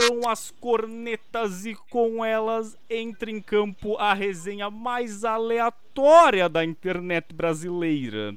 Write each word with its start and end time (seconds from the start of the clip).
soaram 0.00 0.28
as 0.28 0.50
cornetas 0.50 1.66
e 1.66 1.74
com 1.74 2.24
elas 2.24 2.76
entra 2.88 3.30
em 3.30 3.40
campo 3.40 3.96
a 3.96 4.14
resenha 4.14 4.70
mais 4.70 5.24
aleatória 5.24 6.48
da 6.48 6.64
internet 6.64 7.34
brasileira. 7.34 8.34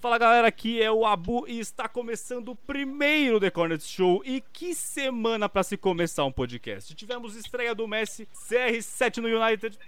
Fala 0.00 0.18
galera, 0.18 0.48
aqui 0.48 0.82
é 0.82 0.90
o 0.90 1.06
Abu 1.06 1.46
e 1.46 1.60
está 1.60 1.88
começando 1.88 2.48
o 2.48 2.56
primeiro 2.56 3.38
The 3.38 3.50
Cornet 3.50 3.84
Show. 3.84 4.22
E 4.24 4.40
que 4.52 4.74
semana 4.74 5.48
para 5.48 5.62
se 5.62 5.76
começar 5.76 6.24
um 6.24 6.32
podcast! 6.32 6.92
Tivemos 6.96 7.36
estreia 7.36 7.72
do 7.72 7.86
Messi, 7.86 8.28
CR7 8.34 9.18
no 9.18 9.28
United, 9.28 9.78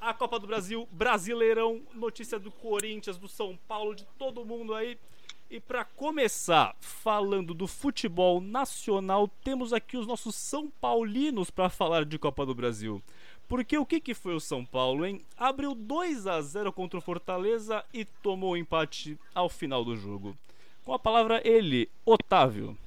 a 0.00 0.14
Copa 0.14 0.38
do 0.38 0.46
Brasil, 0.46 0.88
Brasileirão, 0.90 1.82
notícia 1.94 2.38
do 2.38 2.50
Corinthians, 2.50 3.18
do 3.18 3.28
São 3.28 3.58
Paulo, 3.68 3.94
de 3.94 4.06
todo 4.18 4.46
mundo 4.46 4.74
aí. 4.74 4.96
E 5.50 5.58
para 5.58 5.84
começar 5.84 6.76
falando 6.80 7.52
do 7.52 7.66
futebol 7.66 8.40
nacional, 8.40 9.26
temos 9.42 9.72
aqui 9.72 9.96
os 9.96 10.06
nossos 10.06 10.36
São 10.36 10.70
Paulinos 10.70 11.50
para 11.50 11.68
falar 11.68 12.04
de 12.04 12.20
Copa 12.20 12.46
do 12.46 12.54
Brasil. 12.54 13.02
Porque 13.48 13.76
o 13.76 13.84
que, 13.84 13.98
que 13.98 14.14
foi 14.14 14.32
o 14.32 14.38
São 14.38 14.64
Paulo, 14.64 15.04
hein? 15.04 15.20
Abriu 15.36 15.74
2 15.74 16.28
a 16.28 16.40
0 16.40 16.72
contra 16.72 17.00
o 17.00 17.02
Fortaleza 17.02 17.84
e 17.92 18.04
tomou 18.04 18.52
o 18.52 18.56
empate 18.56 19.18
ao 19.34 19.48
final 19.48 19.84
do 19.84 19.96
jogo. 19.96 20.36
Com 20.84 20.94
a 20.94 21.00
palavra 21.00 21.40
ele, 21.44 21.90
Otávio. 22.06 22.78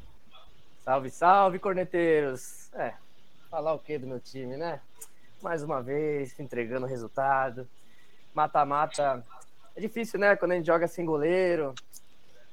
Salve, 0.86 1.10
salve, 1.10 1.60
corneteiros! 1.60 2.74
É, 2.76 2.94
falar 3.52 3.74
o 3.74 3.80
que 3.80 3.98
do 3.98 4.08
meu 4.08 4.22
time, 4.22 4.56
né? 4.56 4.80
Mais 5.42 5.64
uma 5.64 5.82
vez, 5.82 6.40
entregando 6.40 6.86
resultado. 6.86 7.68
Mata-mata. 8.34 9.22
É 9.76 9.82
difícil, 9.82 10.18
né? 10.18 10.38
Quando 10.38 10.54
a 10.54 10.56
gente 10.56 10.68
joga 10.68 10.88
sem 10.88 11.06
goleiro, 11.06 11.76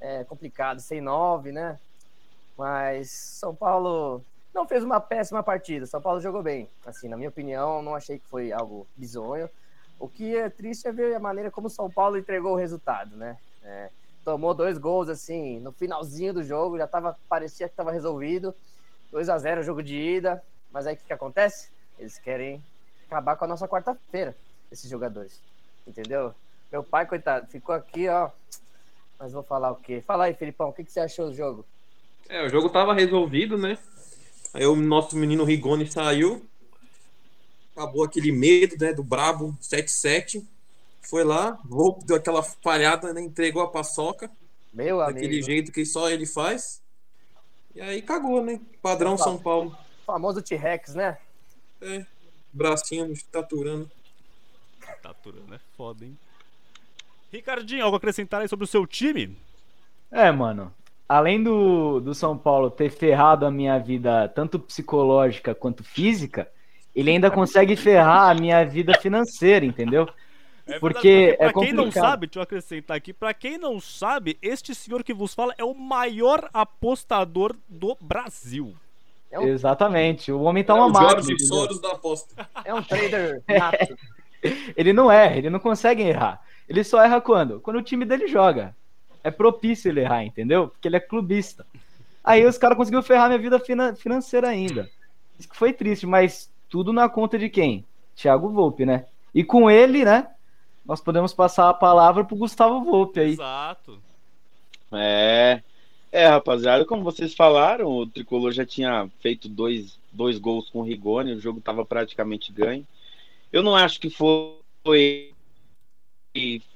é 0.00 0.24
complicado, 0.24 0.80
sem 0.80 1.00
nove, 1.00 1.52
né? 1.52 1.78
Mas 2.56 3.10
São 3.10 3.54
Paulo 3.54 4.22
não 4.54 4.66
fez 4.66 4.82
uma 4.82 5.00
péssima 5.00 5.42
partida. 5.42 5.86
São 5.86 6.00
Paulo 6.00 6.20
jogou 6.20 6.42
bem. 6.42 6.68
Assim, 6.84 7.08
na 7.08 7.16
minha 7.16 7.28
opinião, 7.28 7.82
não 7.82 7.94
achei 7.94 8.18
que 8.18 8.26
foi 8.26 8.52
algo 8.52 8.86
bizonho. 8.96 9.48
O 9.98 10.08
que 10.08 10.36
é 10.36 10.48
triste 10.48 10.88
é 10.88 10.92
ver 10.92 11.14
a 11.14 11.20
maneira 11.20 11.50
como 11.50 11.68
São 11.68 11.90
Paulo 11.90 12.16
entregou 12.16 12.52
o 12.52 12.56
resultado, 12.56 13.16
né? 13.16 13.36
É, 13.62 13.90
tomou 14.24 14.54
dois 14.54 14.78
gols 14.78 15.08
assim 15.08 15.60
no 15.60 15.72
finalzinho 15.72 16.32
do 16.32 16.42
jogo, 16.42 16.78
já 16.78 16.86
tava 16.86 17.18
parecia 17.28 17.68
que 17.68 17.72
estava 17.72 17.92
resolvido. 17.92 18.54
2 19.10 19.28
a 19.28 19.38
0 19.38 19.62
jogo 19.62 19.82
de 19.82 19.96
ida. 19.96 20.42
Mas 20.70 20.86
aí 20.86 20.94
o 20.94 20.96
que, 20.96 21.04
que 21.04 21.12
acontece? 21.12 21.68
Eles 21.98 22.18
querem 22.18 22.62
acabar 23.06 23.36
com 23.36 23.44
a 23.44 23.48
nossa 23.48 23.66
quarta-feira, 23.66 24.36
esses 24.70 24.88
jogadores. 24.88 25.40
Entendeu? 25.86 26.34
Meu 26.70 26.84
pai, 26.84 27.04
coitado, 27.06 27.48
ficou 27.48 27.74
aqui, 27.74 28.08
ó, 28.08 28.30
mas 29.20 29.32
vou 29.32 29.42
falar 29.42 29.70
o 29.70 29.76
quê? 29.76 30.00
Fala 30.00 30.24
aí, 30.24 30.34
Felipão, 30.34 30.70
o 30.70 30.72
que, 30.72 30.82
que 30.82 30.90
você 30.90 31.00
achou 31.00 31.28
do 31.28 31.36
jogo? 31.36 31.66
É, 32.26 32.42
o 32.42 32.48
jogo 32.48 32.70
tava 32.70 32.94
resolvido, 32.94 33.58
né? 33.58 33.76
Aí 34.54 34.64
o 34.64 34.74
nosso 34.74 35.14
menino 35.14 35.44
Rigoni 35.44 35.86
saiu. 35.90 36.42
Acabou 37.76 38.02
aquele 38.02 38.32
medo, 38.32 38.76
né? 38.82 38.94
Do 38.94 39.02
Brabo 39.02 39.54
7-7. 39.60 40.42
Foi 41.02 41.22
lá, 41.22 41.58
deu 42.04 42.16
aquela 42.16 42.42
falhada, 42.42 43.12
né? 43.12 43.20
Entregou 43.20 43.62
a 43.62 43.70
paçoca. 43.70 44.30
Meu 44.72 45.02
amigo. 45.02 45.14
Daquele 45.14 45.42
jeito 45.42 45.70
que 45.70 45.84
só 45.84 46.08
ele 46.08 46.24
faz. 46.24 46.80
E 47.74 47.80
aí 47.80 48.00
cagou, 48.00 48.42
né? 48.42 48.58
Padrão 48.80 49.18
São 49.18 49.36
Paulo. 49.36 49.76
Famoso 50.06 50.40
T-Rex, 50.40 50.94
né? 50.94 51.18
É. 51.82 52.06
Bracinho 52.52 53.12
taturando. 53.30 53.90
Taturando 55.02 55.54
é 55.54 55.60
foda, 55.76 56.04
hein? 56.04 56.18
Ricardinho, 57.32 57.84
algo 57.84 57.96
a 57.96 57.98
acrescentar 57.98 58.42
aí 58.42 58.48
sobre 58.48 58.64
o 58.64 58.68
seu 58.68 58.86
time? 58.86 59.36
É, 60.10 60.30
mano. 60.30 60.72
Além 61.08 61.42
do, 61.42 62.00
do 62.00 62.14
São 62.14 62.36
Paulo 62.36 62.70
ter 62.70 62.90
ferrado 62.90 63.44
a 63.44 63.50
minha 63.50 63.78
vida, 63.78 64.28
tanto 64.28 64.58
psicológica 64.58 65.54
quanto 65.54 65.82
física, 65.82 66.48
ele 66.94 67.10
ainda 67.10 67.30
consegue 67.30 67.76
ferrar 67.76 68.30
a 68.30 68.34
minha 68.34 68.64
vida 68.64 68.94
financeira, 68.98 69.64
entendeu? 69.64 70.08
É 70.66 70.78
porque, 70.78 71.36
porque 71.36 71.36
pra 71.38 71.46
é 71.46 71.52
quem 71.66 71.72
não 71.72 71.90
sabe, 71.90 72.26
deixa 72.26 72.38
eu 72.38 72.42
acrescentar 72.42 72.96
aqui, 72.96 73.12
pra 73.12 73.34
quem 73.34 73.58
não 73.58 73.80
sabe, 73.80 74.38
este 74.40 74.74
senhor 74.74 75.02
que 75.02 75.12
vos 75.12 75.34
fala 75.34 75.54
é 75.58 75.64
o 75.64 75.74
maior 75.74 76.48
apostador 76.52 77.56
do 77.68 77.96
Brasil. 78.00 78.74
É 79.30 79.38
um... 79.38 79.48
Exatamente, 79.48 80.30
o 80.30 80.42
homem 80.42 80.62
tá 80.62 80.74
é 80.74 80.76
uma 80.76 80.88
máquina. 80.88 81.38
Soros 81.38 81.80
da 81.80 81.92
aposta. 81.92 82.48
É 82.64 82.74
um 82.74 82.82
trader 82.82 83.42
nato. 83.48 83.96
ele 84.76 84.92
não 84.92 85.10
erra, 85.10 85.36
ele 85.36 85.50
não 85.50 85.58
consegue 85.58 86.02
errar. 86.02 86.40
Ele 86.70 86.84
só 86.84 87.02
erra 87.02 87.20
quando? 87.20 87.58
Quando 87.60 87.80
o 87.80 87.82
time 87.82 88.04
dele 88.04 88.28
joga. 88.28 88.76
É 89.24 89.30
propício 89.30 89.90
ele 89.90 90.02
errar, 90.02 90.24
entendeu? 90.24 90.68
Porque 90.68 90.86
ele 90.86 90.96
é 90.96 91.00
clubista. 91.00 91.66
Aí 92.22 92.46
os 92.46 92.56
caras 92.56 92.76
conseguiram 92.78 93.02
ferrar 93.02 93.26
minha 93.26 93.40
vida 93.40 93.58
fina 93.58 93.92
financeira 93.96 94.48
ainda. 94.48 94.88
Isso 95.36 95.48
que 95.48 95.56
foi 95.56 95.72
triste, 95.72 96.06
mas 96.06 96.48
tudo 96.68 96.92
na 96.92 97.08
conta 97.08 97.36
de 97.36 97.48
quem? 97.48 97.84
Thiago 98.14 98.50
Volpe, 98.50 98.86
né? 98.86 99.06
E 99.34 99.42
com 99.42 99.68
ele, 99.68 100.04
né? 100.04 100.28
Nós 100.86 101.00
podemos 101.00 101.34
passar 101.34 101.68
a 101.68 101.74
palavra 101.74 102.24
pro 102.24 102.36
Gustavo 102.36 102.84
Volpe 102.84 103.18
aí. 103.18 103.32
Exato. 103.32 103.98
É. 104.92 105.62
É, 106.12 106.28
rapaziada, 106.28 106.84
como 106.84 107.02
vocês 107.02 107.34
falaram, 107.34 107.88
o 107.88 108.06
Tricolor 108.06 108.52
já 108.52 108.64
tinha 108.64 109.10
feito 109.18 109.48
dois, 109.48 109.98
dois 110.12 110.38
gols 110.38 110.70
com 110.70 110.80
o 110.80 110.84
Rigoni, 110.84 111.34
o 111.34 111.40
jogo 111.40 111.58
estava 111.58 111.84
praticamente 111.84 112.52
ganho. 112.52 112.86
Eu 113.52 113.62
não 113.62 113.74
acho 113.74 114.00
que 114.00 114.08
foi 114.08 115.32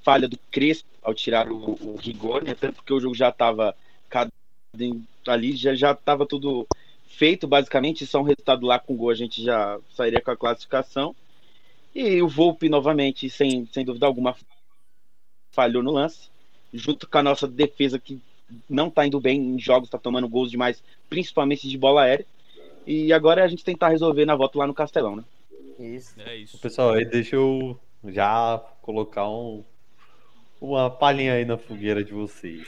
falha 0.03 0.29
do 0.29 0.39
Crespo 0.51 0.89
ao 1.03 1.15
tirar 1.15 1.51
o, 1.51 1.79
o 1.81 1.97
Rigoni, 1.97 2.51
até 2.51 2.73
porque 2.73 2.93
o 2.93 3.01
jogo 3.01 3.15
já 3.15 3.29
estava 3.29 3.75
ali, 5.27 5.57
já 5.57 5.75
já 5.75 5.93
estava 5.93 6.27
tudo 6.27 6.67
feito 7.07 7.47
basicamente, 7.47 8.07
só 8.07 8.21
um 8.21 8.25
resultado 8.25 8.67
lá 8.67 8.79
com 8.79 8.97
gol 8.97 9.11
a 9.11 9.15
gente 9.15 9.43
já 9.43 9.79
sairia 9.95 10.21
com 10.21 10.31
a 10.31 10.37
classificação. 10.37 11.15
E 11.95 12.21
o 12.21 12.29
Volpe 12.29 12.69
novamente, 12.69 13.31
sem, 13.31 13.69
sem 13.73 13.85
dúvida 13.85 14.07
alguma, 14.07 14.35
falhou 15.53 15.83
no 15.83 15.93
lance, 15.93 16.29
junto 16.73 17.09
com 17.09 17.19
a 17.19 17.23
nossa 17.23 17.47
defesa 17.47 18.01
que 18.01 18.21
não 18.69 18.89
está 18.89 19.07
indo 19.07 19.21
bem 19.21 19.41
em 19.41 19.59
jogos, 19.59 19.87
está 19.87 19.99
tomando 19.99 20.29
gols 20.29 20.51
demais, 20.51 20.83
principalmente 21.09 21.69
de 21.69 21.79
bola 21.79 22.03
aérea. 22.03 22.27
E 22.87 23.13
agora 23.13 23.43
é 23.43 23.45
a 23.45 23.49
gente 23.49 23.65
tentar 23.65 23.91
resolver 23.91 24.27
na 24.27 24.35
volta 24.35 24.59
lá 24.59 24.67
no 24.67 24.75
Castelão, 24.75 25.17
né? 25.17 25.25
Isso. 25.79 26.15
É 26.21 26.37
isso. 26.37 26.59
Pessoal, 26.59 26.93
aí 26.93 27.05
deixa 27.05 27.37
eu 27.37 27.79
já 28.07 28.63
colocar 28.83 29.29
um, 29.29 29.65
uma 30.61 30.91
palhinha 30.91 31.35
aí 31.35 31.45
na 31.45 31.57
fogueira 31.57 32.05
de 32.05 32.13
vocês. 32.13 32.67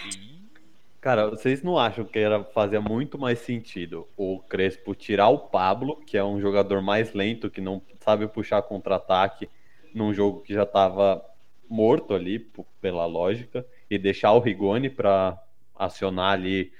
Cara, 1.00 1.30
vocês 1.30 1.62
não 1.62 1.78
acham 1.78 2.04
que 2.04 2.18
era 2.18 2.42
fazia 2.42 2.80
muito 2.80 3.16
mais 3.18 3.38
sentido 3.38 4.08
o 4.16 4.40
Crespo 4.40 4.94
tirar 4.94 5.28
o 5.28 5.38
Pablo, 5.38 5.96
que 6.04 6.16
é 6.16 6.24
um 6.24 6.40
jogador 6.40 6.82
mais 6.82 7.12
lento, 7.12 7.48
que 7.48 7.60
não 7.60 7.80
sabe 8.00 8.26
puxar 8.26 8.62
contra-ataque, 8.62 9.48
num 9.94 10.12
jogo 10.12 10.40
que 10.40 10.52
já 10.52 10.64
estava 10.64 11.24
morto 11.68 12.12
ali, 12.12 12.38
pela 12.80 13.06
lógica, 13.06 13.64
e 13.88 13.98
deixar 13.98 14.32
o 14.32 14.40
Rigoni 14.40 14.90
para 14.90 15.40
acionar 15.76 16.32
ali 16.32 16.72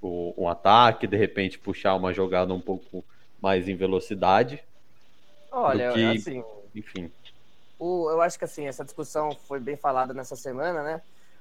o, 0.00 0.34
um 0.36 0.48
ataque, 0.48 1.06
de 1.06 1.16
repente 1.16 1.58
puxar 1.58 1.94
uma 1.94 2.12
jogada 2.12 2.52
um 2.52 2.60
pouco 2.60 3.04
mais 3.40 3.68
em 3.68 3.74
velocidade. 3.74 4.62
Olha, 5.50 5.92
que, 5.92 6.04
assim, 6.04 6.44
enfim. 6.74 7.10
O, 7.80 8.10
eu 8.10 8.20
acho 8.20 8.38
que 8.38 8.44
assim, 8.44 8.66
essa 8.66 8.84
discussão 8.84 9.30
foi 9.48 9.58
bem 9.58 9.74
falada 9.74 10.12
nessa 10.12 10.36
semana, 10.36 10.82
né? 10.82 11.00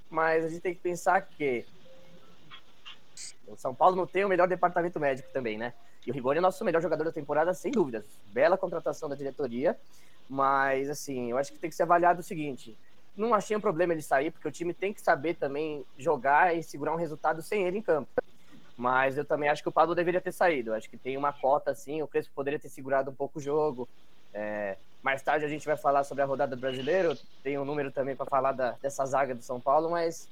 Mas 0.09 0.45
a 0.45 0.47
gente 0.47 0.61
tem 0.61 0.73
que 0.73 0.79
pensar 0.79 1.19
que 1.19 1.66
o 3.45 3.57
São 3.57 3.75
Paulo 3.75 3.97
não 3.97 4.07
tem 4.07 4.23
o 4.23 4.29
melhor 4.29 4.47
departamento 4.47 4.97
médico 5.01 5.27
também, 5.33 5.57
né? 5.57 5.73
E 6.07 6.09
o 6.09 6.13
Rigoni 6.13 6.38
é 6.38 6.41
nosso 6.41 6.63
melhor 6.63 6.81
jogador 6.81 7.03
da 7.03 7.11
temporada, 7.11 7.53
sem 7.53 7.73
dúvidas. 7.73 8.05
Bela 8.27 8.57
contratação 8.57 9.09
da 9.09 9.16
diretoria, 9.16 9.77
mas 10.30 10.89
assim, 10.89 11.30
eu 11.30 11.38
acho 11.38 11.51
que 11.51 11.59
tem 11.59 11.69
que 11.69 11.75
ser 11.75 11.83
avaliado 11.83 12.21
o 12.21 12.24
seguinte: 12.24 12.77
não 13.18 13.33
achei 13.33 13.57
um 13.57 13.62
problema 13.62 13.91
ele 13.91 14.01
sair, 14.01 14.31
porque 14.31 14.47
o 14.47 14.51
time 14.51 14.74
tem 14.74 14.94
que 14.94 15.01
saber 15.01 15.33
também 15.33 15.86
jogar 15.97 16.56
e 16.56 16.63
segurar 16.63 16.94
um 16.94 16.97
resultado 16.97 17.41
sem 17.41 17.68
ele 17.68 17.80
em 17.80 17.81
campo. 17.81 18.09
Mas 18.77 19.18
eu 19.18 19.25
também 19.25 19.50
acho 19.50 19.62
que 19.62 19.68
o 19.68 19.74
Pablo 19.74 19.94
deveria 19.94 20.21
ter 20.21 20.31
saído. 20.31 20.69
Eu 20.69 20.75
acho 20.75 20.89
que 20.89 20.95
tem 20.95 21.18
uma 21.18 21.33
cota 21.33 21.71
assim, 21.71 22.01
o 22.01 22.07
Crespo 22.07 22.33
poderia 22.33 22.57
ter 22.57 22.69
segurado 22.69 23.12
um 23.12 23.13
pouco 23.13 23.39
o 23.39 23.41
jogo. 23.41 23.89
É, 24.33 24.77
mais 25.01 25.22
tarde 25.22 25.46
a 25.46 25.50
gente 25.50 25.66
vai 25.66 25.78
falar 25.78 26.04
sobre 26.04 26.24
a 26.24 26.25
rodada 26.25 26.56
brasileira. 26.56 27.18
Tem 27.44 27.57
um 27.57 27.66
número 27.66 27.92
também 27.92 28.16
para 28.16 28.25
falar 28.25 28.51
da, 28.51 28.72
dessa 28.81 29.06
zaga 29.06 29.34
do 29.34 29.44
São 29.44 29.60
Paulo, 29.60 29.90
mas 29.90 30.28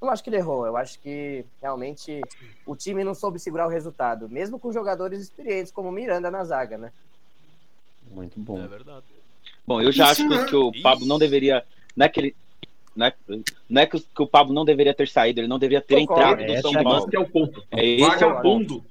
não 0.00 0.10
acho 0.10 0.22
que 0.22 0.30
ele 0.30 0.36
errou. 0.36 0.66
Eu 0.66 0.76
acho 0.76 0.98
que 1.00 1.44
realmente 1.60 2.20
o 2.66 2.74
time 2.76 3.04
não 3.04 3.14
soube 3.14 3.38
segurar 3.38 3.66
o 3.66 3.70
resultado, 3.70 4.28
mesmo 4.28 4.58
com 4.58 4.72
jogadores 4.72 5.20
experientes 5.20 5.72
como 5.72 5.90
Miranda 5.92 6.30
na 6.30 6.44
zaga, 6.44 6.78
né? 6.78 6.92
Muito 8.10 8.38
bom. 8.38 8.62
É 8.62 8.68
verdade. 8.68 9.06
Bom, 9.66 9.80
eu 9.80 9.92
já 9.92 10.12
Isso 10.12 10.22
acho 10.32 10.46
que, 10.46 10.56
o 10.56 10.72
Pablo 10.82 11.06
não 11.06 11.18
deveria. 11.18 11.64
Não 11.96 12.06
é 12.06 12.08
que 12.08 12.20
ele. 12.20 12.36
Não 12.94 13.06
é, 13.06 13.14
não 13.70 13.80
é 13.80 13.86
que, 13.86 13.96
o, 14.18 14.26
Pablo 14.26 14.52
não 14.52 14.66
deveria 14.66 14.92
ter 14.92 15.08
saído, 15.08 15.40
ele 15.40 15.48
não 15.48 15.58
deveria 15.58 15.80
ter 15.80 15.98
entrado 15.98 16.44
no 16.44 16.60
São 16.60 16.72
Paulo. 16.72 17.06
Esse 17.06 17.16
é 17.16 17.20
o 17.20 17.26
ponto. 17.26 17.64
É 17.70 17.84
esse 17.86 18.22
é 18.22 18.26
o 18.26 18.42
ponto. 18.42 18.84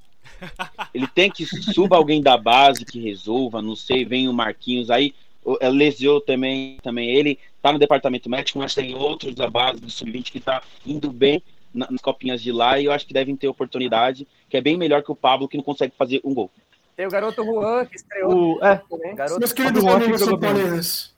Ele 0.93 1.07
tem 1.07 1.29
que 1.29 1.45
suba 1.45 1.95
alguém 1.95 2.21
da 2.21 2.37
base 2.37 2.85
que 2.85 2.99
resolva, 2.99 3.61
não 3.61 3.75
sei, 3.75 4.05
vem 4.05 4.27
o 4.27 4.33
Marquinhos 4.33 4.89
aí, 4.89 5.13
é, 5.59 5.69
lesionou 5.69 6.21
também, 6.21 6.77
também 6.81 7.09
ele 7.09 7.39
tá 7.61 7.71
no 7.71 7.79
departamento 7.79 8.29
médico, 8.29 8.59
mas 8.59 8.75
tem 8.75 8.93
outros 8.95 9.35
da 9.35 9.49
base 9.49 9.79
do 9.79 9.89
sub-20 9.89 10.31
que 10.31 10.39
tá 10.39 10.61
indo 10.85 11.11
bem 11.11 11.41
nas 11.73 12.01
copinhas 12.01 12.41
de 12.41 12.51
lá 12.51 12.79
e 12.79 12.85
eu 12.85 12.91
acho 12.91 13.07
que 13.07 13.13
devem 13.13 13.35
ter 13.35 13.47
oportunidade, 13.47 14.27
que 14.49 14.57
é 14.57 14.61
bem 14.61 14.77
melhor 14.77 15.03
que 15.03 15.11
o 15.11 15.15
Pablo 15.15 15.47
que 15.47 15.57
não 15.57 15.63
consegue 15.63 15.93
fazer 15.97 16.21
um 16.23 16.33
gol. 16.33 16.51
Tem 16.95 17.07
o 17.07 17.09
garoto 17.09 17.43
Juan, 17.43 17.85
que 17.85 17.95
estreou 17.95 18.57
O, 18.57 18.65
é. 18.65 18.81
Garoto 19.15 19.39
Meus 19.39 19.53
queridos 19.53 19.81
Juan 19.81 19.95
amigos 19.95 20.21
São. 20.21 20.37
Paulinos, 20.37 21.15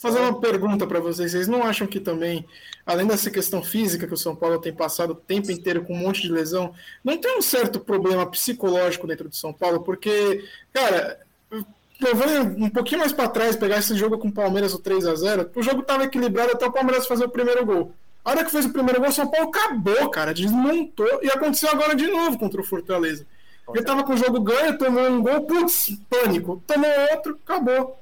fazer 0.00 0.20
uma 0.20 0.40
pergunta 0.40 0.86
para 0.86 1.00
vocês. 1.00 1.32
Vocês 1.32 1.48
não 1.48 1.62
acham 1.62 1.86
que 1.86 1.98
também, 1.98 2.46
além 2.86 3.06
dessa 3.06 3.30
questão 3.30 3.62
física 3.62 4.06
que 4.06 4.14
o 4.14 4.16
São 4.16 4.36
Paulo 4.36 4.58
tem 4.58 4.72
passado 4.72 5.10
o 5.10 5.14
tempo 5.14 5.50
inteiro 5.50 5.84
com 5.84 5.94
um 5.94 5.98
monte 5.98 6.22
de 6.22 6.32
lesão, 6.32 6.74
não 7.02 7.16
tem 7.18 7.38
um 7.38 7.42
certo 7.42 7.80
problema 7.80 8.24
psicológico 8.26 9.06
dentro 9.06 9.28
do 9.28 9.34
São 9.34 9.52
Paulo? 9.52 9.80
Porque, 9.80 10.44
cara, 10.72 11.18
eu 11.50 12.14
vou 12.14 12.26
um 12.58 12.70
pouquinho 12.70 13.00
mais 13.00 13.12
para 13.12 13.28
trás, 13.28 13.56
pegar 13.56 13.78
esse 13.78 13.96
jogo 13.96 14.18
com 14.18 14.28
o 14.28 14.32
Palmeiras, 14.32 14.74
o 14.74 14.78
3 14.78 15.06
a 15.06 15.14
0 15.14 15.50
o 15.54 15.62
jogo 15.62 15.80
estava 15.80 16.04
equilibrado 16.04 16.52
até 16.52 16.66
o 16.66 16.72
Palmeiras 16.72 17.06
fazer 17.06 17.24
o 17.24 17.30
primeiro 17.30 17.64
gol. 17.64 17.92
A 18.24 18.30
hora 18.30 18.44
que 18.44 18.50
fez 18.50 18.64
o 18.64 18.72
primeiro 18.72 19.00
gol, 19.00 19.10
o 19.10 19.12
São 19.12 19.28
Paulo 19.28 19.48
acabou, 19.48 20.08
cara, 20.10 20.32
desmontou, 20.32 21.20
e 21.22 21.28
aconteceu 21.28 21.68
agora 21.70 21.94
de 21.94 22.06
novo 22.06 22.38
contra 22.38 22.60
o 22.60 22.64
Fortaleza. 22.64 23.26
Ele 23.72 23.84
tava 23.84 24.04
com 24.04 24.12
o 24.12 24.16
jogo 24.16 24.40
ganho, 24.40 24.76
tomou 24.76 25.04
um 25.08 25.22
gol, 25.22 25.42
putz, 25.42 25.96
pânico. 26.08 26.62
Tomou 26.66 26.90
outro, 27.12 27.38
acabou. 27.44 27.98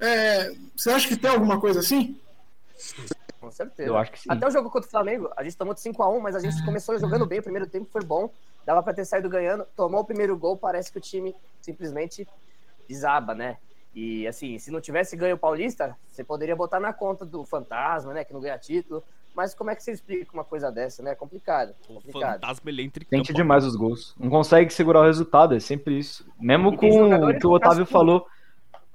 É, 0.00 0.52
você 0.76 0.90
acha 0.90 1.08
que 1.08 1.16
tem 1.16 1.30
alguma 1.30 1.60
coisa 1.60 1.80
assim? 1.80 2.18
Com 3.40 3.50
certeza. 3.50 3.88
eu 3.88 3.96
acho 3.96 4.12
que 4.12 4.18
sim. 4.18 4.28
Até 4.30 4.46
o 4.46 4.50
jogo 4.50 4.70
contra 4.70 4.88
o 4.88 4.90
Flamengo, 4.90 5.30
a 5.36 5.44
gente 5.44 5.56
tomou 5.56 5.72
de 5.72 5.80
5x1, 5.80 6.20
mas 6.20 6.34
a 6.34 6.40
gente 6.40 6.64
começou 6.64 6.98
jogando 6.98 7.26
bem. 7.26 7.38
O 7.38 7.42
primeiro 7.42 7.66
tempo 7.66 7.88
foi 7.90 8.02
bom, 8.02 8.30
dava 8.64 8.82
pra 8.82 8.92
ter 8.92 9.04
saído 9.04 9.28
ganhando. 9.28 9.64
Tomou 9.76 10.00
o 10.00 10.04
primeiro 10.04 10.36
gol, 10.36 10.56
parece 10.56 10.90
que 10.90 10.98
o 10.98 11.00
time 11.00 11.34
simplesmente 11.60 12.26
desaba, 12.88 13.34
né? 13.34 13.56
E 13.94 14.26
assim, 14.26 14.58
se 14.58 14.70
não 14.70 14.80
tivesse 14.80 15.16
ganho 15.16 15.36
o 15.36 15.38
Paulista, 15.38 15.96
você 16.08 16.22
poderia 16.22 16.54
botar 16.54 16.80
na 16.80 16.92
conta 16.92 17.24
do 17.24 17.44
Fantasma, 17.44 18.12
né? 18.12 18.24
Que 18.24 18.32
não 18.32 18.40
ganha 18.40 18.58
título. 18.58 19.02
Mas 19.34 19.54
como 19.54 19.70
é 19.70 19.76
que 19.76 19.82
você 19.82 19.92
explica 19.92 20.32
uma 20.32 20.44
coisa 20.44 20.72
dessa, 20.72 21.02
né? 21.02 21.12
É 21.12 21.14
complicado. 21.14 21.74
O 21.88 21.94
complicado. 21.94 22.40
fantasma 22.40 22.70
em 22.70 22.90
Sente 22.90 23.08
campo. 23.08 23.32
demais 23.34 23.64
os 23.64 23.76
gols. 23.76 24.14
Não 24.18 24.30
consegue 24.30 24.72
segurar 24.72 25.00
o 25.00 25.04
resultado, 25.04 25.54
é 25.54 25.60
sempre 25.60 25.98
isso. 25.98 26.26
Mesmo 26.40 26.72
E 26.72 26.76
com 26.78 27.14
o 27.14 27.38
que 27.38 27.46
o 27.46 27.50
Otávio 27.50 27.84
falou. 27.84 28.26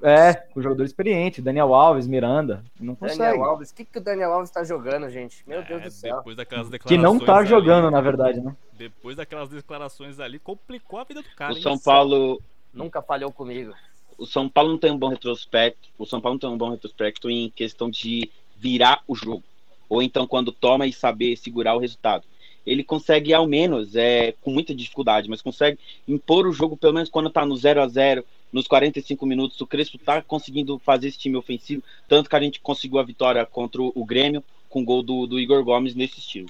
É, 0.03 0.33
com 0.33 0.59
o 0.59 0.63
jogador 0.63 0.83
experiente, 0.83 1.41
Daniel 1.41 1.73
Alves, 1.73 2.07
Miranda. 2.07 2.63
Não 2.79 2.95
consegue. 2.95 3.19
Daniel 3.19 3.43
Alves, 3.45 3.69
o 3.69 3.75
que, 3.75 3.85
que 3.85 3.97
o 3.97 4.01
Daniel 4.01 4.33
Alves 4.33 4.49
tá 4.49 4.63
jogando, 4.63 5.09
gente? 5.09 5.43
Meu 5.47 5.59
É, 5.59 5.63
Deus 5.63 5.83
do 5.83 5.91
céu. 5.91 6.17
Depois 6.17 6.35
daquelas 6.37 6.65
Que 6.67 6.71
declarações 6.71 7.03
não 7.19 7.25
tá 7.25 7.37
ali- 7.37 7.47
jogando, 7.49 7.91
na 7.91 8.01
verdade, 8.01 8.41
né? 8.41 8.55
Depois 8.73 9.15
daquelas 9.15 9.49
declarações 9.49 10.19
ali, 10.19 10.39
complicou 10.39 10.99
a 10.99 11.03
vida 11.03 11.21
do 11.21 11.29
cara. 11.35 11.53
O 11.53 11.57
hein? 11.57 11.61
São 11.61 11.77
Paulo, 11.77 12.41
Nunca 12.73 13.01
falhou 13.01 13.31
comigo. 13.31 13.73
o 14.17 14.25
São 14.25 14.49
Paulo 14.49 14.71
não 14.71 14.77
tem 14.77 14.91
um 14.91 14.97
bom 14.97 15.09
retrospecto. 15.09 15.89
O 15.99 16.05
São 16.05 16.19
Paulo 16.19 16.35
não 16.35 16.39
tem 16.39 16.49
um 16.49 16.57
bom 16.57 16.69
retrospecto 16.71 17.29
em 17.29 17.49
questão 17.51 17.89
de 17.89 18.29
virar 18.57 19.03
o 19.07 19.15
jogo. 19.15 19.43
Ou 19.87 20.01
então 20.01 20.25
quando 20.25 20.51
toma 20.51 20.87
e 20.87 20.93
saber 20.93 21.35
segurar 21.37 21.75
o 21.75 21.79
resultado. 21.79 22.23
Ele 22.65 22.83
consegue, 22.83 23.33
ao 23.33 23.47
menos, 23.47 23.95
é, 23.95 24.33
com 24.41 24.51
muita 24.51 24.73
dificuldade, 24.73 25.27
mas 25.29 25.41
consegue 25.41 25.79
impor 26.07 26.45
o 26.47 26.51
jogo, 26.53 26.77
pelo 26.77 26.93
menos 26.93 27.09
quando 27.09 27.29
tá 27.29 27.43
no 27.45 27.57
0 27.57 27.81
a 27.81 27.87
0 27.87 28.23
nos 28.51 28.67
45 28.67 29.25
minutos. 29.25 29.59
O 29.61 29.67
Crespo 29.67 29.97
tá 29.97 30.21
conseguindo 30.21 30.77
fazer 30.79 31.07
esse 31.07 31.17
time 31.19 31.37
ofensivo. 31.37 31.83
Tanto 32.07 32.29
que 32.29 32.35
a 32.35 32.39
gente 32.41 32.59
conseguiu 32.59 32.99
a 32.99 33.03
vitória 33.03 33.45
contra 33.45 33.81
o 33.81 34.05
Grêmio, 34.05 34.43
com 34.69 34.81
o 34.81 34.85
gol 34.85 35.01
do, 35.03 35.25
do 35.27 35.39
Igor 35.39 35.63
Gomes 35.63 35.95
nesse 35.95 36.19
estilo. 36.19 36.49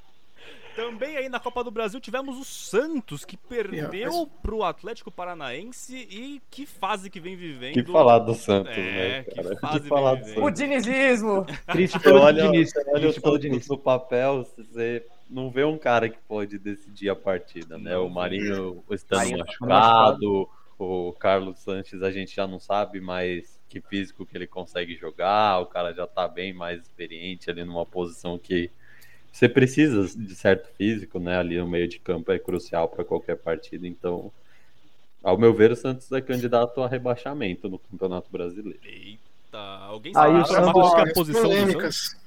Também 0.76 1.18
aí 1.18 1.28
na 1.28 1.40
Copa 1.40 1.64
do 1.66 1.70
Brasil 1.70 2.00
tivemos 2.00 2.38
o 2.40 2.46
Santos, 2.46 3.26
que 3.26 3.36
perdeu 3.36 4.26
pro 4.42 4.64
Atlético 4.64 5.12
Paranaense 5.12 6.08
e 6.10 6.42
que 6.50 6.66
fase 6.66 7.10
que 7.10 7.20
vem 7.20 7.36
vivendo. 7.36 7.74
Que 7.74 7.84
falar 7.84 8.20
do 8.20 8.34
Santos, 8.34 8.72
É, 8.78 8.82
né, 8.82 9.24
que 9.24 9.36
cara? 9.36 9.56
fase 9.58 9.82
Que 9.82 9.88
falar 9.90 10.16
do 10.16 10.26
Santos. 10.26 10.44
O 10.44 10.50
dinizismo! 10.50 11.46
Triste 11.72 12.00
pelo 12.00 12.22
olha, 12.22 12.44
Diniz. 12.44 12.72
olha 12.88 12.96
o 12.96 13.00
Triste 13.02 13.22
pelo 13.22 13.38
Diniz. 13.38 13.68
no 13.68 13.78
papel, 13.78 14.46
você 14.66 15.06
não 15.30 15.50
vê 15.52 15.66
um 15.66 15.78
cara 15.78 16.08
que 16.10 16.18
pode 16.28 16.58
decidir 16.58 17.10
a 17.10 17.16
partida, 17.16 17.78
né? 17.78 17.98
O 17.98 18.10
Marinho 18.10 18.82
estando 18.92 19.20
Marinho 19.20 19.38
tá 19.40 19.46
machucado, 19.46 20.50
o 20.84 21.14
Carlos 21.14 21.60
Sanches 21.60 22.02
a 22.04 22.12
gente 22.12 22.36
já 22.36 22.48
não 22.48 22.60
sabe 22.60 23.00
mais 23.00 23.60
que 23.70 23.80
físico 23.80 24.26
que 24.26 24.36
ele 24.38 24.48
consegue 24.48 24.96
jogar, 24.96 25.60
o 25.60 25.66
cara 25.66 25.94
já 25.94 26.06
tá 26.06 26.28
bem 26.28 26.52
mais 26.54 26.82
experiente 26.82 27.50
ali 27.50 27.64
numa 27.64 27.86
posição 27.86 28.38
que 28.38 28.70
você 29.32 29.48
precisa 29.48 30.08
de 30.18 30.36
certo 30.36 30.68
físico, 30.76 31.18
né? 31.20 31.38
Ali 31.38 31.58
no 31.58 31.68
meio 31.68 31.88
de 31.88 31.98
campo 32.00 32.32
é 32.32 32.38
crucial 32.40 32.90
para 32.90 33.06
qualquer 33.06 33.38
partida, 33.38 33.88
então 33.88 34.32
ao 35.24 35.38
meu 35.38 35.54
ver, 35.54 35.72
o 35.72 35.76
Santos 35.76 36.12
é 36.12 36.20
candidato 36.20 36.82
a 36.82 36.88
rebaixamento 36.88 37.70
no 37.70 37.78
Campeonato 37.80 38.30
Brasileiro. 38.32 38.80
Eita, 38.84 39.58
alguém 39.86 40.12
Aí 40.16 40.22
sabe 40.24 40.34
o 40.36 40.42
informar 40.42 40.66
Santos- 40.66 40.74
qual 40.74 40.96
que 40.96 41.02
é 41.02 41.12
a 41.12 41.14
posição 41.14 41.42
do 41.44 41.48
Santos? 41.50 41.64
polêmicas. 41.64 42.18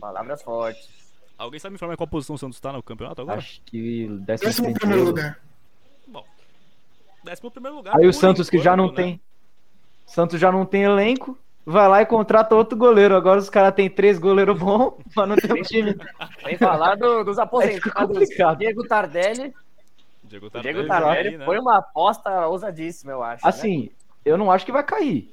Palavras 0.00 0.42
fortes. 0.42 0.88
Alguém 1.36 1.58
sabe 1.58 1.72
me 1.72 1.76
informar 1.76 1.96
qual 1.96 2.06
posição 2.06 2.36
o 2.36 2.38
Santos 2.38 2.60
tá 2.60 2.72
no 2.72 2.82
campeonato 2.82 3.22
agora? 3.22 3.38
Acho 3.38 3.60
que 3.62 4.06
Décimo 4.20 4.52
13 4.52 4.74
primeiro 4.74 5.04
lugar. 5.04 5.40
Décimo 7.24 7.50
primeiro 7.50 7.76
lugar. 7.76 7.96
Aí 7.96 8.06
o 8.06 8.12
Santos 8.12 8.48
que 8.50 8.58
já 8.58 8.76
não 8.76 8.88
né? 8.88 8.94
tem. 8.94 9.20
Santos 10.06 10.40
já 10.40 10.50
não 10.50 10.64
tem 10.64 10.82
elenco. 10.84 11.38
Vai 11.64 11.86
lá 11.88 12.02
e 12.02 12.06
contrata 12.06 12.54
outro 12.54 12.76
goleiro. 12.76 13.14
Agora 13.14 13.38
os 13.38 13.50
caras 13.50 13.74
têm 13.74 13.88
três 13.88 14.18
goleiros 14.18 14.58
bons, 14.58 14.94
mas 15.14 15.28
não 15.28 15.36
tem 15.36 15.52
um 15.52 15.62
time. 15.62 15.94
Vem 16.44 16.56
falar 16.56 16.96
do- 16.96 17.22
dos 17.22 17.36
fica 17.36 17.90
aposentados. 18.00 18.58
Diego 18.58 18.86
Tardelli. 18.88 19.54
Diego 20.24 20.48
Tardelli, 20.50 20.74
Diego 20.74 20.88
tá 20.88 21.00
Tardelli 21.00 21.36
né? 21.38 21.44
foi 21.44 21.58
uma 21.58 21.78
aposta 21.78 22.46
ousadíssima, 22.48 23.12
eu 23.12 23.22
acho. 23.22 23.44
né? 23.44 23.48
Assim, 23.48 23.90
eu 24.24 24.38
não 24.38 24.50
acho 24.50 24.64
que 24.64 24.72
vai 24.72 24.82
cair. 24.82 25.32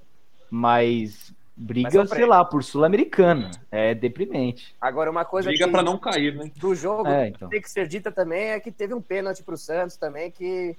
Mas 0.49 1.33
briga, 1.55 1.91
sofrer. 1.91 2.17
sei 2.17 2.25
lá, 2.25 2.43
por 2.43 2.63
Sul-Americana. 2.63 3.51
É 3.71 3.93
deprimente. 3.95 4.75
Agora, 4.81 5.09
uma 5.11 5.23
coisa 5.25 5.49
Briga 5.49 5.65
que 5.65 5.71
pra 5.71 5.83
não 5.83 5.97
cair, 5.97 6.35
né? 6.35 6.51
do 6.57 6.73
jogo 6.75 7.07
É, 7.07 7.27
então. 7.29 7.49
tem 7.49 7.61
que 7.61 7.69
ser 7.69 7.87
dita 7.87 8.11
também 8.11 8.49
é 8.51 8.59
que 8.59 8.71
teve 8.71 8.93
um 8.93 9.01
pênalti 9.01 9.43
pro 9.43 9.57
Santos 9.57 9.97
também, 9.97 10.29
que 10.31 10.75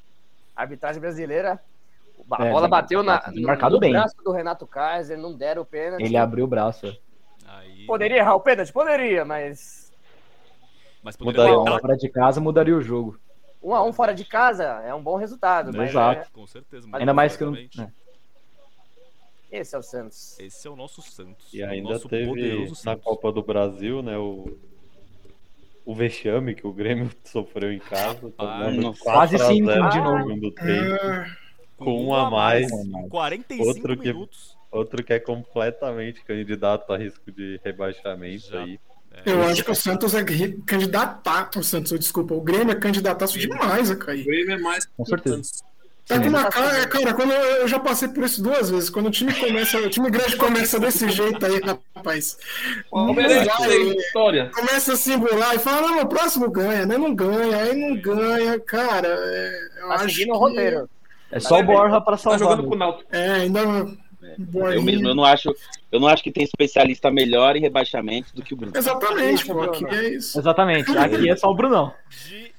arbitragem 0.62 1.00
brasileira. 1.00 1.60
A 2.30 2.46
É, 2.46 2.50
bola 2.52 2.68
bateu 2.68 3.02
na, 3.02 3.12
marcado, 3.12 3.36
no, 3.40 3.46
marcado 3.46 3.74
no 3.76 3.80
bem. 3.80 3.92
braço 3.92 4.16
do 4.22 4.32
Renato 4.32 4.66
Kaiser, 4.66 5.16
não 5.16 5.32
deram 5.34 5.62
o 5.62 5.64
pênalti. 5.64 6.02
Ele 6.04 6.16
abriu 6.16 6.44
o 6.44 6.48
braço. 6.48 6.86
Aí- 7.46 7.86
Poderia 7.86 8.18
errar 8.18 8.34
o 8.34 8.40
pênalti? 8.40 8.72
Poderia, 8.72 9.24
mas 9.24 9.90
Mas 11.02 11.16
Mudaria 11.16 11.36
poderia 11.42 11.58
uma 11.58 11.64
matar. 11.70 11.80
Fora 11.80 11.96
de 11.96 12.08
casa 12.08 12.40
mudaria 12.40 12.76
o 12.76 12.82
jogo. 12.82 13.18
um 13.62 13.74
a 13.74 13.82
um 13.82 13.92
fora 13.92 14.12
de 14.12 14.24
casa 14.24 14.64
é 14.84 14.92
um 14.94 15.02
bom 15.02 15.16
resultado. 15.16 15.72
Mas 15.74 15.90
Exato. 15.90 16.20
é- 16.22 16.26
Com 16.32 16.46
certeza. 16.46 16.86
Ainda 16.92 17.14
mais 17.14 17.36
que 17.36 17.44
não. 17.44 17.54
é. 17.54 17.68
esse 19.50 19.74
é 19.74 19.78
o 19.78 19.82
Santos. 19.82 20.38
Esse 20.38 20.66
é 20.66 20.70
o 20.70 20.76
nosso 20.76 21.00
Santos. 21.00 21.48
E 21.54 21.62
o 21.62 21.68
ainda 21.70 21.92
nosso 21.94 22.08
teve 22.08 22.70
na. 22.84 22.96
Copa 22.96 23.32
do 23.32 23.42
Brasil, 23.42 24.02
né, 24.02 24.18
o, 24.18 24.58
o 25.90 25.94
vexame 25.94 26.54
que 26.54 26.66
o 26.66 26.72
Grêmio 26.72 27.10
sofreu 27.24 27.72
em 27.72 27.78
casa, 27.78 28.30
nossa. 28.38 29.02
4 29.02 29.02
Quase 29.02 29.36
0 29.38 29.48
cinco 29.48 29.70
no 29.70 29.88
de 29.90 29.98
novo. 30.00 30.18
segundo 30.18 30.50
tempo. 30.52 30.98
Ah, 31.02 31.26
com 31.78 32.04
um 32.06 32.14
a 32.14 32.30
mais. 32.30 32.70
em 32.70 33.08
45 33.08 33.66
Outro 33.68 33.96
que- 33.96 34.08
minutos. 34.12 34.56
Outro 34.70 35.02
que 35.02 35.14
é 35.14 35.18
completamente 35.18 36.22
candidato 36.24 36.92
a 36.92 36.98
risco 36.98 37.32
de 37.32 37.58
rebaixamento 37.64 38.50
Já. 38.50 38.64
aí. 38.64 38.78
eu 39.24 39.42
acho 39.44 39.64
que 39.64 39.70
o 39.70 39.74
Santos 39.74 40.14
é 40.14 40.22
candidataço. 40.66 41.58
O 41.60 41.64
Santos, 41.64 41.98
desculpa, 41.98 42.34
o 42.34 42.40
Grêmio 42.42 42.72
é 42.72 42.74
candidataço 42.74 43.38
demais 43.38 43.90
a 43.90 43.94
O 43.94 43.98
cair. 43.98 44.24
Grêmio 44.26 44.52
é 44.52 44.58
mais 44.58 44.84
Com 44.84 45.06
certeza. 45.06 45.40
Tá 46.08 46.18
com 46.18 46.28
uma 46.28 46.44
cara, 46.44 46.86
cara, 46.86 47.12
quando 47.14 47.32
eu, 47.32 47.40
eu 47.56 47.68
já 47.68 47.78
passei 47.78 48.08
por 48.08 48.24
isso 48.24 48.42
duas 48.42 48.70
vezes. 48.70 48.88
Quando 48.88 49.06
o 49.06 49.10
time 49.10 49.32
começa, 49.34 49.78
o 49.78 49.90
time 49.90 50.10
grande 50.10 50.36
começa 50.36 50.80
desse 50.80 51.08
jeito 51.10 51.44
aí, 51.44 51.60
rapaz. 51.94 52.38
Não 52.90 53.14
história. 53.98 54.50
começa 54.54 54.94
a 54.94 54.96
se 54.96 55.12
embolar 55.12 55.54
e 55.54 55.58
fala, 55.58 55.82
não, 55.88 56.00
o 56.02 56.06
próximo 56.06 56.50
ganha, 56.50 56.86
né? 56.86 56.96
Não 56.96 57.14
ganha, 57.14 57.56
aí 57.58 57.76
não 57.76 57.96
ganha, 58.00 58.58
cara. 58.60 59.08
é, 59.08 59.68
eu 59.82 59.88
Tá 59.88 59.94
acho 59.96 60.14
seguindo 60.14 60.30
o 60.30 60.32
que- 60.32 60.38
roteiro. 60.38 60.88
É 61.30 61.40
só 61.40 61.58
o 61.58 61.62
Borja 61.62 62.00
pra 62.00 62.12
Tá 62.12 62.16
salvar. 62.16 62.38
jogando 62.38 62.62
né? 62.62 62.68
com 62.68 62.74
o 62.74 62.78
Náutico. 62.78 63.08
É, 63.14 63.30
ainda. 63.32 63.60
Eu 64.74 64.82
mesmo 64.82 65.08
eu 65.08 65.14
não 65.14 65.24
acho, 65.24 65.54
eu 65.90 65.98
não 66.00 66.06
acho 66.08 66.22
que 66.22 66.30
tem 66.30 66.44
especialista 66.44 67.10
melhor 67.10 67.56
em 67.56 67.60
rebaixamento 67.60 68.34
do 68.34 68.42
que 68.42 68.54
o 68.54 68.56
Bruno. 68.56 68.72
Exatamente, 68.76 69.44
pô, 69.46 69.62
aqui 69.62 69.84
é 69.86 70.08
isso. 70.14 70.38
Exatamente. 70.38 70.96
Aqui 70.96 71.28
é 71.30 71.36
só 71.36 71.50
o 71.50 71.54
Brunão. 71.54 71.92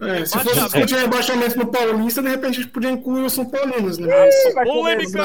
É, 0.02 0.26
se 0.26 0.40
fosse 0.40 0.62
discutir 0.62 0.96
rebaixamento 0.98 1.58
no 1.58 1.68
Paulista, 1.68 2.22
de 2.22 2.30
repente 2.30 2.60
a 2.60 2.62
gente 2.64 2.70
podia 2.72 2.90
incluir 2.92 3.24
os 3.24 3.34
São 3.34 3.46
Paulinos, 3.46 3.98
né? 3.98 4.08
Vai 4.54 4.66
Polêmica! 4.66 5.20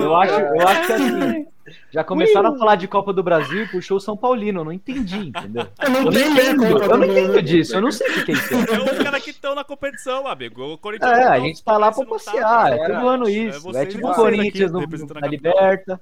Eu 0.00 0.14
acho, 0.16 0.32
eu 0.40 0.68
acho 0.68 0.86
que 0.86 0.92
assim. 0.92 1.46
Já 1.90 2.04
começaram 2.04 2.54
a 2.54 2.58
falar 2.58 2.76
de 2.76 2.86
Copa 2.86 3.12
do 3.12 3.24
Brasil 3.24 3.64
e 3.64 3.68
puxou 3.68 3.96
o 3.96 4.00
São 4.00 4.16
Paulino. 4.16 4.60
Eu 4.60 4.64
não 4.66 4.72
entendi, 4.72 5.16
entendeu? 5.30 5.66
Eu 5.82 5.90
não 5.90 6.02
Eu 6.02 6.30
entendo, 6.30 6.64
eu 6.64 6.88
não 6.88 7.00
o- 7.00 7.04
entendo 7.10 7.42
disso. 7.42 7.74
Eu 7.74 7.80
não 7.80 7.90
sei 7.90 8.08
o 8.08 8.24
que 8.24 8.30
é 8.30 8.34
isso. 8.34 8.54
É 8.54 8.92
os 8.92 8.98
caras 9.02 9.22
que 9.24 9.30
estão 9.30 9.52
na 9.56 9.64
competição, 9.64 10.28
amigo. 10.28 10.62
O 10.74 10.78
Corinthians 10.78 11.10
É, 11.10 11.14
não 11.16 11.22
a 11.22 11.30
tá, 11.30 11.40
gente 11.40 11.64
tá 11.64 11.76
lá 11.76 11.90
pra 11.90 12.00
o 12.00 12.04
não 12.04 12.10
passear. 12.10 12.72
É 12.72 12.76
é, 12.76 12.86
todo 12.86 13.08
ano 13.08 13.26
É 13.28 13.32
isso. 13.32 13.56
É 13.56 13.60
vocês 13.60 13.88
tipo 13.92 14.06
o 14.08 14.14
Corinthians 14.14 14.72
aqui, 14.72 14.72
no, 14.72 14.80
na 14.80 14.86
capital. 15.20 15.28
Liberta. 15.30 16.00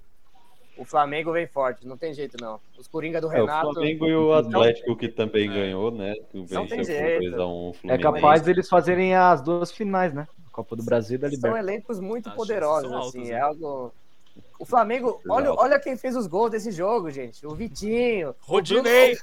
O 0.76 0.84
Flamengo 0.84 1.32
vem 1.32 1.46
forte, 1.46 1.86
não 1.86 1.96
tem 1.96 2.12
jeito 2.12 2.36
não. 2.40 2.58
Os 2.76 2.88
Coringa 2.88 3.20
do 3.20 3.28
É, 3.28 3.40
o 3.40 3.46
Renato. 3.46 3.72
Flamengo 3.74 4.06
e 4.08 4.14
o 4.14 4.32
Atlético 4.32 4.96
que 4.96 5.08
também 5.08 5.48
ganhou, 5.48 5.90
né? 5.92 6.14
Que 6.32 6.38
Não 6.52 6.66
tem 6.66 6.78
por 6.78 6.84
jeito. 6.86 7.36
2x1 7.36 7.74
o 7.84 7.90
É 7.90 7.96
capaz 7.98 8.42
deles 8.42 8.68
fazerem 8.68 9.14
as 9.14 9.40
duas 9.40 9.70
finais, 9.70 10.12
né? 10.12 10.26
Copa 10.50 10.74
do 10.76 10.82
Brasil 10.82 11.14
e 11.16 11.18
da 11.18 11.28
São 11.28 11.36
Liberta. 11.36 11.58
elencos 11.58 12.00
muito 12.00 12.28
As 12.28 12.34
poderosos, 12.34 12.88
são 12.90 12.98
altas, 12.98 13.14
assim. 13.20 13.28
né? 13.30 13.34
É 13.36 13.40
algo. 13.40 13.92
O 14.58 14.64
Flamengo, 14.64 15.20
olha, 15.28 15.52
olha 15.52 15.78
quem 15.78 15.96
fez 15.96 16.16
os 16.16 16.26
gols 16.26 16.50
desse 16.50 16.72
jogo, 16.72 17.08
gente. 17.10 17.46
O 17.46 17.54
Vitinho. 17.54 18.30
o 18.30 18.34
Rodinei. 18.52 19.16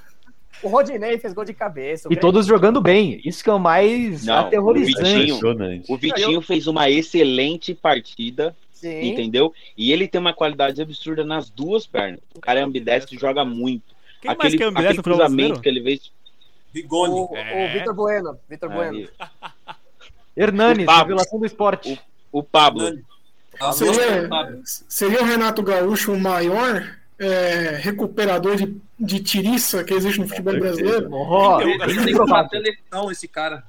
O 0.62 0.68
Rodinei 0.68 1.18
fez 1.18 1.34
gol 1.34 1.46
de 1.46 1.54
cabeça. 1.54 2.08
E 2.12 2.16
todos 2.16 2.46
jogando 2.46 2.82
bem. 2.82 3.22
Isso 3.26 3.42
que 3.44 3.50
é 3.50 3.54
o 3.54 3.60
mais 3.60 4.26
Não, 4.26 4.36
aterrorizante. 4.40 5.00
o 5.00 5.04
Vitinho- 5.06 5.24
Impressionante. 5.38 5.92
O 5.94 5.98
Vitinho 5.98 6.42
fez 6.42 6.68
uma 6.68 6.90
excelente 6.90 7.74
partida, 7.74 8.56
Sim. 8.82 9.10
entendeu? 9.12 9.54
E 9.78 9.92
ele 9.92 10.08
tem 10.08 10.20
uma 10.20 10.34
qualidade 10.34 10.82
absurda 10.82 11.24
nas 11.24 11.50
duas 11.50 11.86
pernas. 11.88 12.20
O 12.36 12.40
cara 12.40 12.60
é 12.60 12.64
ambidestro 12.64 13.16
e 13.16 13.20
joga 13.20 13.46
muito. 13.46 13.96
Quem 14.22 14.30
mais 14.30 14.40
aquele 14.40 14.58
que 14.58 14.64
é 14.64 14.68
aquele 14.68 15.02
cruzamento 15.04 15.62
que 15.62 15.70
ele 15.70 15.82
fez. 15.84 16.12
O, 16.90 17.36
É. 17.36 17.66
o 17.70 17.74
Vitor 17.80 17.94
Bueno. 17.94 18.40
Vitor 18.50 18.70
Bueno. 18.70 19.08
Hernanes, 20.36 20.84
O 20.84 20.86
Pablo. 20.86 21.04
revelação 21.10 21.40
do 21.40 21.46
esporte. 21.46 22.02
o 22.32 22.42
Pablo. 22.44 23.00
Ah, 23.60 23.74
Seria, 23.74 24.30
seria 24.88 25.22
o 25.22 25.26
Renato 25.26 25.62
Gaúcho 25.62 26.14
o 26.14 26.20
maior 26.20 26.98
é, 27.20 27.78
recuperador 27.80 28.56
de, 28.56 28.76
de 29.00 29.20
tiriça 29.20 29.84
que 29.84 29.94
existe 29.94 30.20
no 30.20 30.28
futebol 30.28 30.58
brasileiro? 30.58 31.10
Quem 31.60 31.74
Ele 31.74 32.48
seleção, 32.50 33.12
esse 33.12 33.28
cara. 33.28 33.64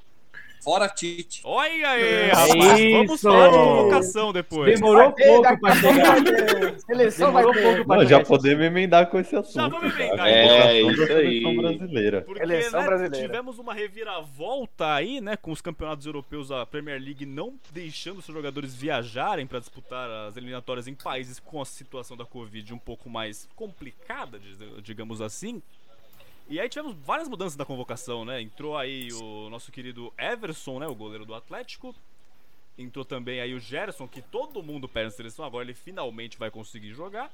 Fora 0.63 0.89
Tite. 0.89 1.41
Olha 1.45 1.89
aí, 1.91 2.03
É 2.03 2.33
rapaz. 2.33 2.93
Vamos 2.93 3.21
falar 3.21 3.49
de 3.49 3.57
convocação 3.59 4.33
depois. 4.33 4.75
Demorou 4.75 5.13
Vai 5.13 5.25
pouco 5.27 5.43
daqui 5.43 5.61
pra 5.61 5.73
a 5.73 5.81
pouco 5.81 5.95
chegar. 5.97 6.81
Seleção 6.81 7.33
vai 7.33 7.43
Demorou 7.45 7.63
pouco 7.63 7.85
pra 7.87 7.97
Não, 7.97 8.03
chegar 8.05 8.19
já 8.21 8.25
podemos 8.25 8.65
emendar 8.65 9.11
com 9.11 9.19
esse 9.19 9.35
assunto. 9.35 9.71
vamos 9.71 9.93
cara. 9.93 10.05
emendar. 10.07 10.29
É, 10.29 10.81
Convocação 10.83 10.87
da 10.87 10.93
isso 10.93 11.07
seleção 11.07 11.51
aí. 11.51 11.57
brasileira. 11.59 12.23
Porque 12.23 12.41
Seleção 12.41 12.81
né, 12.81 12.87
brasileira. 12.87 13.27
tivemos 13.27 13.59
uma 13.59 13.75
reviravolta 13.75 14.95
aí, 14.95 15.21
né, 15.21 15.37
com 15.37 15.51
os 15.51 15.61
campeonatos 15.61 16.07
europeus, 16.07 16.51
a 16.53 16.65
Premier 16.65 17.01
League 17.03 17.27
não 17.27 17.55
deixando 17.73 18.23
seus 18.23 18.35
jogadores 18.37 18.75
viajarem 18.75 19.47
para 19.47 19.59
disputar 19.59 20.09
as 20.29 20.37
eliminatórias 20.37 20.87
em 20.87 20.95
países 20.95 21.41
com 21.41 21.61
a 21.61 21.65
situação 21.65 22.17
da 22.17 22.25
Covid 22.25 22.73
um 22.73 22.79
pouco 22.79 23.11
mais 23.11 23.49
complicada, 23.57 24.39
digamos 24.83 25.21
assim. 25.21 25.61
E 26.49 26.61
aí 26.61 26.69
tivemos 26.69 26.95
várias 27.05 27.29
mudanças 27.29 27.57
na 27.57 27.65
convocação, 27.65 28.25
né? 28.25 28.41
Entrou 28.43 28.77
aí 28.77 29.09
o 29.13 29.49
nosso 29.49 29.73
querido 29.73 30.13
Everson, 30.19 30.79
né, 30.81 30.87
o 30.87 30.95
goleiro 30.95 31.25
do 31.25 31.35
Atlético. 31.35 31.95
Entrou 32.77 33.05
também 33.05 33.41
aí 33.41 33.55
o 33.55 33.61
Gerson, 33.61 34.09
que 34.09 34.21
todo 34.23 34.63
mundo 34.63 34.89
pede 34.89 35.07
na 35.07 35.11
seleção, 35.11 35.45
agora 35.45 35.65
ele 35.65 35.75
finalmente 35.75 36.39
vai 36.39 36.51
conseguir 36.51 36.93
jogar. 36.93 37.31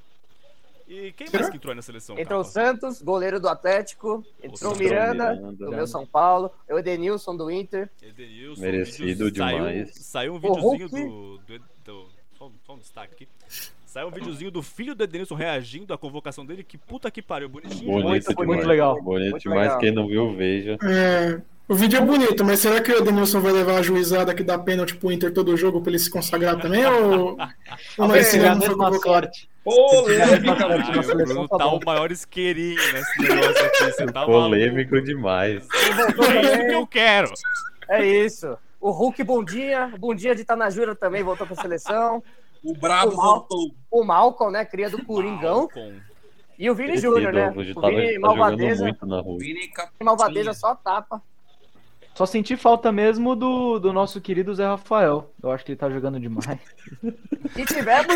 E 0.87 1.11
quem 1.13 1.27
mais 1.31 1.49
que 1.49 1.55
entrou 1.57 1.71
aí 1.71 1.75
na 1.75 1.81
seleção? 1.81 2.17
Entrou 2.17 2.41
o? 2.41 2.43
Santos, 2.43 3.01
goleiro 3.01 3.39
do 3.39 3.47
Atlético. 3.47 4.25
Entrou 4.43 4.73
o 4.73 4.77
Miranda, 4.77 5.35
Miranda. 5.35 5.65
do 5.65 5.69
meu 5.71 5.85
São 5.87 6.05
Paulo. 6.05 6.51
O 6.67 6.77
Edenilson 6.79 7.35
do 7.37 7.49
Inter. 7.51 7.89
Edenilson, 8.01 8.61
Merecido 8.61 9.05
vídeo- 9.05 9.35
saiu- 9.35 9.57
demais. 9.59 9.95
Saiu, 9.95 10.33
um 10.33 10.35
O 10.37 10.39
videozinho 10.39 10.87
Hulk. 10.89 11.03
do. 11.03 11.37
do, 11.37 11.59
do- 11.85 12.09
só, 12.37 12.51
só 12.65 12.73
um 12.73 12.79
destaque 12.79 13.13
aqui. 13.13 13.27
Saiu 13.89 14.07
um 14.07 14.11
videozinho 14.11 14.51
do 14.51 14.61
filho 14.61 14.93
do 14.93 15.03
Edenilson 15.03 15.33
reagindo 15.33 15.91
à 15.95 15.97
convocação 15.97 16.45
dele. 16.45 16.63
Que 16.63 16.77
puta 16.77 17.09
que 17.09 17.23
pariu, 17.23 17.49
bonitinho. 17.49 17.91
Bonito 17.91 18.03
demais. 18.21 18.25
Muito 18.27 18.45
demais. 18.45 18.65
legal. 18.67 19.01
Bonito 19.01 19.31
Muito 19.31 19.41
demais. 19.41 19.61
legal. 19.63 19.79
Quem 19.79 19.91
não 19.91 20.07
viu, 20.07 20.31
veja. 20.35 20.77
É, 20.83 21.41
o 21.67 21.73
vídeo 21.73 21.97
é 21.97 22.01
bonito, 22.05 22.45
mas 22.45 22.59
será 22.59 22.79
que 22.81 22.91
o 22.91 22.97
Edenilson 22.99 23.41
vai 23.41 23.51
levar 23.51 23.77
a 23.79 23.81
juizada 23.81 24.31
que 24.35 24.43
dá 24.43 24.59
pênalti 24.59 24.95
pro 24.95 25.11
Inter 25.11 25.33
todo 25.33 25.57
jogo 25.57 25.81
pra 25.81 25.89
ele 25.89 25.97
se 25.97 26.07
consagrar 26.07 26.59
também? 26.61 26.85
Ou, 26.85 27.35
ou 27.97 28.07
não, 28.07 28.15
esse 28.15 28.37
não 28.37 28.61
foi 28.61 28.75
convocado? 28.75 28.99
sorte. 29.01 29.49
Polêmica, 29.63 30.51
Ah, 30.65 30.69
mano. 30.69 30.77
Na 30.91 30.99
o 30.99 31.03
seleção 31.03 31.33
Bruno 31.33 31.47
tá 31.47 31.57
tá 31.57 31.63
bom. 31.65 31.79
o 31.81 31.85
maior 31.85 32.11
isqueirinho 32.11 32.77
nesse 32.93 33.21
negócio 33.23 33.65
aqui. 33.65 33.83
Você 33.85 34.05
tá 34.05 34.23
Polêmico 34.25 34.91
maluco. 34.91 35.01
demais. 35.07 35.67
É 35.73 36.41
isso 36.41 36.65
que 36.67 36.73
eu 36.73 36.85
quero. 36.87 37.31
É 37.89 38.05
isso. 38.05 38.55
O 38.79 38.91
Hulk 38.91 39.23
Bundinha. 39.23 39.91
Bundinha 39.99 40.35
de 40.35 40.45
Tanajura 40.45 40.93
também 40.95 41.23
voltou 41.23 41.45
pra 41.47 41.55
seleção. 41.55 42.23
O 42.63 42.73
Brabo 42.73 43.13
O 43.13 43.17
Mal- 43.17 43.25
voltou. 43.39 43.71
O 43.91 44.03
Malcolm, 44.03 44.51
né? 44.51 44.65
Cria 44.65 44.89
do 44.89 45.03
Coringão. 45.05 45.61
Malcolm. 45.61 46.01
E 46.57 46.69
o 46.69 46.75
Vini 46.75 46.97
Júnior, 46.97 47.31
né? 47.31 47.49
O 47.49 47.53
Vini 47.53 47.73
tá 47.73 48.19
Malvadeza. 48.19 48.83
muito 48.83 49.05
na 49.05 49.21
rua. 49.21 49.37
Vini 49.39 49.71
Malvadeza 50.03 50.53
só 50.53 50.75
tapa. 50.75 51.21
Só 52.19 52.25
senti 52.25 52.57
falta 52.57 52.91
mesmo 52.91 53.33
do, 53.33 53.79
do 53.79 53.93
nosso 53.93 54.19
querido 54.19 54.53
Zé 54.53 54.65
Rafael. 54.65 55.31
Eu 55.41 55.51
acho 55.53 55.63
que 55.63 55.71
ele 55.71 55.77
tá 55.79 55.89
jogando 55.89 56.19
demais. 56.19 56.59
E 57.55 57.65
tivemos. 57.65 58.13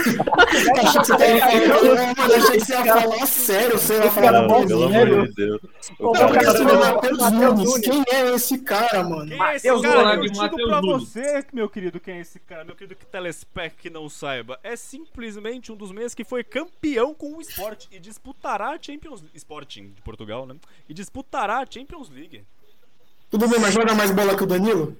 Achei 0.77 0.99
que 0.99 1.07
você 1.07 1.35
ia 1.35 1.39
falar- 1.39 2.13
Mano, 2.17 2.35
achei 2.35 2.57
que 2.57 2.65
você 2.65 2.73
ia 2.73 2.83
falar 2.85 3.25
sério, 3.25 3.77
você 3.79 3.93
ia 3.95 4.11
falar 4.11 4.31
cara 4.33 4.41
do 4.41 4.47
bom, 4.49 4.67
Pelo 4.67 4.89
Brasil. 4.89 5.13
amor 5.13 5.27
de 5.29 5.33
Deus. 5.35 5.61
Pô, 5.97 6.09
O 6.09 6.11
Cara, 6.11 6.41
é 6.43 6.61
o 6.61 6.79
Matheus 6.79 7.31
Nunes. 7.31 7.77
Quem 7.79 8.03
é 8.11 8.35
esse 8.35 8.57
cara, 8.59 9.03
mano? 9.05 9.29
Quem 9.29 9.41
é 9.41 9.55
esse 9.55 9.67
Mateus 9.71 9.81
cara? 9.81 10.03
Nunes. 10.03 10.15
Eu 10.17 10.21
digo 10.33 10.37
Mateus 10.37 10.69
pra 10.69 10.81
Nunes. 10.81 11.07
você, 11.09 11.45
meu 11.53 11.69
querido, 11.69 11.99
quem 12.01 12.15
é 12.17 12.19
esse 12.19 12.39
cara, 12.41 12.65
meu 12.65 12.75
querido 12.75 12.95
que 12.97 13.05
telespec 13.05 13.77
que 13.77 13.89
não 13.89 14.09
saiba. 14.09 14.59
É 14.63 14.75
simplesmente 14.75 15.71
um 15.71 15.77
dos 15.77 15.93
meios 15.93 16.13
que 16.13 16.25
foi 16.25 16.43
campeão 16.43 17.13
com 17.13 17.37
o 17.37 17.39
esporte 17.39 17.87
e 17.89 17.99
disputará 17.99 18.71
a 18.71 18.77
Champions 18.81 19.21
League. 19.21 19.37
Sporting 19.37 19.93
de 19.95 20.01
Portugal, 20.01 20.45
né? 20.45 20.55
E 20.89 20.93
disputará 20.93 21.59
a 21.59 21.65
Champions 21.65 22.09
League. 22.09 22.43
Tudo 23.33 23.47
bem, 23.49 23.59
mas 23.59 23.73
joga 23.73 23.95
mais 23.95 24.11
bola 24.11 24.37
que 24.37 24.43
o 24.43 24.45
Danilo? 24.45 24.95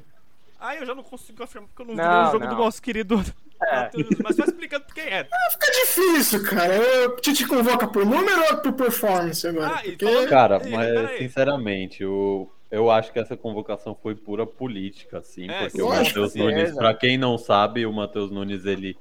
Ah, 0.59 0.75
eu 0.75 0.87
já 0.87 0.95
não 0.95 1.03
consigo 1.03 1.43
afirmar 1.43 1.67
porque 1.69 1.83
eu 1.83 1.85
não, 1.85 1.93
vi 1.93 2.01
Não, 2.01 2.29
o 2.29 2.31
jogo 2.31 2.45
não. 2.45 2.55
do 2.55 2.63
nosso 2.63 2.81
querido 2.81 3.23
É. 3.61 3.75
Matheus 3.75 4.07
mas 4.23 4.35
só 4.35 4.43
explicando 4.45 4.85
quem 4.91 5.03
é. 5.03 5.23
Fica 5.51 5.71
difícil, 5.71 6.43
cara. 6.43 6.75
Eu- 6.75 7.11
O 7.11 7.15
Tite 7.17 7.45
convoca 7.45 7.87
por 7.87 8.03
número 8.03 8.41
ou 8.49 8.57
por 8.57 8.73
performance 8.73 9.45
agora? 9.47 9.75
Ah, 9.75 9.85
e 9.85 9.91
Porque 9.91 10.05
falando- 10.05 10.29
Cara, 10.29 10.61
Ei, 10.63 10.71
mas 10.71 11.17
sinceramente, 11.19 12.03
o, 12.03 12.49
eu 12.71 12.89
acho 12.89 13.13
que 13.13 13.19
essa 13.19 13.37
convocação 13.37 13.95
foi 14.01 14.15
pura 14.15 14.47
política, 14.47 15.19
assim, 15.19 15.47
É, 15.47 15.59
porque 15.67 15.79
o 15.83 15.89
Matheus 15.89 16.33
Nunes, 16.33 16.71
pra 16.73 16.91
quem 16.95 17.15
não 17.19 17.37
sabe, 17.37 17.85
o 17.85 17.93
Matheus 17.93 18.31
Nunes 18.31 18.65
ele 18.65 18.97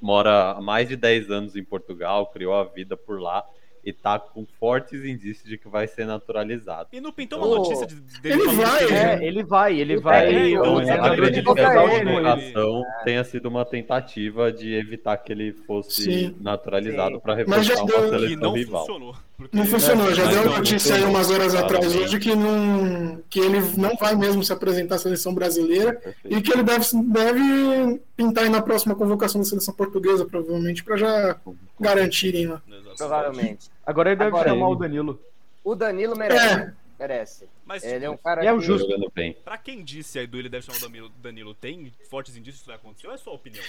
mora 0.00 0.52
há 0.52 0.60
mais 0.62 0.88
de 0.88 0.96
10 0.96 1.30
anos 1.30 1.54
em 1.54 1.62
Portugal, 1.62 2.28
criou 2.28 2.54
a 2.54 2.64
vida 2.64 2.96
por 2.96 3.20
lá 3.20 3.44
e 3.84 3.92
tá 3.92 4.18
com 4.18 4.46
fortes 4.58 5.04
indícios 5.04 5.48
de 5.48 5.58
que 5.58 5.68
vai 5.68 5.86
ser 5.86 6.06
naturalizado. 6.06 6.88
E 6.92 7.00
não 7.00 7.12
pintou 7.12 7.38
uma 7.38 7.48
Ô, 7.48 7.56
notícia 7.56 7.86
de, 7.86 7.94
dele 8.20 8.42
ele 8.42 8.52
vai, 8.56 8.86
que-? 8.86 8.94
É, 8.94 9.24
ele 9.26 9.44
vai, 9.44 9.78
ele 9.80 9.96
O 9.96 10.00
vai. 10.00 10.26
técnico, 10.26 10.48
então, 10.60 10.74
o 10.74 10.80
é, 10.80 10.84
treinador 10.84 11.12
acredito 11.12 11.44
de 11.48 11.54
que 11.54 11.60
essa 11.60 11.72
ele. 11.72 11.98
chamou 11.98 12.18
ele. 12.18 12.24
convocação 12.24 12.82
tenha 13.04 13.24
sido 13.24 13.46
uma 13.48 13.64
tentativa 13.64 14.52
de 14.52 14.74
evitar 14.74 15.16
que 15.18 15.32
ele 15.32 15.52
fosse 15.52 16.02
Sim. 16.04 16.36
naturalizado 16.40 17.20
para 17.20 17.34
reforçar 17.34 17.74
uma 17.82 17.86
que 17.86 18.08
seleção 18.08 18.36
não 18.40 18.52
rival. 18.54 18.80
funcionou. 18.86 19.14
Porque- 19.48 19.56
Não 19.56 19.66
funcionou, 19.66 20.12
já 20.14 20.24
Mas 20.24 20.34
deu 20.34 20.44
notícia 20.50 20.94
aí 20.94 21.00
funcionou, 21.00 21.08
umas 21.10 21.30
horas 21.30 21.54
atrás 21.54 21.84
claramente. 21.86 22.04
hoje 22.04 22.18
que, 22.20 22.34
não, 22.34 23.22
que 23.30 23.40
ele 23.40 23.60
não 23.76 23.96
vai 23.96 24.14
mesmo 24.14 24.42
se 24.44 24.52
apresentar 24.52 24.96
à 24.96 24.98
seleção 24.98 25.34
brasileira 25.34 25.92
Perfeito. 25.94 26.36
e 26.38 26.42
que 26.42 26.52
ele 26.52 26.62
deve, 26.62 26.84
deve 27.04 28.00
pintar 28.16 28.44
aí 28.44 28.50
na 28.50 28.62
próxima 28.62 28.94
convocação 28.94 29.40
da 29.40 29.46
seleção 29.46 29.74
portuguesa, 29.74 30.24
provavelmente, 30.24 30.82
para 30.84 30.96
já 30.96 31.36
garantirem 31.80 32.46
lá. 32.46 32.62
Provavelmente. 32.96 33.70
Agora 33.86 34.10
ele 34.10 34.16
deve 34.16 34.28
Agora 34.28 34.48
chamar 34.50 34.66
ele. 34.66 34.74
o 34.74 34.78
Danilo. 34.78 35.20
O 35.62 35.74
Danilo 35.74 36.16
merece. 36.16 36.46
É. 36.46 36.72
Merece. 36.98 37.48
Mas, 37.66 37.82
Ele 37.82 38.04
é 38.04 38.08
um 38.08 38.12
tipo, 38.12 38.22
cara. 38.24 38.44
É 38.44 38.52
o 38.52 38.60
justo. 38.60 38.86
jogando 38.88 39.10
bem. 39.12 39.36
pra 39.44 39.58
quem 39.58 39.82
disse 39.82 40.16
aí 40.18 40.26
do 40.28 40.38
ele 40.38 40.48
deve 40.48 40.64
chamar 40.64 40.78
o 40.78 40.80
Danilo, 40.82 41.10
Danilo, 41.20 41.54
tem 41.54 41.92
fortes 42.08 42.36
indícios 42.36 42.58
que 42.58 42.60
isso 42.62 42.66
vai 42.66 42.76
acontecer 42.76 43.08
ou 43.08 43.14
é 43.14 43.16
sua 43.16 43.32
opinião? 43.32 43.64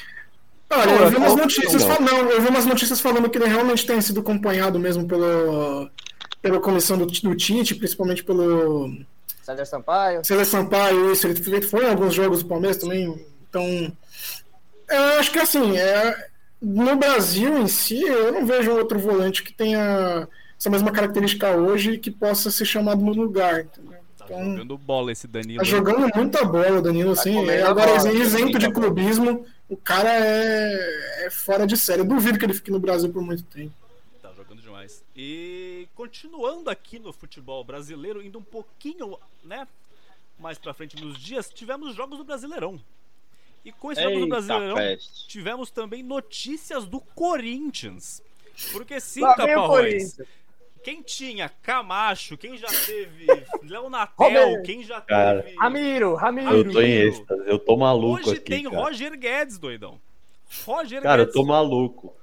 Olha, 0.69 0.91
eu 0.91 1.05
é 1.05 1.09
vi 1.09 1.15
umas 1.17 1.35
notícias 1.35 1.83
falando, 1.83 2.11
não, 2.11 2.29
eu 2.31 2.41
vi 2.41 2.47
umas 2.49 2.65
notícias 2.65 2.99
falando 2.99 3.29
que 3.29 3.37
ele 3.37 3.47
realmente 3.47 3.85
tem 3.85 4.01
sido 4.01 4.19
acompanhado 4.19 4.79
mesmo 4.79 5.07
pelo, 5.07 5.89
pela 6.41 6.59
comissão 6.59 6.97
do, 6.97 7.05
do 7.05 7.35
Tite, 7.35 7.75
principalmente 7.75 8.23
pelo 8.23 8.91
César 9.43 9.65
Sampaio. 9.65 10.25
César 10.25 10.45
Sampaio, 10.45 11.11
isso, 11.11 11.27
ele 11.27 11.61
foi- 11.61 11.85
em 11.85 11.89
alguns 11.89 12.13
jogos 12.13 12.41
do 12.43 12.49
Palmeiras 12.49 12.77
também, 12.77 13.25
então 13.49 13.91
eu 14.89 15.03
acho 15.19 15.31
que 15.31 15.39
assim, 15.39 15.77
é, 15.77 16.27
no 16.61 16.95
Brasil 16.95 17.57
em 17.57 17.67
si, 17.67 18.01
eu 18.01 18.31
não 18.31 18.45
vejo 18.45 18.71
outro 18.71 18.99
volante 18.99 19.43
que 19.43 19.53
tenha 19.53 20.27
essa 20.59 20.69
mesma 20.69 20.91
característica 20.91 21.51
hoje 21.51 21.91
e 21.93 21.97
que 21.99 22.09
possa 22.09 22.49
ser 22.49 22.65
chamado 22.65 23.03
no 23.03 23.11
lugar, 23.13 23.61
entendeu? 23.61 23.99
Tá 24.17 24.25
Então, 24.25 24.51
jogando 24.51 24.77
bola 24.77 25.11
esse 25.11 25.27
Danilo. 25.27 25.59
Tá 25.59 25.63
jogando 25.63 26.09
muita 26.15 26.43
bola, 26.45 26.81
Danilo, 26.81 27.13
Tá 27.13 27.21
assim. 27.21 27.47
é, 27.49 27.61
a 27.61 27.69
agora, 27.69 27.95
bola, 27.97 28.13
isento 28.13 28.53
tá 28.53 28.57
de 28.59 28.71
clubismo, 28.71 29.45
o 29.67 29.75
cara 29.75 30.09
é, 30.13 31.25
é 31.25 31.29
fora 31.29 31.65
de 31.65 31.75
série. 31.75 32.01
Eu 32.01 32.05
duvido 32.05 32.37
que 32.37 32.45
ele 32.45 32.53
fique 32.53 32.71
no 32.71 32.79
Brasil 32.79 33.11
por 33.11 33.21
muito 33.21 33.43
tempo. 33.43 33.73
Tá 34.21 34.31
jogando 34.33 34.61
demais. 34.61 35.03
E 35.15 35.87
continuando 35.95 36.69
aqui 36.69 36.99
no 36.99 37.11
futebol 37.11 37.63
brasileiro, 37.63 38.21
indo 38.23 38.37
um 38.39 38.43
pouquinho, 38.43 39.17
né, 39.43 39.67
mais 40.39 40.57
pra 40.57 40.73
frente 40.73 41.01
nos 41.03 41.17
dias, 41.17 41.49
tivemos 41.49 41.95
jogos 41.95 42.17
do 42.17 42.23
Brasileirão. 42.23 42.79
E 43.63 43.71
com 43.71 43.91
esse 43.91 44.01
jogo 44.03 44.19
do 44.19 44.27
Brasileirão, 44.27 44.75
peste. 44.75 45.27
tivemos 45.27 45.71
também 45.71 46.03
notícias 46.03 46.85
do 46.85 46.99
Corinthians. 46.99 48.21
Porque 48.71 48.99
sim, 48.99 49.21
Lá 49.21 49.35
quem 50.85 51.01
tinha 51.01 51.49
Camacho, 51.63 52.37
quem 52.37 52.55
já 52.55 52.67
teve 52.67 53.25
Léo 53.67 53.89
Natel, 53.89 54.27
Roberto. 54.29 54.63
quem 54.63 54.83
já 54.83 55.01
Cara. 55.01 55.41
teve... 55.41 55.55
Ramiro, 55.57 56.13
Ramiro. 56.13 56.55
Eu 56.57 56.71
tô 56.71 56.79
em 56.79 56.91
êxtase, 56.91 57.43
eu 57.47 57.57
tô 57.57 57.75
maluco 57.75 58.19
Hoje 58.29 58.37
aqui, 58.37 58.39
tem 58.41 58.63
cara. 58.65 58.77
Roger 58.77 59.17
Guedes, 59.17 59.57
doidão. 59.57 59.99
Roger 60.63 61.01
Cara, 61.01 61.23
eu 61.23 61.25
Guedes. 61.25 61.33
tô 61.41 61.43
maluco. 61.45 62.15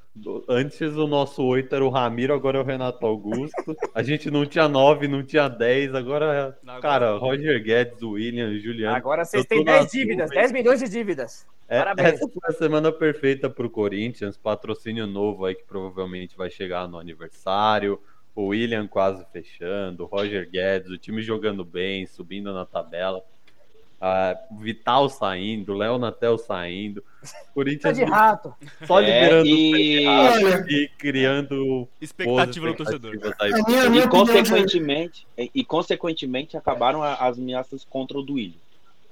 Antes 0.49 0.81
o 0.95 1.07
nosso 1.09 1.43
8 1.43 1.75
era 1.75 1.85
o 1.85 1.89
Ramiro, 1.89 2.35
agora 2.35 2.59
é 2.59 2.61
o 2.61 2.65
Renato 2.65 3.05
Augusto. 3.05 3.75
A 3.95 4.03
gente 4.03 4.31
não 4.31 4.45
tinha 4.47 4.69
9, 4.69 5.09
não 5.09 5.23
tinha 5.25 5.49
10, 5.49 5.95
agora, 5.95 6.57
Agora- 6.63 6.81
cara, 6.81 7.17
Roger 7.17 7.61
Guedes, 7.65 8.01
William, 8.03 8.57
Juliano. 8.61 8.95
Agora 8.95 9.25
vocês 9.25 9.43
Eu 9.43 9.49
têm 9.49 9.65
na 9.65 9.79
10 9.79 9.91
dívidas, 9.91 10.27
nuvem. 10.29 10.39
10 10.39 10.53
milhões 10.53 10.81
de 10.81 10.89
dívidas. 10.89 11.47
É, 11.67 11.79
Parabéns. 11.79 12.09
essa 12.15 12.29
foi 12.29 12.43
a 12.45 12.53
semana 12.53 12.93
perfeita 12.93 13.49
pro 13.49 13.71
Corinthians, 13.71 14.37
patrocínio 14.37 15.07
novo 15.07 15.47
aí 15.47 15.55
que 15.55 15.65
provavelmente 15.65 16.37
vai 16.37 16.51
chegar 16.51 16.87
no 16.87 16.99
aniversário. 16.99 17.99
O 18.35 18.47
William 18.49 18.87
quase 18.87 19.25
fechando, 19.33 20.05
o 20.05 20.07
Roger 20.07 20.49
Guedes, 20.51 20.91
o 20.91 20.99
time 20.99 21.23
jogando 21.23 21.65
bem, 21.65 22.07
subindo 22.07 22.53
na 22.53 22.65
tabela. 22.65 23.23
Ah, 24.05 24.37
Vital 24.59 25.09
saindo, 25.09 25.75
Léo 25.75 25.97
Natel 25.97 26.37
saindo. 26.37 27.03
Tá 27.23 27.29
Corinthians 27.55 27.97
de 27.97 28.03
rato. 28.03 28.53
só 28.85 29.01
É, 29.01 29.05
liberando 29.05 29.47
e- 29.49 30.07
Olha, 30.09 30.65
e 30.69 30.89
criando 30.99 31.87
Expectativa 32.01 32.67
do 32.67 32.75
torcedor. 32.75 33.15
E 33.15 33.91
de- 34.01 34.09
consequentemente, 34.09 35.25
e 35.55 35.65
consequentemente 35.65 36.57
acabaram 36.57 37.01
as 37.03 37.39
ameaças 37.39 37.85
contra 37.85 38.19
o 38.19 38.23
Duílio. 38.23 38.59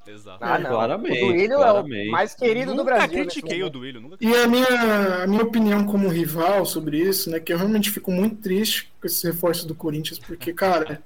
Exato. 0.07 0.39
Ah, 0.41 0.59
não. 0.59 0.71
Claramente, 0.71 1.23
o 1.23 1.27
Duílio 1.29 1.55
é 1.55 1.57
claramente. 1.57 2.09
o 2.09 2.13
mais 2.13 2.35
querido 2.35 2.73
do 2.73 2.79
Nunca 2.79 2.85
Brasil. 2.97 3.09
nesse 3.25 3.41
critiquei 3.41 3.63
o. 3.63 3.71
Duílio, 3.71 4.01
nunca 4.01 4.17
E 4.21 4.35
a 4.35 4.47
minha, 4.49 5.23
a 5.23 5.27
minha 5.27 5.43
opinião 5.43 5.85
como 5.87 6.09
rival 6.09 6.65
sobre 6.67 6.99
isso, 6.99 7.31
né? 7.31 7.39
Que 7.39 7.53
eu 7.53 7.59
realmente 7.59 7.91
fico 7.91 8.11
muito 8.11 8.37
triste 8.37 8.91
com 9.01 9.07
esses 9.07 9.23
reforços 9.23 9.65
do 9.65 9.75
Corinthians, 9.75 10.19
porque, 10.19 10.53
cara, 10.53 11.01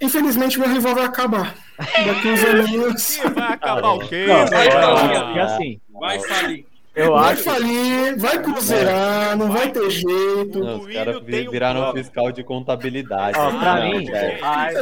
infelizmente 0.00 0.58
meu 0.58 0.68
rival 0.68 0.94
vai 0.94 1.04
acabar. 1.04 1.56
Daqui 1.78 2.28
uns 2.28 2.44
aninhos. 2.44 3.16
Ih, 3.16 3.30
Vai 3.30 3.52
acabar 3.52 3.92
o 3.92 3.98
quê? 4.08 4.26
Não, 4.26 4.46
vai, 4.46 4.66
eu 4.66 4.72
vai, 4.72 5.16
acho 5.16 5.32
que 5.32 5.38
assim, 5.38 5.80
Vai 5.92 6.18
falir. 6.20 6.66
Eu 6.94 7.12
Vai 7.12 7.32
acho. 7.32 7.42
falir, 7.42 8.18
vai 8.18 8.42
cruzeirar, 8.42 9.36
não 9.36 9.50
vai 9.50 9.70
ter 9.70 9.90
jeito. 9.90 10.58
Não, 10.58 10.80
os 10.80 10.92
caras 10.92 11.16
um 11.16 11.24
viraram 11.24 11.80
plano. 11.80 11.96
fiscal 11.96 12.32
de 12.32 12.44
contabilidade. 12.44 13.38
Ó, 13.38 13.50
pra 13.58 13.74
Não, 13.76 13.88
mim, 13.98 14.06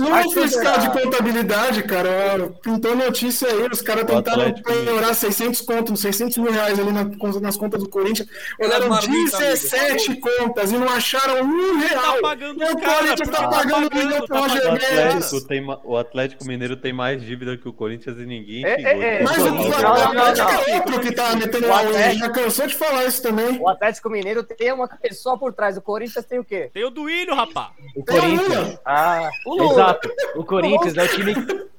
não 0.00 0.22
vou 0.22 0.32
fiscal 0.32 0.78
de 0.78 0.90
contabilidade, 0.90 1.82
cara. 1.84 2.50
Pintou 2.62 2.96
notícia 2.96 3.48
aí, 3.48 3.68
os 3.72 3.80
caras 3.80 4.04
tentaram 4.04 4.52
penhorar 4.52 5.14
600 5.14 5.60
contos, 5.60 6.00
600 6.00 6.36
mil 6.38 6.50
reais 6.52 6.78
ali 6.78 6.90
na- 6.92 7.10
nas 7.40 7.56
contas 7.56 7.82
do 7.82 7.88
Corinthians. 7.88 8.28
Olharam 8.60 8.88
marmita, 8.88 9.38
17 9.38 10.16
contas 10.16 10.72
e 10.72 10.76
não 10.76 10.88
acharam 10.88 11.42
um 11.42 11.78
real. 11.78 12.14
Tá 12.14 12.20
pagando 12.22 12.62
E 12.62 12.64
o 12.64 12.76
Corinthians 12.78 13.28
tá 13.28 13.36
tá 13.36 13.48
pagando 13.48 13.88
pagando, 13.90 13.94
milhão 13.96 14.18
pro 14.18 14.26
tá 14.26 14.38
Roger 14.40 14.66
O. 14.66 14.72
Guedes. 14.72 14.90
Atlético, 14.98 15.40
tem, 15.48 15.60
ma- 15.60 15.78
o 15.84 15.96
Atlético 15.96 16.44
Mineiro 16.44 16.76
tem 16.76 16.92
mais 16.92 17.22
dívida 17.22 17.56
que 17.56 17.68
o 17.68 17.72
Corinthians 17.72 18.18
e 18.18 18.26
ninguém 18.26 18.64
É, 18.64 18.82
é, 18.82 19.18
é. 19.18 19.22
Mas 19.22 19.38
o 19.38 19.48
Atlético 19.48 20.48
é 20.70 20.74
outro 20.76 21.00
que 21.00 21.12
tá 21.12 21.36
metendo 21.36 21.68
O 21.68 21.72
Atlético- 22.00 22.26
Já 22.26 22.30
cansou 22.32 22.66
de 22.66 22.74
falar 22.74 23.04
isso 23.04 23.22
também. 23.22 23.58
O 23.60 23.68
Atlético 23.68 24.10
Mineiro 24.10 24.42
tem 24.42 24.72
uma 24.72 24.88
pessoa 24.88 25.38
por 25.38 25.52
trás. 25.52 25.76
O 25.76 25.82
Corinthians 25.82 26.24
tem 26.24 26.38
o 26.38 26.44
quê? 26.44 26.70
Tem 26.72 26.84
o 26.84 26.90
Duílio, 26.90 27.34
rapá. 27.34 27.72
O 27.96 28.02
Tem 28.04 28.16
o 28.16 28.20
Corinthians. 28.20 28.48
Lula. 28.48 28.80
Ah, 28.84 29.30
o 29.46 29.54
Lula. 29.54 29.72
Exato. 29.72 30.10
O 30.36 30.44
Corinthians 30.44 30.96
é 30.96 31.02
o 31.02 31.08
time, 31.08 31.34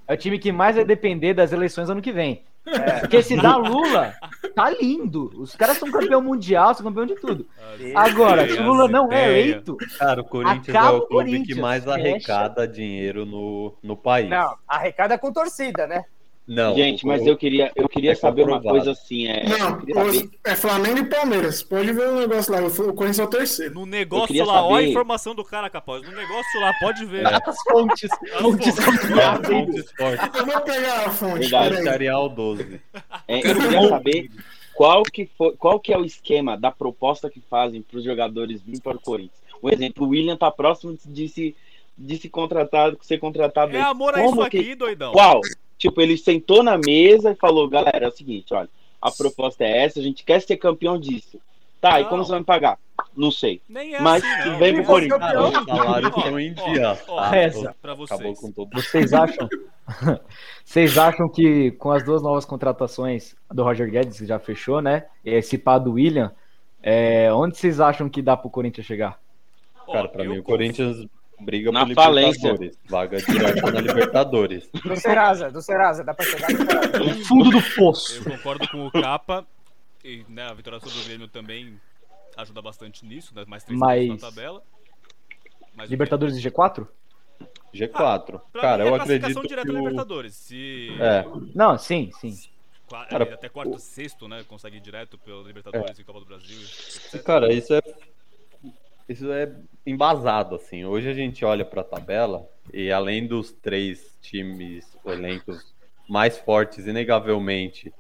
é 0.08 0.14
o 0.14 0.18
time 0.18 0.40
que 0.40 0.52
mais 0.52 0.76
vai 0.76 0.86
depender 0.86 1.34
das 1.34 1.52
eleições 1.52 1.90
ano 1.90 2.02
que 2.02 2.12
vem. 2.12 2.44
Porque 3.00 3.24
se 3.24 3.36
dá 3.36 3.56
Lula, 3.58 4.14
tá 4.56 4.70
lindo. 4.70 5.32
Os 5.36 5.56
caras 5.56 5.78
são 5.78 5.90
campeão 5.90 6.22
mundial, 6.22 6.76
são 6.76 6.86
campeão 6.86 7.08
de 7.08 7.16
tudo. 7.16 7.48
Agora, 7.96 8.48
se 8.48 8.60
o 8.60 8.64
Lula 8.64 8.88
não 8.88 9.12
é 9.12 9.26
eleito, 9.30 9.76
Cara, 9.98 10.22
o 10.22 10.24
Corinthians 10.24 10.70
Acaba 10.70 10.90
é 10.90 10.92
o 10.92 10.98
o 11.04 11.08
clube 11.08 11.44
que 11.44 11.56
mais 11.56 11.84
fecha. 11.84 11.96
arrecada 11.98 12.68
dinheiro 12.68 13.26
no, 13.26 13.74
no 13.82 13.98
país. 13.98 14.30
Não, 14.30 14.56
arrecada 14.68 15.18
com 15.18 15.34
torcida, 15.34 15.88
né? 15.88 16.06
Não, 16.48 16.76
Gente, 16.76 17.06
o- 17.06 17.08
mas 17.08 17.26
eu 17.26 17.38
queria, 17.38 17.72
eu 17.76 17.88
queria 17.88 18.12
É 18.12 18.16
saber 18.16 18.44
uma 18.48 18.62
coisa 18.62 18.92
assim. 18.92 19.28
É, 19.28 19.44
Não, 19.48 19.82
eu 19.88 19.96
saber- 20.12 20.30
é 20.44 20.56
Flamengo 20.56 20.98
e 21.00 21.06
Palmeiras. 21.06 21.64
Pode 21.64 21.94
ver 21.94 22.08
o 22.10 22.20
negócio 22.20 22.52
lá. 22.52 22.60
O 22.62 22.72
Corinthians 22.94 23.20
é 23.20 23.24
o 23.24 23.28
terceiro. 23.28 23.74
No 23.76 23.82
Eu 23.82 23.86
negócio 23.86 24.28
queria 24.28 24.46
lá, 24.46 24.64
ó 24.66 24.74
a 24.74 24.78
saber- 24.78 24.90
informação 24.90 25.36
do 25.36 25.46
cara, 25.46 25.70
capaz. 25.70 26.02
No 26.04 26.12
negócio 26.12 26.60
lá, 26.60 26.74
pode 26.80 27.06
ver. 27.06 27.26
as 27.26 27.42
fontes, 27.64 28.10
fontes 28.42 28.76
fontes. 28.76 28.86
confiáveis. 28.86 29.66
Fontes 29.66 29.92
fortes. 29.98 30.36
Eu 30.40 30.46
vou 30.46 30.62
pegar 30.62 31.06
a 31.06 31.10
fonte. 31.12 31.40
Verdade, 31.40 31.64
peraí. 31.70 31.78
Secretarial 31.78 32.30
12. 32.30 32.82
É, 33.28 33.38
eu 33.38 33.42
queria 33.56 33.88
saber 33.90 34.30
qual 34.74 35.04
que, 35.04 35.30
foi, 35.38 35.52
qual 35.56 35.80
que 35.80 35.94
é 35.94 35.98
o 35.98 36.04
esquema 36.04 36.58
da 36.58 36.72
proposta 36.72 37.30
que 37.30 37.40
fazem 37.50 37.82
para 37.82 37.98
os 37.98 38.04
jogadores 38.04 38.62
virem 38.62 38.82
para 38.82 38.98
o 38.98 39.02
Corinthians. 39.02 39.40
Um 39.64 39.70
exemplo, 39.70 40.06
o 40.06 40.10
William 40.10 40.36
tá 40.36 40.50
próximo 40.50 40.98
de 41.06 41.30
se, 41.30 41.56
de 41.98 42.18
se 42.18 42.28
contratar, 42.28 42.94
ser 43.02 43.20
contratado. 43.20 43.76
É 43.78 43.82
amor 43.82 44.16
a 44.16 44.22
Como 44.24 44.42
isso 44.42 44.50
que- 44.50 44.58
aqui, 44.58 44.76
doidão. 44.76 45.12
Qual? 45.14 45.40
Tipo, 45.82 46.00
ele 46.00 46.16
sentou 46.16 46.62
na 46.62 46.78
mesa 46.78 47.32
e 47.32 47.36
falou, 47.36 47.68
galera, 47.68 48.06
é 48.06 48.08
o 48.08 48.12
seguinte, 48.12 48.54
olha, 48.54 48.70
a 49.02 49.10
proposta 49.10 49.64
é 49.64 49.80
essa, 49.84 50.00
a 50.00 50.04
gente 50.04 50.24
quer 50.24 50.40
ser 50.40 50.56
campeão 50.58 51.00
disso. 51.00 51.40
Tá, 51.82 52.00
e 52.00 52.04
como 52.04 52.18
Não. 52.18 52.24
você 52.24 52.30
vai 52.30 52.40
me 52.42 52.46
pagar? 52.46 52.78
Não 53.18 53.32
sei. 53.32 53.60
Nem 53.68 53.96
é 53.96 54.00
Mas 54.00 54.24
assim, 54.24 54.50
não. 54.52 54.60
vem 54.60 54.76
pro. 54.76 54.86
Corinthians. 54.86 55.20
Cara, 55.20 55.42
os 55.42 55.66
salários 55.66 56.12
Ó, 56.14 56.20
estão 56.20 56.40
em 56.40 56.56
ó, 56.56 56.72
dia. 56.72 56.98
ó, 57.08 57.20
tá? 57.20 57.76
Pra 57.82 57.96
vocês. 57.96 58.12
Acabou 58.12 58.36
com 58.36 58.52
todo 58.52 58.70
Vocês 58.76 59.12
acham? 59.12 59.50
Vocês 60.64 60.98
acham 61.00 61.28
que 61.28 61.72
com 61.72 61.90
as 61.90 62.06
duas 62.06 62.22
novas 62.22 62.46
contratações 62.46 63.36
do 63.52 63.64
Roger 63.64 63.90
Guedes, 63.90 64.20
que 64.20 64.28
já 64.28 64.38
fechou, 64.38 64.84
né? 64.84 65.08
E 65.26 65.32
esse 65.32 65.58
pá 65.58 65.80
do 65.80 65.94
William, 65.94 66.32
é, 66.84 67.34
onde 67.34 67.58
vocês 67.58 67.80
acham 67.80 68.08
que 68.08 68.22
dá 68.22 68.38
pro 68.38 68.52
Corinthians 68.52 68.86
chegar? 68.86 69.20
Cara, 69.92 70.08
pra 70.08 70.24
mim 70.24 70.38
o 70.38 70.44
Corinthians 70.44 71.08
briga 71.44 71.72
Na 71.72 71.86
por 71.86 71.96
falência. 71.96 72.52
Libertadores. 72.52 72.80
Vaga 72.90 73.18
direta 73.22 73.72
na 73.72 73.82
Libertadores. 73.82 74.70
Do 74.84 74.96
Serasa, 74.96 75.52
do 75.52 75.62
Serasa, 75.62 76.04
dá 76.04 76.14
pra 76.14 76.26
chegar 76.26 76.50
no 77.00 77.26
fundo 77.26 77.50
do 77.52 77.62
poço. 77.76 78.18
Eu 78.28 78.38
concordo 78.38 78.68
com 78.70 78.88
o 78.88 78.92
Capa. 78.92 79.46
E 80.04 80.26
né, 80.30 80.44
a 80.48 80.54
vitória 80.54 80.80
sobre 80.80 81.00
o 81.00 81.04
Grêmio 81.04 81.28
também 81.28 81.80
ajuda 82.36 82.62
bastante 82.62 83.06
nisso, 83.06 83.36
né? 83.36 83.44
Mais 83.48 83.64
três 83.64 83.80
Mas- 83.80 84.08
pontos 84.08 84.24
na 84.24 84.30
tabela. 84.30 84.64
Mas 85.76 85.86
o 85.86 85.88
quê? 85.88 85.94
Libertadores 85.94 86.40
de 86.42 86.50
G4? 86.50 86.88
G4. 87.74 88.42
Pra 88.52 88.62
Cara, 88.62 88.84
é 88.84 88.88
eu 88.88 88.96
classificação 88.96 89.42
acredito 89.42 89.48
direta 89.48 89.68
que 89.68 89.74
o... 89.74 89.78
Libertadores. 89.78 90.36
Se 90.36 90.90
É, 91.00 91.24
Não, 91.56 91.78
sim, 91.78 92.10
sim. 92.20 92.36
Cara, 93.10 93.24
até 93.24 93.48
quarto, 93.48 93.78
sexto, 93.80 94.28
né? 94.28 94.44
Consegue 94.48 94.78
ir 94.78 94.82
direto 94.82 95.18
pela 95.20 95.42
Libertadores 95.44 95.98
e 95.98 96.04
Copa 96.04 96.20
do 96.20 96.26
Brasil. 96.26 96.60
etc. 96.60 97.24
cara, 97.24 97.54
isso 97.54 97.74
é 97.74 97.82
isso 99.12 99.32
é 99.32 99.52
embasado 99.86 100.56
assim. 100.56 100.86
Hoje 100.86 101.10
a 101.10 101.14
gente 101.14 101.44
olha 101.46 101.66
pra 101.66 101.84
tabela 101.84 102.48
e 102.74 102.92
além 102.92 103.28
dos 103.28 103.52
três 103.52 104.18
times, 104.22 104.86
elencos 105.06 105.74
mais 106.08 106.38
fortes 106.38 106.88
inegavelmente 106.88 107.94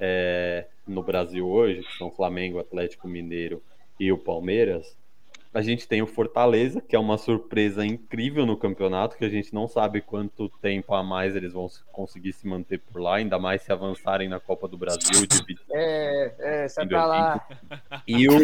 é, 0.00 0.66
no 0.86 1.02
Brasil 1.02 1.46
hoje, 1.48 1.82
que 1.82 1.98
são 1.98 2.10
Flamengo, 2.10 2.58
Atlético 2.58 3.08
Mineiro 3.08 3.62
e 3.98 4.10
o 4.12 4.18
Palmeiras, 4.18 4.96
a 5.54 5.62
gente 5.62 5.86
tem 5.86 6.02
o 6.02 6.06
Fortaleza, 6.06 6.80
que 6.80 6.96
é 6.96 6.98
uma 6.98 7.16
surpresa 7.16 7.86
incrível 7.86 8.44
no 8.44 8.56
campeonato, 8.56 9.16
que 9.16 9.24
a 9.24 9.28
gente 9.28 9.54
não 9.54 9.68
sabe 9.68 10.00
quanto 10.00 10.48
tempo 10.60 10.92
a 10.92 11.02
mais 11.02 11.36
eles 11.36 11.52
vão 11.52 11.68
conseguir 11.92 12.32
se 12.32 12.44
manter 12.44 12.80
por 12.80 13.00
lá, 13.00 13.16
ainda 13.16 13.38
mais 13.38 13.62
se 13.62 13.70
avançarem 13.70 14.28
na 14.28 14.40
Copa 14.40 14.66
do 14.66 14.76
Brasil, 14.76 15.24
dividir 15.28 15.60
É, 15.70 16.34
é, 16.64 16.68
sai 16.68 16.86
pra 16.88 17.06
lá. 17.06 17.48
e 18.06 18.28
o, 18.28 18.34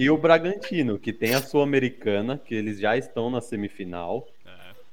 e 0.00 0.08
o 0.08 0.16
Bragantino, 0.16 0.98
que 0.98 1.12
tem 1.12 1.34
a 1.34 1.42
Sul-Americana, 1.42 2.40
que 2.42 2.54
eles 2.54 2.78
já 2.80 2.96
estão 2.96 3.28
na 3.28 3.42
semifinal. 3.42 4.26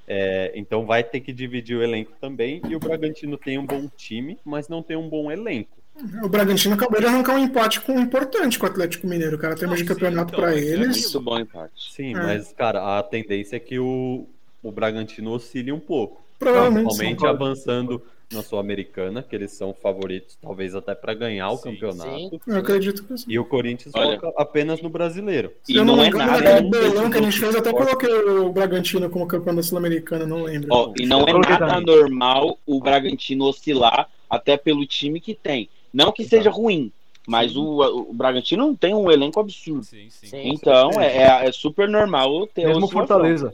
É, 0.05 0.51
então 0.53 0.85
vai 0.85 1.01
ter 1.03 1.21
que 1.21 1.31
dividir 1.31 1.77
o 1.77 1.81
elenco 1.83 2.11
também. 2.19 2.61
E 2.67 2.75
o 2.75 2.79
Bragantino 2.79 3.37
tem 3.37 3.57
um 3.57 3.65
bom 3.65 3.89
time, 3.95 4.37
mas 4.43 4.67
não 4.67 4.83
tem 4.83 4.97
um 4.97 5.07
bom 5.07 5.31
elenco. 5.31 5.77
O 6.23 6.27
Bragantino 6.27 6.75
acabou 6.75 6.99
de 6.99 7.07
arrancar 7.07 7.35
um 7.35 7.39
empate 7.39 7.79
com, 7.81 7.97
importante 7.99 8.59
com 8.59 8.65
o 8.65 8.69
Atlético 8.69 9.07
Mineiro, 9.07 9.37
cara. 9.37 9.55
Termos 9.55 9.77
de 9.77 9.83
Não, 9.83 9.87
sim, 9.87 9.93
campeonato 9.93 10.33
então, 10.33 10.39
pra 10.43 10.51
mas 10.51 10.61
é 10.61 10.73
eles. 10.73 11.01
Muito 11.03 11.21
bom 11.21 11.39
empate. 11.39 11.93
Sim, 11.93 12.11
É. 12.11 12.13
mas, 12.13 12.51
cara, 12.51 12.99
a 12.99 13.03
tendência 13.03 13.55
é 13.55 13.59
que 13.59 13.79
o, 13.79 14.27
o 14.61 14.71
Bragantino 14.73 15.31
oscile 15.31 15.71
um 15.71 15.79
pouco. 15.79 16.21
Provavelmente 16.37 16.91
sim. 16.93 16.97
Principalmente 16.97 17.25
avançando 17.25 18.03
na 18.31 18.43
Sul-Americana, 18.43 19.23
que 19.23 19.33
eles 19.35 19.51
são 19.53 19.73
favoritos, 19.73 20.37
talvez 20.41 20.75
até 20.75 20.93
para 20.93 21.13
ganhar 21.13 21.49
o 21.49 21.57
Sim, 21.57 21.71
campeonato. 21.71 22.17
sim. 22.29 22.39
Eu 22.45 22.57
acredito 22.57 23.03
que 23.03 23.17
sim. 23.17 23.25
E 23.27 23.39
o 23.39 23.45
Corinthians 23.45 23.93
Olha. 23.95 24.19
apenas 24.35 24.81
no 24.81 24.89
brasileiro. 24.89 25.53
Se 25.63 25.73
E 25.73 25.77
eu 25.77 25.85
não, 25.85 25.95
não 25.95 26.03
é 26.03 26.09
nada. 26.09 26.31
naquele 26.61 26.67
um 26.67 26.69
bolão 26.69 27.09
que 27.09 27.17
a 27.17 27.21
gente 27.21 27.39
fez, 27.39 27.55
até 27.55 27.71
coloquei 27.71 28.13
o 28.13 28.51
Bragantino 28.51 29.09
como 29.09 29.25
campeão 29.27 29.55
da 29.55 29.63
Sul-Americana, 29.63 30.25
não 30.25 30.43
lembro. 30.43 30.67
Ó, 30.71 30.93
e 30.99 31.05
não 31.05 31.21
é 31.23 31.33
nada 31.33 31.67
também. 31.67 31.85
normal 31.85 32.57
o 32.65 32.79
Bragantino 32.81 33.45
oscilar 33.45 34.09
até 34.29 34.57
pelo 34.57 34.85
time 34.85 35.21
que 35.21 35.33
tem. 35.33 35.69
Não 35.93 36.11
que 36.11 36.25
seja 36.25 36.49
ruim, 36.49 36.91
mas 37.25 37.55
o, 37.55 38.09
o 38.09 38.13
Bragantino 38.13 38.67
não 38.67 38.75
tem 38.75 38.93
um 38.93 39.09
elenco 39.09 39.39
absurdo. 39.39 39.85
Sim, 39.85 40.07
sim. 40.09 40.27
Sim. 40.27 40.49
Então 40.49 40.91
é, 40.99 41.17
é- 41.45 41.47
é 41.47 41.51
super 41.53 41.87
normal 41.87 42.45
ter 42.47 42.67
Mesmo. 42.67 42.89
Fortaleza. 42.89 43.53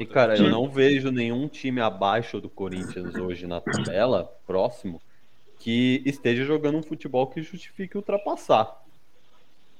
E, 0.00 0.06
cara, 0.06 0.34
eu 0.34 0.48
não 0.48 0.66
vejo 0.66 1.10
nenhum 1.10 1.46
time 1.46 1.78
abaixo 1.78 2.40
do 2.40 2.48
Corinthians 2.48 3.14
hoje 3.16 3.46
na 3.46 3.60
tabela, 3.60 4.34
próximo, 4.46 4.98
que 5.58 6.02
esteja 6.06 6.42
jogando 6.42 6.78
um 6.78 6.82
futebol 6.82 7.26
que 7.26 7.42
justifique 7.42 7.98
ultrapassar. 7.98 8.80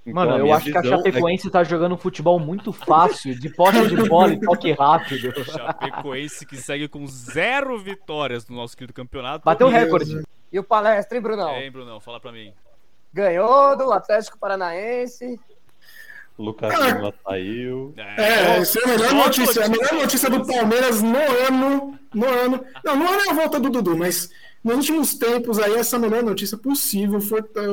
Então, 0.04 0.14
Mano, 0.14 0.36
eu 0.36 0.52
acho 0.52 0.70
que 0.70 0.76
a 0.76 0.80
é 0.80 0.84
Chapecoense 0.84 1.50
tá 1.50 1.64
jogando 1.64 1.94
um 1.94 1.98
futebol 1.98 2.38
muito 2.38 2.70
fácil, 2.70 3.38
de 3.38 3.48
posse 3.48 3.88
de 3.88 4.08
bola 4.08 4.34
e 4.34 4.40
toque 4.40 4.72
rápido. 4.72 5.32
Chapecoense 5.44 6.44
que 6.44 6.56
segue 6.56 6.86
com 6.86 7.06
zero 7.06 7.78
vitórias 7.78 8.46
no 8.46 8.56
nosso 8.56 8.76
querido 8.76 8.92
campeonato. 8.92 9.44
Bateu 9.44 9.68
o 9.68 9.70
recorde. 9.70 10.22
E 10.52 10.58
o 10.58 10.64
palestra, 10.64 11.16
hein, 11.16 11.22
Brunão? 11.22 11.50
É, 11.50 11.64
hein, 11.64 11.70
Brunão? 11.70 11.98
Fala 11.98 12.20
pra 12.20 12.30
mim. 12.30 12.52
Ganhou 13.10 13.74
do 13.74 13.90
Atlético 13.90 14.38
Paranaense. 14.38 15.40
O 16.40 16.44
Lucas. 16.44 16.72
Lima 16.72 17.12
saiu. 17.22 17.92
É, 17.96 18.56
essa 18.56 18.80
é 18.80 18.84
a 18.84 18.88
melhor 18.88 19.12
notícia. 19.12 19.64
A 19.66 19.68
melhor 19.68 19.92
notícia 19.92 20.30
do 20.30 20.46
Palmeiras 20.46 21.02
no 21.02 21.18
ano. 21.18 21.98
No 22.14 22.26
ano. 22.26 22.64
Não, 22.82 22.96
no 22.96 23.06
ano 23.06 23.20
é 23.20 23.30
a 23.30 23.34
volta 23.34 23.60
do 23.60 23.68
Dudu, 23.68 23.96
mas 23.96 24.30
nos 24.64 24.76
últimos 24.76 25.14
tempos 25.14 25.58
aí, 25.58 25.74
essa 25.74 25.98
melhor 25.98 26.22
notícia 26.22 26.56
possível. 26.56 27.20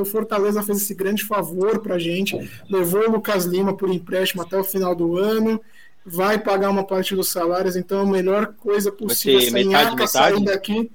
O 0.00 0.04
Fortaleza 0.04 0.62
fez 0.62 0.82
esse 0.82 0.94
grande 0.94 1.24
favor 1.24 1.78
pra 1.80 1.98
gente, 1.98 2.36
levou 2.70 3.08
o 3.08 3.12
Lucas 3.12 3.46
Lima 3.46 3.74
por 3.74 3.88
empréstimo 3.90 4.42
até 4.42 4.58
o 4.58 4.64
final 4.64 4.94
do 4.94 5.16
ano, 5.16 5.60
vai 6.04 6.38
pagar 6.38 6.70
uma 6.70 6.84
parte 6.84 7.16
dos 7.16 7.30
salários, 7.30 7.74
então 7.74 8.00
a 8.00 8.06
melhor 8.06 8.54
coisa 8.58 8.92
possível, 8.92 9.40
sem 9.40 9.50
metade, 9.50 9.74
Aca 9.74 9.96
metade? 9.96 10.10
sair 10.10 10.44
daqui. 10.44 10.90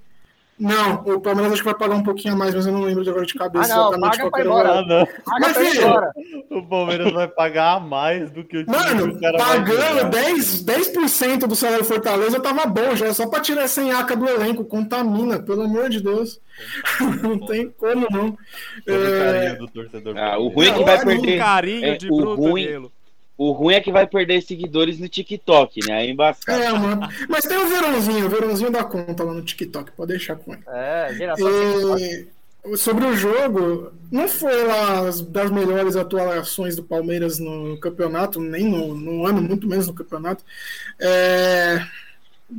Não, 0.60 0.96
o 1.04 1.20
Palmeiras 1.20 1.54
acho 1.54 1.62
que 1.64 1.70
vai 1.70 1.78
pagar 1.78 1.96
um 1.96 2.04
pouquinho 2.04 2.36
a 2.36 2.38
mais, 2.38 2.54
mas 2.54 2.66
eu 2.66 2.72
não 2.72 2.82
lembro 2.84 3.04
de 3.04 3.10
agora 3.10 3.26
de 3.26 3.34
cabeça 3.34 3.74
Ah, 3.74 3.76
não, 3.78 3.88
exatamente 3.90 4.18
paga 4.18 4.30
pra 4.30 4.42
que 4.42 4.48
o 4.48 4.52
embora. 4.52 4.70
Ah, 4.72 4.86
não. 4.86 5.08
Mas, 5.40 5.58
filho, 5.58 5.82
embora. 5.88 6.12
O 6.52 6.64
Palmeiras 6.68 7.12
vai 7.12 7.28
pagar 7.28 7.74
a 7.76 7.80
mais 7.80 8.32
do 8.32 8.44
que 8.44 8.58
o 8.58 8.66
time 8.66 8.78
que 8.78 8.84
Mano, 8.94 9.14
o 9.14 9.20
cara 9.20 9.38
vai 9.38 9.48
pagando 9.58 10.10
ganhar. 10.10 10.34
10%, 10.34 10.64
10 10.64 11.38
do 11.48 11.56
salário 11.56 11.84
Fortaleza 11.86 12.40
tava 12.40 12.66
bom, 12.68 12.96
já 12.96 13.14
só 13.14 13.28
pra 13.28 13.40
tirar 13.40 13.68
sem 13.68 13.92
aca 13.92 14.16
do 14.16 14.30
elenco, 14.30 14.64
contamina, 14.64 15.40
pelo 15.40 15.64
amor 15.64 15.90
de 15.90 16.02
Deus. 16.02 16.40
Não 17.24 17.40
tem 17.46 17.70
como 17.72 18.08
não. 18.12 18.28
O 18.30 18.38
É, 18.88 19.20
carinho 19.34 19.58
do 19.58 19.68
torcedor. 19.68 20.18
Ah, 20.18 20.38
o 20.38 20.50
ruim 20.50 20.68
é 20.68 20.74
que 20.74 20.84
vai 20.84 21.04
perder. 21.04 21.38
carinho 21.40 21.86
é, 21.86 21.98
de 21.98 22.08
o 22.12 22.16
Bruno 22.16 22.36
ruim-. 22.36 22.92
O 23.50 23.52
ruim 23.52 23.76
é 23.76 23.82
que 23.82 23.92
vai 23.92 24.08
perder 24.08 24.42
seguidores 24.42 25.00
no 25.00 25.08
TikTok, 25.10 25.80
né? 25.88 25.94
Aí 25.96 26.10
embaçado. 26.12 26.62
é, 26.62 26.72
mano. 26.72 27.08
Mas 27.28 27.46
tem 27.46 27.58
o 27.58 27.68
Verãozinho, 27.68 28.26
o 28.26 28.30
Verãozinho 28.30 28.72
dá 28.72 28.84
conta 28.84 29.24
lá 29.24 29.34
no 29.34 29.42
TikTok, 29.42 29.92
pode 29.92 30.10
deixar 30.12 30.36
com 30.36 30.54
ele. 30.54 30.64
É, 30.68 31.14
geração. 31.16 31.98
E, 31.98 32.28
sobre 32.78 33.06
o 33.06 33.16
jogo, 33.16 33.92
não 34.12 34.28
foi 34.28 34.64
lá 34.64 35.08
as- 35.08 35.20
das 35.20 35.52
melhores 35.52 35.96
atuações 35.98 36.76
do 36.78 36.84
Palmeiras 36.84 37.38
no 37.40 37.78
campeonato, 37.80 38.40
nem 38.40 38.64
no, 38.66 38.96
no 38.96 39.26
ano, 39.26 39.42
muito 39.42 39.68
menos 39.68 39.88
no 39.88 39.94
campeonato. 39.94 40.44
É, 41.00 41.86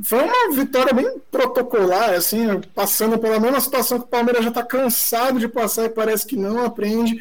foi 0.03 0.19
uma 0.23 0.51
vitória 0.55 0.93
bem 0.93 1.19
protocolar, 1.31 2.11
assim, 2.13 2.45
passando 2.75 3.17
pela 3.17 3.39
mesma 3.39 3.59
situação 3.59 3.97
que 3.99 4.05
o 4.05 4.09
Palmeiras 4.09 4.43
já 4.43 4.49
está 4.49 4.63
cansado 4.63 5.39
de 5.39 5.47
passar 5.47 5.85
e 5.85 5.89
parece 5.89 6.25
que 6.27 6.35
não 6.35 6.63
aprende. 6.63 7.17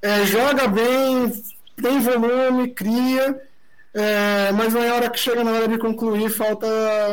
É, 0.00 0.24
joga 0.24 0.68
bem, 0.68 1.32
tem 1.80 2.00
volume, 2.00 2.68
cria, 2.70 3.40
é, 3.94 4.52
mas 4.52 4.74
na 4.74 4.94
hora 4.94 5.08
que 5.08 5.18
chega 5.18 5.42
na 5.42 5.52
hora 5.52 5.68
de 5.68 5.78
concluir, 5.78 6.28
falta 6.28 6.66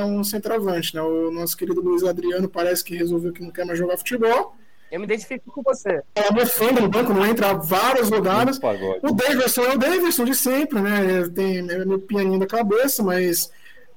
um 0.05 0.21
centroavante. 0.21 0.93
Né? 0.93 1.01
O 1.01 1.31
nosso 1.31 1.55
querido 1.55 1.79
Luiz 1.79 2.03
Adriano 2.03 2.49
parece 2.49 2.83
que 2.83 2.95
resolveu 2.95 3.31
que 3.31 3.41
não 3.41 3.51
quer 3.51 3.65
mais 3.65 3.79
jogar 3.79 3.97
futebol. 3.97 4.55
Eu 4.91 4.99
me 4.99 5.05
identifico 5.05 5.49
com 5.49 5.63
você. 5.63 6.03
Ela 6.13 6.29
defende 6.31 6.81
no 6.81 6.89
banco, 6.89 7.13
não 7.13 7.25
entra 7.25 7.53
várias 7.53 8.09
rodadas. 8.09 8.59
O 9.01 9.13
Davidson 9.13 9.61
é 9.63 9.73
o 9.73 9.77
Davidson 9.77 10.25
de 10.25 10.35
sempre, 10.35 10.81
né? 10.81 11.03
Ele 11.03 11.29
tem 11.29 11.57
é 11.59 11.85
meio 11.85 11.99
pianinho 11.99 12.39
da 12.39 12.45
cabeça, 12.45 13.01
mas 13.01 13.49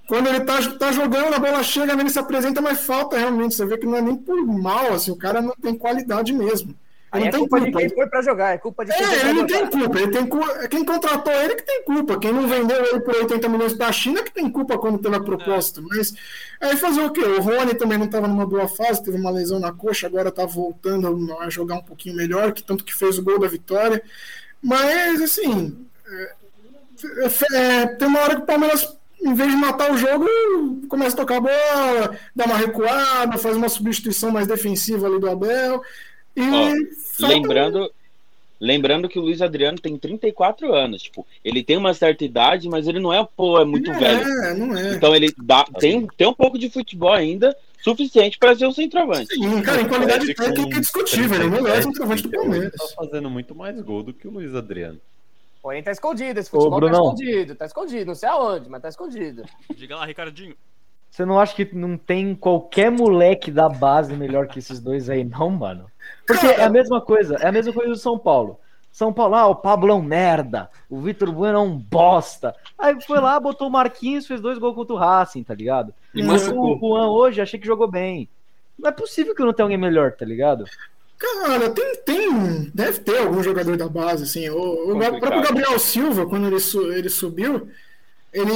quando 0.06 0.28
ele 0.28 0.40
tá, 0.40 0.58
tá 0.78 0.92
jogando, 0.92 1.34
a 1.34 1.38
bola 1.40 1.62
chega, 1.64 1.92
ele 1.92 2.08
se 2.08 2.18
apresenta, 2.18 2.62
mas 2.62 2.80
falta 2.80 3.18
realmente. 3.18 3.56
Você 3.56 3.66
vê 3.66 3.76
que 3.76 3.84
não 3.84 3.96
é 3.96 4.00
nem 4.00 4.16
por 4.16 4.40
mal, 4.46 4.92
assim, 4.92 5.10
o 5.10 5.16
cara 5.16 5.42
não 5.42 5.54
tem 5.60 5.76
qualidade 5.76 6.32
mesmo. 6.32 6.74
Aí 7.16 7.22
Ele 7.22 7.28
é 7.28 7.32
não 7.32 7.38
tem 7.38 7.48
culpa 7.48 7.60
de 7.60 7.72
culpa. 7.72 7.78
quem 7.80 7.96
foi 7.96 8.06
pra 8.06 8.22
jogar, 8.22 8.54
é 8.54 8.58
culpa 8.58 8.84
de 8.84 8.92
quem 8.92 9.04
É, 9.04 9.20
ele 9.20 9.32
não 9.32 9.46
tem 9.46 9.66
culpa. 9.66 9.98
Ele 9.98 10.10
tem 10.10 10.26
culpa. 10.26 10.68
Quem 10.68 10.84
contratou 10.84 11.32
ele 11.32 11.54
que 11.54 11.62
tem 11.62 11.82
culpa. 11.84 12.18
Quem 12.18 12.32
não 12.32 12.46
vendeu 12.46 12.84
ele 12.84 13.00
por 13.00 13.14
80 13.14 13.48
milhões 13.48 13.72
para 13.72 13.88
a 13.88 13.92
China 13.92 14.22
que 14.22 14.32
tem 14.32 14.50
culpa 14.50 14.78
quando 14.78 14.98
teve 14.98 15.16
a 15.16 15.20
proposta. 15.20 15.80
Mas 15.80 16.14
aí 16.60 16.76
fazer 16.76 17.00
o 17.00 17.10
quê? 17.10 17.20
O 17.20 17.40
Rony 17.40 17.74
também 17.74 17.98
não 17.98 18.06
estava 18.06 18.28
numa 18.28 18.46
boa 18.46 18.68
fase, 18.68 19.02
teve 19.02 19.16
uma 19.16 19.30
lesão 19.30 19.58
na 19.58 19.72
coxa, 19.72 20.06
agora 20.06 20.28
está 20.28 20.44
voltando 20.44 21.36
a 21.40 21.48
jogar 21.48 21.76
um 21.76 21.82
pouquinho 21.82 22.14
melhor, 22.14 22.52
que 22.52 22.62
tanto 22.62 22.84
que 22.84 22.94
fez 22.94 23.18
o 23.18 23.22
gol 23.22 23.38
da 23.38 23.48
vitória. 23.48 24.02
Mas 24.62 25.20
assim, 25.22 25.86
é, 26.08 27.26
é, 27.54 27.86
tem 27.86 28.08
uma 28.08 28.20
hora 28.20 28.36
que 28.36 28.42
o 28.42 28.46
Palmeiras 28.46 28.96
em 29.22 29.34
vez 29.34 29.50
de 29.50 29.56
matar 29.56 29.90
o 29.90 29.96
jogo, 29.96 30.26
começa 30.88 31.16
a 31.16 31.18
tocar 31.18 31.36
a 31.36 31.40
bola, 31.40 32.18
dá 32.34 32.44
uma 32.44 32.56
recuada, 32.56 33.38
faz 33.38 33.56
uma 33.56 33.68
substituição 33.68 34.30
mais 34.30 34.46
defensiva 34.46 35.06
ali 35.06 35.18
do 35.18 35.28
Abel. 35.28 35.82
Ó, 36.38 37.26
Lembrando, 37.26 37.90
lembrando 38.60 39.08
que 39.08 39.18
o 39.18 39.22
Luiz 39.22 39.40
Adriano 39.40 39.78
tem 39.78 39.96
34 39.96 40.72
anos. 40.74 41.02
Tipo, 41.02 41.26
ele 41.44 41.62
tem 41.62 41.76
uma 41.76 41.94
certa 41.94 42.24
idade, 42.24 42.68
mas 42.68 42.86
ele 42.86 43.00
não 43.00 43.12
é, 43.12 43.26
pô, 43.36 43.60
é 43.60 43.64
muito 43.64 43.90
não 43.90 43.98
velho. 43.98 44.20
É, 44.44 44.54
não 44.54 44.76
é. 44.76 44.94
Então 44.94 45.14
ele 45.14 45.32
dá, 45.38 45.64
tem, 45.78 46.06
tem 46.16 46.26
um 46.26 46.34
pouco 46.34 46.58
de 46.58 46.68
futebol 46.70 47.12
ainda, 47.12 47.56
suficiente 47.82 48.38
para 48.38 48.54
ser 48.54 48.66
um 48.66 48.72
centroavante. 48.72 49.34
Sim, 49.34 49.62
cara, 49.62 49.80
em 49.80 49.88
qualidade 49.88 50.24
Ele 50.24 50.34
técnica 50.34 50.76
é 50.76 50.80
discutível, 50.80 51.34
ele 51.34 51.44
é 51.44 51.46
o 51.46 51.50
melhor 51.50 51.82
37, 51.82 51.84
centroavante 51.84 52.22
do 52.22 52.28
38, 52.30 52.50
Palmeiras. 52.50 52.94
Tá 52.94 53.04
fazendo 53.04 53.30
muito 53.30 53.54
mais 53.54 53.80
gol 53.80 54.02
do 54.02 54.12
que 54.12 54.28
o 54.28 54.30
Luiz 54.30 54.54
Adriano. 54.54 55.00
Porém, 55.62 55.82
tá 55.82 55.90
escondido. 55.90 56.38
Esse 56.38 56.48
futebol 56.48 56.80
tá 56.80 56.86
Brunão. 56.86 57.04
escondido. 57.12 57.54
Tá 57.56 57.66
escondido. 57.66 58.06
Não 58.06 58.14
sei 58.14 58.28
aonde, 58.28 58.68
mas 58.70 58.82
tá 58.82 58.88
escondido. 58.88 59.42
Diga 59.74 59.96
lá, 59.96 60.06
Ricardinho. 60.06 60.54
Você 61.10 61.24
não 61.24 61.40
acha 61.40 61.56
que 61.56 61.74
não 61.74 61.96
tem 61.96 62.34
qualquer 62.34 62.90
moleque 62.90 63.50
da 63.50 63.68
base 63.68 64.14
melhor 64.14 64.46
que 64.46 64.58
esses 64.58 64.78
dois 64.78 65.08
aí, 65.10 65.24
não, 65.24 65.50
mano? 65.50 65.90
Porque 66.26 66.46
é 66.46 66.62
a 66.64 66.68
mesma 66.70 67.00
coisa, 67.00 67.36
é 67.36 67.48
a 67.48 67.52
mesma 67.52 67.72
coisa 67.72 67.90
do 67.90 67.98
São 67.98 68.18
Paulo. 68.18 68.58
São 68.92 69.12
Paulo, 69.12 69.34
ah, 69.34 69.46
o 69.46 69.54
Pablo 69.54 69.90
é 69.90 69.94
um 69.94 70.00
merda, 70.02 70.70
o 70.88 70.98
Vitor 71.00 71.30
Bueno 71.30 71.58
é 71.58 71.60
um 71.60 71.76
bosta. 71.76 72.54
Aí 72.78 72.98
foi 73.02 73.20
lá, 73.20 73.38
botou 73.38 73.68
o 73.68 73.70
Marquinhos, 73.70 74.26
fez 74.26 74.40
dois 74.40 74.58
gols 74.58 74.74
contra 74.74 74.94
o 74.94 74.98
Racing, 74.98 75.42
tá 75.42 75.54
ligado? 75.54 75.92
E 76.14 76.22
o. 76.22 76.78
Juan 76.78 77.10
hoje, 77.10 77.42
achei 77.42 77.60
que 77.60 77.66
jogou 77.66 77.86
bem. 77.90 78.26
Não 78.78 78.88
é 78.88 78.92
possível 78.92 79.34
que 79.34 79.42
não 79.42 79.52
tenha 79.52 79.64
alguém 79.64 79.76
melhor, 79.78 80.12
tá 80.12 80.24
ligado? 80.24 80.64
Cara, 81.18 81.68
tem, 81.70 81.96
tem. 82.04 82.70
Deve 82.74 83.00
ter 83.00 83.18
algum 83.18 83.42
jogador 83.42 83.76
da 83.76 83.88
base, 83.88 84.24
assim. 84.24 84.48
O, 84.48 84.92
o 84.94 84.98
próprio 84.98 85.42
Gabriel 85.42 85.78
Silva, 85.78 86.26
quando 86.26 86.46
ele, 86.46 86.60
su- 86.60 86.90
ele 86.92 87.08
subiu, 87.10 87.68
ele, 88.32 88.52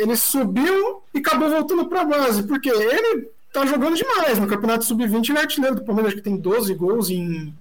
ele 0.00 0.16
subiu 0.16 1.02
e 1.12 1.18
acabou 1.18 1.50
voltando 1.50 1.86
pra 1.86 2.04
base, 2.04 2.42
porque 2.44 2.68
ele 2.70 3.28
tá 3.54 3.64
jogando 3.64 3.96
demais. 3.96 4.38
No 4.38 4.48
Campeonato 4.48 4.84
Sub-20 4.84 5.30
ele 5.30 5.38
é 5.38 5.42
artilheiro 5.42 5.76
do 5.76 5.84
Palmeiras, 5.84 6.12
que 6.12 6.20
tem 6.20 6.36
12 6.36 6.74
gols 6.74 7.08
em 7.08 7.54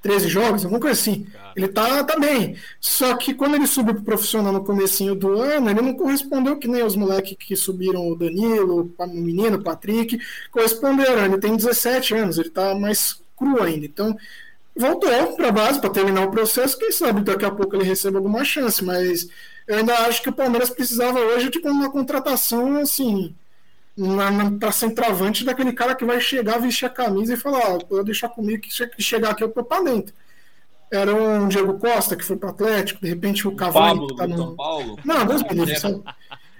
13 0.00 0.28
jogos, 0.28 0.64
alguma 0.64 0.80
coisa 0.80 0.98
assim. 0.98 1.26
Ele 1.56 1.68
tá, 1.68 2.02
tá 2.04 2.18
bem. 2.18 2.56
Só 2.80 3.14
que 3.16 3.34
quando 3.34 3.56
ele 3.56 3.66
subiu 3.66 3.94
pro 3.94 4.04
profissional 4.04 4.52
no 4.52 4.64
comecinho 4.64 5.14
do 5.14 5.32
ano, 5.32 5.68
ele 5.68 5.82
não 5.82 5.94
correspondeu 5.94 6.56
que 6.56 6.68
nem 6.68 6.84
os 6.84 6.94
moleques 6.94 7.36
que 7.38 7.56
subiram 7.56 8.08
o 8.08 8.16
Danilo, 8.16 8.94
o 8.96 9.06
menino, 9.08 9.58
o 9.58 9.62
Patrick, 9.62 10.18
corresponderam. 10.52 11.24
Ele 11.24 11.38
tem 11.38 11.56
17 11.56 12.14
anos, 12.14 12.38
ele 12.38 12.50
tá 12.50 12.74
mais 12.74 13.20
cru 13.36 13.60
ainda. 13.60 13.84
Então, 13.84 14.16
voltou 14.76 15.10
para 15.36 15.48
a 15.48 15.52
base 15.52 15.80
para 15.80 15.90
terminar 15.90 16.26
o 16.26 16.30
processo. 16.30 16.78
Quem 16.78 16.92
sabe 16.92 17.22
daqui 17.22 17.44
a 17.44 17.50
pouco 17.50 17.74
ele 17.74 17.84
recebe 17.84 18.16
alguma 18.16 18.44
chance, 18.44 18.82
mas 18.84 19.28
eu 19.66 19.78
ainda 19.78 19.94
acho 20.06 20.22
que 20.22 20.28
o 20.28 20.32
Palmeiras 20.32 20.70
precisava 20.70 21.18
hoje 21.18 21.50
de 21.50 21.58
uma 21.58 21.90
contratação 21.90 22.76
assim. 22.76 23.34
Para 24.58 24.72
centroavante 24.72 25.44
daquele 25.44 25.72
cara 25.72 25.94
que 25.94 26.04
vai 26.04 26.20
chegar, 26.20 26.58
vestir 26.58 26.86
a 26.86 26.90
camisa 26.90 27.34
e 27.34 27.36
falar: 27.36 27.60
ó, 27.74 27.78
pode 27.78 28.04
deixar 28.04 28.28
comigo 28.28 28.62
que 28.62 28.72
che- 28.72 28.86
que 28.86 29.02
chegar 29.02 29.30
aqui 29.30 29.44
eu 29.44 29.50
tô 29.50 29.62
pra 29.62 29.82
dentro. 29.82 30.14
Era 30.90 31.14
um 31.14 31.46
Diego 31.48 31.78
Costa 31.78 32.16
que 32.16 32.24
foi 32.24 32.36
pro 32.36 32.48
Atlético, 32.48 33.00
de 33.00 33.08
repente 33.08 33.46
o 33.46 33.54
Cavani 33.54 33.90
Pablo 34.00 34.06
que 34.08 34.16
tá 34.16 34.26
do 34.26 34.36
São 34.36 34.46
no. 34.46 34.56
Paulo. 34.56 34.96
Não, 35.04 35.24
Deus 35.26 35.42
me 35.42 35.50
livre, 35.50 35.76
sabe? 35.78 36.02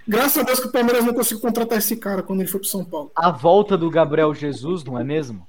Graças 0.06 0.38
a 0.38 0.42
Deus 0.42 0.60
que 0.60 0.66
o 0.68 0.72
Palmeiras 0.72 1.04
não 1.04 1.14
conseguiu 1.14 1.40
contratar 1.40 1.78
esse 1.78 1.96
cara 1.96 2.22
quando 2.22 2.40
ele 2.40 2.48
foi 2.48 2.60
pro 2.60 2.68
São 2.68 2.84
Paulo. 2.84 3.10
A 3.16 3.30
volta 3.30 3.76
do 3.76 3.90
Gabriel 3.90 4.34
Jesus, 4.34 4.84
não 4.84 4.98
é 4.98 5.04
mesmo? 5.04 5.46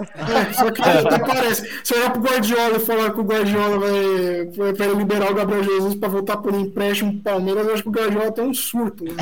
É, 0.00 0.52
só 0.54 0.70
que 0.70 0.82
até 0.82 1.18
parece. 1.18 1.80
Se 1.84 1.94
olhar 1.94 2.10
pro 2.12 2.22
Guardiola 2.22 2.76
e 2.76 2.80
falar 2.80 3.10
que 3.12 3.20
o 3.20 3.24
Guardiola 3.24 3.78
vai, 3.78 4.72
vai 4.72 4.94
liberar 4.94 5.30
o 5.30 5.34
Gabriel 5.34 5.62
Jesus 5.64 5.94
pra 5.94 6.08
voltar 6.08 6.36
por 6.38 6.54
empréstimo 6.54 7.12
pro 7.14 7.22
Palmeiras, 7.32 7.66
eu 7.66 7.74
acho 7.74 7.82
que 7.82 7.88
o 7.88 7.92
Guardiola 7.92 8.32
tem 8.32 8.44
um 8.44 8.54
surto. 8.54 9.04
Né? 9.04 9.12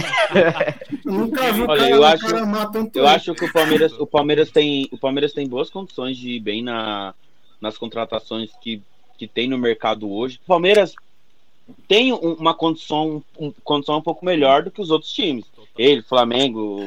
Eu 1.04 1.12
nunca 1.12 1.52
vi 1.52 1.62
o 1.62 1.68
Olha, 1.68 1.80
cara, 1.80 1.90
eu 1.94 2.04
acho- 2.04 2.26
cara 2.26 2.42
amar 2.42 2.70
tanto. 2.70 2.96
Eu 2.98 3.06
acho 3.06 3.34
que 3.34 3.44
o 3.44 3.52
Palmeiras, 3.52 3.92
o 3.98 4.06
Palmeiras 4.06 4.50
tem, 4.50 4.88
o 4.92 4.98
Palmeiras 4.98 5.32
tem 5.32 5.48
boas 5.48 5.70
condições 5.70 6.16
de 6.16 6.30
ir 6.32 6.40
bem 6.40 6.62
na, 6.62 7.14
nas 7.60 7.76
contratações 7.78 8.50
que, 8.60 8.80
que 9.16 9.26
tem 9.26 9.48
no 9.48 9.58
mercado 9.58 10.10
hoje. 10.10 10.38
O 10.44 10.46
Palmeiras 10.46 10.94
tem 11.86 12.12
um- 12.12 12.34
uma 12.34 12.54
condição, 12.54 13.22
um, 13.38 13.52
condição 13.64 13.98
um 13.98 14.02
pouco 14.02 14.24
melhor 14.24 14.62
do 14.62 14.70
que 14.70 14.80
os 14.80 14.90
outros 14.90 15.12
times. 15.12 15.44
Ele, 15.76 16.02
Flamengo, 16.02 16.80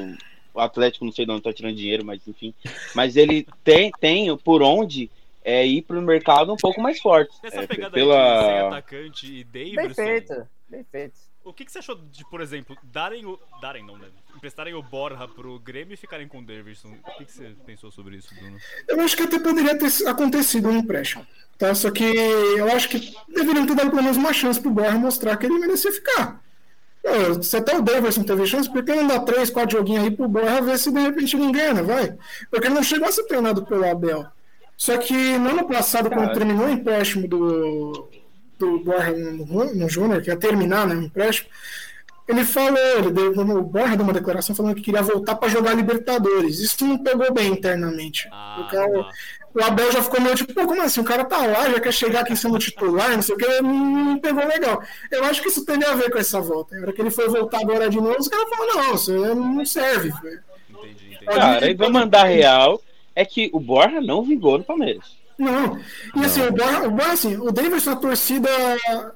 o 0.54 0.60
Atlético, 0.60 1.06
não 1.06 1.12
sei 1.12 1.26
de 1.26 1.32
onde 1.32 1.42
tá 1.44 1.54
tirando 1.54 1.76
dinheiro, 1.76 2.06
mas 2.06 2.28
enfim. 2.28 2.54
Mas 2.96 3.16
ele 3.16 3.48
tem, 3.64 3.92
tem 4.00 4.36
por 4.38 4.62
onde 4.62 5.10
é, 5.44 5.66
ir 5.66 5.82
para 5.82 5.98
o 5.98 6.02
mercado 6.02 6.52
um 6.54 6.58
pouco 6.58 6.82
mais 6.82 7.00
forte. 7.00 7.34
Nessa 7.44 7.62
É, 7.62 7.68
pegada 7.68 7.98
aí 7.98 8.04
de 8.04 8.10
sem 8.10 8.18
pela... 8.18 8.68
atacante 8.68 9.34
e 9.34 9.44
Davidson. 9.44 9.94
feito. 10.04 10.48
Bem 10.70 10.86
feito. 10.92 11.32
O 11.44 11.52
que, 11.52 11.66
que 11.66 11.72
você 11.72 11.80
achou 11.80 11.96
de, 11.96 12.24
por 12.30 12.40
exemplo, 12.40 12.78
darem 12.84 13.26
o. 13.26 13.40
Darem 13.60 13.84
não, 13.84 13.98
né? 13.98 14.08
Emprestarem 14.36 14.76
o 14.76 14.84
Borja 14.84 15.28
pro 15.28 15.58
Grêmio 15.60 15.96
e 15.96 15.98
ficarem 15.98 16.28
com 16.28 16.38
o 16.38 16.46
Davidson? 16.46 16.90
O 16.90 17.18
que, 17.18 17.26
que 17.26 17.32
você 17.32 17.56
pensou 17.66 17.92
sobre 17.92 18.18
isso, 18.18 18.34
Bruno? 18.36 18.58
Eu 18.88 19.02
acho 19.02 19.18
que 19.18 19.24
até 19.24 19.40
poderia 19.40 19.76
ter 19.76 19.90
acontecido 20.08 20.70
um 20.70 20.78
empréstimo. 20.78 21.26
Tá? 21.58 21.74
Só 21.74 21.90
que 21.90 22.04
eu 22.04 22.72
acho 22.72 22.88
que 22.90 23.16
deveriam 23.28 23.66
ter 23.66 23.74
dado 23.76 23.90
pelo 23.90 24.04
menos 24.04 24.18
uma 24.18 24.32
chance 24.34 24.62
pro 24.62 24.70
Borja 24.70 25.00
mostrar 25.00 25.36
que 25.38 25.48
ele 25.48 25.58
merecia 25.58 25.92
ficar. 25.92 26.44
Se 27.42 27.58
até 27.58 27.78
o 27.78 27.82
Davidson 27.82 28.24
teve 28.24 28.46
chance, 28.46 28.70
por 28.70 28.84
que 28.84 28.94
não 28.94 29.08
dá 29.08 29.20
três, 29.20 29.50
quatro 29.50 29.78
joguinhos 29.78 30.04
aí 30.04 30.12
pro 30.12 30.28
Borja 30.28 30.62
ver 30.62 30.78
se 30.78 30.92
de 30.92 31.00
repente 31.00 31.36
ele 31.36 31.46
engana, 31.46 31.82
vai? 31.82 32.16
Porque 32.50 32.68
ele 32.68 32.76
não 32.76 32.84
chegou 32.84 33.08
a 33.08 33.12
ser 33.12 33.24
treinado 33.24 33.66
pelo 33.66 33.90
Abel. 33.90 34.26
Só 34.78 34.98
que 34.98 35.14
no 35.38 35.50
ano 35.50 35.68
passado, 35.68 36.10
quando 36.10 36.28
Cara. 36.28 36.34
terminou 36.34 36.66
o 36.66 36.72
empréstimo 36.72 37.28
do, 37.28 38.08
do 38.58 38.80
Borja 38.80 39.12
no, 39.12 39.74
no 39.76 39.90
Júnior, 39.90 40.22
que 40.22 40.30
ia 40.30 40.38
terminar 40.38 40.88
né, 40.88 40.96
o 40.96 41.02
empréstimo, 41.02 41.50
ele 42.28 42.46
falou, 42.46 42.78
ele 42.98 43.12
deu 43.12 43.32
o 43.32 43.62
Borja 43.64 43.98
deu 43.98 44.06
uma 44.06 44.14
declaração 44.14 44.56
falando 44.56 44.76
que 44.76 44.82
queria 44.82 45.02
voltar 45.02 45.36
para 45.36 45.50
jogar 45.50 45.74
Libertadores. 45.74 46.60
Isso 46.60 46.86
não 46.86 46.98
pegou 46.98 47.34
bem 47.34 47.52
internamente. 47.52 48.28
Ah, 48.32 48.68
tá. 48.72 49.12
O 49.54 49.64
Abel 49.64 49.92
já 49.92 50.02
ficou 50.02 50.22
meio 50.22 50.36
tipo, 50.36 50.54
pô, 50.54 50.66
como 50.66 50.82
assim? 50.82 51.02
O 51.02 51.06
cara 51.06 51.24
tá 51.26 51.46
lá, 51.46 51.70
já 51.70 51.80
quer 51.80 51.94
chegar 51.94 52.22
aqui 52.22 52.36
sendo 52.36 52.58
titular, 52.60 53.12
não 53.12 53.22
sei 53.22 53.36
o 53.36 53.38
que, 53.38 53.62
não, 53.62 53.74
não 53.74 54.18
pegou 54.20 54.46
legal. 54.48 54.82
Eu 55.12 55.24
acho 55.26 55.42
que 55.42 55.50
isso 55.50 55.66
tem 55.66 55.84
a 55.84 55.94
ver 55.94 56.10
com 56.12 56.18
essa 56.18 56.40
volta. 56.40 56.76
Na 56.76 56.84
hora 56.84 56.94
que 56.94 57.02
ele 57.02 57.12
foi 57.12 57.28
voltar 57.28 57.60
agora 57.62 57.90
de 57.90 57.98
novo, 57.98 58.18
os 58.20 58.28
caras 58.28 58.50
falaram, 58.50 58.76
não, 58.76 58.92
você 58.92 59.12
não 59.14 59.66
serve. 59.66 60.10
Entendi, 60.10 61.14
entendi. 61.14 61.26
Cara, 61.26 61.70
e 61.70 61.74
vamos 61.74 61.94
mandar 61.94 62.24
real. 62.26 62.82
É 63.14 63.26
que 63.26 63.50
o 63.54 63.60
Borja 63.60 64.00
não 64.00 64.24
vingou 64.24 64.58
no 64.58 64.64
Palmeiras. 64.64 65.20
Não. 65.38 65.78
E 66.16 66.24
assim, 66.26 66.42
o 66.44 66.52
Borja, 66.52 66.88
o 66.88 66.92
Borja, 66.92 67.12
assim, 67.12 67.36
o 67.38 67.52
Davidson, 67.52 67.92
a 67.92 67.96
torcida 67.96 68.50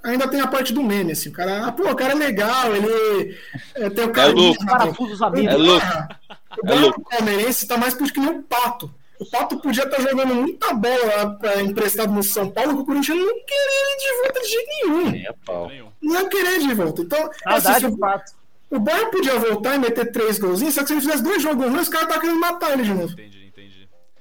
ainda 0.03 0.27
tem 0.27 0.41
a 0.41 0.47
parte 0.47 0.73
do 0.73 0.83
meme, 0.83 1.11
assim. 1.13 1.29
O 1.29 1.31
cara, 1.31 1.67
ah, 1.67 1.71
pô, 1.71 1.89
o 1.89 1.95
cara 1.95 2.11
é 2.13 2.15
legal, 2.15 2.75
ele 2.75 3.37
é, 3.75 3.89
tem 3.89 4.03
o 4.05 4.11
carisma. 4.11 4.41
louco. 4.41 4.65
Parafusos 4.65 5.21
amigos. 5.21 5.53
É 5.53 5.57
louco. 5.57 5.85
O 5.87 6.65
É 6.65 6.69
Borja 6.69 6.81
louco. 6.81 7.09
palmeirense 7.09 7.67
tá 7.67 7.77
mais 7.77 7.93
puto 7.93 8.11
que 8.11 8.19
nem 8.19 8.29
o 8.29 8.43
Pato. 8.43 8.93
O 9.19 9.25
Pato 9.29 9.57
podia 9.59 9.83
estar 9.83 10.01
jogando 10.01 10.35
muita 10.35 10.73
bola 10.73 11.37
pra, 11.39 11.61
emprestado 11.61 12.11
no 12.11 12.23
São 12.23 12.49
Paulo, 12.49 12.75
que 12.75 12.81
o 12.81 12.85
Corinthians 12.85 13.17
não 13.17 13.25
queria 13.45 13.81
ele 13.81 13.97
de 13.97 14.23
volta 14.23 14.41
de 14.41 14.47
jeito 14.47 14.69
nenhum. 14.83 15.29
A 15.29 15.33
pau. 15.45 15.71
Não 16.01 16.15
ia 16.15 16.29
querer 16.29 16.59
de 16.59 16.73
volta. 16.73 17.01
Então, 17.01 17.29
Saudade 17.43 17.67
assim, 17.67 17.89
do 17.89 17.97
Pato. 17.97 18.31
o 18.69 18.79
Borja 18.79 19.05
podia 19.07 19.39
voltar 19.39 19.75
e 19.75 19.79
meter 19.79 20.11
três 20.11 20.37
golzinhos, 20.37 20.73
só 20.73 20.81
que 20.81 20.87
se 20.87 20.93
ele 20.93 21.01
fizesse 21.01 21.23
dois 21.23 21.41
jogos 21.41 21.65
ruins, 21.65 21.81
os 21.83 21.89
caras 21.89 22.07
estavam 22.07 22.21
querendo 22.21 22.39
matar 22.39 22.73
ele 22.73 22.83
de 22.83 22.93
novo. 22.93 23.13
Entendi. 23.13 23.44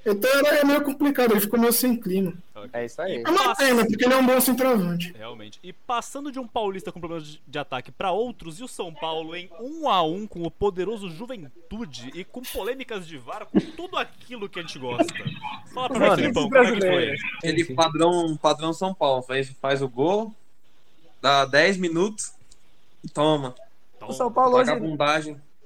Então 0.06 0.30
era 0.46 0.58
é 0.58 0.64
meio 0.64 0.82
complicado, 0.82 1.32
ele 1.32 1.40
ficou 1.40 1.58
meio 1.58 1.72
sem 1.72 1.96
clima. 1.96 2.34
É 2.72 2.84
isso 2.84 3.00
aí. 3.00 3.22
É 3.22 3.30
uma 3.30 3.54
pena, 3.54 3.84
porque 3.86 4.04
ele 4.04 4.14
é 4.14 4.16
um 4.16 4.26
bom 4.26 4.40
centroavante. 4.40 5.12
Realmente. 5.16 5.58
E 5.62 5.72
passando 5.72 6.32
de 6.32 6.38
um 6.38 6.46
paulista 6.46 6.90
com 6.90 7.00
problemas 7.00 7.38
de, 7.46 7.58
ataque 7.58 7.90
pra 7.90 8.10
outros, 8.10 8.58
e 8.58 8.64
o 8.64 8.68
São 8.68 8.92
Paulo 8.92 9.36
em 9.36 9.50
um 9.60 9.88
a 9.88 10.02
um 10.02 10.26
com 10.26 10.42
o 10.42 10.50
poderoso 10.50 11.10
Juventude 11.10 12.10
e 12.14 12.24
com 12.24 12.42
polêmicas 12.42 13.06
de 13.06 13.18
VAR, 13.18 13.46
com 13.46 13.60
tudo 13.60 13.96
aquilo 13.96 14.48
que 14.48 14.58
a 14.58 14.62
gente 14.62 14.78
gosta. 14.78 15.12
Fala 15.72 15.88
pra 15.88 15.98
Mano, 15.98 16.10
nós, 16.10 16.20
Filipão, 16.20 16.48
como 16.48 16.56
é 16.56 16.72
que 16.72 16.80
foi? 16.80 17.14
Aquele 17.38 17.74
padrão, 17.74 18.36
padrão 18.36 18.72
São 18.72 18.94
Paulo. 18.94 19.22
Faz, 19.22 19.50
faz 19.60 19.82
o 19.82 19.88
gol, 19.88 20.34
dá 21.20 21.44
10 21.44 21.76
minutos, 21.78 22.32
toma. 23.12 23.54
Então, 23.96 24.08
O 24.08 24.12
São 24.12 24.32
Paulo 24.32 24.56
hoje. 24.56 24.70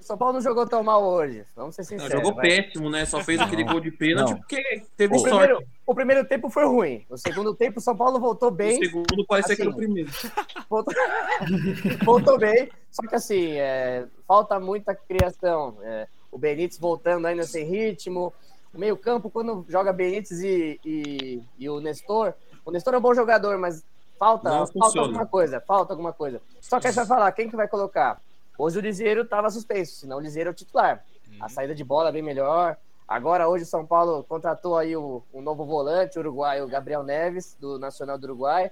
O 0.09 0.13
São 0.13 0.17
Paulo 0.17 0.33
não 0.35 0.41
jogou 0.41 0.67
tão 0.67 0.83
mal 0.83 1.05
hoje. 1.05 1.45
Vamos 1.55 1.75
ser 1.75 1.83
Não, 1.83 1.87
sinceros. 1.87 2.11
jogou 2.13 2.35
vai. 2.35 2.49
péssimo, 2.49 2.89
né? 2.89 3.05
Só 3.05 3.21
fez 3.23 3.39
aquele 3.39 3.63
gol 3.63 3.79
de 3.79 3.91
pênalti 3.91 4.31
Não. 4.31 4.39
porque 4.39 4.83
teve 4.97 5.15
O 5.15 5.19
sorte. 5.19 5.37
primeiro, 5.37 5.63
o 5.87 5.95
primeiro 5.95 6.25
tempo 6.27 6.49
foi 6.49 6.65
ruim. 6.65 7.05
O 7.11 7.19
segundo 7.19 7.55
tempo, 7.55 7.79
o 7.79 7.83
São 7.83 7.95
Paulo 7.95 8.19
voltou 8.19 8.49
O 8.49 8.51
bem. 8.51 8.83
segundo 8.83 9.27
parecia 9.27 9.55
que 9.55 9.61
era 9.61 9.71
o 9.71 9.75
assim, 9.75 9.83
primeiro. 9.83 10.11
Voltou, 10.71 10.95
voltou 12.07 12.39
bem. 12.39 12.71
Só 12.91 13.07
que 13.07 13.15
assim, 13.15 13.53
é, 13.59 14.07
falta 14.27 14.59
muita 14.59 14.95
criação. 14.95 15.77
É, 15.83 16.09
o 16.33 16.39
Benítez 16.39 16.79
voltando 16.79 17.27
ainda 17.27 17.43
sem 17.43 17.67
ritmo. 17.67 18.33
O 18.73 18.79
meio-campo, 18.79 19.29
quando 19.29 19.67
joga 19.69 19.93
Benítez 19.93 20.41
e, 20.41 20.81
e, 20.87 21.43
e 21.59 21.69
o 21.69 21.81
Nestor. 21.81 22.33
O 22.65 22.71
Nestor 22.71 22.95
é 22.95 22.99
um 22.99 23.03
bom 23.03 23.13
jogador, 23.13 23.59
mas 23.59 23.85
falta, 24.19 24.49
Não 24.49 24.59
falta 24.67 24.73
funciona. 24.73 25.07
alguma 25.07 25.27
coisa. 25.27 25.61
Falta 25.61 25.93
alguma 25.93 26.15
coisa. 26.15 26.41
Só 26.63 26.81
que 26.81 26.87
aí 26.87 26.95
você 26.95 27.01
vai 27.01 27.07
falar, 27.07 27.33
quem 27.33 27.51
que 27.51 27.57
vai 27.57 27.69
colocar? 27.69 28.19
Hoje 28.59 28.77
o 28.79 28.83
Liseiro 28.83 29.23
estava 29.23 29.49
suspenso, 29.51 29.95
senão 29.95 30.17
o 30.17 30.21
Liseiro 30.21 30.49
é 30.49 30.53
o 30.53 30.55
titular. 30.55 31.05
A 31.41 31.49
saída 31.49 31.75
de 31.75 31.85
bola 31.85 32.09
é 32.09 32.13
bem 32.13 32.23
melhor. 32.23 32.77
Agora, 33.07 33.49
hoje, 33.49 33.63
o 33.63 33.67
São 33.67 33.87
Paulo 33.87 34.25
contratou 34.25 34.77
aí 34.77 34.97
o, 34.97 35.23
o 35.33 35.41
novo 35.41 35.65
volante 35.65 36.19
uruguaio, 36.19 36.65
o 36.65 36.69
Gabriel 36.69 37.03
Neves, 37.03 37.57
do 37.61 37.79
Nacional 37.79 38.19
do 38.19 38.25
Uruguai. 38.25 38.71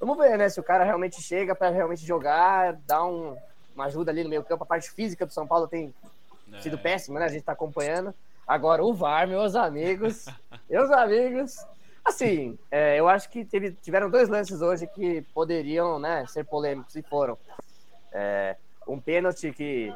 Vamos 0.00 0.18
ver, 0.18 0.36
né? 0.36 0.48
Se 0.48 0.58
o 0.58 0.62
cara 0.64 0.82
realmente 0.84 1.22
chega 1.22 1.54
para 1.54 1.70
realmente 1.70 2.04
jogar, 2.04 2.74
dar 2.86 3.04
um- 3.06 3.36
uma 3.74 3.84
ajuda 3.86 4.10
ali 4.10 4.22
no 4.24 4.28
meio 4.30 4.42
campo. 4.44 4.64
A 4.64 4.66
parte 4.66 4.90
física 4.90 5.24
do 5.24 5.32
São 5.32 5.46
Paulo 5.46 5.66
tem 5.68 5.94
É, 6.52 6.60
sido 6.60 6.76
péssima, 6.78 7.18
né? 7.20 7.26
A 7.26 7.28
gente 7.28 7.42
tá 7.44 7.52
acompanhando. 7.52 8.12
Agora, 8.46 8.84
o 8.84 8.92
VAR, 8.92 9.26
meus 9.26 9.54
amigos, 9.56 10.26
meus 10.68 10.90
amigos. 10.90 11.56
Assim, 12.04 12.58
é, 12.70 13.00
eu 13.00 13.08
acho 13.08 13.30
que 13.30 13.44
teve- 13.44 13.72
tiveram 13.82 14.10
dois 14.10 14.28
lances 14.28 14.60
hoje 14.60 14.86
que 14.86 15.22
poderiam 15.32 15.98
né, 15.98 16.26
ser 16.26 16.44
polêmicos 16.44 16.94
e 16.96 17.02
foram. 17.02 17.38
É, 18.12 18.56
um 18.86 19.00
pênalti 19.00 19.52
que, 19.52 19.92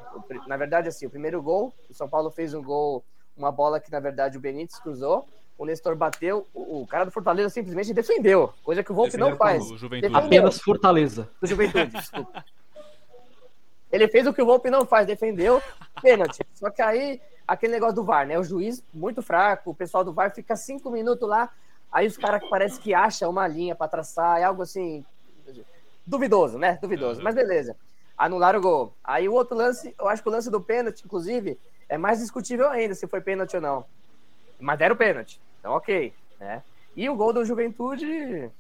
na 0.46 0.57
verdade, 0.57 0.88
assim, 0.88 1.07
o 1.07 1.11
primeiro 1.11 1.42
gol, 1.42 1.72
o 1.90 1.94
São 1.94 2.09
Paulo 2.09 2.31
fez 2.31 2.55
um 2.55 2.62
gol, 2.62 3.05
uma 3.37 3.53
bola 3.53 3.79
que, 3.81 3.90
na 3.90 4.01
verdade, 4.01 4.37
o 4.37 4.40
Benítez 4.40 4.79
cruzou, 4.79 5.27
o 5.57 5.64
Nestor 5.64 5.96
bateu, 5.96 6.46
o, 6.55 6.83
o 6.83 6.87
cara 6.87 7.05
do 7.05 7.11
Fortaleza 7.11 7.48
simplesmente 7.51 7.92
defendeu, 7.92 8.53
coisa 8.62 8.83
que 8.83 8.92
o 8.92 8.94
Volpe 8.94 9.16
não 9.16 9.37
faz. 9.37 9.64
o 9.70 9.77
Juventude. 9.77 10.12
Defendeu. 10.12 10.27
Apenas 10.27 10.59
Fortaleza. 10.61 11.29
Do 11.40 11.46
Juventude, 11.46 11.87
desculpa. 11.92 12.44
Ele 13.90 14.07
fez 14.09 14.27
o 14.27 14.33
que 14.33 14.42
o 14.42 14.46
Volpe 14.46 14.70
não 14.70 14.85
faz, 14.85 15.07
defendeu, 15.07 15.62
pênalti. 16.03 16.46
Só 16.55 16.70
que 16.70 16.83
aí, 16.83 17.20
aquele 17.46 17.72
negócio 17.72 17.94
do 17.96 18.05
VAR, 18.05 18.27
né? 18.27 18.38
O 18.38 18.44
juiz 18.44 18.83
muito 18.92 19.22
fraco, 19.22 19.70
o 19.70 19.74
pessoal 19.74 20.05
do 20.05 20.12
VAR 20.12 20.31
fica 20.35 20.55
cinco 20.57 20.90
minutos 20.90 21.27
lá, 21.29 21.51
aí 21.90 22.07
os 22.07 22.16
caras 22.18 22.42
que 22.42 22.51
parece 22.51 22.79
que 22.81 22.92
acham 22.92 23.31
uma 23.31 23.46
linha 23.48 23.74
pra 23.74 23.88
traçar, 23.88 24.40
é 24.40 24.44
algo 24.44 24.62
assim, 24.62 25.05
duvidoso, 26.07 26.59
né? 26.59 26.79
Duvidoso, 26.83 27.18
Uhum. 27.18 27.24
mas 27.24 27.35
beleza. 27.35 27.77
Anularam 28.19 28.59
o 28.59 28.63
gol. 28.63 28.95
Aí 29.05 29.29
o 29.29 29.33
outro 29.33 29.57
lance, 29.57 29.95
eu 29.99 30.09
acho 30.09 30.23
que 30.23 30.29
o 30.29 30.33
lance 30.33 30.51
do 30.51 30.61
pênalti, 30.61 31.03
inclusive, 31.05 31.57
é 31.89 31.97
mais 31.97 32.19
discutível 32.19 32.69
ainda 32.69 32.95
se 32.95 33.07
foi 33.07 33.21
pênalti 33.21 33.55
ou 33.55 33.63
não. 33.63 33.85
Mas 34.59 34.79
deram 34.79 34.97
pênalti, 34.97 35.41
então 35.61 35.73
ok, 35.73 36.13
né? 36.41 36.63
E 36.97 37.09
o 37.09 37.15
gol 37.15 37.33
do 37.33 37.45
Juventude, 37.45 38.51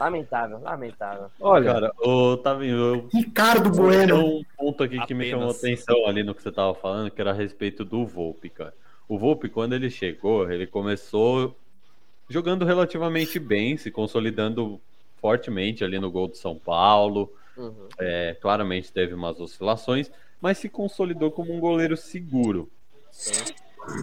lamentável, 0.00 0.58
lamentável. 0.62 1.26
Olha, 1.38 1.72
Cara, 1.74 1.92
o 1.98 2.36
Tavinho, 2.38 2.76
eu 2.76 3.08
Ricardo 3.12 3.70
Tem 3.70 3.80
Bueno. 3.82 4.24
um 4.24 4.42
ponto 4.56 4.82
aqui 4.82 4.98
que 5.06 5.12
me 5.12 5.28
chamou 5.28 5.50
Apenas. 5.50 5.58
atenção 5.62 6.06
ali 6.06 6.22
no 6.22 6.34
que 6.34 6.42
você 6.42 6.50
tava 6.50 6.74
falando, 6.74 7.10
que 7.10 7.20
era 7.20 7.30
a 7.32 7.34
respeito 7.34 7.84
do 7.84 8.06
Volpe, 8.06 8.48
cara. 8.48 8.72
O 9.06 9.18
Volpe, 9.18 9.50
quando 9.50 9.74
ele 9.74 9.90
chegou, 9.90 10.50
ele 10.50 10.66
começou 10.66 11.54
jogando 12.26 12.64
relativamente 12.64 13.38
bem, 13.38 13.76
se 13.76 13.90
consolidando 13.90 14.80
fortemente 15.20 15.84
ali 15.84 15.98
no 15.98 16.10
gol 16.10 16.26
do 16.28 16.38
São 16.38 16.56
Paulo. 16.56 17.30
Uhum. 17.56 17.88
É, 17.98 18.36
claramente 18.40 18.92
teve 18.92 19.14
umas 19.14 19.40
oscilações, 19.40 20.10
mas 20.40 20.58
se 20.58 20.68
consolidou 20.68 21.30
como 21.30 21.54
um 21.54 21.60
goleiro 21.60 21.96
seguro. 21.96 22.70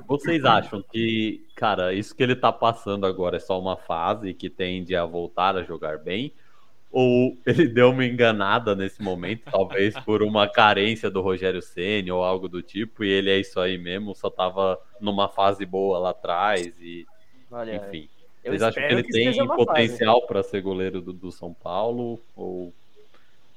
Vocês 0.07 0.45
acham 0.45 0.81
que, 0.81 1.45
cara, 1.55 1.93
isso 1.93 2.15
que 2.15 2.23
ele 2.23 2.35
tá 2.35 2.51
passando 2.51 3.05
agora 3.05 3.37
é 3.37 3.39
só 3.39 3.59
uma 3.59 3.75
fase 3.75 4.33
que 4.33 4.49
tende 4.49 4.95
a 4.95 5.05
voltar 5.05 5.55
a 5.55 5.63
jogar 5.63 5.97
bem? 5.97 6.33
Ou 6.91 7.37
ele 7.45 7.67
deu 7.67 7.89
uma 7.89 8.05
enganada 8.05 8.75
nesse 8.75 9.01
momento, 9.01 9.43
talvez 9.49 9.93
por 10.05 10.21
uma 10.21 10.47
carência 10.47 11.09
do 11.09 11.21
Rogério 11.21 11.61
Ceni 11.61 12.11
ou 12.11 12.23
algo 12.23 12.47
do 12.47 12.61
tipo, 12.61 13.03
e 13.03 13.09
ele 13.09 13.29
é 13.29 13.39
isso 13.39 13.59
aí 13.59 13.77
mesmo, 13.77 14.13
só 14.13 14.29
tava 14.29 14.79
numa 14.99 15.29
fase 15.29 15.65
boa 15.65 15.97
lá 15.97 16.09
atrás 16.11 16.75
e, 16.79 17.05
Olha, 17.49 17.75
enfim. 17.75 18.09
Vocês 18.43 18.61
acham 18.61 18.87
que 18.87 18.93
ele 18.93 19.03
tem 19.03 19.29
uma 19.41 19.55
fase. 19.55 19.65
potencial 19.65 20.21
para 20.25 20.41
ser 20.41 20.61
goleiro 20.61 21.01
do, 21.01 21.13
do 21.13 21.31
São 21.31 21.53
Paulo 21.53 22.19
ou 22.35 22.73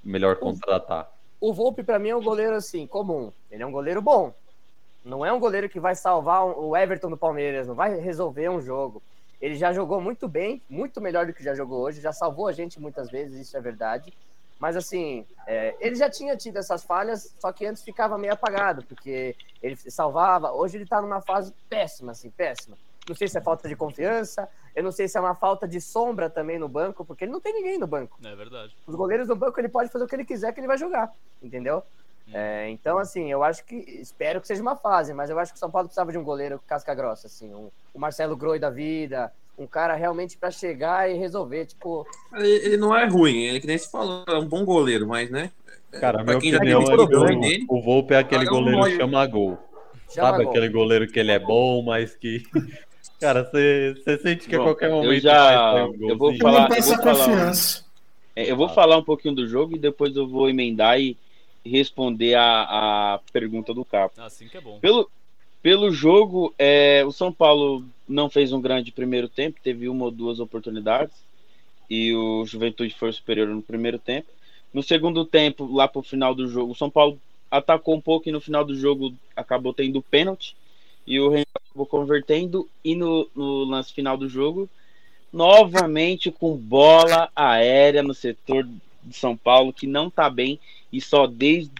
melhor 0.04 0.36
contratar? 0.36 1.10
O 1.40 1.52
Volpe, 1.52 1.82
pra 1.82 1.98
mim, 1.98 2.10
é 2.10 2.16
um 2.16 2.22
goleiro 2.22 2.54
assim, 2.54 2.86
comum. 2.86 3.32
Ele 3.50 3.62
é 3.62 3.66
um 3.66 3.72
goleiro 3.72 4.00
bom. 4.00 4.32
Não 5.04 5.24
é 5.24 5.32
um 5.32 5.38
goleiro 5.38 5.68
que 5.68 5.78
vai 5.78 5.94
salvar 5.94 6.44
o 6.46 6.76
Everton 6.76 7.10
do 7.10 7.16
Palmeiras, 7.16 7.66
não 7.66 7.74
vai 7.74 7.98
resolver 7.98 8.48
um 8.48 8.60
jogo. 8.60 9.02
Ele 9.40 9.54
já 9.54 9.72
jogou 9.72 10.00
muito 10.00 10.26
bem, 10.26 10.62
muito 10.70 11.00
melhor 11.00 11.26
do 11.26 11.34
que 11.34 11.44
já 11.44 11.54
jogou 11.54 11.82
hoje, 11.82 12.00
já 12.00 12.12
salvou 12.12 12.48
a 12.48 12.52
gente 12.52 12.80
muitas 12.80 13.10
vezes, 13.10 13.38
isso 13.38 13.56
é 13.56 13.60
verdade. 13.60 14.12
Mas 14.58 14.76
assim, 14.76 15.26
é, 15.46 15.74
ele 15.78 15.94
já 15.94 16.08
tinha 16.08 16.34
tido 16.36 16.56
essas 16.56 16.82
falhas, 16.82 17.34
só 17.38 17.52
que 17.52 17.66
antes 17.66 17.82
ficava 17.82 18.16
meio 18.16 18.32
apagado, 18.32 18.82
porque 18.86 19.36
ele 19.62 19.76
salvava. 19.76 20.52
Hoje 20.52 20.78
ele 20.78 20.86
tá 20.86 21.02
numa 21.02 21.20
fase 21.20 21.52
péssima, 21.68 22.12
assim, 22.12 22.30
péssima. 22.30 22.78
Não 23.06 23.14
sei 23.14 23.28
se 23.28 23.36
é 23.36 23.42
falta 23.42 23.68
de 23.68 23.76
confiança, 23.76 24.48
eu 24.74 24.82
não 24.82 24.92
sei 24.92 25.06
se 25.08 25.16
é 25.16 25.20
uma 25.20 25.34
falta 25.34 25.66
de 25.68 25.80
sombra 25.80 26.28
também 26.30 26.58
no 26.58 26.68
banco, 26.68 27.04
porque 27.04 27.24
ele 27.24 27.32
não 27.32 27.40
tem 27.40 27.52
ninguém 27.54 27.78
no 27.78 27.86
banco. 27.86 28.18
É 28.24 28.34
verdade. 28.34 28.74
Os 28.86 28.94
goleiros 28.94 29.28
do 29.28 29.36
banco 29.36 29.58
ele 29.60 29.68
pode 29.68 29.90
fazer 29.90 30.04
o 30.04 30.08
que 30.08 30.14
ele 30.16 30.24
quiser 30.24 30.52
que 30.52 30.60
ele 30.60 30.66
vai 30.66 30.78
jogar, 30.78 31.12
entendeu? 31.42 31.82
É, 32.32 32.70
então, 32.70 32.96
assim, 32.98 33.30
eu 33.30 33.42
acho 33.44 33.64
que. 33.64 33.74
Espero 33.76 34.40
que 34.40 34.46
seja 34.46 34.62
uma 34.62 34.74
fase, 34.76 35.12
mas 35.12 35.28
eu 35.28 35.38
acho 35.38 35.52
que 35.52 35.56
o 35.56 35.60
São 35.60 35.70
Paulo 35.70 35.88
precisava 35.88 36.10
de 36.10 36.16
um 36.18 36.24
goleiro 36.24 36.58
casca 36.66 36.94
grossa, 36.94 37.26
assim, 37.26 37.52
um, 37.54 37.68
um 37.94 37.98
Marcelo 37.98 38.34
Groi 38.34 38.58
da 38.58 38.70
vida, 38.70 39.30
um 39.58 39.66
cara 39.66 39.94
realmente 39.94 40.36
pra 40.38 40.50
chegar 40.50 41.10
e 41.10 41.18
resolver, 41.18 41.66
tipo. 41.66 42.06
Ele, 42.34 42.48
ele 42.48 42.76
não 42.78 42.96
é 42.96 43.06
ruim, 43.06 43.42
ele 43.44 43.60
que 43.60 43.66
nem 43.66 43.76
se 43.76 43.90
falou, 43.90 44.24
é 44.26 44.38
um 44.38 44.48
bom 44.48 44.64
goleiro, 44.64 45.06
mas, 45.06 45.30
né? 45.30 45.50
Cara, 46.00 46.22
a 46.22 46.24
Pra 46.24 46.38
quem 46.40 46.50
já 46.50 46.56
opinião 46.56 46.80
é 46.80 46.84
que 46.84 47.06
dele, 47.06 47.66
o 47.68 47.80
Volpe 47.82 48.14
é 48.14 48.18
aquele 48.18 48.46
goleiro 48.46 48.78
nóio. 48.78 48.96
chama 48.96 49.26
gol. 49.26 49.58
Chama 50.08 50.30
Sabe 50.30 50.42
gol. 50.44 50.50
aquele 50.50 50.68
goleiro 50.70 51.06
que 51.06 51.20
ele 51.20 51.30
é 51.30 51.38
bom, 51.38 51.82
mas 51.82 52.16
que. 52.16 52.42
Cara, 53.20 53.44
você 53.44 53.94
sente 54.22 54.48
que 54.48 54.54
a 54.54 54.58
Bom, 54.58 54.64
qualquer 54.64 54.90
eu 54.90 54.96
momento 54.96 55.22
já- 55.22 55.32
vai 55.44 55.54
sair 55.54 55.88
um 56.04 56.08
eu 56.10 56.18
vou 56.18 56.36
falar- 56.38 56.68
eu 56.76 56.82
vou 56.82 56.96
falar- 56.96 57.14
confiança. 57.26 57.84
É, 58.36 58.50
Eu 58.50 58.56
vou 58.56 58.68
falar 58.68 58.96
um 58.98 59.04
pouquinho 59.04 59.34
do 59.34 59.46
jogo 59.46 59.76
e 59.76 59.78
depois 59.78 60.14
eu 60.16 60.26
vou 60.26 60.50
emendar 60.50 61.00
e 61.00 61.16
responder 61.64 62.34
a, 62.34 63.14
a 63.14 63.20
pergunta 63.32 63.72
do 63.72 63.84
Capo. 63.84 64.20
Assim 64.20 64.48
que 64.48 64.56
é 64.56 64.60
bom. 64.60 64.80
Pelo, 64.80 65.08
pelo 65.62 65.90
jogo, 65.92 66.52
é, 66.58 67.04
o 67.06 67.12
São 67.12 67.32
Paulo 67.32 67.84
não 68.08 68.28
fez 68.28 68.52
um 68.52 68.60
grande 68.60 68.90
primeiro 68.90 69.28
tempo, 69.28 69.60
teve 69.62 69.88
uma 69.88 70.06
ou 70.06 70.10
duas 70.10 70.40
oportunidades 70.40 71.14
e 71.88 72.12
o 72.14 72.44
Juventude 72.44 72.94
foi 72.94 73.12
superior 73.12 73.46
no 73.48 73.62
primeiro 73.62 73.98
tempo. 74.00 74.28
No 74.72 74.82
segundo 74.82 75.24
tempo, 75.24 75.72
lá 75.72 75.86
pro 75.86 76.02
final 76.02 76.34
do 76.34 76.48
jogo, 76.48 76.72
o 76.72 76.76
São 76.76 76.90
Paulo 76.90 77.18
atacou 77.48 77.94
um 77.94 78.00
pouco 78.00 78.28
e 78.28 78.32
no 78.32 78.40
final 78.40 78.64
do 78.64 78.74
jogo 78.76 79.14
acabou 79.36 79.72
tendo 79.72 80.02
pênalti. 80.02 80.56
E 81.06 81.20
o 81.20 81.28
Reinaldo 81.28 81.48
acabou 81.66 81.86
convertendo. 81.86 82.68
E 82.84 82.94
no, 82.94 83.28
no 83.34 83.64
lance 83.64 83.92
final 83.92 84.16
do 84.16 84.28
jogo, 84.28 84.68
novamente 85.32 86.30
com 86.30 86.56
bola 86.56 87.30
aérea 87.34 88.02
no 88.02 88.14
setor 88.14 88.66
de 89.02 89.16
São 89.16 89.36
Paulo, 89.36 89.72
que 89.72 89.86
não 89.86 90.08
tá 90.08 90.30
bem. 90.30 90.58
E 90.92 91.00
só 91.00 91.26
desde, 91.26 91.72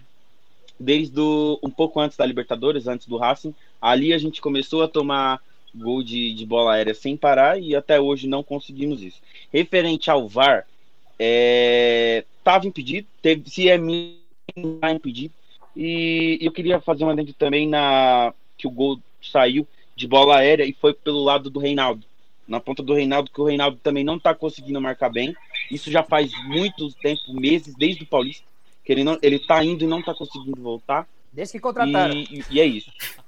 desde 0.79 1.19
o, 1.19 1.59
um 1.63 1.69
pouco 1.69 1.99
antes 1.99 2.17
da 2.17 2.25
Libertadores, 2.25 2.87
antes 2.87 3.07
do 3.07 3.17
Racing, 3.17 3.55
ali 3.81 4.13
a 4.13 4.17
gente 4.17 4.41
começou 4.41 4.83
a 4.83 4.87
tomar 4.87 5.41
gol 5.73 6.01
de, 6.03 6.33
de 6.33 6.45
bola 6.45 6.73
aérea 6.73 6.93
sem 6.93 7.17
parar 7.17 7.59
e 7.59 7.75
até 7.75 7.99
hoje 7.99 8.27
não 8.27 8.43
conseguimos 8.43 9.01
isso. 9.01 9.19
Referente 9.51 10.09
ao 10.09 10.27
VAR, 10.27 10.65
estava 11.19 12.65
é, 12.65 12.67
impedido, 12.67 13.07
teve, 13.21 13.49
se 13.49 13.69
é 13.69 13.77
mim, 13.77 14.17
vai 14.79 14.93
impedir. 14.93 15.31
E 15.75 16.37
eu 16.41 16.51
queria 16.51 16.79
fazer 16.79 17.03
uma 17.03 17.15
dentro 17.15 17.33
também 17.33 17.67
na 17.67 18.33
que 18.57 18.67
o 18.67 18.71
gol 18.71 18.99
saiu 19.29 19.67
de 19.95 20.07
bola 20.07 20.37
aérea 20.37 20.65
e 20.65 20.73
foi 20.73 20.93
pelo 20.93 21.23
lado 21.23 21.49
do 21.49 21.59
Reinaldo. 21.59 22.05
Na 22.47 22.59
ponta 22.59 22.83
do 22.83 22.93
Reinaldo, 22.93 23.31
que 23.31 23.41
o 23.41 23.45
Reinaldo 23.45 23.77
também 23.81 24.03
não 24.03 24.17
está 24.17 24.35
conseguindo 24.35 24.79
marcar 24.79 25.09
bem. 25.09 25.35
Isso 25.71 25.89
já 25.89 26.03
faz 26.03 26.31
muito 26.45 26.91
tempo, 26.93 27.33
meses, 27.33 27.73
desde 27.75 28.03
o 28.03 28.07
Paulista, 28.07 28.45
que 28.83 28.91
ele, 28.91 29.03
não, 29.03 29.17
ele 29.21 29.39
tá 29.39 29.63
indo 29.63 29.83
e 29.83 29.87
não 29.87 29.99
está 29.99 30.13
conseguindo 30.13 30.61
voltar. 30.61 31.07
Desde 31.33 31.53
que 31.53 31.59
contrataram. 31.59 32.13
E, 32.13 32.23
e, 32.23 32.45
e 32.51 32.59
é 32.59 32.65
isso. 32.65 32.91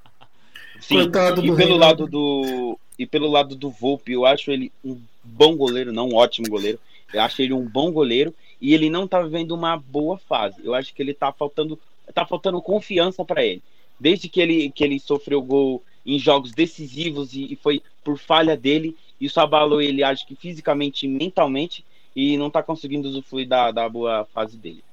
Sim, 0.79 1.01
e 1.01 1.09
pelo 1.09 1.55
Reinaldo. 1.55 1.77
lado 1.77 2.07
do 2.07 2.79
e 2.99 3.05
pelo 3.05 3.29
lado 3.29 3.55
do 3.55 3.69
Volpe, 3.69 4.13
eu 4.13 4.25
acho 4.25 4.51
ele 4.51 4.71
um 4.83 4.99
bom 5.23 5.55
goleiro, 5.55 5.93
não 5.93 6.09
um 6.09 6.15
ótimo 6.15 6.47
goleiro. 6.49 6.79
Eu 7.13 7.21
acho 7.21 7.41
ele 7.41 7.53
um 7.53 7.65
bom 7.65 7.91
goleiro 7.91 8.33
e 8.59 8.73
ele 8.73 8.89
não 8.89 9.07
tá 9.07 9.21
vivendo 9.21 9.51
uma 9.51 9.77
boa 9.77 10.17
fase. 10.17 10.57
Eu 10.63 10.73
acho 10.73 10.93
que 10.93 11.01
ele 11.01 11.13
tá 11.13 11.31
faltando 11.31 11.79
tá 12.13 12.25
faltando 12.25 12.61
confiança 12.61 13.23
para 13.23 13.45
ele. 13.45 13.61
Desde 13.99 14.29
que 14.29 14.39
ele 14.39 14.71
que 14.71 14.83
ele 14.83 14.99
sofreu 14.99 15.41
gol 15.41 15.83
em 16.07 16.17
jogos 16.17 16.53
decisivos 16.53 17.33
e, 17.33 17.53
e 17.53 17.55
foi 17.57 17.83
por 18.03 18.17
falha 18.17 18.55
dele, 18.55 18.95
isso 19.19 19.39
abalou 19.39 19.81
ele, 19.81 20.03
acho 20.03 20.25
que 20.25 20.35
fisicamente 20.35 21.05
e 21.05 21.09
mentalmente 21.09 21.83
e 22.15 22.37
não 22.37 22.49
tá 22.49 22.63
conseguindo 22.63 23.09
usufruir 23.09 23.47
da, 23.47 23.71
da 23.71 23.87
boa 23.89 24.25
fase 24.33 24.57
dele. 24.57 24.83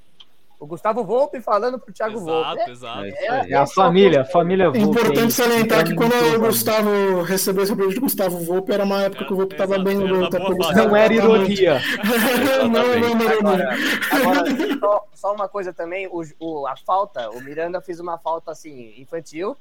O 0.59 0.67
Gustavo 0.67 1.05
Volpe 1.05 1.41
falando 1.41 1.79
pro 1.79 1.93
Thiago 1.93 2.17
exato, 2.17 2.57
Volpe. 2.57 2.71
Exato, 2.71 3.05
é, 3.05 3.11
é, 3.11 3.51
é 3.51 3.55
a 3.55 3.67
família, 3.67 4.23
a 4.23 4.25
família 4.25 4.71
Volpe. 4.71 4.79
É 4.79 4.83
importante 4.83 5.33
salientar 5.35 5.85
que 5.85 5.95
quando 5.95 6.15
o 6.15 6.41
Gustavo 6.41 7.23
recebeu 7.23 7.65
esse 7.65 7.73
apelido 7.73 7.95
de 7.95 8.01
Gustavo 8.01 8.39
Volpe, 8.39 8.73
era 8.73 8.85
uma 8.85 9.03
época 9.03 9.27
que 9.27 9.33
o 9.33 9.37
Volpe 9.37 9.55
estava 9.55 9.79
bem 9.79 9.97
no 9.97 10.31
tá 10.31 10.39
Não 10.75 10.97
era 10.97 11.13
ironia. 11.13 11.81
não, 12.63 12.69
não 12.69 12.81
era 12.81 12.99
ironia. 12.99 13.69
Agora, 14.11 14.45
só, 14.81 15.07
só, 15.15 15.35
uma 15.35 15.49
coisa 15.49 15.73
também, 15.73 16.07
o, 16.07 16.23
o, 16.41 16.67
a 16.67 16.77
falta, 16.77 17.31
o 17.31 17.43
Miranda 17.43 17.81
fez 17.81 18.01
uma 18.01 18.17
falta 18.17 18.51
assim, 18.51 18.95
infantil, 18.97 19.57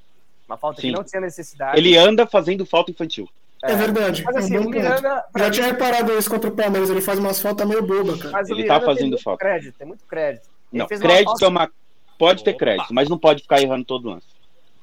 uma 0.47 0.57
falta 0.57 0.81
Sim. 0.81 0.87
que 0.87 0.93
não 0.93 1.03
tinha 1.03 1.21
necessidade. 1.21 1.77
Ele 1.77 1.97
anda 1.97 2.27
fazendo 2.27 2.65
falta 2.65 2.91
infantil. 2.91 3.27
É, 3.63 3.75
verdade. 3.75 4.23
Mas 4.23 4.35
assim, 4.35 4.57
o 4.57 4.69
Miranda. 4.69 5.23
Já 5.37 5.49
tinha 5.49 5.65
reparado 5.67 6.11
isso 6.17 6.29
contra 6.29 6.49
o 6.49 6.55
Palmeiras, 6.55 6.89
ele 6.89 7.01
faz 7.01 7.17
umas 7.17 7.41
faltas 7.41 7.65
meio 7.65 7.81
boba, 7.81 8.17
cara. 8.17 8.31
Mas 8.31 8.49
ele 8.49 8.65
tá 8.65 8.81
fazendo 8.81 9.17
falta. 9.17 9.39
Crédito, 9.39 9.77
tem 9.77 9.87
muito 9.87 10.03
crédito. 10.05 10.47
Não, 10.71 10.85
crédito 10.85 11.45
é 11.45 11.47
uma. 11.47 11.71
Pode 12.17 12.43
ter 12.43 12.53
crédito, 12.53 12.93
mas 12.93 13.09
não 13.09 13.17
pode 13.17 13.41
ficar 13.41 13.61
errando 13.61 13.85
todo 13.85 14.09
lance. 14.09 14.27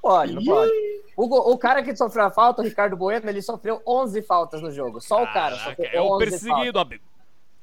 Pode, 0.00 0.34
não 0.34 0.42
pode. 0.42 0.72
O, 1.16 1.52
o 1.52 1.58
cara 1.58 1.82
que 1.82 1.94
sofreu 1.94 2.24
a 2.24 2.30
falta, 2.30 2.62
o 2.62 2.64
Ricardo 2.64 2.96
Bueno, 2.96 3.28
ele 3.28 3.42
sofreu 3.42 3.82
11 3.86 4.22
faltas 4.22 4.62
no 4.62 4.70
jogo. 4.70 5.00
Só 5.00 5.22
o 5.22 5.26
cara 5.26 5.56
sofreu 5.56 5.90
é 5.92 6.00
o 6.00 6.16
perseguido, 6.16 6.78
amigo. 6.78 7.02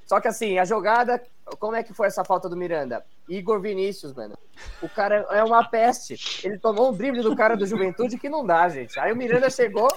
Só 0.07 0.21
que 0.21 0.27
assim, 0.27 0.57
a 0.57 0.65
jogada, 0.65 1.21
como 1.59 1.75
é 1.75 1.83
que 1.83 1.93
foi 1.93 2.07
essa 2.07 2.23
falta 2.23 2.47
do 2.47 2.55
Miranda? 2.55 3.05
Igor 3.27 3.59
Vinícius, 3.59 4.13
mano. 4.13 4.37
O 4.81 4.87
cara 4.87 5.27
é 5.31 5.43
uma 5.43 5.63
peste. 5.67 6.17
Ele 6.45 6.57
tomou 6.57 6.89
um 6.89 6.93
drible 6.93 7.21
do 7.21 7.35
cara 7.35 7.57
do 7.57 7.65
Juventude 7.65 8.17
que 8.17 8.29
não 8.29 8.45
dá, 8.45 8.69
gente. 8.69 8.97
Aí 8.99 9.11
o 9.11 9.15
Miranda 9.15 9.49
chegou, 9.49 9.89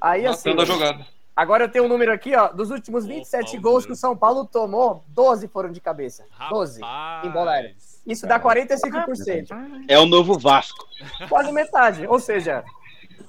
aí 0.00 0.26
assim. 0.26 0.58
a 0.58 0.64
jogada. 0.64 1.06
Agora 1.36 1.64
eu 1.64 1.68
tenho 1.68 1.84
um 1.84 1.88
número 1.88 2.12
aqui, 2.12 2.34
ó. 2.34 2.48
Dos 2.48 2.70
últimos 2.70 3.06
27 3.06 3.50
Opa, 3.50 3.62
gols 3.62 3.86
que 3.86 3.92
o 3.92 3.96
São 3.96 4.16
Paulo 4.16 4.44
tomou, 4.44 5.04
12 5.08 5.46
foram 5.46 5.70
de 5.70 5.80
cabeça. 5.80 6.24
12 6.50 6.80
Rapaz, 6.80 7.26
em 7.26 7.30
bola 7.30 7.52
aérea. 7.52 7.76
Isso 8.04 8.26
dá 8.26 8.40
45%. 8.40 9.84
É 9.86 9.98
o 9.98 10.06
novo 10.06 10.36
Vasco. 10.38 10.84
Quase 11.28 11.52
metade. 11.52 12.06
Ou 12.08 12.18
seja, 12.18 12.64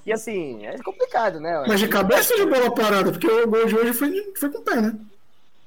e 0.04 0.12
assim, 0.12 0.66
é 0.66 0.76
complicado, 0.78 1.38
né? 1.38 1.62
Mas 1.68 1.78
de 1.78 1.86
cabeça 1.86 2.34
ou 2.34 2.40
de 2.40 2.46
bola 2.46 2.74
parada? 2.74 3.12
Porque 3.12 3.30
o 3.30 3.46
gol 3.46 3.66
de 3.66 3.76
hoje 3.76 3.92
foi, 3.92 4.32
foi 4.34 4.50
com 4.50 4.58
o 4.58 4.62
pé, 4.62 4.80
né? 4.80 4.98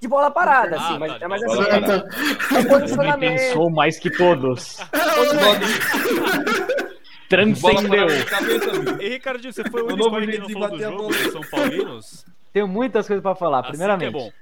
De 0.03 0.07
bola 0.09 0.29
parada, 0.29 0.75
ah, 0.77 0.87
sim, 0.89 0.99
mas, 0.99 1.17
tá, 1.17 1.29
mas 1.29 1.41
assim, 1.41 1.61
é, 1.61 2.59
é 2.59 2.65
posicionamento. 2.65 3.39
pensou 3.39 3.69
mais 3.69 3.97
que 3.97 4.09
todos. 4.09 4.79
Transcendeu. 7.29 8.07
E 8.99 9.07
Ricardinho, 9.07 9.53
você 9.53 9.63
foi 9.63 9.81
o 9.81 9.85
único 9.85 10.19
que 10.19 10.39
não 10.39 10.49
falou 10.49 10.69
do 10.71 10.83
jogo 10.83 11.13
São 11.31 11.39
Paulinos? 11.49 12.25
Tenho 12.51 12.67
muitas 12.67 13.07
coisas 13.07 13.23
pra 13.23 13.33
falar. 13.33 13.61
Assim 13.61 13.69
Primeiramente, 13.69 14.17
é 14.17 14.33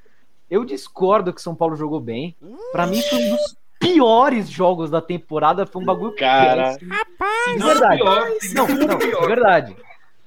eu 0.49 0.65
discordo 0.65 1.31
que 1.31 1.43
São 1.43 1.53
Paulo 1.53 1.75
jogou 1.75 1.99
bem. 1.99 2.35
Pra 2.71 2.87
mim, 2.87 2.99
foi 3.03 3.19
um 3.19 3.35
dos 3.35 3.55
piores 3.79 4.49
jogos 4.49 4.89
da 4.89 4.99
temporada. 4.99 5.67
Foi 5.67 5.79
um 5.79 5.85
bagulho 5.85 6.15
Cara, 6.15 6.75
rapaz, 6.89 7.59
não, 7.59 7.67
verdade. 7.67 7.99
Pior, 7.99 8.27
não, 8.55 8.67
não, 8.67 8.97
é 8.97 9.27
verdade. 9.27 9.75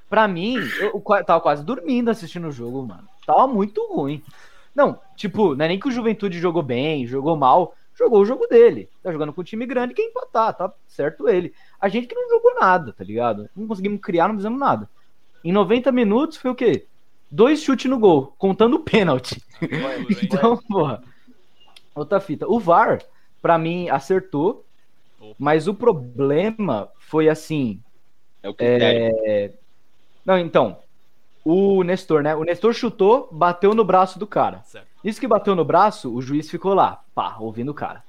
Pra 0.09 0.29
mim, 0.29 0.59
eu, 0.79 1.03
eu 1.05 1.25
tava 1.25 1.41
quase 1.41 1.65
dormindo 1.65 2.09
assistindo 2.09 2.47
o 2.47 2.53
jogo, 2.53 2.87
mano. 2.87 3.09
Tava 3.27 3.49
muito 3.49 3.85
ruim. 3.93 4.23
Não, 4.75 4.99
tipo, 5.17 5.55
não 5.55 5.65
é 5.65 5.69
nem 5.69 5.79
que 5.79 5.89
o 5.89 5.93
Juventude 5.93 6.39
jogou 6.39 6.63
bem, 6.63 7.07
jogou 7.07 7.37
mal. 7.37 7.75
Jogou 7.97 8.21
o 8.21 8.27
jogo 8.27 8.47
dele. 8.47 8.89
Tá 9.03 9.13
jogando 9.13 9.33
com 9.33 9.41
um 9.41 9.45
time 9.45 9.65
grande, 9.67 9.95
quer 9.95 10.03
empatar, 10.03 10.53
tá 10.55 10.73
certo 10.87 11.29
ele. 11.29 11.55
A 11.81 11.89
gente 11.89 12.09
que 12.09 12.15
não 12.15 12.29
jogou 12.29 12.55
nada, 12.57 12.93
tá 12.93 13.05
ligado? 13.05 13.49
Não 13.55 13.69
conseguimos 13.69 14.01
criar, 14.01 14.29
não 14.29 14.37
fizemos 14.37 14.59
nada. 14.59 14.89
Em 15.45 15.53
90 15.53 15.93
minutos 15.93 16.37
foi 16.37 16.51
o 16.51 16.55
quê? 16.55 16.87
Dois 17.31 17.63
chutes 17.63 17.89
no 17.89 17.99
gol, 17.99 18.35
contando 18.37 18.75
o 18.75 18.81
pênalti. 18.81 19.41
então, 20.23 20.57
porra. 20.57 21.03
Outra 21.95 22.21
fita. 22.21 22.49
O 22.49 22.59
VAR, 22.59 23.01
para 23.41 23.59
mim, 23.59 23.89
acertou. 23.89 24.65
Mas 25.39 25.69
o 25.69 25.75
problema 25.75 26.89
foi 26.99 27.29
assim. 27.29 27.81
É 28.43 28.49
o 28.49 28.55
critério. 28.55 29.17
É... 29.25 29.53
Não, 30.25 30.39
então. 30.39 30.79
O 31.45 31.83
Nestor, 31.83 32.23
né? 32.23 32.35
O 32.35 32.43
Nestor 32.43 32.73
chutou, 32.73 33.29
bateu 33.31 33.75
no 33.75 33.85
braço 33.85 34.19
do 34.19 34.27
cara. 34.27 34.63
Certo. 34.65 34.87
Isso 35.05 35.21
que 35.21 35.29
bateu 35.29 35.55
no 35.55 35.65
braço, 35.65 36.13
o 36.13 36.23
juiz 36.23 36.51
ficou 36.51 36.73
lá, 36.73 37.03
pá, 37.15 37.37
ouvindo 37.39 37.71
o 37.71 37.75
cara. 37.75 38.03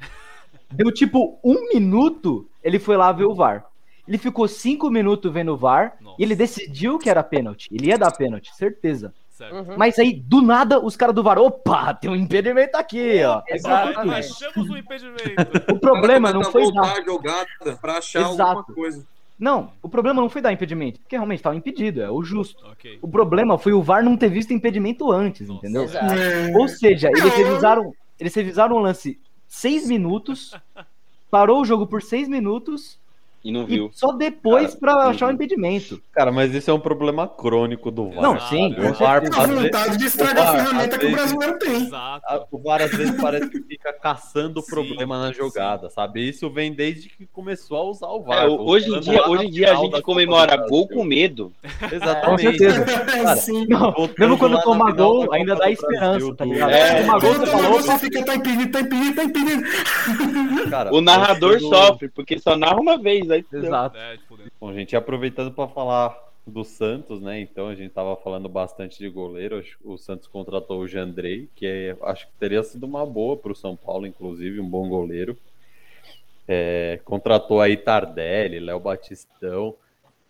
Deu 0.71 0.91
tipo 0.91 1.37
um 1.43 1.67
minuto, 1.73 2.47
ele 2.63 2.79
foi 2.79 2.95
lá 2.95 3.11
ver 3.11 3.25
o 3.25 3.35
VAR. 3.35 3.65
Ele 4.07 4.17
ficou 4.17 4.47
cinco 4.47 4.89
minutos 4.89 5.31
vendo 5.33 5.53
o 5.53 5.57
VAR 5.57 5.95
Nossa. 5.99 6.15
e 6.19 6.23
ele 6.23 6.35
decidiu 6.35 6.97
que 6.97 7.09
era 7.09 7.23
pênalti. 7.23 7.67
Ele 7.71 7.87
ia 7.87 7.97
dar 7.97 8.15
pênalti, 8.15 8.55
certeza. 8.55 9.13
Uhum. 9.51 9.75
Mas 9.77 9.99
aí, 9.99 10.13
do 10.13 10.41
nada, 10.41 10.79
os 10.79 10.95
caras 10.95 11.13
do 11.13 11.21
VAR, 11.21 11.37
opa, 11.37 11.93
tem 11.93 12.09
um 12.09 12.15
impedimento 12.15 12.77
aqui, 12.77 13.21
ó. 13.23 13.41
Exatamente. 13.49 14.31
Achamos 14.31 14.69
um 14.69 14.77
impedimento. 14.77 15.73
O 15.73 15.79
problema 15.79 16.31
não 16.31 16.43
foi 16.43 16.71
dar. 16.71 17.03
jogada 17.03 17.47
pra 17.81 17.97
achar 17.97 18.21
Exato. 18.21 18.41
alguma 18.41 18.63
coisa. 18.63 19.05
Não, 19.37 19.73
o 19.81 19.89
problema 19.89 20.21
não 20.21 20.29
foi 20.29 20.41
dar 20.41 20.53
impedimento, 20.53 20.99
porque 21.01 21.15
realmente 21.15 21.39
estava 21.39 21.55
impedido, 21.55 22.01
é 22.01 22.09
o 22.09 22.23
justo. 22.23 22.65
Okay. 22.71 22.97
O 23.01 23.07
problema 23.07 23.57
foi 23.57 23.73
o 23.73 23.81
VAR 23.81 24.03
não 24.03 24.15
ter 24.15 24.29
visto 24.29 24.53
impedimento 24.53 25.11
antes, 25.11 25.47
Nossa. 25.47 25.59
entendeu? 25.59 25.83
É. 25.83 26.57
Ou 26.57 26.67
seja, 26.67 27.09
eles 27.09 27.33
revisaram, 27.33 27.91
eles 28.17 28.33
revisaram 28.33 28.77
o 28.77 28.79
lance 28.79 29.19
seis 29.47 29.87
minutos, 29.87 30.53
parou 31.29 31.61
o 31.61 31.65
jogo 31.65 31.85
por 31.85 32.01
seis 32.01 32.29
minutos 32.29 32.97
e 33.45 33.51
não 33.51 33.63
viu. 33.63 33.91
E 33.93 33.97
só 33.97 34.11
depois 34.11 34.73
para 34.73 34.95
achar 35.03 35.29
o 35.29 35.31
impedimento. 35.31 36.01
Cara, 36.11 36.31
mas 36.31 36.51
isso 36.55 36.71
é 36.71 36.73
um 36.73 36.79
problema 36.79 37.27
crônico 37.27 37.91
do 37.91 38.09
VAR. 38.09 38.23
Não, 38.23 38.39
sim. 38.39 38.73
O 38.73 38.91
VAR 38.93 39.21
a 39.23 39.45
vontade 39.45 39.97
de 39.99 40.05
estragar 40.05 40.47
a 40.47 40.51
ferramenta 40.51 40.97
que 40.97 41.05
o 41.05 41.11
brasileiro 41.11 41.59
tem. 41.59 41.83
Exato. 41.83 42.47
O 42.51 42.57
VAR 42.57 42.81
às 42.81 42.89
vezes 42.89 43.13
parece 43.21 43.47
que 43.47 43.61
fica 43.61 43.93
caçando 43.93 44.61
o 44.61 44.65
problema 44.65 45.19
na 45.19 45.31
jogada, 45.31 45.89
sim. 45.89 45.93
sabe? 45.93 46.27
Isso 46.27 46.49
vem 46.49 46.73
desde 46.73 47.07
que 47.07 47.27
começou 47.27 47.77
a 47.77 47.83
usar 47.83 48.07
o 48.07 48.23
VAR. 48.23 48.45
É, 48.45 48.47
hoje 48.47 48.91
em 48.91 48.99
dia, 48.99 49.29
hoje 49.29 49.45
em 49.45 49.51
dia 49.51 49.73
a 49.73 49.75
gente 49.75 50.01
comemora 50.01 50.57
gol 50.67 50.87
com 50.87 51.03
medo. 51.03 51.53
Exatamente. 51.93 52.25
Com 52.25 52.37
certeza. 52.37 52.83
Cara, 52.83 53.35
não, 53.69 54.09
mesmo 54.17 54.37
quando 54.39 54.59
toma 54.63 54.91
gol, 54.91 55.31
ainda 55.31 55.53
dá 55.53 55.69
esperança, 55.69 56.33
tá 56.33 56.45
ligado? 56.45 56.71
É, 56.71 57.03
toma 57.03 57.19
gol, 57.19 57.33
você 57.35 57.45
falou, 57.45 57.79
você 57.79 57.99
fica, 57.99 58.25
tá 58.25 58.33
impedido, 58.33 58.71
tá 58.71 58.81
impedido, 58.81 59.15
tá 59.15 59.23
impedido. 59.23 59.63
Cara, 60.71 60.91
o 60.91 60.99
narrador 60.99 61.59
sofre, 61.59 62.09
porque 62.09 62.39
só 62.39 62.57
narra 62.57 62.79
uma 62.79 62.97
vez, 62.97 63.29
aí 63.35 63.45
Exato. 63.51 63.97
É, 63.97 64.17
tipo, 64.17 64.37
Bom, 64.59 64.73
gente, 64.73 64.95
aproveitando 64.95 65.51
para 65.51 65.67
falar 65.67 66.25
do 66.45 66.63
Santos, 66.63 67.21
né? 67.21 67.39
Então 67.39 67.67
a 67.67 67.75
gente 67.75 67.91
tava 67.91 68.15
falando 68.17 68.47
bastante 68.47 68.99
de 68.99 69.09
goleiro. 69.09 69.63
O 69.83 69.97
Santos 69.97 70.27
contratou 70.27 70.79
o 70.79 70.87
Jandrei, 70.87 71.49
que 71.55 71.65
é, 71.65 71.97
acho 72.03 72.27
que 72.27 72.33
teria 72.39 72.63
sido 72.63 72.85
uma 72.85 73.05
boa 73.05 73.35
para 73.35 73.51
o 73.51 73.55
São 73.55 73.75
Paulo, 73.75 74.05
inclusive, 74.05 74.59
um 74.59 74.69
bom 74.69 74.87
goleiro. 74.87 75.37
É, 76.47 76.99
contratou 77.03 77.59
aí 77.59 77.75
Tardelli, 77.75 78.59
Léo 78.59 78.79
Batistão, 78.79 79.75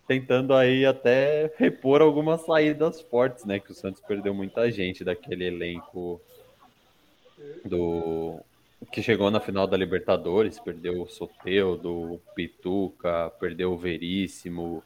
tentando 0.08 0.54
aí 0.54 0.86
até 0.86 1.52
repor 1.58 2.00
algumas 2.00 2.40
saídas 2.42 3.02
fortes, 3.02 3.44
né? 3.44 3.60
Que 3.60 3.72
o 3.72 3.74
Santos 3.74 4.00
perdeu 4.00 4.32
muita 4.32 4.70
gente 4.70 5.04
daquele 5.04 5.44
elenco 5.44 6.20
do 7.64 8.40
que 8.90 9.02
chegou 9.02 9.30
na 9.30 9.40
final 9.40 9.66
da 9.66 9.76
Libertadores, 9.76 10.58
perdeu 10.58 11.02
o 11.02 11.08
Soteudo, 11.08 12.20
Pituca, 12.34 13.30
perdeu 13.38 13.72
o 13.72 13.78
Veríssimo, 13.78 14.82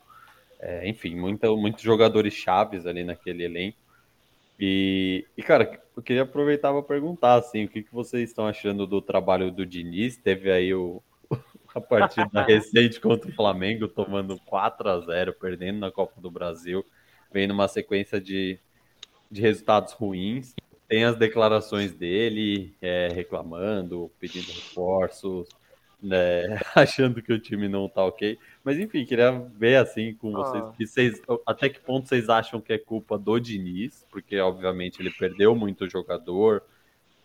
é, 0.60 0.88
enfim, 0.88 1.14
muita, 1.14 1.50
muitos 1.50 1.82
jogadores 1.82 2.34
chaves 2.34 2.86
ali 2.86 3.02
naquele 3.02 3.44
elenco. 3.44 3.78
E, 4.58 5.26
e, 5.36 5.42
cara, 5.42 5.80
eu 5.96 6.02
queria 6.02 6.22
aproveitar 6.22 6.70
para 6.70 6.82
perguntar, 6.82 7.36
assim, 7.36 7.64
o 7.64 7.68
que, 7.68 7.82
que 7.82 7.92
vocês 7.92 8.28
estão 8.28 8.46
achando 8.46 8.86
do 8.86 9.00
trabalho 9.00 9.50
do 9.50 9.64
Diniz? 9.64 10.18
Teve 10.18 10.52
aí 10.52 10.74
o, 10.74 11.02
a 11.74 11.80
partida 11.80 12.42
recente 12.44 13.00
contra 13.00 13.30
o 13.30 13.34
Flamengo, 13.34 13.88
tomando 13.88 14.38
4 14.44 14.88
a 14.90 15.00
0 15.00 15.32
perdendo 15.32 15.78
na 15.78 15.90
Copa 15.90 16.20
do 16.20 16.30
Brasil, 16.30 16.84
vem 17.32 17.46
numa 17.46 17.68
sequência 17.68 18.20
de, 18.20 18.58
de 19.30 19.40
resultados 19.40 19.94
ruins. 19.94 20.54
Tem 20.90 21.04
as 21.04 21.16
declarações 21.16 21.94
dele 21.94 22.74
é, 22.82 23.08
reclamando, 23.14 24.10
pedindo 24.18 24.50
reforços, 24.52 25.48
né, 26.02 26.58
achando 26.74 27.22
que 27.22 27.32
o 27.32 27.38
time 27.38 27.68
não 27.68 27.88
tá 27.88 28.04
ok. 28.04 28.36
Mas 28.64 28.76
enfim, 28.78 29.04
queria 29.06 29.30
ver 29.56 29.76
assim 29.76 30.14
com 30.14 30.32
vocês, 30.32 30.64
Ah. 30.64 30.74
que 30.76 30.86
vocês 30.86 31.22
até 31.46 31.68
que 31.68 31.80
ponto 31.80 32.08
vocês 32.08 32.28
acham 32.28 32.60
que 32.60 32.72
é 32.72 32.78
culpa 32.78 33.16
do 33.18 33.38
Diniz, 33.38 34.04
porque 34.10 34.40
obviamente 34.40 35.00
ele 35.00 35.12
perdeu 35.12 35.54
muito 35.54 35.88
jogador. 35.88 36.62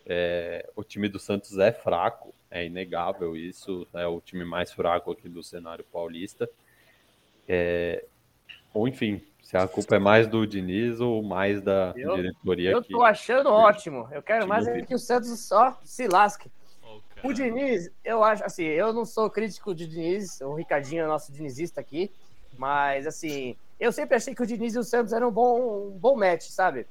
é, 0.07 0.69
o 0.75 0.83
time 0.83 1.09
do 1.09 1.17
Santos 1.19 1.57
é 1.57 1.71
fraco, 1.71 2.33
é 2.51 2.65
inegável 2.67 3.35
isso, 3.35 3.87
é 3.93 4.05
o 4.07 4.21
time 4.21 4.45
mais 4.45 4.71
fraco 4.71 5.11
aqui 5.11 5.27
do 5.29 5.43
cenário 5.43 5.83
paulista. 5.91 6.47
É, 7.47 8.05
ou 8.73 8.87
enfim, 8.87 9.21
se 9.45 9.55
a 9.55 9.67
culpa 9.67 9.95
é 9.95 9.99
mais 9.99 10.27
do 10.27 10.45
Diniz 10.47 10.99
ou 10.99 11.21
mais 11.21 11.61
da 11.61 11.93
Eu- 11.95 12.15
diretoria 12.15 12.71
Eu 12.71 12.81
que 12.81 12.91
tô 12.91 13.03
achando 13.03 13.49
ótimo. 13.51 14.07
Eu 14.11 14.23
quero 14.23 14.47
mais 14.47 14.65
é 14.65 14.81
que 14.81 14.95
o 14.95 14.97
Santos 14.99 15.39
só 15.39 15.79
se 15.83 16.07
lasque. 16.07 16.51
Ó, 16.83 16.99
O 17.23 17.31
Diniz, 17.31 17.91
eu 18.03 18.23
acho, 18.23 18.43
assim, 18.43 18.63
eu 18.63 18.91
não 18.91 19.05
sou 19.05 19.29
crítico 19.29 19.75
de 19.75 19.87
Diniz, 19.87 20.41
o 20.41 20.55
Ricardinho 20.55 21.03
é 21.03 21.07
nosso 21.07 21.31
dinizista 21.31 21.79
aqui, 21.79 22.11
mas, 22.57 23.05
assim, 23.05 23.55
eu 23.79 23.91
sempre 23.91 24.15
achei 24.15 24.33
que 24.33 24.41
o 24.41 24.47
Diniz 24.47 24.73
e 24.73 24.79
o 24.79 24.83
Santos 24.83 25.13
eram 25.13 25.29
um 25.29 25.31
bom, 25.31 25.89
um 25.89 25.91
bom 25.91 26.15
match, 26.15 26.49
sabe? 26.49 26.87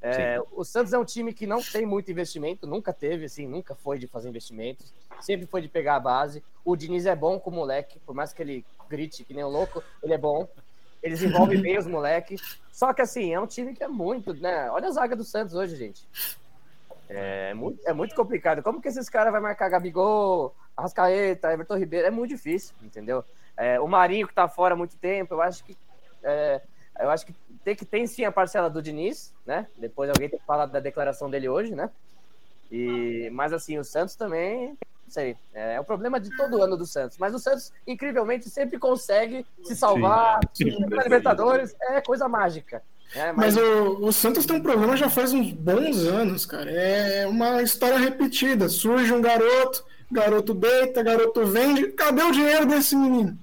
É, 0.00 0.40
o 0.52 0.64
Santos 0.64 0.94
é 0.94 0.98
um 0.98 1.04
time 1.04 1.34
que 1.34 1.46
não 1.46 1.60
tem 1.60 1.84
muito 1.84 2.10
investimento, 2.10 2.66
nunca 2.66 2.90
teve, 2.90 3.26
assim, 3.26 3.46
nunca 3.46 3.74
foi 3.74 3.98
de 3.98 4.06
fazer 4.06 4.30
investimentos, 4.30 4.94
sempre 5.20 5.46
foi 5.46 5.60
de 5.60 5.68
pegar 5.68 5.96
a 5.96 6.00
base. 6.00 6.42
O 6.64 6.74
Diniz 6.74 7.04
é 7.04 7.14
bom 7.14 7.38
com 7.38 7.50
o 7.50 7.52
moleque, 7.52 7.98
por 8.06 8.14
mais 8.14 8.32
que 8.32 8.40
ele 8.40 8.64
grite 8.88 9.24
que 9.24 9.34
nem 9.34 9.44
um 9.44 9.48
louco, 9.48 9.82
ele 10.02 10.14
é 10.14 10.18
bom. 10.18 10.48
Eles 11.02 11.22
envolvem 11.22 11.60
bem 11.60 11.78
os 11.78 11.86
moleques. 11.86 12.60
Só 12.72 12.92
que, 12.92 13.02
assim, 13.02 13.32
é 13.32 13.40
um 13.40 13.46
time 13.46 13.74
que 13.74 13.82
é 13.82 13.88
muito, 13.88 14.34
né? 14.34 14.70
Olha 14.70 14.88
a 14.88 14.90
zaga 14.90 15.16
do 15.16 15.24
Santos 15.24 15.54
hoje, 15.54 15.76
gente. 15.76 16.06
É 17.08 17.54
muito, 17.54 17.80
é 17.86 17.92
muito 17.92 18.14
complicado. 18.14 18.62
Como 18.62 18.80
que 18.80 18.88
esses 18.88 19.08
caras 19.08 19.32
vão 19.32 19.40
marcar 19.40 19.68
Gabigol, 19.68 20.54
Arrascaeta, 20.76 21.52
Everton 21.52 21.76
Ribeiro? 21.76 22.06
É 22.06 22.10
muito 22.10 22.30
difícil, 22.30 22.74
entendeu? 22.82 23.24
É, 23.56 23.80
o 23.80 23.88
Marinho, 23.88 24.28
que 24.28 24.34
tá 24.34 24.48
fora 24.48 24.74
há 24.74 24.76
muito 24.76 24.96
tempo, 24.96 25.34
eu 25.34 25.42
acho 25.42 25.64
que. 25.64 25.76
é, 26.22 26.60
eu 27.00 27.10
acho 27.10 27.24
que 27.24 27.34
tem 27.64 27.76
que 27.76 27.84
tem 27.84 28.06
sim 28.06 28.24
a 28.24 28.32
parcela 28.32 28.68
do 28.68 28.82
Diniz, 28.82 29.32
né? 29.46 29.66
Depois 29.76 30.10
alguém 30.10 30.28
tem 30.28 30.38
que 30.38 30.44
falar 30.44 30.66
da 30.66 30.80
declaração 30.80 31.30
dele 31.30 31.48
hoje, 31.48 31.74
né? 31.74 31.90
E, 32.70 33.30
mas 33.32 33.52
assim, 33.52 33.78
o 33.78 33.84
Santos 33.84 34.14
também, 34.14 34.76
sei, 35.12 35.36
é, 35.54 35.78
o 35.80 35.84
problema 35.84 36.18
de 36.20 36.34
todo 36.36 36.62
ano 36.62 36.76
do 36.76 36.86
Santos. 36.86 37.18
Mas 37.18 37.34
o 37.34 37.38
Santos, 37.38 37.72
incrivelmente, 37.86 38.48
sempre 38.48 38.78
consegue 38.78 39.44
se 39.64 39.74
salvar. 39.76 40.40
Sim. 40.54 40.78
Na 40.88 41.02
Libertadores 41.02 41.74
é 41.80 42.00
coisa 42.00 42.28
mágica. 42.28 42.82
né? 43.14 43.32
Mas 43.32 43.56
o, 43.56 44.04
o 44.04 44.12
Santos 44.12 44.46
tem 44.46 44.56
um 44.56 44.62
problema 44.62 44.96
já 44.96 45.08
faz 45.08 45.32
uns 45.32 45.52
bons 45.52 46.04
anos, 46.04 46.46
cara. 46.46 46.70
É 46.70 47.26
uma 47.26 47.62
história 47.62 47.98
repetida. 47.98 48.68
Surge 48.68 49.12
um 49.12 49.20
garoto, 49.20 49.84
garoto 50.10 50.54
deita, 50.54 51.02
garoto 51.02 51.46
vende. 51.46 51.88
Cadê 51.88 52.22
o 52.22 52.32
dinheiro 52.32 52.66
desse 52.66 52.96
menino? 52.96 53.38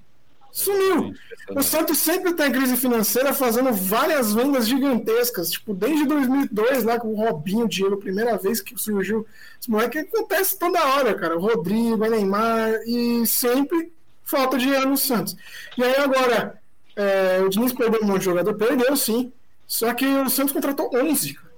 Sumiu. 0.56 1.14
O 1.54 1.62
Santos 1.62 1.98
sempre 1.98 2.30
está 2.30 2.46
em 2.46 2.52
crise 2.52 2.78
financeira, 2.78 3.34
fazendo 3.34 3.74
várias 3.74 4.32
vendas 4.32 4.66
gigantescas. 4.66 5.50
Tipo, 5.50 5.74
desde 5.74 6.06
2002, 6.06 6.82
lá 6.82 6.98
com 6.98 7.08
o 7.08 7.14
Robinho, 7.14 7.66
o 7.66 7.68
Diego, 7.68 7.98
primeira 7.98 8.38
vez 8.38 8.62
que 8.62 8.74
surgiu. 8.80 9.26
Esse 9.60 9.70
moleque 9.70 9.98
acontece 9.98 10.58
toda 10.58 10.82
hora, 10.82 11.14
cara. 11.14 11.36
O 11.36 11.40
Rodrigo, 11.40 12.02
o 12.02 12.08
Neymar, 12.08 12.80
e 12.86 13.26
sempre 13.26 13.92
falta 14.24 14.56
dinheiro 14.56 14.88
no 14.88 14.96
Santos. 14.96 15.36
E 15.76 15.84
aí 15.84 15.96
agora, 15.96 16.58
é, 16.96 17.38
o 17.44 17.50
Diniz 17.50 17.74
perdeu 17.74 18.00
um 18.02 18.06
monte 18.06 18.20
de 18.20 18.24
jogador, 18.24 18.54
perdeu 18.54 18.96
sim. 18.96 19.30
Só 19.66 19.92
que 19.92 20.06
o 20.06 20.30
Santos 20.30 20.54
contratou 20.54 20.90
11. 20.94 21.34
cara. 21.34 21.52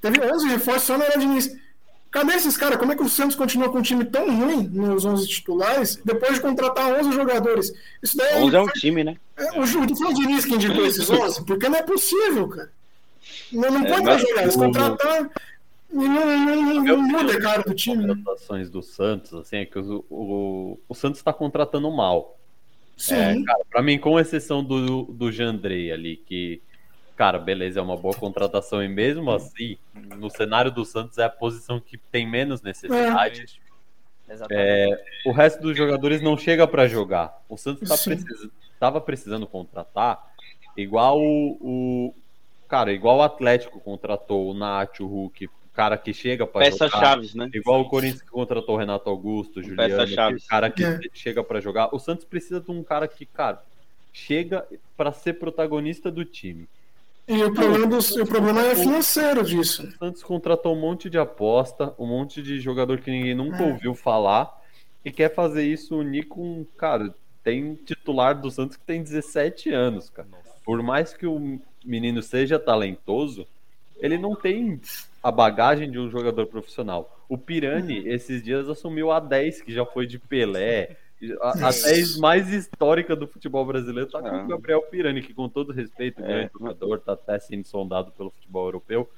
Teve 0.00 0.20
11 0.20 0.46
reforços 0.46 0.84
só 0.84 0.96
na 0.96 1.04
era 1.04 1.18
Diniz. 1.18 1.50
Cadê 2.10 2.34
esses 2.34 2.56
caras? 2.56 2.78
Como 2.78 2.92
é 2.92 2.96
que 2.96 3.02
o 3.02 3.08
Santos 3.08 3.36
continua 3.36 3.70
com 3.70 3.78
um 3.78 3.82
time 3.82 4.04
tão 4.04 4.34
ruim 4.34 4.68
nos 4.68 5.04
11 5.04 5.28
titulares 5.28 6.00
depois 6.04 6.34
de 6.34 6.40
contratar 6.40 6.98
11 7.00 7.12
jogadores? 7.12 7.72
Isso 8.02 8.16
daí 8.16 8.42
11 8.42 8.56
é 8.56 8.60
um 8.60 8.68
time, 8.68 9.04
né? 9.04 9.16
é, 9.36 9.50
o 9.50 9.66
não 9.66 9.96
foi 9.96 10.06
o 10.08 10.14
Diniz 10.14 10.44
que 10.44 10.54
indicou 10.54 10.86
esses 10.86 11.08
11? 11.10 11.44
Porque 11.44 11.68
não 11.68 11.76
é 11.76 11.82
possível, 11.82 12.48
cara. 12.48 12.72
Não, 13.52 13.70
não 13.70 13.84
É, 13.84 13.88
pode 13.90 14.04
mas 14.04 14.04
mais 14.04 14.22
jogar. 14.22 14.42
Eles 14.42 14.56
contratar 14.56 15.30
e 15.92 15.96
não, 15.96 16.08
não, 16.08 16.62
não, 16.62 16.84
não 16.84 17.02
muda 17.02 17.32
a 17.34 17.40
cara 17.40 17.62
do 17.62 17.74
time. 17.74 18.06
Né? 18.06 18.14
contratações 18.14 18.70
do 18.70 18.82
Santos, 18.82 19.32
assim, 19.34 19.58
é 19.58 19.66
que 19.66 19.78
o, 19.78 20.04
o, 20.10 20.80
o 20.88 20.94
Santos 20.94 21.20
está 21.20 21.32
contratando 21.32 21.90
mal. 21.90 22.38
Sim. 22.96 23.14
É, 23.14 23.42
cara, 23.44 23.64
pra 23.70 23.82
mim, 23.82 23.98
com 23.98 24.18
exceção 24.18 24.64
do, 24.64 25.04
do 25.04 25.30
Jandrei 25.30 25.92
ali, 25.92 26.16
que, 26.16 26.60
cara, 27.16 27.38
beleza, 27.38 27.80
é 27.80 27.82
uma 27.82 27.96
boa 27.96 28.14
contratação 28.14 28.82
e 28.84 28.88
mesmo 28.88 29.30
assim, 29.30 29.78
no 30.16 30.28
cenário 30.30 30.70
do 30.70 30.84
Santos 30.84 31.16
é 31.18 31.24
a 31.24 31.30
posição 31.30 31.80
que 31.80 31.96
tem 31.98 32.28
menos 32.28 32.60
necessidade. 32.62 33.60
Exatamente. 34.28 35.02
O 35.24 35.32
resto 35.32 35.60
dos 35.62 35.76
jogadores 35.76 36.20
não 36.20 36.36
chega 36.36 36.66
pra 36.66 36.86
jogar. 36.86 37.40
O 37.48 37.56
Santos 37.56 37.88
tá 37.88 37.96
Sim. 37.96 38.16
precis- 38.16 38.50
tava 38.78 39.00
precisando 39.00 39.46
contratar 39.46 40.32
igual 40.76 41.18
o, 41.20 41.56
o- 41.60 42.14
cara, 42.68 42.92
igual 42.92 43.18
o 43.18 43.22
Atlético 43.22 43.80
contratou 43.80 44.50
o 44.50 44.54
Nacho, 44.54 45.04
o 45.04 45.06
Hulk, 45.08 45.46
o 45.46 45.50
cara 45.72 45.96
que 45.96 46.12
chega 46.12 46.46
pra 46.46 46.60
Peças 46.62 46.90
jogar. 46.90 47.06
chaves, 47.06 47.34
né? 47.34 47.48
Igual 47.54 47.80
o 47.82 47.88
Corinthians 47.88 48.20
que 48.22 48.30
contratou 48.30 48.74
o 48.74 48.78
Renato 48.78 49.08
Augusto, 49.08 49.60
o 49.60 49.62
Juliano, 49.62 49.94
Peça-chave. 49.96 50.34
aquele 50.34 50.48
cara 50.48 50.70
que 50.70 50.84
É. 50.84 51.00
chega 51.14 51.44
pra 51.44 51.60
jogar. 51.60 51.94
O 51.94 51.98
Santos 51.98 52.24
precisa 52.24 52.60
de 52.60 52.70
um 52.70 52.82
cara 52.82 53.06
que, 53.06 53.24
cara, 53.24 53.62
chega 54.12 54.66
pra 54.96 55.12
ser 55.12 55.34
protagonista 55.34 56.10
do 56.10 56.24
time. 56.24 56.68
E 57.28 57.42
o 57.42 57.52
problema, 57.52 57.86
do, 57.88 57.98
o 57.98 58.26
problema 58.26 58.64
é 58.66 58.74
financeiro 58.76 59.42
disso. 59.44 59.82
O 59.86 59.98
Santos 59.98 60.22
contratou 60.22 60.76
um 60.76 60.80
monte 60.80 61.10
de 61.10 61.18
aposta, 61.18 61.92
um 61.98 62.06
monte 62.06 62.40
de 62.42 62.60
jogador 62.60 62.98
que 63.00 63.10
ninguém 63.10 63.34
nunca 63.34 63.62
É. 63.64 63.66
ouviu 63.66 63.94
falar 63.94 64.62
e 65.04 65.10
quer 65.10 65.34
fazer 65.34 65.64
isso 65.64 65.96
unir 65.98 66.26
com, 66.26 66.64
cara, 66.76 67.12
tem 67.42 67.74
titular 67.74 68.40
do 68.40 68.50
Santos 68.50 68.76
que 68.76 68.84
tem 68.84 69.02
17 69.02 69.70
anos, 69.70 70.08
cara. 70.08 70.28
Por 70.64 70.82
mais 70.82 71.12
que 71.12 71.26
o 71.26 71.60
menino 71.84 72.22
seja 72.22 72.58
talentoso, 72.58 73.46
ele 73.98 74.18
não 74.18 74.34
tem 74.34 74.80
a 75.22 75.30
bagagem 75.32 75.90
de 75.90 75.98
um 75.98 76.08
jogador 76.10 76.46
profissional. 76.46 77.24
O 77.28 77.36
Pirani, 77.36 78.06
esses 78.06 78.42
dias, 78.42 78.68
assumiu 78.68 79.10
a 79.10 79.18
10, 79.18 79.62
que 79.62 79.72
já 79.72 79.84
foi 79.84 80.06
de 80.06 80.18
Pelé. 80.18 80.96
A, 81.40 81.50
a 81.68 81.70
10 81.70 82.18
mais 82.18 82.48
histórica 82.52 83.16
do 83.16 83.26
futebol 83.26 83.64
brasileiro 83.64 84.10
tá 84.10 84.20
com 84.20 84.28
Ah. 84.28 84.44
o 84.44 84.48
Gabriel 84.48 84.82
Pirani, 84.82 85.22
que 85.22 85.32
com 85.32 85.48
todo 85.48 85.72
respeito, 85.72 86.20
É. 86.22 86.26
grande 86.26 86.50
jogador, 86.52 87.00
tá 87.00 87.12
até 87.14 87.38
sendo 87.38 87.66
sondado 87.66 88.10
pelo 88.12 88.30
futebol 88.30 88.66
europeu. 88.66 89.08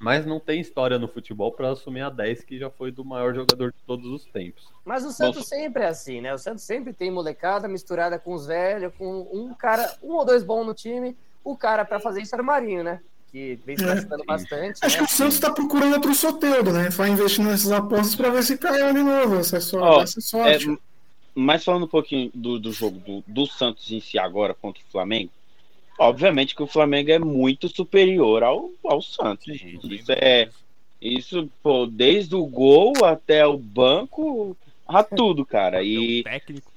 Mas 0.00 0.24
não 0.24 0.38
tem 0.38 0.60
história 0.60 0.96
no 0.98 1.08
futebol 1.08 1.50
para 1.50 1.70
assumir 1.70 2.02
a 2.02 2.10
10, 2.10 2.44
que 2.44 2.56
já 2.58 2.70
foi 2.70 2.92
do 2.92 3.04
maior 3.04 3.34
jogador 3.34 3.72
de 3.72 3.78
todos 3.84 4.06
os 4.06 4.24
tempos. 4.26 4.68
Mas 4.84 5.04
o 5.04 5.10
Santos 5.10 5.46
sempre 5.48 5.82
é 5.82 5.88
assim, 5.88 6.20
né? 6.20 6.32
O 6.32 6.38
Santos 6.38 6.62
sempre 6.62 6.92
tem 6.92 7.10
molecada 7.10 7.66
misturada 7.66 8.16
com 8.18 8.32
os 8.32 8.46
velhos, 8.46 8.92
com 8.96 9.28
um 9.32 9.52
cara, 9.54 9.96
um 10.02 10.12
ou 10.14 10.24
dois 10.24 10.44
bons 10.44 10.64
no 10.64 10.72
time. 10.74 11.16
O 11.42 11.56
cara 11.56 11.84
pra 11.84 11.98
fazer 11.98 12.22
isso 12.22 12.34
era 12.34 12.42
o 12.42 12.46
Marinho, 12.46 12.84
né? 12.84 13.00
Que 13.30 13.58
vem 13.64 13.76
se 13.76 13.84
É. 13.84 13.94
machucando 13.94 14.24
bastante. 14.24 14.78
Acho 14.82 14.96
que 14.96 15.02
né? 15.02 15.06
o 15.06 15.10
Santos 15.10 15.34
está 15.34 15.50
procurando 15.50 15.94
outro 15.94 16.14
Soteudo, 16.14 16.72
né? 16.72 16.88
Vai 16.90 17.10
investindo 17.10 17.46
nessas 17.48 17.70
apostas 17.72 18.14
para 18.14 18.30
ver 18.30 18.42
se 18.42 18.56
cai 18.56 18.92
de 18.92 19.02
novo. 19.02 19.36
Essa 19.36 19.58
é 19.58 19.60
só, 19.60 19.78
Ó, 19.80 20.02
essa 20.02 20.18
é 20.18 20.22
sorte. 20.22 20.70
É, 20.70 20.76
mas 21.34 21.64
falando 21.64 21.84
um 21.84 21.88
pouquinho 21.88 22.30
do, 22.34 22.58
do 22.58 22.72
jogo 22.72 22.98
do, 22.98 23.22
do 23.26 23.46
Santos 23.46 23.90
em 23.92 24.00
si 24.00 24.18
agora 24.18 24.54
contra 24.54 24.82
o 24.82 24.90
Flamengo, 24.90 25.30
obviamente 25.98 26.54
que 26.54 26.62
o 26.62 26.66
Flamengo 26.66 27.10
é 27.10 27.18
muito 27.18 27.68
superior 27.68 28.42
ao, 28.42 28.70
ao 28.84 29.02
Santos. 29.02 29.56
gente. 29.56 29.94
Isso 29.94 30.12
é. 30.12 30.48
Isso, 31.00 31.48
pô, 31.62 31.86
desde 31.86 32.34
o 32.34 32.44
gol 32.44 32.92
até 33.04 33.46
o 33.46 33.56
banco, 33.56 34.56
a 34.86 35.04
tudo, 35.04 35.44
cara. 35.46 35.80
E 35.82 36.20
O 36.20 36.24
técnico. 36.24 36.72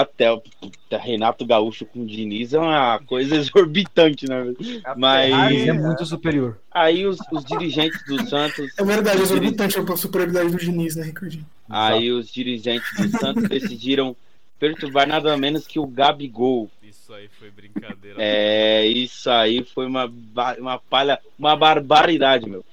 Até 0.00 0.32
o 0.32 0.42
Renato 0.90 1.44
Gaúcho 1.44 1.84
com 1.86 2.02
o 2.02 2.06
Diniz 2.06 2.52
é 2.54 2.58
uma 2.58 2.98
coisa 3.00 3.36
exorbitante, 3.36 4.26
né? 4.28 4.54
A 4.84 4.94
mas- 4.94 5.30
Ferrari, 5.30 5.56
Ele 5.56 5.70
é 5.70 5.72
né? 5.72 5.80
muito 5.80 6.06
superior. 6.06 6.58
Aí 6.70 7.06
os, 7.06 7.18
os 7.32 7.44
dirigentes 7.44 8.02
do 8.06 8.28
Santos. 8.28 8.72
É 8.78 8.84
verdade, 8.84 9.18
é 9.18 9.22
exorbitante 9.22 9.78
a 9.78 9.96
superioridade 9.96 10.50
do 10.50 10.58
Diniz, 10.58 10.96
né, 10.96 11.04
Ricardinho? 11.04 11.46
Aí 11.68 12.10
os 12.12 12.30
dirigentes 12.30 12.88
do 12.96 13.18
Santos 13.18 13.48
decidiram 13.48 14.16
perturbar 14.58 15.06
nada 15.06 15.36
menos 15.36 15.66
que 15.66 15.78
o 15.78 15.86
Gabigol. 15.86 16.70
Isso 16.82 17.12
aí 17.12 17.28
foi 17.38 17.50
brincadeira. 17.50 18.16
É, 18.18 18.86
isso 18.86 19.28
aí 19.30 19.62
foi 19.62 19.86
uma, 19.86 20.10
uma 20.58 20.78
palha, 20.78 21.18
uma 21.38 21.54
barbaridade, 21.56 22.48
meu. 22.48 22.64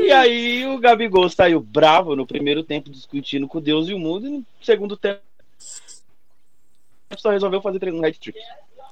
E 0.00 0.10
aí 0.10 0.66
o 0.66 0.78
Gabigol 0.78 1.28
saiu 1.28 1.60
bravo 1.60 2.16
no 2.16 2.26
primeiro 2.26 2.62
tempo 2.62 2.90
discutindo 2.90 3.46
com 3.46 3.60
Deus 3.60 3.88
e 3.88 3.94
o 3.94 3.98
mundo, 3.98 4.26
e 4.26 4.30
no 4.30 4.46
segundo 4.62 4.96
tempo 4.96 5.20
só 7.16 7.30
resolveu 7.30 7.60
fazer 7.60 7.92
um 7.92 8.04
hat-trick. 8.04 8.38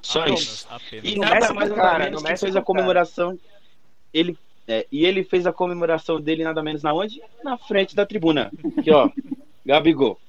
Só 0.01 0.21
Apenas, 0.21 0.41
isso. 0.41 0.67
apenas. 0.69 1.05
E 1.05 1.15
Não 1.15 1.21
nada 1.21 1.35
mexe 1.39 1.53
mais 1.53 1.71
cara, 1.73 2.11
que 2.11 2.23
mexe 2.23 2.45
fez 2.45 2.55
a 2.55 2.61
comemoração. 2.61 3.37
Ele, 4.13 4.37
é, 4.67 4.85
e 4.91 5.05
ele 5.05 5.23
fez 5.23 5.45
a 5.45 5.53
comemoração 5.53 6.19
dele 6.21 6.43
nada 6.43 6.61
menos 6.63 6.81
na 6.83 6.93
onde? 6.93 7.21
Na 7.43 7.57
frente 7.57 7.95
da 7.95 8.05
tribuna. 8.05 8.51
Aqui, 8.77 8.91
ó. 8.91 9.09
Gabigol. 9.65 10.19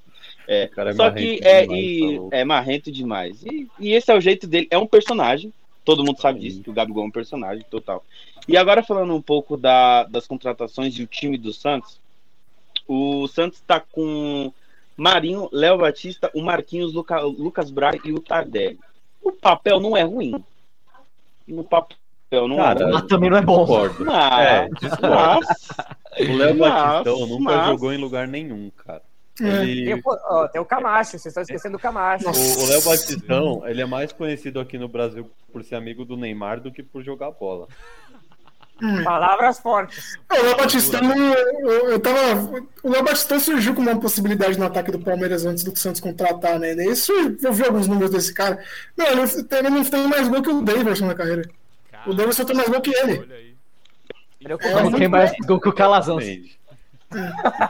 É, 0.47 0.65
O 0.65 0.71
cara 0.71 0.91
é 0.91 0.95
só 0.95 1.05
marrento 1.05 1.41
que 1.43 1.47
é, 1.47 1.63
demais, 1.63 1.81
e- 1.85 2.19
tá 2.31 2.37
é 2.37 2.45
marrento 2.45 2.91
demais. 2.93 3.43
E, 3.45 3.69
e 3.79 3.93
esse 3.93 4.11
é 4.11 4.15
o 4.17 4.21
jeito 4.21 4.47
dele. 4.47 4.67
É 4.71 4.79
um 4.79 4.87
personagem. 4.87 5.53
Todo 5.85 6.05
mundo 6.05 6.21
sabe 6.21 6.41
disso, 6.41 6.63
que 6.63 6.71
o 6.71 6.73
Gabigol 6.73 7.05
é 7.05 7.07
um 7.07 7.11
personagem 7.11 7.65
total. 7.71 8.05
E 8.47 8.57
agora 8.57 8.83
falando 8.83 9.15
um 9.15 9.23
pouco 9.23 9.57
da- 9.57 10.05
das 10.05 10.27
contratações 10.27 10.99
e 10.99 11.03
o 11.03 11.07
time 11.07 11.37
do 11.39 11.53
Santos. 11.53 11.99
O 12.87 13.27
Santos 13.29 13.61
tá 13.67 13.79
com 13.81 14.53
Marinho, 14.99 15.49
Léo 15.53 15.79
Batista, 15.79 16.31
o 16.35 16.43
Marquinhos, 16.43 16.93
Luca- 16.93 17.21
Lucas 17.21 17.71
Braga 17.71 18.01
e 18.05 18.13
o 18.13 18.21
Tardelli. 18.21 18.79
O 19.23 19.31
papel 19.33 19.79
não 19.81 19.97
é 19.97 20.03
ruim. 20.03 20.35
No 21.47 21.63
papel 21.65 22.49
não 22.49 22.57
Cara, 22.57 22.81
é 22.81 22.83
ruim. 22.85 22.93
Mas 22.95 23.03
também 23.07 23.31
não 23.31 23.37
é 23.39 23.43
bom. 23.43 23.59
Concordo. 23.65 24.05
Mas, 24.05 24.47
É, 24.47 24.69
mas, 25.01 26.29
O 26.29 26.37
Léo 26.37 26.57
Batistão 26.59 27.27
nunca 27.27 27.43
mas- 27.57 27.67
jogou 27.69 27.93
em 27.93 27.97
lugar 27.99 28.27
nenhum, 28.27 28.71
cara. 28.71 29.03
É. 29.41 29.63
Ele- 29.63 29.85
Tem, 29.85 29.95
o- 29.95 30.03
ó, 30.05 30.49
tem 30.49 30.61
o 30.61 30.65
Camacho, 30.65 31.11
vocês 31.13 31.27
estão 31.27 31.43
esquecendo 31.45 31.77
do 31.79 31.81
Camacho. 31.81 32.25
O 32.29 32.67
Léo 32.67 32.83
Batistão, 32.83 33.63
ele 33.69 33.81
é 33.81 33.87
mais 33.87 34.11
conhecido 34.13 34.59
aqui 34.59 34.77
no 34.77 34.89
Brasil 34.89 35.31
por 35.53 35.63
ser 35.63 35.77
amigo 35.77 36.05
do 36.05 36.17
Neymar 36.17 36.61
do 36.61 36.73
que 36.73 36.83
por 36.83 37.05
jogar 37.05 37.31
bola. 37.31 37.69
Palavras 39.05 39.59
fortes. 39.59 40.17
O 40.31 40.35
Léo 40.43 40.57
Batistão, 40.57 41.01
eu, 41.03 41.91
eu 41.91 42.01
tava. 42.01 42.63
O 42.83 42.91
Léo 42.91 43.03
Batistão 43.05 43.41
surgiu 43.41 43.75
como 43.75 43.91
uma 43.91 44.01
possibilidade 44.01 44.59
no 44.59 44.67
ataque 44.67 44.93
do 44.93 45.01
Palmeiras 45.01 45.45
antes 45.45 45.65
do 45.65 45.77
Santos 45.77 46.01
contratar, 46.01 46.59
né? 46.61 46.75
Surgiu- 46.95 47.37
eu 47.43 47.53
vi 47.53 47.65
alguns 47.65 47.89
números 47.89 48.11
desse 48.11 48.33
cara. 48.33 48.63
Não, 48.97 49.07
ele, 49.07 49.21
ele 49.23 49.71
não 49.71 49.85
tem 49.85 50.07
mais 50.07 50.29
gol 50.29 50.43
que 50.43 50.51
o 50.51 50.63
Davidson 50.63 51.07
na 51.07 51.15
carreira. 51.15 51.43
O 52.07 52.15
Davidson 52.15 52.45
tem 52.45 52.57
mais 52.57 52.69
gol 52.69 52.81
que 52.81 52.95
ele. 52.95 53.19
Olha 53.19 53.35
aí. 53.35 53.55
Ele 54.41 54.53
é 54.53 54.57
o 54.57 54.61
É, 54.63 54.83
Não 54.85 54.93
tem 54.93 55.09
mais 55.09 55.33
gol 55.47 55.61
que 55.61 55.69
o 55.69 55.73
Calazans. 55.73 56.25
Entende? 56.25 56.59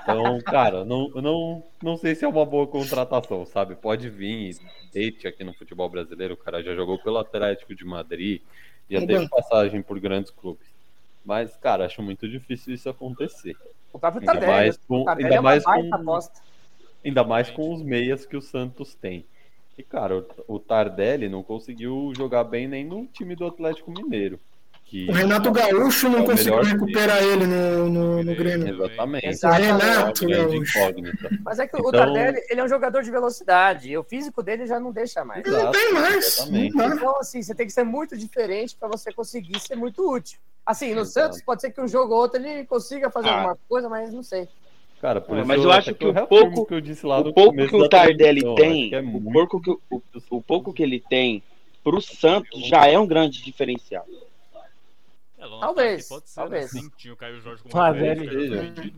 Então, 0.02 0.40
cara, 0.44 0.84
não, 0.84 1.08
não, 1.10 1.62
não 1.82 1.96
sei 1.96 2.14
se 2.14 2.24
é 2.24 2.28
uma 2.28 2.44
boa 2.44 2.66
contratação, 2.66 3.46
sabe? 3.46 3.76
Pode 3.76 4.08
vir 4.10 4.50
e 4.50 4.56
date 4.92 5.26
aqui 5.28 5.44
no 5.44 5.54
futebol 5.54 5.88
brasileiro. 5.88 6.34
O 6.34 6.36
cara 6.36 6.62
já 6.62 6.74
jogou 6.74 6.98
pelo 6.98 7.18
Atlético 7.18 7.74
de 7.74 7.84
Madrid, 7.84 8.42
já 8.90 9.00
No 9.00 9.06
teve 9.06 9.28
passagem 9.28 9.80
por 9.80 9.98
grandes 10.00 10.30
clubes. 10.32 10.66
Mas, 11.28 11.54
cara, 11.58 11.84
acho 11.84 12.00
muito 12.02 12.26
difícil 12.26 12.72
isso 12.72 12.88
acontecer. 12.88 13.54
O 13.92 13.98
próprio 13.98 14.22
Ainda 14.22 14.32
Tardelli. 14.32 14.50
mais 14.50 14.78
com, 14.78 15.02
O 15.02 15.04
Tardelli 15.04 15.26
ainda 15.26 15.36
é 15.36 15.40
mais 15.42 15.62
com, 15.62 15.94
aposta. 15.94 16.40
ainda 17.04 17.22
mais 17.22 17.50
com 17.50 17.74
os 17.74 17.82
meias 17.82 18.24
que 18.24 18.34
o 18.34 18.40
Santos 18.40 18.94
tem. 18.94 19.26
E, 19.76 19.82
cara, 19.82 20.16
o, 20.48 20.54
o 20.54 20.58
Tardelli 20.58 21.28
não 21.28 21.42
conseguiu 21.42 22.14
jogar 22.16 22.44
bem 22.44 22.66
nem 22.66 22.82
no 22.82 23.06
time 23.06 23.36
do 23.36 23.44
Atlético 23.46 23.90
Mineiro. 23.90 24.40
Que, 24.88 25.06
O 25.06 25.12
Renato 25.12 25.52
Gaúcho 25.52 26.06
É 26.06 26.10
não 26.10 26.22
o 26.22 26.24
conseguiu 26.24 26.62
recuperar 26.62 27.22
ele 27.22 27.46
no, 27.46 27.90
no, 27.90 28.24
no 28.24 28.34
Grêmio. 28.34 28.68
Exatamente. 28.68 29.26
Exato. 29.26 29.62
Renato 29.62 30.24
É 30.24 30.36
Gaúcho. 30.36 30.78
Mas 31.44 31.58
é 31.58 31.66
que 31.66 31.76
o 31.76 31.80
Então- 31.80 31.92
Tardelli, 31.92 32.40
ele 32.48 32.60
é 32.60 32.64
um 32.64 32.68
jogador 32.68 33.02
de 33.02 33.10
velocidade. 33.10 33.90
E 33.90 33.98
o 33.98 34.02
físico 34.02 34.42
dele 34.42 34.66
já 34.66 34.80
não 34.80 34.90
deixa 34.90 35.22
mais. 35.26 35.44
Não 35.46 35.70
tem 35.70 35.92
mais. 35.92 36.38
Exatamente. 36.38 36.74
Não. 36.74 36.94
Então, 36.94 37.16
assim, 37.20 37.42
você 37.42 37.54
tem 37.54 37.66
que 37.66 37.72
ser 37.72 37.84
muito 37.84 38.16
diferente 38.16 38.74
para 38.80 38.88
você 38.88 39.12
conseguir 39.12 39.60
ser 39.60 39.76
muito 39.76 40.10
útil. 40.10 40.38
Assim, 40.64 40.94
no 40.94 41.02
Exato. 41.02 41.26
Santos, 41.34 41.42
pode 41.42 41.60
ser 41.60 41.70
que 41.70 41.80
um 41.82 41.88
jogo 41.88 42.14
ou 42.14 42.20
outro 42.20 42.40
ele 42.42 42.64
consiga 42.64 43.10
fazer 43.10 43.28
Ah. 43.28 43.34
alguma 43.36 43.58
coisa, 43.68 43.88
mas 43.90 44.10
não 44.12 44.22
sei. 44.22 44.48
Cara, 45.02 45.20
por 45.20 45.36
É, 45.36 45.40
isso 45.40 45.48
mas 45.48 45.62
eu 45.62 45.70
acho 45.70 45.90
até 45.90 45.98
que 45.98 46.06
o 46.06 46.26
pouco- 46.26 46.66
que 46.66 46.74
eu 46.74 46.80
disse 46.80 47.04
lá 47.06 47.20
O 47.20 47.24
no 47.24 47.32
pouco 47.34 47.54
que 47.56 47.76
o 47.76 47.88
Tardelli 47.90 48.40
tem, 48.56 48.80
acho 48.84 48.88
que 48.88 48.94
é 48.94 49.00
o, 49.00 49.20
pouco 49.32 49.60
que, 49.60 49.70
o, 49.70 50.02
o 50.30 50.42
pouco 50.42 50.72
que 50.72 50.82
ele 50.82 50.98
tem 51.10 51.42
pro 51.84 52.00
Santos 52.00 52.66
já 52.66 52.86
é 52.86 52.98
um 52.98 53.06
grande 53.06 53.42
diferencial. 53.42 54.04
É, 55.38 55.60
Talvez, 55.60 56.08
Pode 56.08 56.28
ser, 56.28 56.34
talvez. 56.34 56.72
Né? 56.72 56.80
Sim, 56.80 56.90
tinha 56.96 57.14
o 57.14 57.16
Caio 57.16 57.40
Jorge 57.40 57.62
como 57.62 57.72
Tardelli. 57.72 58.94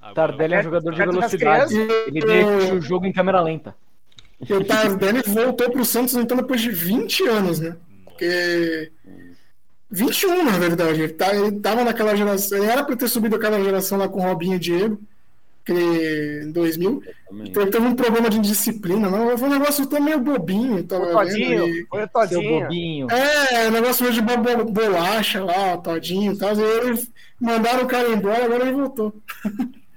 Agora, 0.00 0.14
Tardelli 0.14 0.54
é 0.54 0.58
um 0.60 0.62
jogador 0.62 0.90
de 0.92 0.98
velocidade. 0.98 1.74
crianças. 1.74 2.06
Ele 2.06 2.20
deixa 2.20 2.74
o 2.74 2.80
jogo 2.80 3.06
em 3.06 3.12
câmera 3.12 3.40
lenta. 3.40 3.74
E 4.48 4.52
o 4.52 4.64
Tardelli 4.64 5.22
voltou 5.26 5.70
pro 5.70 5.84
Santos 5.84 6.14
então 6.14 6.36
depois 6.36 6.60
de 6.60 6.70
20 6.70 7.26
anos, 7.28 7.60
né? 7.60 7.76
Porque. 8.04 8.92
21, 9.90 10.44
na 10.44 10.58
verdade. 10.58 11.02
Ele, 11.02 11.12
tá, 11.12 11.34
ele 11.34 11.60
tava 11.60 11.84
naquela 11.84 12.14
geração. 12.14 12.58
Ele 12.58 12.66
era 12.66 12.84
pra 12.84 12.96
ter 12.96 13.08
subido 13.08 13.36
aquela 13.36 13.62
geração 13.62 13.98
lá 13.98 14.08
com 14.08 14.20
o 14.20 14.22
Robinho 14.22 14.56
e 14.56 14.58
Diego, 14.58 15.00
2000. 16.52 17.02
Exatamente. 17.02 17.50
Então 17.50 17.62
ele 17.62 17.70
teve 17.70 17.86
um 17.86 17.94
problema 17.94 18.28
de 18.30 18.38
indisciplina, 18.38 19.08
não. 19.10 19.36
Foi 19.38 19.48
um 19.48 19.52
negócio 19.52 19.84
até 19.84 20.00
meio 20.00 20.20
bobinho. 20.20 20.82
Tava 20.84 21.04
O 21.04 21.06
vendo, 21.06 21.16
Todinho, 21.18 21.68
e- 21.68 21.86
foi 21.86 22.04
o 22.04 22.08
Todinho. 22.08 22.60
bobinho. 22.60 23.06
É, 23.10 23.68
um 23.68 23.70
negócio 23.72 24.02
meio 24.02 24.14
de 24.14 24.20
bo- 24.22 24.36
bo- 24.38 24.64
bolacha 24.72 25.44
lá, 25.44 25.76
todinho 25.78 26.32
e 26.32 26.38
tal. 26.38 26.54
E 26.56 26.62
eles 26.62 27.10
mandaram 27.40 27.84
o 27.84 27.86
cara 27.88 28.08
embora, 28.08 28.44
agora 28.44 28.62
ele 28.64 28.72
voltou. 28.72 29.12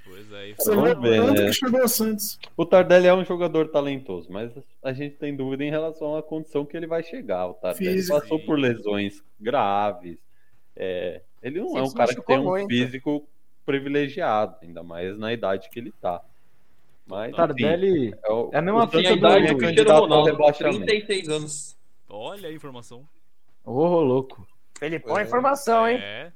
Pois 0.06 0.32
é, 0.32 0.54
Você 0.58 0.74
foi- 0.74 0.84
vê 0.96 0.96
Vamos 0.96 1.10
ver, 1.34 1.42
né? 1.42 1.46
que 1.48 1.54
chegou 1.54 1.84
o 1.84 1.88
Santos. 1.88 2.40
O 2.56 2.66
Tardelli 2.66 3.08
é 3.08 3.14
um 3.14 3.26
jogador 3.26 3.70
talentoso, 3.70 4.28
mas 4.32 4.52
a 4.84 4.94
gente 4.94 5.16
tem 5.16 5.36
dúvida 5.36 5.64
em 5.64 5.70
relação 5.72 6.16
à 6.16 6.24
condição 6.24 6.66
que 6.66 6.78
ele 6.78 6.88
vai 6.88 7.02
chegar. 7.04 7.48
O 7.48 7.54
Tardelli 7.56 7.94
Físico. 7.96 8.20
passou 8.20 8.40
por 8.40 8.58
lesões 8.60 9.24
graves. 9.40 10.18
É, 10.76 11.22
ele 11.42 11.60
não 11.60 11.70
Sim, 11.70 11.78
é 11.78 11.82
um 11.84 11.92
cara 11.94 12.16
que 12.16 12.22
tem 12.26 12.40
um 12.40 12.44
muito. 12.46 12.68
físico 12.68 13.28
privilegiado, 13.66 14.56
ainda 14.62 14.84
mais 14.84 15.18
na 15.18 15.32
idade 15.34 15.70
que 15.70 15.80
ele 15.80 15.92
tá. 16.02 16.22
Mas, 17.06 17.34
O 17.34 17.36
Tardelli 17.36 18.08
enfim, 18.10 18.18
é, 18.24 18.32
o, 18.32 18.50
é 18.54 18.58
a 18.58 18.62
mesma 18.62 18.80
o 18.80 18.82
Santos 18.84 19.00
fita 19.02 19.10
Tem 19.10 19.12
a 19.12 19.14
do- 19.16 19.18
idade 19.20 19.54
do 19.54 19.58
Cristiano 19.58 19.76
candidato 19.76 19.96
ao 19.96 20.02
Ronaldo, 20.04 20.32
rebaixamento. 20.32 20.86
36 20.86 21.30
anos. 21.30 21.78
Olha 22.10 22.50
a 22.50 22.54
informação. 22.54 23.04
Ô, 23.66 24.00
louco. 24.02 24.48
Felipão 24.78 25.18
é 25.18 25.24
informação, 25.24 25.88
hein? 25.88 25.98
É. 26.02 26.32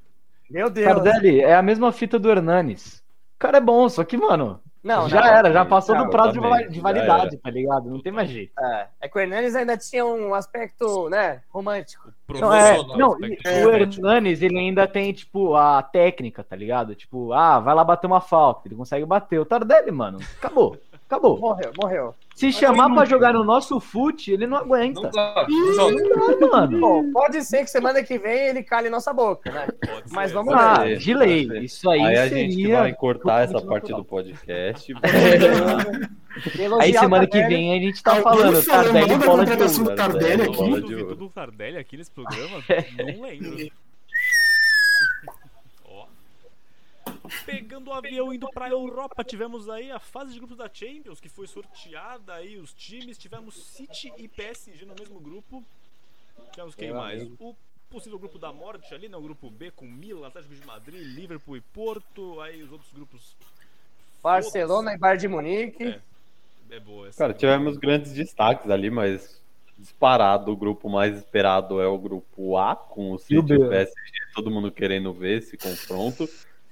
Meu 0.49 0.69
Deus. 0.69 0.88
Tardelli 0.88 1.39
é 1.41 1.55
a 1.55 1.61
mesma 1.61 1.91
fita 1.91 2.17
do 2.19 2.30
Hernanes. 2.30 2.97
O 3.36 3.39
cara 3.39 3.57
é 3.57 3.61
bom, 3.61 3.88
só 3.89 4.03
que, 4.03 4.17
mano, 4.17 4.61
Não, 4.88 5.09
já 5.09 5.19
não. 5.19 5.27
era, 5.27 5.51
já 5.51 5.65
passou 5.65 5.93
Não, 5.95 6.05
do 6.05 6.09
prazo 6.09 6.39
va- 6.39 6.61
de 6.61 6.79
validade, 6.79 7.35
tá 7.38 7.49
ligado? 7.49 7.89
Não 7.89 8.01
tem 8.01 8.11
mais 8.11 8.29
jeito. 8.29 8.53
É, 8.57 8.88
é 9.01 9.09
que 9.09 9.17
o 9.17 9.19
Hernandes 9.21 9.53
ainda 9.53 9.75
tinha 9.77 10.05
um 10.05 10.33
aspecto, 10.33 11.09
né, 11.09 11.41
romântico. 11.49 12.09
Não, 12.29 12.53
é, 12.53 12.77
não, 12.95 13.17
e 13.25 13.38
É, 13.43 13.65
o. 13.65 13.69
Hernanes, 13.69 14.41
ele 14.41 14.57
ainda 14.57 14.88
tem, 14.88 15.11
tipo, 15.11 15.55
a 15.55 15.83
técnica, 15.83 16.41
tá 16.41 16.55
ligado? 16.55 16.95
Tipo, 16.95 17.33
ah, 17.33 17.59
vai 17.59 17.75
lá 17.75 17.83
bater 17.83 18.07
uma 18.07 18.21
falta, 18.21 18.67
ele 18.67 18.75
consegue 18.75 19.05
bater. 19.05 19.39
O 19.39 19.45
Tardelli, 19.45 19.91
mano, 19.91 20.19
acabou, 20.38 20.77
acabou. 21.05 21.38
Morreu, 21.38 21.71
morreu. 21.81 22.15
Se 22.38 22.51
chamar 22.51 22.93
pra 22.93 23.03
jogar 23.03 23.33
no 23.33 23.43
nosso 23.43 23.79
fute, 23.79 24.31
ele 24.31 24.45
não 24.45 24.57
Não 24.59 24.63
aguenta. 24.65 25.09
dá. 25.09 25.47
Não 25.49 25.73
joga. 25.73 26.03
Não, 26.39 26.49
mano. 26.51 26.79
Bom, 26.79 27.11
pode 27.11 27.43
ser 27.43 27.63
que 27.63 27.67
semana 27.71 28.03
que 28.03 28.19
vem 28.19 28.49
ele 28.49 28.61
cale 28.61 28.91
nossa 28.91 29.11
boca, 29.11 29.51
né? 29.51 29.67
Pode 29.83 30.13
Mas 30.13 30.29
ser. 30.29 30.35
vamos 30.35 30.53
Ah, 30.53 30.81
ser, 30.83 30.97
de 30.99 31.13
lei. 31.15 31.47
Isso 31.63 31.89
aí, 31.89 31.99
Aí 31.99 32.15
a 32.15 32.29
seria... 32.29 32.51
gente 32.51 32.67
vai 32.71 32.93
cortar 32.93 33.43
essa 33.43 33.59
parte 33.59 33.91
do 33.91 34.05
podcast. 34.05 34.93
Aí 36.79 36.93
semana 36.93 37.25
que 37.25 37.41
vem 37.47 37.73
a 37.75 37.79
gente 37.81 38.03
tá 38.03 38.15
falando, 38.17 38.61
falou 38.61 39.95
Tardelli 39.95 40.55
bola 40.55 40.81
de 40.81 40.95
ouro. 40.95 41.31
Tardelli 41.33 41.77
aqui 41.79 41.97
nesse 41.97 42.11
programa? 42.11 42.63
Não 42.99 43.21
lembro. 43.23 43.71
Ó. 45.85 46.05
Pegando 47.45 47.89
o 47.89 47.93
avião 47.93 48.34
indo 48.34 48.47
pra 48.49 48.69
Europa, 48.69 49.23
tivemos 49.23 49.69
aí 49.69 49.91
a 49.91 49.99
fase 49.99 50.34
de 50.34 50.39
grupos 50.39 50.57
da 50.57 50.69
Champions, 50.71 51.19
que 51.19 51.30
foi 51.30 51.47
sorteada 51.47 52.34
aí 52.34 52.57
os 52.57 52.73
times. 52.73 53.17
Tivemos 53.17 53.55
City 53.55 54.11
e 54.17 54.28
PSG 54.28 54.86
no 54.86 54.95
mesmo 54.99 55.19
grupo. 55.19 55.63
Tivemos 56.51 56.75
quem 56.75 56.89
Meu 56.89 56.97
mais? 56.97 57.23
O 57.39 57.55
possível 57.89 58.19
grupo 58.19 58.38
da 58.38 58.51
morte 58.51 58.93
ali, 58.93 59.07
né? 59.07 59.17
O 59.17 59.21
grupo 59.21 59.49
B 59.49 59.71
com 59.71 59.86
Milan, 59.86 60.28
Atlético 60.28 60.55
de 60.55 60.65
Madrid, 60.65 61.01
Liverpool 61.01 61.57
e 61.57 61.61
Porto. 61.61 62.39
Aí 62.41 62.61
os 62.63 62.71
outros 62.71 62.91
grupos. 62.91 63.36
Barcelona 64.21 64.93
e 64.93 64.97
Bayern 64.97 65.21
de 65.21 65.28
Munique. 65.28 65.84
É. 65.84 66.01
É 66.69 66.80
boa 66.80 67.07
essa. 67.07 67.17
Cara, 67.17 67.34
tivemos 67.34 67.78
grandes 67.78 68.11
destaques 68.13 68.69
ali, 68.69 68.89
mas 68.89 69.41
disparado, 69.78 70.51
o 70.51 70.55
grupo 70.55 70.89
mais 70.89 71.15
esperado 71.15 71.80
é 71.80 71.88
o 71.88 71.97
grupo 71.97 72.57
A, 72.57 72.75
com 72.75 73.11
o 73.11 73.17
City 73.17 73.53
e 73.53 73.57
o 73.57 73.65
o 73.65 73.69
PSG, 73.69 73.93
todo 74.34 74.51
mundo 74.51 74.71
querendo 74.71 75.13
ver 75.13 75.38
esse 75.38 75.55
confronto. 75.55 76.28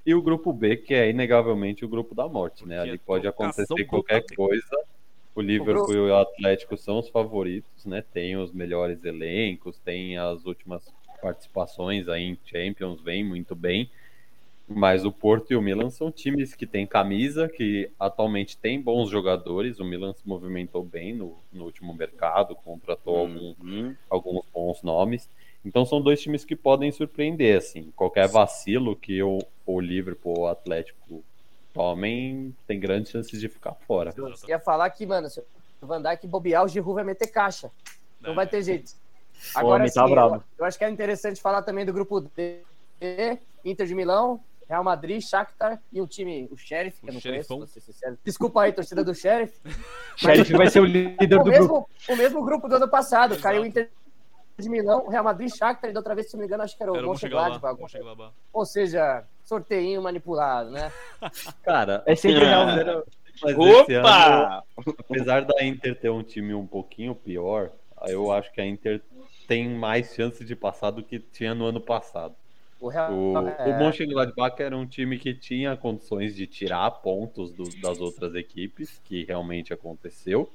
E 0.05 0.13
o 0.13 0.21
grupo 0.21 0.53
B, 0.53 0.77
que 0.77 0.93
é 0.93 1.09
inegavelmente 1.09 1.83
o 1.83 1.89
grupo 1.89 2.13
da 2.13 2.27
morte, 2.27 2.65
né? 2.65 2.75
Porque 2.77 2.89
Ali 2.91 2.99
pode 2.99 3.27
acontecer 3.27 3.85
qualquer 3.85 4.23
coisa. 4.35 4.85
O 5.33 5.41
Liverpool 5.41 5.93
e 5.93 6.11
o 6.11 6.15
Atlético 6.15 6.77
são 6.77 6.99
os 6.99 7.09
favoritos, 7.09 7.85
né? 7.85 8.01
Tem 8.13 8.37
os 8.37 8.51
melhores 8.53 9.03
elencos, 9.03 9.77
tem 9.79 10.17
as 10.17 10.45
últimas 10.45 10.93
participações 11.21 12.07
aí 12.07 12.23
em 12.23 12.37
Champions, 12.45 13.01
vem 13.01 13.23
muito 13.23 13.55
bem. 13.55 13.89
Mas 14.67 15.05
o 15.05 15.11
Porto 15.11 15.51
e 15.51 15.55
o 15.55 15.61
Milan 15.61 15.89
são 15.91 16.11
times 16.11 16.55
que 16.55 16.65
têm 16.65 16.87
camisa, 16.87 17.47
que 17.47 17.91
atualmente 17.99 18.57
têm 18.57 18.81
bons 18.81 19.09
jogadores. 19.09 19.79
O 19.79 19.85
Milan 19.85 20.13
se 20.13 20.27
movimentou 20.27 20.83
bem 20.83 21.13
no, 21.13 21.37
no 21.51 21.65
último 21.65 21.93
mercado, 21.93 22.55
contratou 22.55 23.17
algum, 23.17 23.55
Uhum. 23.61 23.95
alguns 24.09 24.43
bons 24.53 24.81
nomes. 24.81 25.29
Então 25.65 25.83
são 25.85 25.99
dois 25.99 26.21
times 26.21 26.45
que 26.45 26.55
podem 26.55 26.91
surpreender, 26.91 27.57
assim. 27.57 27.91
Qualquer 27.95 28.27
vacilo 28.27 28.95
que 28.95 29.21
o, 29.23 29.39
o 29.65 29.79
Liverpool 29.81 30.35
ou 30.37 30.43
o 30.43 30.47
Atlético 30.47 31.23
tomem, 31.73 32.55
tem 32.67 32.79
grandes 32.79 33.11
chances 33.11 33.39
de 33.39 33.49
ficar 33.49 33.73
fora. 33.73 34.13
Eu 34.15 34.31
ia 34.47 34.59
falar 34.59 34.89
que, 34.91 35.05
mano, 35.05 35.29
se 35.29 35.41
o 35.81 35.85
Van 35.87 36.01
Dijk 36.01 36.25
bobear, 36.27 36.63
o 36.63 36.67
Giroud 36.67 36.93
vai 36.95 37.03
meter 37.03 37.27
caixa. 37.27 37.69
Não 38.21 38.33
vai 38.35 38.47
ter 38.47 38.61
jeito. 38.63 38.93
Agora 39.53 39.85
sim, 39.87 39.93
tá 39.95 40.07
bravo. 40.07 40.35
eu, 40.35 40.43
eu 40.59 40.65
acho 40.65 40.77
que 40.77 40.85
é 40.85 40.89
interessante 40.89 41.41
falar 41.41 41.61
também 41.63 41.85
do 41.85 41.91
grupo 41.91 42.21
D, 42.21 42.61
Inter 43.65 43.85
de 43.85 43.93
Milão, 43.93 44.39
Real 44.69 44.83
Madrid, 44.83 45.21
Shakhtar 45.21 45.81
e 45.91 46.01
um 46.01 46.07
time, 46.07 46.47
o 46.49 46.55
Sheriff, 46.57 46.99
que 47.01 47.07
O 47.07 47.09
eu 47.09 47.13
não 47.15 47.19
Sheriffão. 47.21 47.57
conheço, 47.57 47.73
ser 47.73 47.81
sincero. 47.81 48.17
Desculpa 48.23 48.61
aí, 48.61 48.71
torcida 48.71 49.03
do 49.03 49.13
Sheriff. 49.13 49.53
Sheriff 50.15 50.53
vai 50.53 50.69
ser 50.69 50.79
o 50.79 50.85
líder 50.85 51.35
O 51.35 51.43
do 51.43 51.43
grupo. 51.43 51.49
mesmo, 51.49 51.89
o 52.09 52.15
mesmo 52.15 52.43
grupo 52.45 52.67
do 52.69 52.75
ano 52.77 52.87
passado, 52.87 53.33
Exato. 53.33 53.43
caiu 53.43 53.63
o 53.63 53.65
Inter 53.65 53.89
de 54.57 54.69
Milão, 54.69 55.07
Real 55.07 55.23
Madrid, 55.23 55.49
Shakhtar 55.53 55.89
e 55.89 55.93
da 55.93 55.99
outra 55.99 56.15
vez, 56.15 56.27
se 56.29 56.33
não 56.35 56.39
me 56.41 56.47
engano, 56.47 56.63
acho 56.63 56.75
que 56.77 56.83
era 56.83 56.91
o 56.91 56.95
Mönchengladbach. 56.95 57.79
Ou 58.53 58.65
seja, 58.65 59.23
sorteinho 59.43 60.01
manipulado, 60.01 60.71
né? 60.71 60.91
Cara, 61.63 62.03
É 62.05 62.15
sempre 62.15 62.45
Real 62.45 62.65
mas 62.65 62.77
era- 62.77 63.03
mas 63.43 63.57
esse 63.57 63.93
ano, 63.95 64.07
Opa! 64.07 64.63
apesar 64.97 65.41
da 65.43 65.61
Inter 65.63 65.93
ter 65.99 66.09
um 66.09 66.23
time 66.23 66.53
um 66.53 66.65
pouquinho 66.65 67.13
pior, 67.13 67.69
eu 68.07 68.31
acho 68.31 68.49
que 68.53 68.61
a 68.61 68.65
Inter 68.65 69.01
tem 69.45 69.67
mais 69.69 70.15
chance 70.15 70.43
de 70.45 70.55
passar 70.55 70.91
do 70.91 71.03
que 71.03 71.19
tinha 71.19 71.53
no 71.53 71.65
ano 71.65 71.81
passado. 71.81 72.33
O 72.79 72.87
Real, 72.87 73.11
O, 73.13 73.37
é, 73.49 73.65
o 73.67 73.77
Mönchengladbach 73.79 74.61
era 74.61 74.75
um 74.77 74.85
time 74.85 75.19
que 75.19 75.33
tinha 75.33 75.75
condições 75.75 76.33
de 76.33 76.47
tirar 76.47 76.89
pontos 76.91 77.51
do- 77.51 77.69
das 77.81 77.99
outras 77.99 78.35
equipes, 78.35 79.01
que 79.03 79.25
realmente 79.25 79.73
aconteceu. 79.73 80.49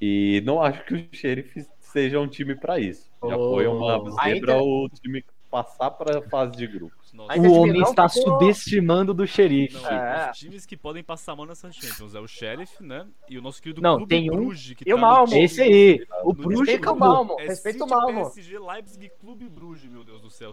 E 0.00 0.42
não 0.44 0.60
acho 0.62 0.84
que 0.84 0.94
o 0.94 1.08
Sheriff 1.12 1.66
seja 1.96 2.20
um 2.20 2.28
time 2.28 2.54
para 2.54 2.78
isso. 2.78 3.08
Já 3.26 3.36
Oh. 3.38 3.54
foi 3.54 3.66
uma 3.66 3.98
zebra 4.22 4.52
Inter- 4.56 4.62
o 4.62 4.88
time 4.90 5.24
passar 5.50 5.90
para 5.92 6.18
a 6.18 6.22
fase 6.22 6.54
de 6.54 6.66
grupos. 6.66 7.10
Nossa, 7.14 7.38
O 7.40 7.52
homem 7.54 7.80
está 7.80 8.06
ficou- 8.10 8.38
subestimando 8.38 9.14
do 9.14 9.26
xerife. 9.26 9.74
Não, 9.82 9.88
É. 9.90 10.30
os 10.30 10.36
times 10.38 10.66
que 10.66 10.76
podem 10.76 11.02
passar 11.02 11.32
a 11.32 11.36
mão 11.36 11.46
nessa 11.46 11.72
Champions 11.72 12.14
é 12.14 12.20
o 12.20 12.26
Sheriff, 12.28 12.82
né? 12.82 13.06
E 13.30 13.38
o 13.38 13.42
nosso 13.42 13.62
querido 13.62 13.80
Não, 13.80 13.96
Clube 13.96 14.10
tem 14.10 14.30
um- 14.30 14.34
Bruges, 14.36 14.74
que 14.76 14.84
E 14.86 14.92
o 14.92 14.96
tá 14.96 15.00
no 15.00 15.06
Malmo. 15.06 15.26
time- 15.28 15.44
Esse 15.44 15.62
aí, 15.62 16.06
o 16.22 16.28
No 16.28 16.34
Bruges. 16.34 16.58
Respeita 16.68 16.92
o. 16.92 16.96
Malmo, 16.98 17.36
É 17.40 17.46
respeita 17.46 17.84
o 17.84 17.88
Malmo. 17.88 18.22
PSG, 18.30 18.58
Leipzig, 18.58 19.10
Clube 19.18 19.48
Bruges, 19.48 19.90
meu 19.90 20.04
Deus 20.04 20.20
do 20.20 20.28
céu. 20.30 20.52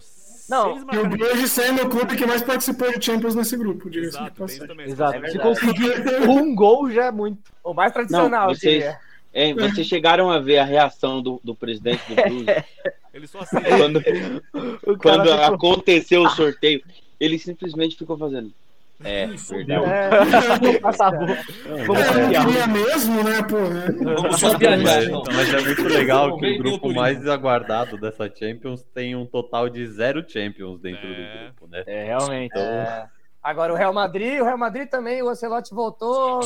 Não, 0.50 0.78
E 0.78 0.98
o 1.00 1.10
Bruges 1.10 1.52
sendo 1.52 1.84
o 1.84 1.90
clube 1.90 2.16
que 2.16 2.26
mais 2.26 2.42
participou 2.42 2.98
de 2.98 3.04
Champions 3.04 3.36
nesse 3.36 3.58
grupo, 3.58 3.90
Exato, 3.90 3.92
tem 3.92 4.06
isso 4.28 4.38
passagem. 4.38 4.68
também. 4.68 4.86
Exato. 4.90 5.18
É 5.26 5.28
Se 5.30 5.40
conseguir 5.40 6.30
um 6.30 6.56
gol 6.56 6.90
já 6.90 7.08
é 7.08 7.12
muito. 7.12 7.52
O 7.62 7.74
mais 7.74 7.92
tradicional, 7.92 8.48
Não, 8.48 8.56
vocês-. 8.56 8.86
É, 9.34 9.52
vocês 9.54 9.88
chegaram 9.88 10.30
a 10.30 10.40
ver 10.40 10.60
a 10.60 10.64
reação 10.64 11.22
do, 11.22 11.42
do 11.44 11.56
presidente 11.56 12.02
do 12.08 12.16
Blues 12.16 12.46
Ele 13.14 13.28
só 13.28 13.40
aceita. 13.40 13.70
quando, 13.78 14.02
quando 15.00 15.24
ficou- 15.30 15.44
aconteceu 15.44 16.24
o 16.24 16.30
sorteio. 16.30 16.82
Ele 17.20 17.38
simplesmente 17.38 17.96
ficou 17.96 18.18
fazendo. 18.18 18.52
É, 19.04 19.28
verdade. 19.28 19.86
É. 19.86 20.10
Vamos 21.86 22.02
É, 22.02 22.46
queria 22.46 22.68
mesmo, 22.68 23.24
né, 23.24 23.42
pô? 23.44 23.58
Vamos 24.22 24.40
só 24.40 24.58
viajar, 24.58 25.04
então. 25.04 25.24
mas 25.28 25.54
é 25.54 25.62
muito 25.62 25.84
legal 25.84 26.38
que 26.38 26.46
o 26.46 26.58
grupo 26.58 26.94
mais 26.94 27.28
aguardado 27.28 27.98
dessa 27.98 28.32
Champions 28.34 28.84
tem 28.94 29.16
um 29.16 29.26
total 29.26 29.70
de 29.70 29.86
zero 29.88 30.24
Champions 30.28 30.80
dentro 30.80 31.06
É. 31.06 31.10
do 31.14 31.44
grupo, 31.46 31.68
né? 31.68 31.84
É, 31.86 32.04
realmente. 32.06 32.58
É. 32.58 33.06
Agora 33.42 33.74
o 33.74 33.76
Real 33.76 33.94
Madrid, 33.94 34.40
o 34.40 34.46
Real 34.46 34.58
Madrid 34.58 34.88
também, 34.88 35.22
o 35.22 35.30
Ancelotti 35.30 35.74
voltou. 35.74 36.40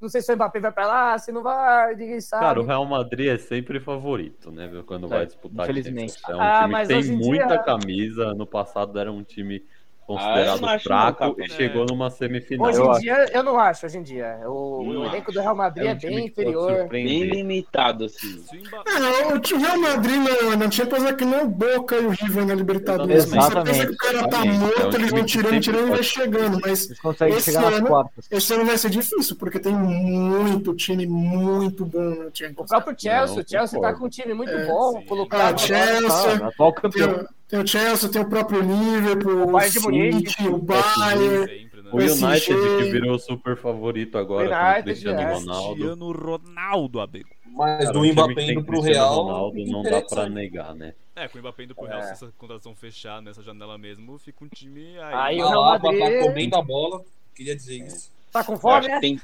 Não 0.00 0.08
sei 0.08 0.20
se 0.20 0.32
o 0.32 0.36
Mbappé 0.36 0.60
vai 0.60 0.72
pra 0.72 0.86
lá, 0.86 1.18
se 1.18 1.32
não 1.32 1.42
vai, 1.42 1.94
ninguém 1.94 2.20
sabe. 2.20 2.44
Cara, 2.44 2.60
o 2.60 2.64
Real 2.66 2.84
Madrid 2.84 3.28
é 3.28 3.38
sempre 3.38 3.80
favorito, 3.80 4.50
né? 4.50 4.70
Quando 4.86 5.08
vai 5.08 5.22
É, 5.22 5.26
disputar 5.26 5.64
infelizmente. 5.64 6.18
É 6.28 6.34
um 6.36 6.40
Ah, 6.40 6.58
time 6.62 6.72
mas 6.72 6.88
que 6.88 6.94
tem 6.94 7.04
em 7.14 7.16
muita 7.16 7.46
dia- 7.46 7.58
camisa. 7.62 8.34
No 8.34 8.46
passado 8.46 8.98
era 8.98 9.10
um 9.10 9.22
time 9.22 9.64
considerado 10.06 10.60
não 10.60 10.68
acho 10.68 10.84
fraco 10.84 11.24
não, 11.24 11.44
e 11.44 11.48
chegou 11.50 11.86
numa 11.86 12.10
semifinal. 12.10 12.66
Hoje 12.68 12.78
eu 12.78 12.84
em 12.86 12.90
acho. 12.90 13.00
dia, 13.00 13.26
eu 13.32 13.42
não 13.42 13.58
acho, 13.58 13.86
hoje 13.86 13.98
em 13.98 14.02
dia. 14.02 14.38
O, 14.46 14.80
o 14.82 14.92
Não 14.92 15.06
elenco 15.06 15.32
do 15.32 15.40
Real 15.40 15.54
Madrid 15.56 15.86
é, 15.86 15.92
um 15.92 15.96
time 15.98 16.14
bem 16.16 16.26
inferior. 16.26 16.88
Bem 16.88 17.24
limitado, 17.24 18.04
assim. 18.04 18.42
O 18.52 19.30
É, 19.30 19.34
o 19.34 19.38
time 19.40 19.62
Real 19.62 19.78
Madrid 19.78 20.16
na, 20.16 20.56
na 20.56 20.70
Champions 20.70 21.04
é 21.04 21.12
que 21.12 21.24
nem 21.24 21.40
o 21.42 21.46
Boca 21.48 21.96
e 21.96 22.06
o 22.06 22.10
River 22.10 22.46
na 22.46 22.54
Libertadores. 22.54 23.30
né? 23.30 23.40
Você 23.40 23.62
pensa 23.62 23.86
que 23.86 23.92
o 23.92 23.96
cara 23.96 24.28
tá. 24.28 24.38
É 24.38 24.42
um 24.42 24.52
morto, 24.54 24.96
eles 24.96 25.10
vão 25.10 25.24
time 25.24 25.44
tirando, 25.44 25.60
tirando 25.62 25.86
e 25.88 25.90
vai 25.90 26.02
chegando. 26.02 26.60
Mas 26.62 26.88
Esse 27.36 27.56
ano- 27.56 28.10
esse 28.30 28.54
ano 28.54 28.64
vai 28.64 28.78
ser 28.78 28.90
difícil, 28.90 29.36
porque 29.36 29.58
tem 29.58 29.72
muito 29.74 30.74
time 30.74 31.06
muito 31.06 31.84
bom 31.84 31.98
na 32.10 32.30
Champions. 32.32 32.58
O 32.58 32.64
próprio 32.66 32.94
Chelsea, 32.98 33.36
Não, 33.36 33.42
o 33.42 33.48
Chelsea 33.48 33.80
tá 33.80 33.92
com 33.94 34.06
um 34.06 34.08
time 34.08 34.34
muito 34.34 34.50
É, 34.52 34.66
bom, 34.66 35.02
colocado. 35.06 35.54
Ah, 35.54 35.56
Chelsea. 35.58 36.38
Tá, 36.38 36.46
atual 36.48 36.72
campeão. 36.72 37.10
o- 37.10 37.43
tem 37.48 37.60
o 37.60 37.66
Chelsea, 37.66 38.10
tem 38.10 38.22
o 38.22 38.28
próprio 38.28 38.60
Liverpool, 38.60 39.36
O 39.44 39.48
o 39.48 39.52
Bayern. 39.52 40.28
City, 40.28 40.48
o 40.48 40.58
Bayern. 40.58 41.46
sempre, 41.46 41.82
né? 41.82 41.90
O 41.92 41.96
PSG. 41.96 42.24
United 42.26 42.54
que 42.84 42.90
virou 42.90 43.18
super 43.18 43.56
favorito 43.56 44.18
agora 44.18 44.48
com 44.48 44.54
o 44.54 44.58
United, 44.66 44.82
Cristiano 44.84 45.20
é. 45.20 45.34
Ronaldo. 45.34 45.74
Cristiano 45.74 46.12
Ronaldo, 46.12 47.00
amigo. 47.00 47.28
Mas 47.56 47.78
Cara, 47.84 47.92
do 47.92 48.04
Mbappé 48.04 48.50
indo 48.50 48.64
pro 48.64 48.80
Real. 48.80 49.14
Ronaldo 49.22 49.64
não 49.66 49.82
dá 49.84 50.02
pra 50.02 50.28
negar, 50.28 50.74
né? 50.74 50.92
É, 51.14 51.28
com 51.28 51.38
o 51.38 51.40
Mbappé 51.40 51.62
indo 51.64 51.74
pro 51.74 51.84
Real, 51.86 52.00
É. 52.00 52.02
se 52.06 52.12
essa 52.12 52.32
contratação 52.36 52.74
fechar 52.74 53.22
nessa 53.22 53.42
janela 53.44 53.78
mesmo, 53.78 54.18
fica 54.18 54.44
um 54.44 54.48
time 54.48 54.98
aí. 54.98 55.14
Aí 55.14 55.38
o 55.40 55.44
A 55.46 55.48
Real 55.50 55.62
Alaba 55.62 55.92
Madrid- 55.92 56.18
tá 56.20 56.26
comendo 56.26 56.56
a 56.56 56.62
bola. 56.62 57.02
Queria 57.34 57.54
dizer 57.54 57.76
isso. 57.86 58.10
Tá 58.32 58.42
com 58.42 58.54
Eu 58.54 58.58
fome, 58.58 58.74
acho, 58.78 58.86
que 58.88 58.94
né? 58.94 59.00
tem, 59.00 59.20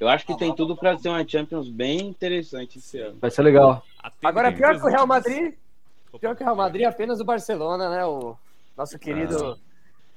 eu 0.00 0.08
acho 0.08 0.24
que 0.26 0.38
tem 0.38 0.54
tudo 0.54 0.74
pra 0.74 0.96
ser 0.96 1.10
uma 1.10 1.26
Champions 1.28 1.68
bem 1.68 2.00
interessante 2.00 2.78
esse 2.78 2.98
ano. 2.98 3.18
Vai 3.20 3.30
ser 3.30 3.42
legal. 3.42 3.84
Agora, 4.22 4.50
pior 4.50 4.78
que 4.80 4.86
o 4.86 4.88
Real 4.88 5.06
Madrid, 5.06 5.52
pior 6.18 6.34
que 6.36 6.42
o 6.42 6.46
Real 6.46 6.56
Madrid 6.56 6.82
é 6.82 6.86
apenas 6.86 7.20
o 7.20 7.24
Barcelona, 7.24 7.88
né? 7.90 8.04
O 8.04 8.36
nosso 8.76 8.98
querido 8.98 9.58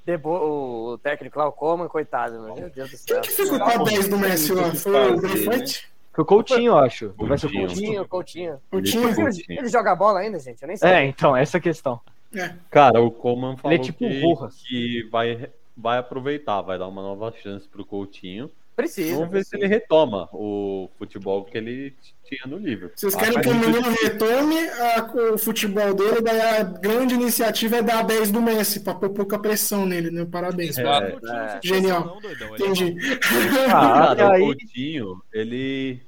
Debo, 0.04 0.30
o 0.92 0.98
técnico 0.98 1.38
lá, 1.38 1.46
o 1.48 1.52
Coman, 1.52 1.86
coitado, 1.86 2.40
meu 2.40 2.70
Deus 2.70 2.90
do 2.90 2.96
céu. 2.96 3.20
Quem 3.20 3.30
que 3.30 3.42
ficou 3.42 3.58
com 3.58 3.64
a 3.64 3.76
10 3.84 4.08
do 4.08 4.18
Messi 4.18 4.52
lá? 4.54 4.74
Foi 4.74 5.12
o 5.12 5.20
Braithwaite? 5.20 5.88
Foi 6.14 6.22
o 6.22 6.26
Coutinho, 6.26 6.72
eu 6.72 6.78
acho. 6.78 7.14
Vai 7.16 7.36
ser 7.38 7.46
o 7.46 7.52
Coutinho. 7.52 8.08
Coutinho. 8.08 8.08
Coutinho, 8.08 8.08
Coutinho. 8.08 8.60
O 8.72 8.78
Ele 8.78 8.86
ficou- 9.34 9.56
Ele, 9.56 9.68
joga 9.68 9.94
bola 9.94 10.20
ainda, 10.20 10.38
gente? 10.38 10.62
Eu 10.62 10.68
nem 10.68 10.76
sei. 10.76 10.88
É, 10.90 11.04
então, 11.04 11.36
essa 11.36 11.56
é 11.56 11.60
a 11.60 11.62
questão. 11.62 12.00
Cara, 12.70 13.00
o 13.00 13.10
Coman 13.10 13.56
falou 13.56 13.76
é 13.76 13.78
tipo 13.78 13.98
que, 13.98 14.22
que 14.66 15.08
vai, 15.10 15.48
vai 15.76 15.98
aproveitar, 15.98 16.60
vai 16.62 16.78
dar 16.78 16.88
uma 16.88 17.02
nova 17.02 17.32
chance 17.32 17.68
pro 17.68 17.84
Coutinho. 17.84 18.50
Precisa. 18.78 19.16
Vamos 19.16 19.30
ver 19.30 19.44
se 19.44 19.56
ele 19.56 19.66
retoma 19.66 20.28
o 20.32 20.88
futebol 20.96 21.44
que 21.44 21.58
ele 21.58 21.92
tinha 22.24 22.42
no 22.46 22.58
Liverpool. 22.58 22.92
Vocês 22.94 23.12
Ah, 23.16 23.18
querem 23.18 23.40
que 23.40 23.48
o 23.48 23.54
menino 23.54 23.90
retome 23.90 24.56
a- 24.56 25.10
o 25.34 25.36
futebol 25.38 25.92
dele, 25.94 26.20
daí 26.22 26.40
a 26.40 26.62
grande 26.62 27.14
iniciativa 27.14 27.78
é 27.78 27.82
dar 27.82 27.98
a 27.98 28.02
10 28.02 28.30
do 28.30 28.40
Messi, 28.40 28.78
pra 28.78 28.94
pôr 28.94 29.10
pouca 29.10 29.36
pressão 29.36 29.84
nele, 29.84 30.12
né? 30.12 30.24
Parabéns. 30.30 30.78
É. 30.78 31.58
se 31.60 31.66
Genial. 31.68 32.20
Não, 32.22 32.54
é 32.54 32.56
Entendi. 32.56 32.96
Ah, 33.66 34.14
Cara, 34.16 34.28
o 34.28 34.32
aí. 34.34 34.42
Coutinho, 34.42 35.22
ele. 35.32 36.00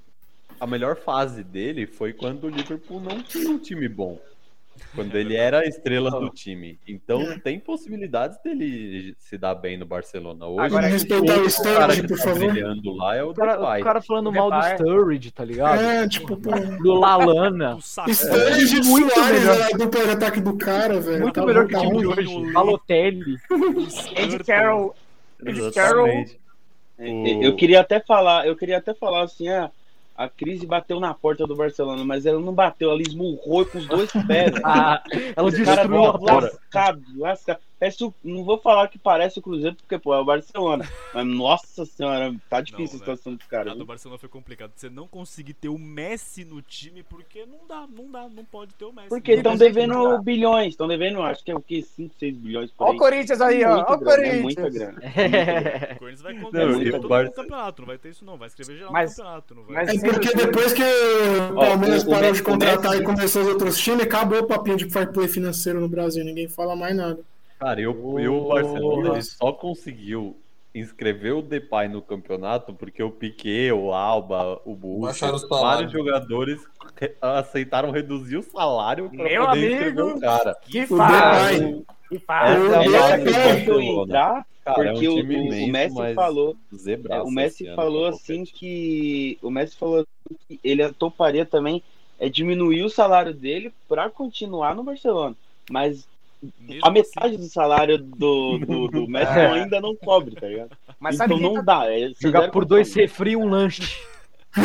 A 0.60 0.66
melhor 0.66 0.94
fase 0.94 1.42
dele 1.42 1.86
foi 1.88 2.12
quando 2.12 2.44
o 2.44 2.48
Liverpool 2.50 3.00
não 3.00 3.20
tinha 3.20 3.50
um 3.50 3.58
time 3.58 3.88
bom. 3.88 4.20
Quando 4.94 5.14
ele 5.16 5.36
era 5.36 5.60
a 5.60 5.64
estrela 5.66 6.10
do 6.10 6.28
time. 6.30 6.78
Então 6.86 7.20
É. 7.22 7.38
tem 7.38 7.60
possibilidades 7.60 8.36
dele 8.42 9.14
se 9.18 9.38
dar 9.38 9.54
bem 9.54 9.76
no 9.78 9.86
Barcelona. 9.86 10.46
Hoje, 10.46 10.66
Agora, 10.66 10.86
respeitar 10.88 11.22
o 11.22 11.26
cara 11.36 11.48
Sturridge, 11.48 12.08
por 12.08 12.16
tá 12.18 12.24
favor. 12.24 12.96
lá 12.96 13.14
é 13.16 13.22
o 13.22 13.30
O 13.30 13.34
cara, 13.34 13.78
o 13.80 13.84
cara 13.84 14.02
falando 14.02 14.26
O 14.28 14.32
mal 14.32 14.50
do. 14.50 14.60
Sturridge, 14.62 15.30
tá 15.30 15.44
ligado? 15.44 15.80
É, 15.80 16.08
tipo, 16.08 16.36
pô. 16.36 16.50
Do 16.82 16.94
Lalana. 16.94 17.74
do. 17.76 17.80
Sturridge 18.12 18.76
e 18.78 18.84
muito 18.84 19.14
Suárez 19.14 19.40
melhor. 19.40 19.60
era 19.60 19.78
dupla 19.78 20.04
de 20.04 20.10
ataque 20.10 20.40
do 20.40 20.56
cara, 20.58 21.00
velho. 21.00 21.20
Muito 21.22 21.34
Tá 21.40 21.46
melhor 21.46 21.66
que 21.68 21.74
o 21.76 21.78
tá 21.78 21.86
time 21.86 21.98
de 21.98 22.04
ruim. 22.06 22.18
hoje. 22.46 22.52
Balotelli. 22.52 23.36
Andy 24.18 24.44
Carroll. 24.44 24.94
Andy 25.46 25.72
Carroll. 25.72 26.24
É, 26.98 27.46
Eu 27.46 27.54
queria 27.56 27.80
até 27.80 28.00
falar, 28.00 28.46
eu 28.46 28.56
queria 28.56 28.78
até 28.78 28.92
falar 28.92 29.22
assim, 29.22 29.48
ah, 29.48 29.70
a 30.20 30.28
crise 30.28 30.66
bateu 30.66 31.00
na 31.00 31.14
porta 31.14 31.46
do 31.46 31.56
Barcelona, 31.56 32.04
mas 32.04 32.26
ela 32.26 32.38
não 32.38 32.52
bateu, 32.52 32.90
ela 32.90 33.00
esmurrou 33.00 33.64
com 33.64 33.78
os 33.78 33.86
dois 33.86 34.10
pés. 34.26 34.52
Ah, 34.62 35.02
ela 35.34 35.48
O 35.48 35.52
cara 35.64 35.76
destruiu 35.76 36.04
a 36.04 36.18
porta. 36.18 36.46
lascado, 36.52 37.02
lascado. 37.16 37.60
Parece 37.80 38.04
o- 38.04 38.12
não 38.22 38.44
vou 38.44 38.58
falar 38.58 38.86
que 38.88 38.98
parece 38.98 39.38
o 39.38 39.42
Cruzeiro, 39.42 39.74
porque, 39.74 39.98
pô, 39.98 40.14
é 40.14 40.18
o 40.20 40.24
Barcelona. 40.24 40.86
Mas, 41.14 41.26
nossa 41.26 41.86
senhora, 41.86 42.32
tá 42.50 42.60
difícil 42.60 42.98
Não, 42.98 43.04
a 43.12 43.16
situação 43.16 43.34
dos 43.34 43.46
caras. 43.46 43.74
Do? 43.76 43.86
Barcelona 43.86 44.18
foi 44.18 44.28
complicado. 44.28 44.72
Você 44.76 44.90
não 44.90 45.08
conseguir 45.08 45.54
ter 45.54 45.70
o 45.70 45.78
Messi 45.78 46.44
no 46.44 46.60
time, 46.60 47.02
porque 47.02 47.46
não 47.46 47.66
dá, 47.66 47.86
não 47.90 48.10
dá, 48.10 48.28
não 48.28 48.44
pode 48.44 48.74
ter 48.74 48.84
o 48.84 48.92
Messi. 48.92 49.08
Porque 49.08 49.32
estão 49.32 49.56
devendo 49.56 50.22
bilhões, 50.22 50.68
estão 50.74 50.86
devendo, 50.86 51.22
acho 51.22 51.42
que 51.42 51.50
é 51.50 51.54
o 51.54 51.60
que? 51.62 51.80
5, 51.82 52.14
6 52.18 52.36
bilhões 52.36 52.70
por 52.70 52.88
Ó 52.88 52.90
o 52.92 52.96
Corinthians 52.98 53.40
aí, 53.40 53.64
ó. 53.64 53.76
Muita 53.76 53.92
Ó 53.92 53.94
o 53.94 53.98
grana, 53.98 54.12
é 54.26 54.42
Corinthians. 54.42 54.42
muita 54.42 54.70
grana. 54.70 54.98
O 55.94 55.98
Corinthians 55.98 56.20
vai 56.22 56.34
contar 56.34 56.58
Não, 56.58 56.66
o 56.68 56.90
todo 57.00 57.02
no 57.24 57.32
campeonato, 57.32 57.82
não 57.82 57.86
vai 57.86 57.98
ter 57.98 58.08
isso 58.10 58.24
não, 58.26 58.36
vai 58.36 58.48
escrever 58.48 58.76
geral 58.76 58.92
Mas- 58.92 59.10
no 59.10 59.16
campeonato, 59.16 59.54
não 59.54 59.62
vai. 59.64 59.86
mas- 59.86 60.02
É 60.04 60.06
porque 60.12 60.34
depois 60.34 60.72
que 60.74 60.82
o 60.82 61.54
Palmeiras 61.54 62.04
parou 62.04 62.32
de 62.32 62.42
contratar 62.42 62.78
o 62.78 62.90
Messi- 62.90 63.02
e 63.02 63.06
começou 63.06 63.42
os 63.42 63.48
outros 63.48 63.78
times, 63.78 64.02
acabou 64.02 64.40
o 64.40 64.46
papinho 64.46 64.76
de 64.76 64.90
fair 64.90 65.10
play 65.10 65.26
financeiro 65.28 65.80
no 65.80 65.88
Brasil. 65.88 66.22
Ninguém 66.24 66.46
fala 66.46 66.76
mais 66.76 66.94
nada. 66.94 67.18
Cara, 67.60 67.80
eu, 67.80 68.18
eu 68.18 68.34
o 68.44 68.48
Barcelona 68.48 69.10
ele 69.10 69.22
só 69.22 69.52
conseguiu 69.52 70.36
inscrever 70.74 71.34
o 71.34 71.42
Depay 71.42 71.88
no 71.88 72.00
campeonato 72.00 72.72
porque 72.72 73.02
o 73.02 73.10
Piquet, 73.10 73.72
o 73.72 73.92
Alba, 73.92 74.60
o 74.64 74.74
Busquets, 74.74 75.20
o 75.42 75.48
salário. 75.48 75.66
vários 75.66 75.92
jogadores 75.92 76.60
re- 76.98 77.14
aceitaram 77.20 77.90
reduzir 77.90 78.36
o 78.38 78.42
salário 78.42 79.10
para 79.10 79.24
Meu 79.24 79.46
poder 79.46 79.58
amigo. 79.58 79.74
inscrever 79.74 80.04
o 80.04 80.20
cara. 80.20 80.54
Que 80.62 80.80
O 80.84 80.86
faz, 80.86 81.60
que 82.08 82.18
faz. 82.20 82.60
Essa 82.62 83.14
é 83.16 83.70
O 83.72 83.80
entrar, 83.80 84.46
Cara, 84.64 84.88
é 84.88 84.90
um 84.90 84.92
porque 84.94 85.08
o, 85.08 85.14
time 85.16 85.36
o- 85.36 85.40
o 85.40 85.44
imenso, 85.46 85.72
Messi 85.72 85.94
mas 85.96 86.14
falou. 86.14 86.56
zebraço 86.74 87.20
É, 87.20 87.24
o 87.24 87.30
Messi 87.30 87.74
falou 87.74 88.06
assim 88.06 88.44
que. 88.44 89.38
O 89.42 89.50
Messi 89.50 89.76
falou 89.76 89.96
assim 90.00 90.36
que 90.48 90.60
ele 90.62 90.90
toparia 90.92 91.44
também 91.44 91.82
é 92.18 92.28
diminuir 92.28 92.82
o 92.84 92.90
salário 92.90 93.34
dele 93.34 93.72
pra 93.88 94.08
continuar 94.10 94.74
no 94.74 94.84
Barcelona. 94.84 95.34
Mas 95.70 96.06
Mesmo 96.58 96.80
a 96.82 96.90
metade 96.90 97.36
do 97.36 97.44
salário 97.44 97.98
do, 97.98 98.58
do, 98.58 98.88
do 98.88 99.08
Messi 99.08 99.38
É. 99.38 99.46
ainda 99.48 99.80
não 99.80 99.94
cobre, 99.94 100.34
tá 100.34 100.46
ligado? 100.46 100.70
Mas 100.98 101.20
então 101.20 101.38
não 101.38 101.54
tá... 101.56 101.62
dá. 101.80 101.92
É 101.92 102.10
Jogar 102.20 102.50
por 102.50 102.64
dois 102.64 102.92
refri 102.94 103.32
e 103.32 103.36
um 103.36 103.48
lanche. 103.48 103.82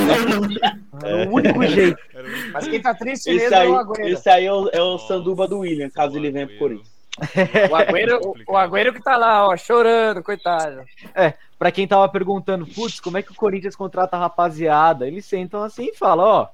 É 1.03 1.25
o 1.27 1.31
único 1.33 1.63
jeito. 1.67 1.99
Era 2.13 2.27
um- 2.27 2.51
Mas 2.53 2.67
quem 2.67 2.81
tá 2.81 2.93
triste 2.95 3.29
Esse 3.29 3.39
mesmo 3.39 3.55
é 3.55 3.59
aí, 3.59 3.67
o 3.67 3.75
Agüero. 3.77 4.07
esse 4.07 4.29
aí 4.29 4.45
é 4.45 4.51
o, 4.53 4.69
é 4.69 4.81
o 4.81 4.91
Nossa, 4.93 5.07
Sanduba 5.07 5.47
do 5.47 5.59
William, 5.59 5.89
caso 5.89 6.17
ele 6.17 6.31
venha 6.31 6.47
pro 6.47 6.55
Agüero. 6.55 6.59
Corinthians. 6.59 6.95
O 7.71 7.75
Agüero, 7.75 8.19
o, 8.47 8.53
o 8.53 8.57
Agüero 8.57 8.93
que 8.93 9.01
tá 9.03 9.15
lá, 9.15 9.47
ó, 9.47 9.55
chorando, 9.55 10.23
coitado. 10.23 10.81
Pra 11.57 11.71
quem 11.71 11.87
tava 11.87 12.09
perguntando, 12.09 12.65
putz, 12.65 12.99
como 12.99 13.17
é 13.17 13.21
que 13.21 13.31
o 13.31 13.35
Corinthians 13.35 13.75
contrata 13.75 14.17
a 14.17 14.19
rapaziada? 14.19 15.07
Eles 15.07 15.25
sentam 15.25 15.63
assim 15.63 15.85
e 15.93 15.95
falam, 15.95 16.25
ó, 16.25 16.47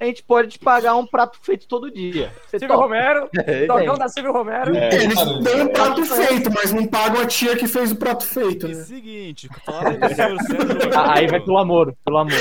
a 0.00 0.04
gente 0.04 0.22
pode 0.22 0.48
te 0.50 0.58
pagar 0.58 0.96
um 0.96 1.06
prato 1.06 1.38
feito 1.42 1.66
todo 1.66 1.90
dia. 1.90 2.32
Você 2.46 2.58
Silvio 2.58 2.68
topa? 2.76 2.82
Romero, 2.82 3.28
É, 3.46 3.66
dogão 3.66 3.96
da 3.96 4.08
Silvio 4.08 4.32
Romero. 4.32 4.74
É. 4.76 4.94
Eles 4.94 5.14
dão 5.16 5.62
um 5.62 5.68
prato 5.68 6.04
feito, 6.06 6.50
mas 6.52 6.72
não 6.72 6.86
pagam 6.86 7.20
a 7.20 7.26
tia 7.26 7.56
que 7.56 7.66
fez 7.68 7.92
o 7.92 7.96
prato 7.96 8.24
feito, 8.24 8.66
E 8.66 8.74
né? 8.74 8.82
seguinte, 8.84 9.48
falaram 9.64 9.90
aí 9.90 9.98
do 9.98 10.14
senhor 10.14 10.38
Sérgio 10.42 10.94
Ah, 10.98 11.14
Aí 11.14 11.26
vai 11.26 11.40
pelo 11.40 11.58
amor, 11.58 11.96
pelo 12.04 12.18
amor. 12.18 12.38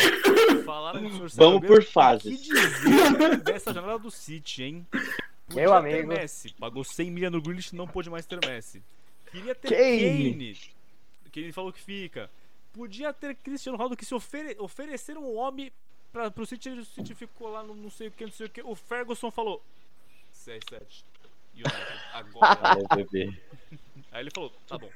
Falaram 0.66 1.02
do 1.02 1.10
senhor 1.10 1.30
Sérgio 1.30 1.52
Vamos 1.60 1.68
por 1.68 1.84
fases. 1.84 2.26
O 2.26 2.44
que 2.44 2.54
dizer 2.54 3.38
dessa 3.38 3.74
janela 3.74 4.00
do 4.00 4.12
City, 4.12 4.64
hein? 4.64 4.88
Podia 4.92 5.62
Meu 5.64 5.74
amigo. 5.74 6.08
Messi, 6.10 6.54
pagou 6.60 6.84
100 6.84 7.10
milha 7.12 7.30
no 7.30 7.42
Grealish 7.42 7.74
não 7.74 7.88
pôde 7.88 8.10
mais 8.10 8.26
ter 8.26 8.40
Messi. 8.46 8.82
Queria 9.32 9.56
ter 9.56 9.70
Kane. 9.70 10.32
Kane. 10.34 10.58
Kane 11.34 11.52
falou 11.52 11.72
que 11.72 11.82
fica. 11.82 12.30
Podia 12.74 13.12
ter 13.14 13.34
Cristiano 13.36 13.76
Ronaldo 13.78 13.96
que 13.98 14.06
se 14.06 14.14
ofere 14.14 14.56
ofereceram 14.60 15.24
um 15.24 15.36
homem 15.38 15.72
pra, 16.18 16.32
pro 16.32 16.46
City, 16.46 16.70
o 16.70 16.84
City 16.86 17.14
ficou 17.14 17.52
lá 17.52 17.64
no 17.64 17.76
não 17.76 17.92
sei 17.92 18.08
o 18.08 18.12
que, 18.12 18.26
não 18.26 18.32
sei 18.32 18.48
o 18.48 18.50
que. 18.50 18.62
O 18.64 18.76
Ferguson 18.76 19.30
falou: 19.30 19.62
CR7. 20.34 20.82
United, 21.54 21.74
agora. 22.14 22.80
é, 22.92 22.96
bebê. 22.96 23.34
Aí 24.12 24.24
ele 24.24 24.32
falou: 24.34 24.52
tá 24.68 24.78
bom. 24.80 24.90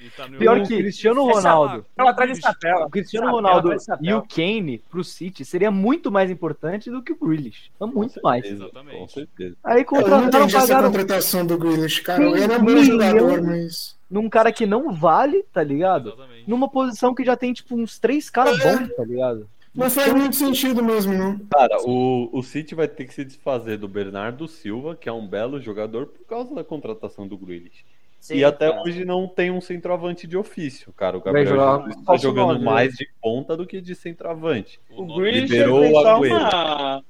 E 0.00 0.10
tá 0.10 0.28
no 0.28 0.38
Pior 0.38 0.66
que 0.66 0.76
Cristiano 0.76 1.30
É 1.30 1.32
Ronaldo. 1.32 1.86
Não, 1.96 2.08
atrás. 2.08 2.38
O 2.84 2.90
Cristiano 2.90 3.30
Ronaldo 3.30 3.80
chapéu. 3.80 3.98
e 4.02 4.12
o 4.12 4.22
Kane 4.22 4.78
pro 4.90 5.02
City 5.02 5.44
seria 5.44 5.70
muito 5.70 6.10
mais 6.12 6.30
importante 6.30 6.90
do 6.90 7.02
que 7.02 7.12
o 7.12 7.16
Grealish. 7.16 7.70
Então, 7.74 7.88
muito 7.88 8.20
mais. 8.22 8.44
Exatamente. 8.44 8.98
Com 8.98 9.08
certeza. 9.08 9.56
Aí 9.64 9.76
Eu 9.76 9.78
não 9.78 9.84
contrataram, 9.84 10.26
entendi 10.26 10.56
essa 10.56 10.66
pagaram 10.66 10.92
contratação 10.92 11.46
do 11.46 11.56
Grealish, 11.56 12.00
cara. 12.02 12.22
Ele 12.22 12.42
era 12.42 12.58
bom 12.58 12.76
jogador, 12.82 13.42
mas. 13.42 13.96
num 14.10 14.28
cara 14.28 14.52
que 14.52 14.66
não 14.66 14.92
vale, 14.92 15.42
tá 15.52 15.62
ligado? 15.62 16.10
Exatamente. 16.10 16.50
Numa 16.50 16.68
posição 16.68 17.14
que 17.14 17.24
já 17.24 17.36
tem, 17.36 17.52
tipo, 17.54 17.76
uns 17.76 17.98
três 17.98 18.28
caras 18.28 18.58
bons, 18.58 18.94
tá 18.94 19.04
ligado? 19.04 19.48
Não 19.76 19.90
faz 19.90 20.12
muito 20.12 20.36
sentido 20.36 20.82
mesmo, 20.82 21.12
não. 21.12 21.38
Cara, 21.50 21.76
o, 21.84 22.30
o 22.32 22.42
City 22.42 22.74
vai 22.74 22.88
ter 22.88 23.04
que 23.04 23.14
se 23.14 23.24
desfazer 23.24 23.76
do 23.76 23.86
Bernardo 23.86 24.48
Silva, 24.48 24.96
que 24.96 25.08
é 25.08 25.12
um 25.12 25.26
belo 25.26 25.60
jogador, 25.60 26.06
por 26.06 26.24
causa 26.26 26.54
da 26.54 26.64
contratação 26.64 27.26
do 27.28 27.36
Grealish. 27.36 27.84
Sim, 28.18 28.36
e 28.36 28.44
até 28.44 28.70
cara. 28.70 28.82
hoje 28.82 29.04
não 29.04 29.28
tem 29.28 29.50
um 29.50 29.60
centroavante 29.60 30.26
de 30.26 30.36
ofício, 30.36 30.92
cara. 30.92 31.16
O 31.16 31.20
Gabriel 31.20 31.46
jogar 31.46 31.78
Jesus 31.80 31.96
tá 31.96 32.02
falso 32.04 32.22
jogando 32.22 32.46
nove, 32.48 32.58
né? 32.60 32.64
mais 32.64 32.94
de 32.94 33.08
ponta 33.22 33.56
do 33.56 33.66
que 33.66 33.80
de 33.80 33.94
centroavante. 33.94 34.80
O 34.90 35.02
O 35.02 35.06
nome- 35.06 35.20
Grealish 35.22 35.52
liberou 35.52 35.84
ele 35.84 35.92
fez 35.92 35.96
o 35.96 36.02
só 36.02 36.16
Agüero. 36.16 36.34
uma. 36.36 37.04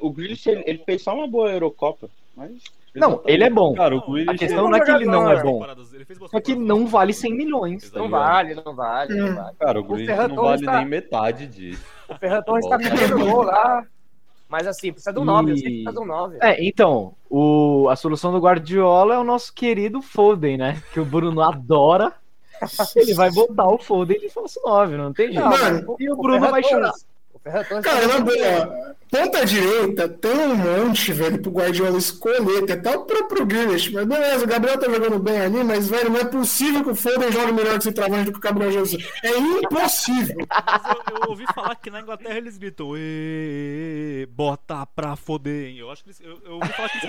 O 0.00 0.10
Grealish 0.10 0.46
ele, 0.50 0.64
ele 0.66 0.78
fez 0.84 1.02
só 1.02 1.14
uma 1.14 1.28
boa 1.28 1.52
Eurocopa, 1.52 2.08
mas 2.34 2.50
Não, 2.96 3.22
ele 3.26 3.44
é 3.44 3.50
bom. 3.50 3.74
Cara, 3.74 3.94
o 3.94 3.98
Não, 4.00 4.06
Grealish 4.12 4.30
A 4.34 4.38
questão 4.38 4.66
é 4.66 4.70
não 4.70 4.76
é 4.76 4.80
que 4.80 4.90
ele 4.90 5.04
não 5.04 5.30
é 5.30 5.42
bom. 5.42 5.66
Só 6.30 6.40
que 6.40 6.54
não 6.54 6.86
vale 6.86 7.12
temporadas. 7.12 7.16
100 7.16 7.34
milhões. 7.36 7.92
Não 7.92 8.06
Exatamente. 8.06 8.10
vale, 8.10 8.54
não 8.54 8.74
vale, 8.74 9.14
não 9.14 9.28
Hum. 9.28 9.34
vale. 9.34 9.56
Cara, 9.58 9.80
o 9.80 9.82
O 9.82 9.86
Grealish 9.86 10.16
não 10.28 10.34
Torres 10.36 10.60
vale 10.60 10.64
tá- 10.64 10.76
nem 10.78 10.86
metade 10.86 11.46
disso. 11.46 11.84
O 12.08 12.14
Ferran 12.16 12.42
Torres 12.42 12.66
tá 12.68 12.78
metendo 12.78 13.18
gol 13.18 13.42
lá. 13.42 13.84
Mas 14.48 14.66
assim, 14.66 14.92
precisa 14.92 15.12
de 15.12 15.18
um 15.18 15.24
9, 15.24 15.50
eu 15.52 15.56
sei 15.56 15.64
que 15.64 15.68
E- 15.80 15.82
precisa 15.84 15.92
de 16.00 16.06
um 16.06 16.08
9. 16.08 16.38
É, 16.40 16.64
então, 16.64 17.14
o, 17.28 17.88
a 17.90 17.96
solução 17.96 18.30
do 18.30 18.38
Guardiola 18.38 19.14
é 19.14 19.18
o 19.18 19.24
nosso 19.24 19.52
querido 19.52 20.00
Foden, 20.00 20.56
né? 20.56 20.80
Que 20.92 21.00
o 21.00 21.04
Bruno 21.04 21.42
adora. 21.42 22.12
Ele 22.96 23.12
vai 23.12 23.30
botar 23.32 23.66
o 23.68 23.76
Foden 23.76 24.18
de 24.20 24.30
falso 24.30 24.60
9, 24.64 24.96
não 24.96 25.12
tem 25.12 25.32
jeito. 25.32 25.44
Mano, 25.44 25.96
e 25.98 26.08
o 26.10 26.16
Bruno 26.16 26.38
Ferran 26.38 26.50
vai 26.52 26.62
chorar. 26.62 26.92
O 27.46 27.80
Cara, 27.80 28.08
na 28.08 28.18
boa, 28.18 28.96
ponta 29.08 29.46
direita 29.46 30.08
tem 30.08 30.32
um 30.32 30.56
monte, 30.56 31.12
velho, 31.12 31.40
pro 31.40 31.52
Guardiola 31.52 31.96
escolher. 31.96 32.66
Tem 32.66 32.74
até 32.74 32.96
o 32.96 33.04
próprio 33.04 33.46
Grealish. 33.46 33.92
Mas 33.92 34.04
beleza, 34.04 34.44
o 34.44 34.48
Gabriel 34.48 34.78
tá 34.80 34.90
jogando 34.90 35.18
bem 35.20 35.40
ali, 35.40 35.62
mas, 35.62 35.88
velho, 35.88 36.10
não 36.10 36.18
é 36.18 36.24
possível 36.24 36.82
que 36.82 36.90
o 36.90 36.94
Foden 36.94 37.30
jogue 37.30 37.52
melhor 37.52 37.72
que 37.74 37.78
esse 37.78 37.92
travante 37.92 38.24
do 38.24 38.32
que 38.32 38.38
o 38.38 38.40
Gabriel 38.40 38.72
Jesus. 38.72 39.04
É 39.22 39.38
impossível. 39.38 40.36
Mas 40.50 40.82
eu, 40.88 41.22
eu 41.22 41.30
ouvi 41.30 41.44
falar 41.54 41.76
que 41.76 41.88
na 41.88 42.00
Inglaterra 42.00 42.36
eles 42.36 42.58
gritam 42.58 42.94
"Ê, 42.96 44.26
bota 44.32 44.84
pra 44.86 45.14
foder. 45.14 45.68
hein?" 45.68 45.78
Eu 45.78 45.90
acho 45.90 46.02
que 46.02 46.10
eles, 46.10 46.20
eu, 46.20 46.40
eu 46.44 46.54
ouvi 46.54 46.68
falar 46.72 46.88
que 46.88 47.06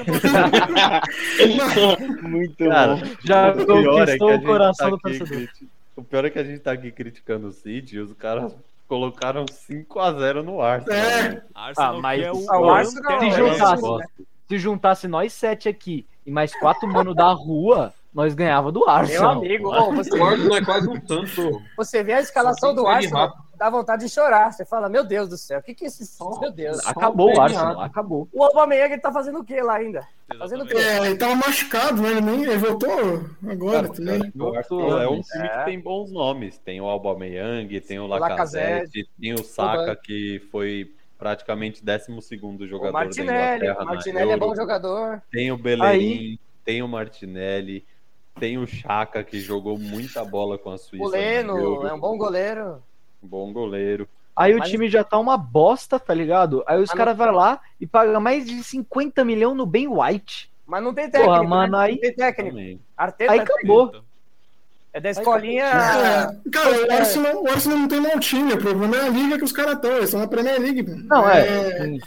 eles 1.41 1.57
muito 2.21 2.57
Cara, 2.69 2.95
bom. 2.95 3.01
Já 3.23 3.51
o 3.51 3.65
pior 3.65 4.07
é 4.07 4.13
que 4.13 4.19
conquistou 4.19 4.29
a 4.29 4.31
o 4.31 4.35
gente 4.35 4.45
coração 4.45 4.89
tá 4.89 4.95
do 4.95 4.99
torcedor. 4.99 5.49
O 5.95 6.03
pior 6.03 6.25
é 6.25 6.29
que 6.29 6.37
a 6.37 6.43
gente 6.43 6.59
tá 6.59 6.73
aqui 6.73 6.91
criticando 6.91 7.47
o 7.47 7.51
City 7.51 7.95
e 7.95 7.99
os 7.99 8.13
caras 8.13 8.53
colocaram 8.87 9.45
5x0 9.45 10.43
no 10.43 10.61
Arsenal. 10.61 10.97
É. 10.99 11.43
Arsenal 11.53 11.97
Ah, 11.97 12.01
mas- 12.01 12.21
é 12.23 12.31
o 12.31 12.45
o 12.45 12.69
Arsenal- 12.69 13.19
Se 13.19 13.25
é, 13.27 13.31
juntasse, 13.31 13.75
isso, 13.83 13.97
né? 13.97 14.05
se 14.47 14.57
juntasse 14.57 15.07
nós 15.07 15.33
sete 15.33 15.67
aqui 15.69 16.05
e 16.25 16.31
mais 16.31 16.57
quatro 16.59 16.87
mano 16.87 17.13
da 17.13 17.31
rua, 17.31 17.93
nós 18.17 18.33
ganhava 18.33 18.71
do 18.71 18.79
Meu 18.79 18.89
Arsenal. 18.89 19.31
amigo, 19.33 19.69
ô, 19.69 19.93
você, 19.93 20.17
O 20.17 20.25
Arsenal 20.25 20.57
é 20.57 20.65
quase 20.65 20.89
um 20.89 20.99
tanto. 20.99 21.61
você 21.77 22.01
vê 22.03 22.13
a 22.13 22.19
escalação 22.19 22.69
Só 22.71 22.75
do 22.75 22.87
Arsenal, 22.87 23.27
rápido. 23.27 23.43
dá 23.55 23.69
vontade 23.69 24.05
de 24.05 24.11
chorar. 24.11 24.51
Você 24.51 24.65
fala, 24.65 24.89
meu 24.89 25.03
Deus 25.03 25.29
do 25.29 25.37
céu, 25.37 25.59
o 25.59 25.61
que 25.61 25.75
que 25.75 25.83
é 25.85 25.87
esse... 25.87 26.03
Meu 26.41 26.51
Deus. 26.51 26.79
Acabou 26.87 27.31
o 27.31 27.35
Só 27.35 27.41
Arsenal, 27.43 27.79
acabou. 27.81 28.27
O 28.33 28.43
Aubameyang 28.43 28.91
ele 28.93 29.01
tá 29.01 29.11
fazendo 29.11 29.37
o 29.39 29.43
que 29.45 29.61
lá 29.61 29.75
ainda? 29.75 30.01
Fazendo 30.39 30.63
o. 30.65 30.77
É, 30.77 31.05
ele 31.05 31.15
tava 31.15 31.35
machucado, 31.35 32.01
né? 32.01 32.09
Ele, 32.09 32.21
nem, 32.21 32.41
ele 32.43 32.57
voltou 32.57 33.23
agora 33.47 33.83
Cara, 33.83 33.93
também. 33.93 34.33
o 34.35 34.55
Arsenal 34.57 34.99
é 35.01 35.07
um 35.09 35.21
time 35.21 35.45
É. 35.45 35.59
que 35.59 35.65
tem 35.65 35.79
bons 35.79 36.11
nomes. 36.11 36.57
Tem 36.57 36.81
o 36.81 36.85
Aubameyang, 36.85 37.79
tem 37.81 37.99
o 37.99 38.07
Lacazette. 38.07 38.31
Lacazette, 38.97 39.09
tem 39.21 39.33
o 39.35 39.43
Saka, 39.43 39.95
que 39.95 40.39
foi 40.51 40.91
praticamente 41.19 41.83
12º 41.85 42.67
jogador 42.67 42.89
O 42.89 42.93
da 42.93 42.99
Martinelli, 43.05 43.57
Inglaterra 43.57 43.75
o 43.75 43.85
na 43.85 43.91
Martinelli 43.93 44.31
é 44.31 44.37
bom 44.37 44.55
jogador. 44.55 45.21
Tem 45.31 45.51
o 45.51 45.57
Bellerin, 45.57 46.39
tem 46.65 46.81
o 46.83 46.87
Martinelli, 46.87 47.85
tem 48.39 48.57
o 48.57 48.65
Chaka, 48.67 49.23
que 49.23 49.39
jogou 49.39 49.77
muita 49.77 50.23
bola 50.23 50.57
com 50.57 50.71
a 50.71 50.77
Suíça. 50.77 51.03
O 51.03 51.07
Leno 51.09 51.57
Euro. 51.57 51.87
é 51.87 51.93
um 51.93 51.99
bom 51.99 52.17
goleiro. 52.17 52.81
Bom 53.21 53.51
goleiro. 53.51 54.07
Aí 54.35 54.53
o 54.53 54.59
Mas- 54.59 54.69
time 54.69 54.87
já 54.87 55.03
tá 55.03 55.17
uma 55.17 55.35
bosta, 55.37 55.99
tá 55.99 56.13
ligado? 56.13 56.63
Aí 56.67 56.79
os 56.81 56.91
caras 56.91 57.17
vão 57.17 57.31
lá 57.31 57.59
e 57.81 57.87
pagam 57.87 58.21
mais 58.21 58.45
de 58.45 58.63
50 58.63 59.25
milhões 59.25 59.57
no 59.57 59.65
Ben 59.65 59.87
White. 59.87 60.51
Mas 60.65 60.83
não 60.83 60.93
tem 60.93 61.09
técnico. 61.09 61.33
Porra, 61.33 61.43
mano, 61.43 61.77
né? 61.77 61.83
aí- 61.85 61.93
Não 61.93 62.01
tem 62.01 62.13
técnico. 62.13 62.83
Arteta 62.95 63.31
Aí 63.31 63.39
é 63.39 63.41
acabou. 63.41 63.91
É 64.93 64.99
da 64.99 65.11
escolinha. 65.11 65.63
É, 65.65 66.49
cara, 66.49 66.69
o 66.71 66.91
É. 66.91 66.97
Arsenal, 66.97 67.43
o 67.43 67.49
Arsenal 67.51 67.77
não 67.77 67.87
tem 67.87 67.99
mau 67.99 68.19
time, 68.19 68.53
o 68.53 68.57
problema 68.57 68.95
é 68.95 69.01
a 69.05 69.09
liga 69.09 69.37
que 69.37 69.43
os 69.43 69.51
caras 69.51 69.73
estão, 69.73 69.91
eles 69.91 70.05
estão 70.05 70.19
na 70.21 70.27
Premier 70.27 70.59
League. 70.59 70.83
Não, 71.07 71.29
é. 71.29 71.99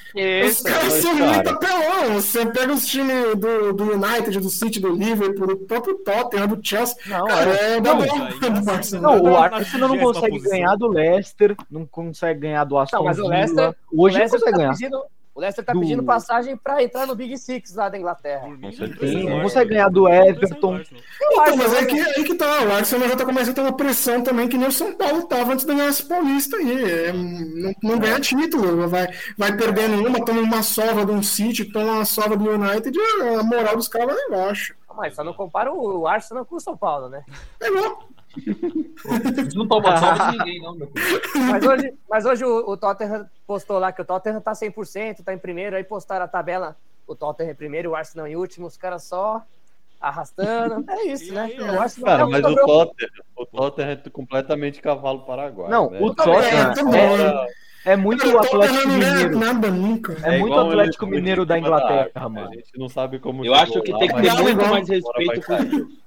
Os 0.45 0.51
Isso. 0.53 0.65
caras 0.65 0.93
são 0.95 1.17
cara- 1.17 1.33
muito 1.35 1.49
apelão. 1.51 2.15
Você 2.15 2.47
pega 2.47 2.73
os 2.73 2.85
times 2.87 3.37
do, 3.37 3.73
do 3.75 3.93
United, 3.93 4.41
do 4.41 4.51
City, 4.51 4.81
do 4.81 4.89
Liverpool, 4.89 5.47
do 5.47 5.57
próprio 5.59 5.99
Tottenham, 5.99 6.49
do 6.49 6.59
Chelsea. 6.67 6.97
Não, 7.07 7.27
Cara, 7.27 7.51
é. 7.55 7.77
é 7.77 7.81
da 7.81 7.93
do 7.93 8.71
assim. 8.73 8.99
Não, 8.99 9.21
o 9.23 9.31
na 9.31 9.39
Arsenal 9.57 9.89
não 9.89 9.97
20ª 9.97 10.03
consegue 10.15 10.41
ganhar 10.41 10.75
do 10.77 10.89
Leicester, 10.89 11.57
não 11.71 11.87
consegue 11.87 12.41
ganhar 12.41 12.65
do 12.65 12.77
Aston 12.77 12.97
Não, 12.97 13.05
mas 13.05 13.19
o 13.19 13.23
Villa. 13.23 13.35
Leicester- 13.37 13.65
Hoje 13.69 13.77
o 13.93 13.97
não 13.97 14.05
Leicester 14.05 14.41
consegue 14.41 14.51
tá 14.53 14.57
ganhar. 14.59 14.73
pedindo, 14.73 15.03
o 15.35 15.41
Leicester 15.41 15.65
tá 15.65 15.73
Do- 15.73 15.81
pedindo 15.81 16.03
passagem 16.03 16.57
pra 16.57 16.83
entrar 16.83 17.07
no 17.07 17.15
Big 17.15 17.37
Six 17.39 17.75
lá 17.75 17.89
da 17.89 17.97
Inglaterra. 17.97 18.49
Com 18.61 18.73
certeza. 18.73 19.19
não 19.29 19.43
consegue 19.43 19.71
ganhar 19.71 19.89
do 19.89 20.09
Everton. 20.09 20.81
Então, 20.81 21.57
mas 21.57 21.73
é 21.75 21.87
que, 21.87 22.01
aí 22.01 22.25
que 22.25 22.35
tá, 22.35 22.63
o 22.65 22.73
Arsenal 22.73 23.09
já 23.09 23.17
tá 23.17 23.25
começando 23.25 23.51
a 23.51 23.55
ter 23.55 23.61
uma 23.61 23.77
pressão 23.77 24.23
também, 24.23 24.49
que 24.49 24.59
nem 24.59 24.69
o 24.69 24.73
São 24.73 24.93
Paulo 24.95 25.23
tava 25.27 25.53
antes 25.53 25.65
de 25.65 25.73
ganhar 25.75 25.89
esse 25.89 26.03
Paulista 26.05 26.57
aí. 26.57 26.85
É, 26.85 27.13
não, 27.13 27.73
não 27.83 27.99
ganha 27.99 28.19
título, 28.21 28.89
vai, 28.89 29.09
vai 29.39 29.57
perdendo 29.57 30.07
uma, 30.07 30.25
toma 30.25 30.41
uma 30.41 30.63
sova 30.63 31.07
de 31.07 31.13
um 31.13 31.23
City, 31.23 31.65
toma 31.65 31.93
uma 31.93 32.05
sova 32.05 32.37
do 32.37 32.51
United, 32.51 32.99
a 33.39 33.43
moral 33.43 33.77
dos 33.77 33.89
caras 33.89 34.09
vai 34.09 34.17
lá 34.17 34.23
embaixo. 34.27 34.75
Mas 34.97 35.15
só 35.15 35.25
não 35.25 35.33
compara 35.33 35.73
o 35.73 36.07
Arsenal 36.07 36.45
com 36.45 36.57
o 36.57 36.61
São 36.61 36.77
Paulo, 36.77 37.09
né? 37.09 37.23
É 37.61 37.69
igual. 37.69 38.07
Não 39.55 39.67
tomam 39.67 39.97
salva 39.97 40.31
de 40.31 40.39
ninguém, 40.39 40.61
não, 40.61 40.75
meu 40.75 40.89
filho. 40.89 41.21
Mas 41.51 41.67
hoje, 41.67 41.95
mas 42.09 42.25
hoje 42.25 42.45
o, 42.45 42.71
o 42.71 42.77
Tottenham 42.77 43.29
postou 43.47 43.79
lá 43.79 43.93
que 43.93 44.03
o 44.03 44.05
Tottenham 44.05 44.41
tá 44.41 44.53
100%, 44.53 45.25
tá 45.25 45.35
em 45.35 45.39
primeiro, 45.39 45.77
aí 45.77 45.85
postaram 45.85 46.25
a 46.25 46.29
tabela, 46.29 46.77
o 47.07 47.15
Tottenham 47.15 47.51
em 47.53 47.55
primeiro, 47.57 47.91
o 47.91 47.97
Arsenal 47.97 48.27
em 48.27 48.37
último, 48.37 48.67
os 48.67 48.77
caras 48.77 49.05
só 49.05 49.43
arrastando. 50.01 50.85
É 50.89 51.07
isso, 51.07 51.27
E 51.27 51.33
né? 51.33 51.43
aí, 51.43 51.61
ó, 51.61 51.67
Eu 51.67 51.83
acho 51.83 51.97
que 51.97 52.03
Cara, 52.03 52.23
é 52.23 52.27
mas 52.27 52.45
o 52.45 52.55
Tottenham, 52.55 53.11
o 53.37 53.47
Tottenham 53.47 53.91
é 53.91 54.11
completamente 54.11 54.81
cavalo 54.81 55.21
paraguaio. 55.21 55.71
Não, 55.71 55.91
né? 55.91 55.99
o 56.01 56.15
Tottenham 56.15 56.75
também. 56.75 57.01
é, 57.01 57.93
é 57.93 57.97
muito 57.97 58.27
o 58.29 58.39
Atlético 58.39 58.89
Mineiro. 58.89 59.39
nada 59.39 59.71
nunca. 59.71 60.13
É 60.23 60.39
muito 60.39 60.53
igual 60.53 60.67
ele 60.67 60.81
Atlético 60.81 61.07
Mineiro 61.07 61.45
da 61.45 61.59
Inglaterra, 61.59 62.29
mano. 62.29 62.51
A 62.51 62.55
gente 62.55 62.79
não 62.79 62.89
sabe 62.89 63.19
como 63.19 63.45
Eu 63.45 63.55
acho 63.55 63.81
que 63.83 63.93
lá, 63.93 63.99
tem 63.99 64.09
que 64.09 64.23
ter 64.23 64.35
muito 64.35 64.67
mais 64.67 64.89
respeito 64.89 65.47
com. 65.47 66.01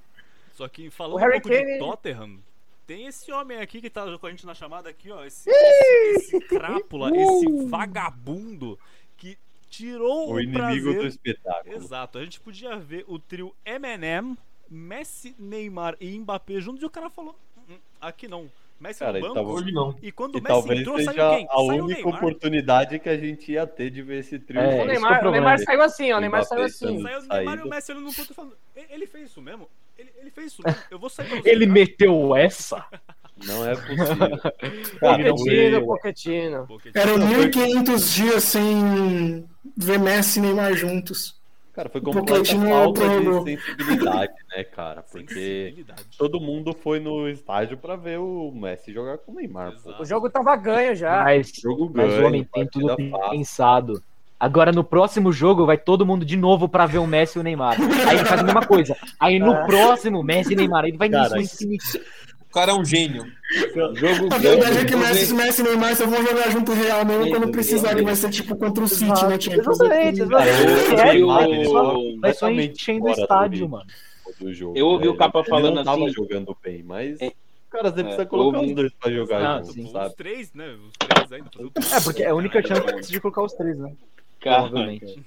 Só 0.54 0.68
que 0.68 0.88
falando 0.90 1.16
um 1.16 1.18
Harry 1.18 1.40
pouco 1.40 1.48
de 1.50 1.62
Kane- 1.62 1.78
Tottenham, 1.78 2.38
tem 2.86 3.06
esse 3.06 3.30
homem 3.32 3.58
aqui 3.58 3.80
que 3.80 3.90
tá 3.90 4.04
com 4.18 4.26
a 4.26 4.30
gente 4.30 4.46
na 4.46 4.54
chamada 4.54 4.88
aqui, 4.88 5.10
ó. 5.10 5.24
Esse, 5.24 5.50
esse, 5.50 6.36
esse 6.36 6.40
crápula, 6.40 7.10
esse 7.16 7.66
vagabundo 7.66 8.78
que 9.16 9.36
tirou 9.70 10.30
O 10.30 10.34
o, 10.34 10.40
inimigo 10.40 10.58
prazer. 10.84 11.00
do 11.00 11.06
espetáculo. 11.06 11.74
Exato, 11.76 12.18
a 12.18 12.24
gente 12.24 12.40
podia 12.40 12.76
ver 12.78 13.04
o 13.08 13.18
trio 13.18 13.54
Eminem, 13.64 14.36
Messi, 14.70 15.34
Neymar 15.38 15.96
e 16.00 16.18
Mbappé 16.18 16.60
juntos 16.60 16.82
e 16.82 16.86
o 16.86 16.90
cara 16.90 17.10
falou: 17.10 17.34
"Hum, 17.56 17.74
hum, 17.74 17.78
aqui 18.00 18.28
não. 18.28 18.50
Messi 18.80 18.98
Cara, 19.00 19.18
no 19.20 19.26
e 19.26 19.28
banco. 19.28 19.50
Hoje 19.52 19.72
não. 19.72 19.96
E 20.02 20.10
quando 20.12 20.34
E 20.36 20.40
o 20.40 20.42
Messi 20.42 20.54
talvez 20.54 20.80
entrou, 20.80 20.98
seja 20.98 21.12
saiu 21.12 21.30
quem? 21.36 21.46
a 21.48 21.54
Saiu 21.54 21.84
única 21.84 22.00
Neymar. 22.02 22.16
oportunidade 22.16 22.98
que 22.98 23.08
a 23.08 23.16
gente 23.16 23.52
ia 23.52 23.66
ter 23.66 23.88
de 23.88 24.02
ver 24.02 24.18
esse 24.18 24.38
trio. 24.38 24.60
É, 24.60 24.66
O 24.66 24.70
é 24.80 24.82
o 24.82 24.86
Neymar, 24.86 25.26
o. 25.26 25.30
Neymar 25.30 25.58
saiu 25.60 25.80
assim, 25.82 26.12
ó. 26.12 26.18
O 26.18 26.20
Neymar 26.20 26.44
saiu 26.44 26.64
assim. 26.64 27.00
Saiu 27.02 27.18
o 27.20 27.22
Neymar 27.26 27.58
e 27.58 27.62
o. 27.62 27.68
Messi 27.68 27.92
olhando 27.92 28.04
no 28.04 28.12
ponto 28.12 28.34
falando: 28.34 28.56
"E- 28.76 28.86
Ele 28.90 29.06
fez 29.06 29.30
isso 29.30 29.40
mesmo? 29.40 29.68
Ele, 29.98 30.10
ele 30.18 30.30
fez 30.30 30.52
isso 30.52 30.62
mesmo? 30.64 30.80
Eu 30.90 30.98
vou 30.98 31.08
sair 31.10 31.28
pra 31.28 31.40
você, 31.40 31.48
Ele 31.50 31.66
tá?" 31.66 31.72
meteu 31.72 32.36
essa? 32.36 32.84
Não 33.46 33.66
é 33.68 33.74
possível. 33.74 34.38
Pochettino, 35.00 35.86
Pochettino. 35.86 36.66
Porque, 36.66 36.90
Eram 36.94 37.18
Não, 37.18 37.26
foi- 37.28 37.46
1.500 37.50 38.14
dias 38.14 38.44
sem 38.44 39.44
ver 39.76 39.98
Messi 39.98 40.38
e 40.38 40.42
Neymar 40.42 40.74
juntos. 40.74 41.42
Cara, 41.72 41.88
foi 41.88 42.00
O 42.00 42.04
completa 42.04 42.44
falta 42.44 43.00
de 43.00 43.44
sensibilidade, 43.56 44.32
né, 44.56 44.62
cara? 44.62 45.02
Porque 45.10 45.84
todo 46.16 46.40
mundo 46.40 46.72
foi 46.72 47.00
no 47.00 47.28
estádio 47.28 47.76
pra 47.76 47.96
ver 47.96 48.20
o 48.20 48.52
Messi 48.54 48.92
jogar 48.92 49.18
com 49.18 49.32
o 49.32 49.34
Neymar. 49.34 49.74
O 49.98 50.04
jogo 50.04 50.30
tava 50.30 50.54
ganho 50.54 50.94
já. 50.94 51.24
Mas, 51.24 51.48
Jogo 51.60 51.90
mas 51.92 52.10
ganho, 52.12 52.22
o 52.22 52.26
homem 52.28 52.44
tem 52.44 52.66
tudo 52.68 52.86
fácil. 53.10 53.30
pensado. 53.30 54.02
Agora, 54.44 54.70
no 54.72 54.84
próximo 54.84 55.32
jogo, 55.32 55.64
vai 55.64 55.78
todo 55.78 56.04
mundo 56.04 56.22
de 56.22 56.36
novo 56.36 56.68
pra 56.68 56.84
ver 56.84 56.98
o 56.98 57.06
Messi 57.06 57.38
e 57.38 57.40
o 57.40 57.42
Neymar. 57.42 57.76
Aí 58.06 58.16
ele 58.16 58.24
faz 58.26 58.40
a 58.40 58.44
mesma 58.44 58.66
coisa. 58.66 58.94
Aí 59.18 59.38
no 59.38 59.54
É. 59.54 59.64
próximo, 59.66 60.22
Messi 60.22 60.52
e 60.52 60.56
Neymar. 60.56 60.84
Aí 60.84 60.92
vai 60.92 61.08
Cara, 61.08 61.36
nisso 61.38 61.54
infinito. 61.64 61.84
O 62.50 62.52
cara 62.52 62.72
é 62.72 62.74
um 62.74 62.84
gênio. 62.84 63.24
Jogo 63.94 64.28
A 64.34 64.36
verdade 64.38 64.78
é 64.80 64.84
que 64.84 64.94
Messi, 64.94 65.32
Messi 65.32 65.62
e 65.62 65.64
Neymar 65.64 65.96
só 65.96 66.06
vão 66.06 66.22
jogar 66.22 66.50
junto 66.50 66.74
real 66.74 67.06
mesmo 67.06 67.30
quando 67.30 67.50
precisar, 67.50 67.94
que 67.94 68.02
vai 68.02 68.14
ser 68.14 68.28
tipo 68.30 68.54
contra 68.54 68.84
o 68.84 68.86
City, 68.88 69.24
né, 69.26 69.40
Champions? 69.40 69.80
Exatamente, 69.80 70.26
Cara, 70.28 70.48
exatamente. 70.50 72.14
É, 72.14 72.20
vai 72.20 72.34
só- 72.34 72.50
enchendo 72.50 73.06
o 73.06 73.10
estádio, 73.10 73.66
mano. 73.68 73.86
do 74.38 74.52
jogo. 74.52 74.76
Eu 74.76 74.86
ouvi 74.88 75.08
o 75.08 75.12
né? 75.12 75.18
Capa 75.18 75.38
Ele 75.40 75.48
falando 75.48 75.74
não 75.76 75.84
tava 75.84 76.04
assim- 76.04 76.12
jogando 76.12 76.56
bem, 76.62 76.82
mas 76.82 77.18
É. 77.20 77.32
cara, 77.70 77.90
você 77.90 78.00
É, 78.00 78.02
precisa 78.02 78.26
colocar 78.26 78.58
ouvi- 78.58 78.70
os 78.70 78.76
dois 78.76 78.92
pra 79.00 79.10
jogar 79.10 79.40
Ah, 79.46 79.62
junto? 79.62 79.98
Os 79.98 80.14
três, 80.14 80.52
né? 80.54 80.74
Os 80.86 80.92
três 80.98 81.32
ainda. 81.32 81.50
É, 81.96 82.00
porque 82.02 82.22
é 82.22 82.28
a 82.30 82.34
única 82.34 82.60
chance 82.66 83.10
de 83.10 83.20
colocar 83.20 83.42
os 83.42 83.52
três, 83.52 83.78
né? 83.78 83.92
Provavelmente. 84.50 85.22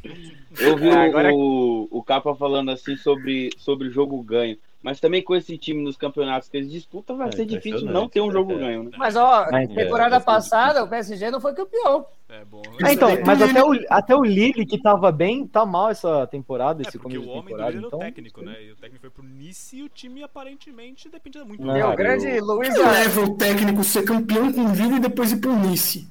eu 0.59 0.71
ouvi 0.71 0.89
É, 0.89 0.93
agora- 1.07 1.33
o, 1.33 1.87
o 1.91 2.03
Capa 2.03 2.35
falando 2.35 2.69
assim 2.71 2.95
sobre, 2.97 3.49
sobre 3.57 3.89
jogo 3.89 4.21
ganho. 4.23 4.57
Mas 4.79 4.99
também 4.99 5.23
com 5.23 5.35
esse 5.35 5.57
time 5.57 5.83
nos 5.83 5.97
campeonatos 5.97 6.47
que 6.47 6.55
eles 6.55 6.71
disputam, 6.71 7.17
vai 7.17 7.29
É 7.29 7.31
ser 7.31 7.45
difícil 7.45 7.87
não 7.87 8.07
ter 8.07 8.21
um 8.21 8.31
jogo 8.31 8.53
é. 8.53 8.57
ganho, 8.57 8.83
né? 8.83 8.91
Mas, 8.95 9.15
ó, 9.15 9.47
Mas, 9.51 9.69
é, 9.71 9.73
temporada 9.73 10.19
ser 10.19 10.25
passada, 10.25 10.83
o 10.83 10.87
PSG 10.87 11.31
não 11.31 11.41
foi 11.41 11.53
campeão. 11.55 12.05
É 12.29 12.45
bom. 12.45 12.61
Ah, 12.83 12.93
então, 12.93 13.09
mas 13.25 13.41
até 13.41 13.63
o, 13.63 13.73
até 13.89 14.15
o 14.15 14.23
Lille, 14.23 14.65
que 14.65 14.77
tava 14.79 15.11
bem, 15.11 15.47
tá 15.47 15.65
mal 15.65 15.89
essa 15.89 16.27
temporada, 16.27 16.83
É 16.83 16.87
esse 16.87 16.99
começo 16.99 17.21
o 17.21 17.25
de 17.25 17.31
temporada. 17.41 17.75
é 17.75 17.79
Então, 17.79 17.99
o 17.99 18.01
técnico, 18.01 18.41
né? 18.43 18.55
E 18.63 18.71
o 18.71 18.75
técnico 18.75 19.01
foi 19.01 19.09
pro 19.09 19.23
Nice 19.23 19.75
e 19.77 19.83
o 19.83 19.89
time 19.89 20.23
aparentemente 20.23 21.09
dependia 21.09 21.43
muito 21.43 21.65
Não. 21.65 21.73
Meu, 21.73 21.89
o 21.89 21.95
grande 21.95 22.27
eu- 22.27 22.45
Luiz 22.45 22.73
Que 22.73 22.79
leva 22.79 23.21
o 23.21 23.35
técnico 23.35 23.83
ser 23.83 24.03
campeão 24.03 24.53
com 24.53 24.61
o 24.61 24.67
Vigo 24.69 24.95
e 24.95 24.99
depois 24.99 25.31
ir 25.31 25.37
pro 25.41 25.55
Nice? 25.57 26.07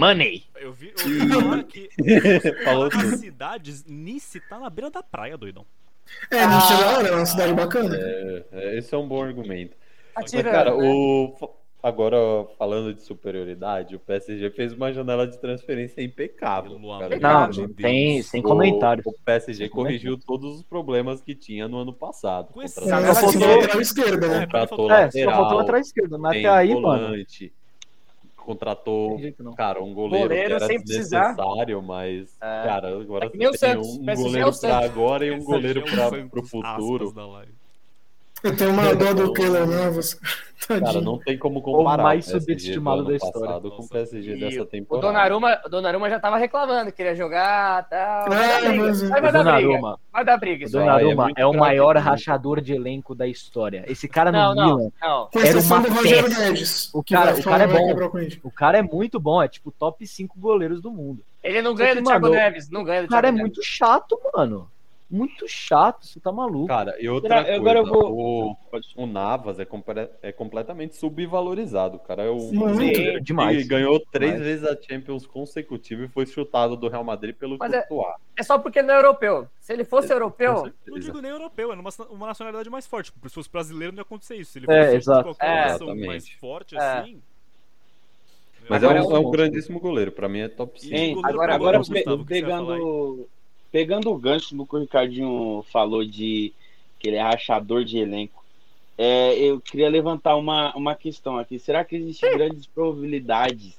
Money! 0.00 0.44
Eu 0.60 0.74
vi, 0.74 0.92
eu 1.02 1.08
vi 1.08 1.28
falar 1.30 1.62
que 1.64 1.88
Falou 2.64 2.90
das 2.90 3.18
cidades, 3.18 3.82
Nice 3.86 4.38
tá 4.40 4.58
na 4.60 4.68
beira 4.68 4.90
da 4.90 5.02
praia, 5.02 5.38
doidão. 5.38 5.64
É, 6.30 6.46
Nice 6.46 6.72
é 6.74 6.76
da 6.76 6.98
hora, 6.98 7.08
é 7.08 7.12
uma 7.12 7.24
cidade 7.24 7.54
bacana. 7.54 7.96
É, 8.52 8.76
esse 8.76 8.94
é 8.94 8.98
um 8.98 9.08
bom 9.08 9.22
argumento. 9.22 9.74
Mas, 10.14 10.26
atirando, 10.26 10.52
cara, 10.52 10.70
né? 10.76 10.82
o... 10.86 11.34
agora 11.82 12.16
falando 12.58 12.92
de 12.92 13.02
superioridade, 13.02 13.96
o 13.96 13.98
PSG 14.00 14.50
fez 14.50 14.74
uma 14.74 14.92
janela 14.92 15.26
de 15.26 15.38
transferência 15.38 16.02
impecável. 16.02 16.78
Cara. 16.98 17.18
Não, 17.18 17.48
não 17.48 17.68
tem, 17.72 18.22
sem 18.22 18.40
O- 18.40 18.44
comentários. 18.44 19.06
O 19.06 19.14
PSG 19.24 19.64
Sem 19.64 19.70
corrigiu 19.70 20.18
todos 20.18 20.56
os 20.56 20.62
problemas 20.62 21.22
que 21.22 21.34
tinha 21.34 21.66
no 21.68 21.78
ano 21.78 21.94
passado. 21.94 22.48
Contratou 22.52 22.92
É, 22.92 23.30
tirou- 23.30 23.48
da 23.48 23.54
lateral 23.56 23.80
esquerda, 23.80 24.28
né? 24.28 24.40
Contratou 24.40 24.90
É, 24.92 25.10
só 25.10 25.18
lateral, 25.18 25.34
faltou 25.36 25.58
atrás 25.60 25.86
esquerda, 25.86 26.18
mas 26.18 26.36
até 26.36 26.48
aí, 26.48 26.68
mano. 26.68 26.82
volante, 26.82 27.44
Não 27.50 27.55
contratou, 28.46 29.18
cara, 29.56 29.82
um 29.82 29.92
goleiro, 29.92 30.28
Goleiro 30.28 30.46
que 30.48 30.52
era 30.54 30.66
sem 30.66 30.80
precisar. 30.80 31.32
desnecessário, 31.34 31.82
mas, 31.82 32.36
É. 32.40 32.62
cara, 32.64 32.88
agora 33.00 33.26
É 33.26 33.28
tem 33.28 33.40
Santos, 33.58 33.88
um 33.98 34.04
PSG 34.04 34.08
é 34.08 34.46
o 34.46 34.50
goleiro 34.50 34.60
pra 34.60 34.78
agora 34.78 35.26
e 35.26 35.30
um 35.32 35.44
goleiro 35.44 35.80
o 35.80 35.84
pra, 35.84 36.28
pro 36.28 36.42
futuro. 36.44 37.12
Eu 38.42 38.56
tenho 38.56 38.70
uma 38.70 38.94
dó 38.94 39.12
do 39.14 39.32
Keylor 39.32 39.66
Navas. 39.66 40.14
Cara, 40.68 41.00
não 41.00 41.18
tem 41.18 41.36
como 41.38 41.60
comparar 41.62 42.02
mais 42.02 42.26
o 42.26 42.32
PSG 42.32 42.40
subestimado 42.40 43.04
da 43.04 43.16
história. 43.16 43.46
passado 43.46 43.70
com 43.70 43.82
o. 43.82 43.88
PSG 43.88 44.34
E 44.36 44.40
dessa 44.40 44.62
O 44.62 44.66
temporada. 44.66 45.06
Donnarumma, 45.06 45.60
o 45.64 45.68
Donnarumma 45.68 46.10
já 46.10 46.20
tava 46.20 46.36
reclamando, 46.36 46.92
queria 46.92 47.14
jogar 47.14 47.88
tal. 47.88 48.28
Vai 48.28 48.46
dar 48.48 48.60
briga. 48.68 48.82
mas- 48.84 49.00
Vai, 49.02 49.18
O 49.18 49.22
vai 49.22 49.32
dar 49.32 49.42
briga. 49.56 49.80
Vai 50.12 50.24
dar 50.24 50.36
briga 50.36 50.66
o. 50.66 50.70
Donnarumma 50.70 51.30
é 51.36 51.42
é 51.42 51.46
o 51.46 51.52
maior 51.54 51.96
rachador 51.96 52.60
de 52.60 52.72
elenco 52.74 53.14
da 53.14 53.26
história. 53.26 53.84
Esse 53.88 54.06
cara 54.08 54.30
no 54.30 54.38
Não, 54.38 54.54
não, 54.54 54.76
Milan, 54.76 54.90
não. 55.00 55.28
Era 55.42 55.60
uma 55.60 55.80
do 55.80 55.92
Rogério 55.94 56.24
peça. 56.28 56.44
Guedes. 56.44 56.90
O 56.94 57.02
cara- 57.02 57.34
o 57.34 57.42
cara 57.42 57.64
é 57.64 57.66
bom. 57.66 57.92
o 58.42 58.48
o 58.48 58.50
cara 58.50 58.78
é 58.78 58.82
muito 58.82 59.18
bom, 59.18 59.42
é 59.42 59.48
tipo 59.48 59.70
top 59.72 60.06
5 60.06 60.38
goleiros 60.38 60.80
do 60.80 60.90
mundo. 60.90 61.22
Ele 61.42 61.62
não 61.62 61.74
ganha 61.74 61.94
do 61.94 62.02
Thiago 62.02 62.22
mano, 62.26 62.34
Neves, 62.34 62.68
não 62.70 62.82
ganha 62.84 63.02
do 63.02 63.06
O 63.06 63.08
cara 63.08 63.28
é 63.28 63.30
Neves. 63.30 63.40
muito 63.40 63.60
chato, 63.64 64.18
mano. 64.34 64.68
Muito 65.08 65.46
chato, 65.46 66.04
você 66.04 66.18
tá 66.18 66.32
maluco. 66.32 66.66
Cara, 66.66 66.96
e 67.00 67.08
outra 67.08 67.36
Agora- 67.38 67.44
coisa, 67.46 67.60
agora 67.60 67.78
eu 67.78 67.86
vou- 67.86 68.50
o, 68.50 68.56
o 68.96 69.06
Navas 69.06 69.60
é, 69.60 69.64
compre- 69.64 70.10
é 70.20 70.32
completamente 70.32 70.96
subvalorizado. 70.96 72.00
Cara 72.00 72.24
é 72.24 72.30
um 72.30 72.40
Sim, 72.40 73.20
demais. 73.22 73.68
ganhou 73.68 74.00
três 74.10 74.32
Demais. 74.32 74.46
vezes 74.48 74.66
a 74.68 74.76
Champions 74.82 75.24
consecutiva 75.24 76.04
e 76.04 76.08
foi 76.08 76.26
chutado 76.26 76.76
do 76.76 76.88
Real 76.88 77.04
Madrid 77.04 77.36
pelo 77.36 77.56
Mas 77.56 77.72
é- 77.72 77.82
Courtois. 77.82 78.16
É 78.36 78.42
só 78.42 78.58
porque 78.58 78.80
ele 78.80 78.88
não 78.88 78.94
é 78.94 78.98
europeu. 78.98 79.46
Se 79.60 79.72
ele 79.72 79.84
fosse 79.84 80.08
Com 80.08 80.14
europeu, 80.14 80.72
Não 80.88 80.98
digo 80.98 81.20
nem 81.22 81.30
europeu, 81.30 81.72
é 81.72 81.76
numa, 81.76 81.90
uma 82.10 82.26
nacionalidade 82.26 82.68
mais 82.68 82.84
forte. 82.86 83.12
Se 83.28 83.30
fosse 83.34 83.48
brasileiro, 83.50 83.92
não 83.92 84.00
ia 84.00 84.02
acontecer 84.02 84.34
isso. 84.34 84.52
Se 84.52 84.58
ele 84.58 84.66
É, 84.68 84.94
fosse 85.00 85.16
de 85.18 85.22
qualquer 85.22 85.46
É. 85.46 85.66
nação 85.68 85.94
mais 85.96 86.28
forte 86.30 86.76
É. 86.76 86.80
assim. 86.80 87.22
Mas 88.68 88.82
Agora 88.82 88.98
é, 88.98 89.02
é 89.02 89.04
um, 89.06 89.14
é 89.14 89.18
um 89.20 89.30
grandíssimo 89.30 89.78
goleiro. 89.78 90.10
Pra 90.10 90.28
mim 90.28 90.40
é 90.40 90.48
top 90.48 90.80
5. 90.80 90.96
Sim. 90.96 91.00
Hein, 91.00 91.14
goleiro 91.14 91.36
agora, 91.38 91.54
agora 91.54 91.84
falar 91.84 92.24
pegando, 92.24 93.28
pegando 93.76 94.10
o 94.10 94.16
gancho 94.16 94.56
do 94.56 94.64
que 94.64 94.74
o 94.74 94.78
Ricardinho 94.78 95.62
falou 95.70 96.02
de 96.02 96.50
que 96.98 97.08
ele 97.08 97.18
é 97.18 97.20
rachador 97.20 97.84
de 97.84 97.98
elenco, 97.98 98.42
é, 98.96 99.38
eu 99.38 99.60
queria 99.60 99.90
levantar 99.90 100.34
uma, 100.36 100.74
uma 100.74 100.94
questão 100.94 101.36
aqui. 101.36 101.58
Será 101.58 101.84
que 101.84 101.94
existem 101.94 102.32
grandes 102.38 102.64
probabilidades, 102.64 103.78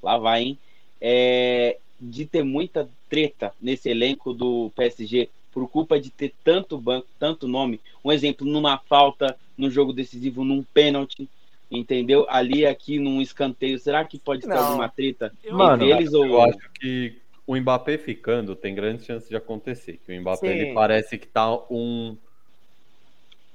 lá 0.00 0.16
vai, 0.18 0.42
hein, 0.44 0.58
é, 1.00 1.78
de 2.00 2.24
ter 2.26 2.44
muita 2.44 2.88
treta 3.10 3.52
nesse 3.60 3.88
elenco 3.88 4.32
do 4.32 4.70
PSG 4.76 5.28
por 5.50 5.68
culpa 5.68 5.98
de 5.98 6.10
ter 6.10 6.32
tanto 6.44 6.78
banco, 6.78 7.08
tanto 7.18 7.48
nome? 7.48 7.80
Um 8.04 8.12
exemplo, 8.12 8.46
numa 8.46 8.78
falta, 8.78 9.36
num 9.58 9.68
jogo 9.68 9.92
decisivo, 9.92 10.44
num 10.44 10.62
pênalti, 10.62 11.28
entendeu? 11.68 12.24
Ali, 12.28 12.64
aqui, 12.64 13.00
num 13.00 13.20
escanteio. 13.20 13.80
Será 13.80 14.04
que 14.04 14.16
pode 14.16 14.42
ter 14.42 14.46
Não. 14.46 14.58
alguma 14.58 14.88
treta 14.88 15.34
Eu- 15.42 15.56
Mano, 15.56 15.82
entre 15.82 15.96
eles? 15.96 16.14
Ou... 16.14 16.24
Eu 16.24 16.40
acho 16.42 16.70
que 16.78 17.23
o 17.46 17.56
Mbappé 17.56 17.98
ficando 17.98 18.54
tem 18.56 18.74
grande 18.74 19.04
chance 19.04 19.28
de 19.28 19.36
acontecer. 19.36 20.00
Que 20.04 20.16
o 20.16 20.20
Mbappé 20.20 20.48
Sim. 20.48 20.54
ele 20.58 20.74
parece 20.74 21.18
que 21.18 21.26
tá 21.26 21.52
um 21.70 22.16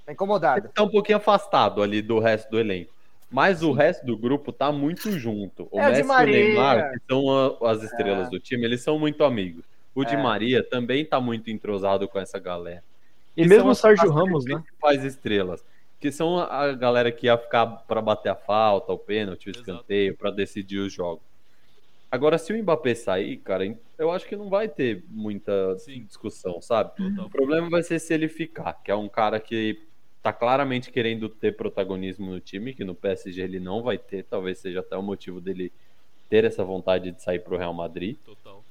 tá 0.06 0.12
incomodado. 0.14 0.70
tá 0.74 0.84
um 0.84 0.90
pouquinho 0.90 1.18
afastado 1.18 1.82
ali 1.82 2.02
do 2.02 2.20
resto 2.20 2.50
do 2.50 2.60
elenco. 2.60 2.92
Mas 3.32 3.62
o 3.62 3.72
resto 3.72 4.06
do 4.06 4.18
grupo 4.18 4.52
tá 4.52 4.72
muito 4.72 5.12
junto. 5.12 5.68
O 5.72 5.80
É, 5.80 5.92
Di 5.92 5.98
Messi 5.98 6.02
e 6.02 6.04
o 6.04 6.08
Maria. 6.08 6.46
Neymar, 6.46 6.92
que 6.94 7.00
são 7.08 7.30
a- 7.62 7.72
as 7.72 7.84
estrelas 7.84 8.30
do 8.30 8.40
time, 8.40 8.66
eles 8.66 8.82
são 8.82 8.98
muito 8.98 9.24
amigos. 9.24 9.64
O 9.94 10.04
Di 10.04 10.16
É. 10.16 10.18
Maria 10.18 10.64
também 10.64 11.06
tá 11.06 11.20
muito 11.22 11.52
entrosado 11.52 12.08
com 12.08 12.18
essa 12.20 12.40
galera. 12.40 12.84
E 13.38 13.44
Que 13.44 13.48
mesmo 13.48 13.70
o 13.70 13.76
Sérgio 13.76 14.10
Ramos, 14.12 14.46
né? 14.46 14.56
principais 14.56 15.04
estrelas. 15.04 15.64
Que 16.00 16.12
são 16.12 16.40
a 16.40 16.72
galera 16.74 17.12
que 17.12 17.28
ia 17.28 17.38
ficar 17.38 17.68
para 17.68 18.02
bater 18.02 18.30
a 18.30 18.36
falta, 18.36 18.92
o 18.94 18.98
pênalti, 18.98 19.48
o 19.50 19.52
escanteio, 19.52 20.16
para 20.18 20.32
decidir 20.32 20.80
os 20.80 20.92
jogos. 20.92 21.22
Agora, 22.12 22.38
se 22.38 22.52
o 22.52 22.58
Mbappé 22.58 22.96
sair, 22.96 23.38
cara, 23.38 23.64
eu 23.98 24.12
acho 24.12 24.28
que 24.28 24.36
não 24.36 24.50
vai 24.50 24.68
ter 24.68 25.06
muita 25.10 25.78
Sim. 25.78 26.04
discussão, 26.06 26.60
sabe? 26.60 26.96
Total. 26.96 27.28
O 27.28 27.30
problema 27.30 27.70
vai 27.70 27.84
ser 27.84 28.00
se 28.00 28.14
ele 28.14 28.28
ficar, 28.28 28.74
que 28.74 28.90
é 28.90 28.96
um 28.96 29.08
cara 29.08 29.40
que 29.40 29.88
tá 30.22 30.34
claramente 30.34 30.92
querendo 30.92 31.30
ter 31.30 31.56
protagonismo 31.56 32.32
no 32.32 32.40
time, 32.40 32.74
que 32.74 32.84
no 32.84 32.96
PSG 32.96 33.42
ele 33.42 33.60
não 33.60 33.84
vai 33.84 33.98
ter, 33.98 34.24
talvez 34.24 34.58
seja 34.58 34.80
até 34.80 34.98
o 34.98 35.04
motivo 35.04 35.40
dele 35.40 35.72
ter 36.30 36.46
essa 36.46 36.64
vontade 36.64 37.12
de 37.12 37.22
sair 37.22 37.40
pro 37.40 37.58
Real 37.58 37.74
Madrid. 37.74 38.18
Total. 38.26 38.64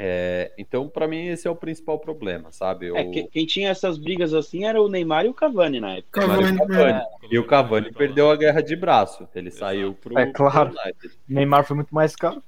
É, 0.00 0.52
então, 0.56 0.88
pra 0.88 1.08
mim, 1.08 1.26
esse 1.26 1.48
é 1.48 1.50
o 1.50 1.56
principal 1.56 1.98
problema, 1.98 2.52
sabe? 2.52 2.86
É, 2.86 2.92
O- 3.00 3.10
que- 3.10 3.24
quem 3.24 3.44
tinha 3.44 3.68
essas 3.70 3.98
brigas 3.98 4.32
assim 4.32 4.64
era 4.64 4.80
o 4.80 4.88
Neymar 4.88 5.24
e 5.26 5.28
o 5.28 5.34
Cavani 5.34 5.80
na 5.80 5.96
época. 5.96 6.20
Cavani, 6.20 6.56
Cavani. 6.56 6.92
né? 6.92 7.02
E 7.30 7.36
o 7.38 7.44
Cavani 7.44 7.92
perdeu 7.92 8.30
a 8.30 8.36
guerra 8.36 8.62
de 8.62 8.76
braço. 8.76 9.26
Ele 9.34 9.50
saiu 9.50 9.94
pro, 9.94 10.16
É 10.16 10.26
claro. 10.26 10.70
pro. 10.70 11.10
Neymar 11.28 11.64
foi 11.64 11.74
muito 11.76 11.92
mais 11.92 12.14
caro. 12.14 12.40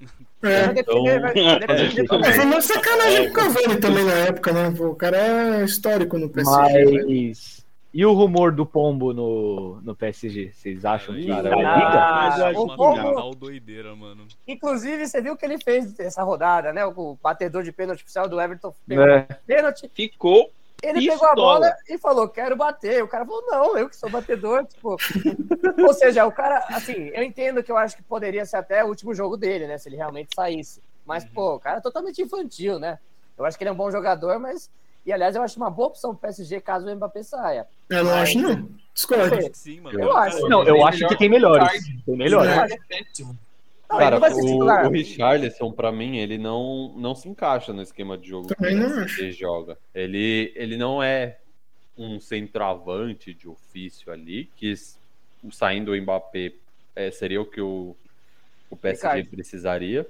É. 0.42 0.68
Defender, 0.72 1.20
vai- 1.20 1.34
vai 1.66 1.76
defender 1.76 2.28
É, 2.28 2.32
foi 2.32 2.44
uma 2.44 2.60
sacanagem 2.62 3.24
com 3.24 3.30
o 3.30 3.34
Cavani 3.34 3.76
também 3.80 4.04
na 4.04 4.14
época, 4.28 4.52
né? 4.52 4.68
O 4.78 4.94
cara 4.94 5.16
é 5.16 5.64
histórico 5.64 6.16
no 6.18 6.30
PSG. 6.30 6.84
né? 6.84 7.32
E 7.92 8.06
o 8.06 8.12
rumor 8.12 8.52
do 8.52 8.64
Pombo 8.64 9.12
no, 9.12 9.80
no 9.82 9.96
PSG? 9.96 10.52
Vocês 10.52 10.84
acham 10.84 11.12
que 11.14 11.26
Cara, 11.26 11.48
liga? 11.50 12.60
O 12.60 12.76
Pombo- 12.76 13.34
doideira, 13.34 13.96
mano. 13.96 14.26
Inclusive, 14.46 15.08
você 15.08 15.20
viu 15.20 15.32
o 15.32 15.36
que 15.36 15.44
ele 15.44 15.58
fez 15.58 15.98
essa 15.98 16.22
rodada, 16.22 16.72
né? 16.72 16.84
O 16.86 17.18
batedor 17.20 17.64
de 17.64 17.72
pênalti 17.72 18.02
oficial 18.02 18.28
do 18.28 18.40
Everton 18.40 18.72
pegou 18.86 19.04
É. 19.08 19.22
pênalti. 19.46 19.90
Ficou 19.92 20.52
Ele 20.82 21.00
Pistola. 21.00 21.18
pegou 21.18 21.28
a 21.28 21.34
bola 21.34 21.76
e 21.88 21.98
falou, 21.98 22.28
quero 22.28 22.56
bater. 22.56 23.02
O 23.02 23.08
cara 23.08 23.26
falou, 23.26 23.42
não, 23.48 23.76
eu 23.76 23.88
que 23.88 23.96
sou 23.96 24.08
batedor. 24.08 24.64
Tipo... 24.66 24.96
Ou 25.86 25.92
seja, 25.92 26.24
o 26.24 26.32
cara, 26.32 26.64
assim, 26.68 27.10
eu 27.12 27.22
entendo 27.24 27.62
que 27.62 27.72
eu 27.72 27.76
acho 27.76 27.96
que 27.96 28.02
poderia 28.04 28.46
ser 28.46 28.56
até 28.56 28.84
o 28.84 28.88
último 28.88 29.12
jogo 29.14 29.36
dele, 29.36 29.66
né? 29.66 29.76
Se 29.78 29.88
ele 29.88 29.96
realmente 29.96 30.30
saísse. 30.34 30.80
Mas, 31.04 31.24
pô, 31.24 31.56
o 31.56 31.60
cara 31.60 31.78
é 31.78 31.82
totalmente 31.82 32.22
infantil, 32.22 32.78
né? 32.78 32.98
Eu 33.36 33.44
acho 33.44 33.58
que 33.58 33.64
ele 33.64 33.68
é 33.70 33.72
um 33.72 33.76
bom 33.76 33.90
jogador, 33.90 34.38
mas. 34.38 34.70
E 35.04 35.12
aliás, 35.12 35.34
eu 35.34 35.42
acho 35.42 35.56
uma 35.56 35.70
boa 35.70 35.88
opção 35.88 36.10
pro 36.10 36.20
PSG 36.20 36.60
caso 36.60 36.86
o 36.86 36.94
Mbappé 36.94 37.22
saia. 37.22 37.66
Eu 37.88 38.04
não 38.04 38.14
acho, 38.14 38.38
não. 38.38 38.68
Discordo. 38.94 39.38
Quê? 39.38 39.50
Sim, 39.54 39.80
mano. 39.80 39.98
Eu 40.00 40.12
Cara, 40.12 40.20
acho. 40.26 40.48
Não, 40.48 40.62
eu 40.62 40.86
acho 40.86 41.08
que 41.08 41.16
tem 41.16 41.28
melhores. 41.28 41.82
Tem 42.04 42.16
melhores. 42.16 42.50
Não, 43.18 43.36
Cara, 43.88 44.04
ele 44.04 44.10
não 44.12 44.20
vai 44.20 44.30
ser 44.30 44.40
o, 44.42 44.86
o 44.86 44.90
Richarlison, 44.90 45.72
pra 45.72 45.90
mim, 45.90 46.18
ele 46.18 46.38
não, 46.38 46.94
não 46.96 47.12
se 47.14 47.28
encaixa 47.28 47.72
no 47.72 47.82
esquema 47.82 48.16
de 48.16 48.28
jogo 48.28 48.46
Também 48.46 48.74
que 48.74 48.80
não 48.80 48.86
o 48.86 49.00
acho. 49.00 49.16
PSG 49.16 49.32
joga. 49.32 49.76
Ele, 49.92 50.52
ele 50.54 50.76
não 50.76 51.02
é 51.02 51.38
um 51.98 52.20
centroavante 52.20 53.34
de 53.34 53.48
ofício 53.48 54.12
ali, 54.12 54.48
que 54.56 54.72
saindo 55.50 55.90
o 55.92 56.00
Mbappé 56.00 56.52
é, 56.94 57.10
seria 57.10 57.40
o 57.40 57.44
que 57.44 57.60
o, 57.60 57.96
o 58.70 58.76
PSG 58.76 59.06
Ricardo. 59.08 59.30
precisaria. 59.30 60.06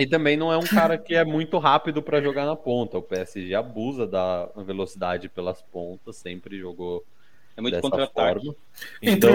E 0.00 0.06
também 0.06 0.36
não 0.36 0.52
é 0.52 0.56
um 0.56 0.62
cara 0.66 0.96
que 0.98 1.14
é 1.14 1.24
muito 1.24 1.58
rápido 1.58 2.02
para 2.02 2.20
jogar 2.20 2.46
na 2.46 2.56
ponta. 2.56 2.98
O 2.98 3.02
PSG 3.02 3.54
abusa 3.54 4.06
da 4.06 4.48
velocidade 4.56 5.28
pelas 5.28 5.60
pontas, 5.62 6.16
sempre 6.16 6.58
jogou 6.58 7.04
é 7.56 7.60
muito 7.60 7.74
dessa 7.74 7.82
contra-ataque. 7.82 8.40
forma. 8.40 8.56
Então- 9.02 9.30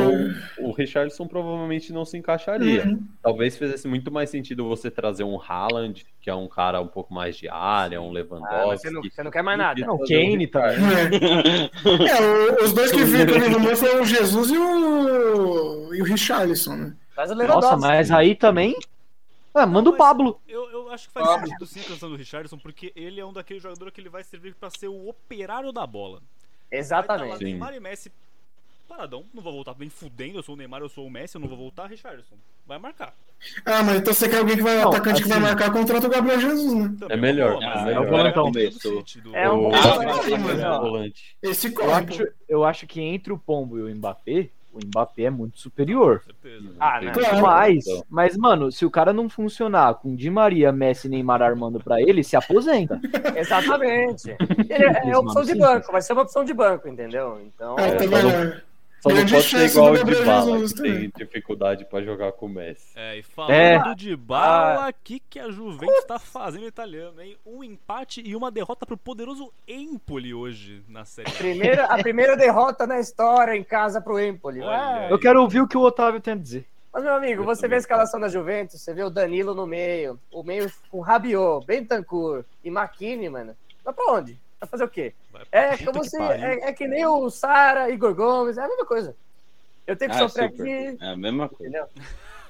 Então, 0.55 0.66
o 0.66 0.72
Richardson 0.72 1.28
provavelmente 1.28 1.93
não 1.93 2.05
se 2.05 2.18
encaixaria. 2.18 2.86
Uhum. 2.86 3.03
Talvez 3.22 3.55
fizesse 3.57 3.88
muito 3.88 4.11
mais 4.11 4.30
sentido 4.30 4.68
você 4.68 4.89
trazer 4.89 5.24
um 5.24 5.39
Haaland, 5.39 6.05
que 6.22 6.30
é 6.30 6.34
um 6.34 6.47
cara 6.47 6.82
um 6.82 6.88
pouco 6.88 7.13
mais 7.13 7.36
de 7.38 7.47
área, 7.49 8.01
um 8.01 8.09
Ah, 8.09 8.13
Lewandowski. 8.13 8.78
você, 8.80 8.89
não, 8.89 9.01
você 9.03 9.24
não 9.24 9.32
quer 9.32 9.43
mais 9.43 9.57
nada. 9.57 9.86
Não, 9.86 9.99
Kane 9.99 10.47
também. 10.47 10.70
É. 10.70 12.59
É, 12.59 12.63
os 12.63 12.74
dois 12.74 12.91
que 12.91 13.03
viram 13.03 13.34
também 13.34 13.49
no 13.49 13.59
mundo 13.59 13.76
foram 13.76 14.01
o 14.01 14.05
Jesus 14.05 14.49
e 14.49 14.57
o, 14.57 15.93
e 15.93 16.01
o 16.01 16.05
Richarlison, 16.05 16.76
né? 16.76 16.95
Faz 17.16 17.32
o 17.32 17.36
Nossa, 17.36 17.78
mas 17.78 18.11
aí 18.11 18.34
também. 18.36 18.76
Ah, 19.56 19.66
manda 19.66 19.89
o 19.89 19.95
Pablo. 19.95 20.39
Eu, 20.47 20.70
eu 20.70 20.91
acho 20.91 21.08
que 21.08 21.14
faz 21.14 21.26
Vamos. 21.26 21.49
sentido 21.49 21.66
sim 21.66 21.80
a 21.80 21.84
canção 21.86 22.10
do 22.10 22.16
Richardson, 22.18 22.58
porque 22.58 22.91
ele 22.95 23.20
é 23.22 23.26
um 23.26 23.32
daqueles 23.34 23.64
jogadores 23.64 23.93
que 23.93 24.01
ele 24.01 24.10
vai 24.10 24.24
servir 24.24 24.53
pra 24.53 24.70
ser 24.70 24.89
o 24.89 25.08
operário 25.08 25.72
da 25.72 25.88
bola. 25.88 26.20
Vai 26.20 26.24
tá 26.24 26.36
lá, 26.70 26.78
Exatamente. 26.80 27.38
Sim. 27.38 27.43
Neymar 27.45 27.74
e 27.74 27.80
Messi 27.80 28.12
paradão, 28.88 29.26
não 29.34 29.41
vou 29.41 29.51
voltar 29.51 29.74
bem 29.74 29.89
fudendo, 29.89 30.38
eu 30.38 30.43
sou 30.43 30.53
o 30.53 30.58
Neymar, 30.58 30.80
eu 30.82 30.88
sou 30.89 31.08
o 31.08 31.10
Messi, 31.10 31.36
eu 31.36 31.41
não 31.41 31.47
vou 31.47 31.58
voltar, 31.58 31.88
Richardson. 31.88 32.36
Vai 32.68 32.78
marcar. 32.78 33.16
Ah, 33.66 33.82
mas 33.84 33.97
então 33.97 34.14
você 34.14 34.30
quer 34.30 34.38
alguém 34.38 34.56
que 34.58 34.62
vai, 34.62 34.78
Não, 34.80 34.89
atacante 34.89 35.24
que 35.24 35.28
vai 35.28 35.38
assim- 35.39 35.47
marcar 35.47 35.72
contrato 35.74 36.06
o 36.06 36.10
Gabriel 36.10 36.39
Jesus, 36.39 36.74
né? 36.74 36.95
Também 36.99 37.18
É 37.18 37.20
melhor, 37.20 37.62
é 37.64 37.84
melhor. 37.84 38.06
é 38.06 38.10
Volantão. 38.10 38.51
do 38.51 38.60
Começou. 38.60 38.97
City, 38.99 39.22
do- 39.22 39.36
É 39.36 39.51
um 39.51 39.68
O- 39.70 39.76
jogador, 39.76 40.38
né? 40.56 40.70
volante. 40.80 41.38
Esse 41.41 41.68
Eu 41.68 41.74
corre, 41.74 42.34
eu 42.47 42.64
acho 42.64 42.86
que 42.88 43.01
entre 43.01 43.34
o 43.34 43.38
Pombo 43.39 43.78
e 43.80 43.82
o 43.91 43.95
Mbappé, 43.95 44.49
o 44.76 44.88
Mbappé 44.88 45.23
é 45.23 45.30
muito 45.30 45.57
superior. 45.57 46.19
Com 46.19 46.26
certeza. 46.26 46.76
Ah, 46.80 46.99
né? 47.01 47.11
Claro. 47.11 47.41
Mas, 47.41 47.86
mas, 48.09 48.38
mano, 48.38 48.71
se 48.71 48.86
o 48.86 48.91
cara 48.91 49.13
não 49.13 49.30
funcionar 49.30 49.95
com 49.95 50.15
Di 50.15 50.30
Maria, 50.30 50.71
Messi 50.71 51.07
e 51.07 51.09
Neymar 51.09 51.41
armando 51.41 51.80
pra 51.80 52.01
ele, 52.01 52.23
se 52.23 52.36
aposenta. 52.36 52.99
Exatamente. 53.36 54.36
Ele 54.69 54.84
é, 54.84 55.11
é 55.11 55.17
opção 55.17 55.43
de 55.43 55.55
banco, 55.55 55.91
vai 55.91 56.01
ser 56.01 56.13
uma 56.13 56.23
opção 56.23 56.43
de 56.43 56.53
banco, 56.53 56.88
entendeu? 56.88 57.39
Então. 57.41 57.76
É, 57.80 57.95
tá 57.95 58.65
só 59.10 59.16
não- 59.16 59.26
pode 59.28 59.43
ser 59.43 59.66
igual 59.70 59.93
o 59.93 60.03
de 60.03 60.16
bala, 60.26 60.51
Jesus 60.60 60.74
que 60.74 60.82
tem 60.82 61.12
dificuldade 61.16 61.86
pra 61.86 62.01
jogar 62.01 62.32
com 62.34 62.45
o 62.47 62.49
Messi. 62.49 62.88
É, 62.95 63.18
e 63.18 63.24
falando 63.24 63.51
É. 63.91 63.95
de 63.95 64.16
bala, 64.16 64.89
o 64.89 64.93
que, 65.03 65.20
que 65.30 65.39
a 65.39 65.49
Juventus 65.51 66.03
tá 66.06 66.18
fazendo 66.20 66.66
italiano, 66.66 67.22
hein? 67.22 67.38
Um 67.45 67.64
empate 67.64 68.22
e 68.26 68.36
uma 68.36 68.49
derrota 68.51 68.86
pro 68.86 68.97
poderoso 68.97 69.51
Empoli 69.68 70.34
hoje 70.34 70.84
na 70.88 71.06
Série 71.06 71.30
A. 71.30 71.34
Primeira, 71.34 71.86
a 71.86 71.97
primeira 71.97 72.36
derrota 72.36 72.86
na 72.88 72.99
história 72.99 73.56
em 73.56 73.64
casa 73.64 74.01
pro 74.01 74.20
Empoli. 74.20 74.62
Ah. 74.64 75.08
Eu 75.10 75.20
quero 75.20 75.41
ouvir 75.41 75.62
o 75.62 75.68
que 75.68 75.78
o 75.78 75.82
Otávio 75.82 76.20
tem 76.20 76.34
a 76.34 76.38
dizer. 76.38 76.66
Mas, 76.93 77.03
meu 77.03 77.14
amigo, 77.14 77.41
Eu 77.41 77.45
você 77.45 77.68
vê 77.68 77.76
a 77.76 77.80
escalação 77.80 78.20
da 78.22 78.30
Juventus, 78.30 78.82
você 78.82 78.93
vê 78.93 79.03
o 79.03 79.10
Danilo 79.10 79.53
no 79.53 79.68
meio, 79.68 80.18
o 80.32 80.43
meio 80.43 80.72
com 80.89 81.01
Rabiot, 81.01 81.66
Bentancur 81.66 82.45
e 82.64 82.72
Makini, 82.72 83.28
mano. 83.30 83.53
Vai 83.84 83.93
pra 83.93 84.14
onde? 84.14 84.39
Vai 84.60 84.70
fazer 84.70 84.84
o 84.84 84.89
quê? 84.89 85.14
É 85.51 85.78
como 85.78 86.01
que 86.01 86.10
se. 86.10 86.18
É, 86.22 86.70
é 86.70 86.74
que 86.74 86.88
nem 86.88 87.06
o 87.06 87.30
Sara, 87.30 87.89
Igor 87.89 88.14
Gomes, 88.16 88.58
é 88.58 88.64
a 88.64 88.68
mesma 88.68 88.86
coisa. 88.86 89.16
Eu 89.86 89.95
tenho 89.95 90.10
que 90.12 90.18
Ah, 90.18 90.28
sofrer 90.28 90.49
super. 90.49 90.62
aqui, 90.64 90.97
É 91.03 91.10
a 91.10 91.16
mesma 91.18 91.49
coisa. 91.49 91.64
entendeu? 91.64 91.88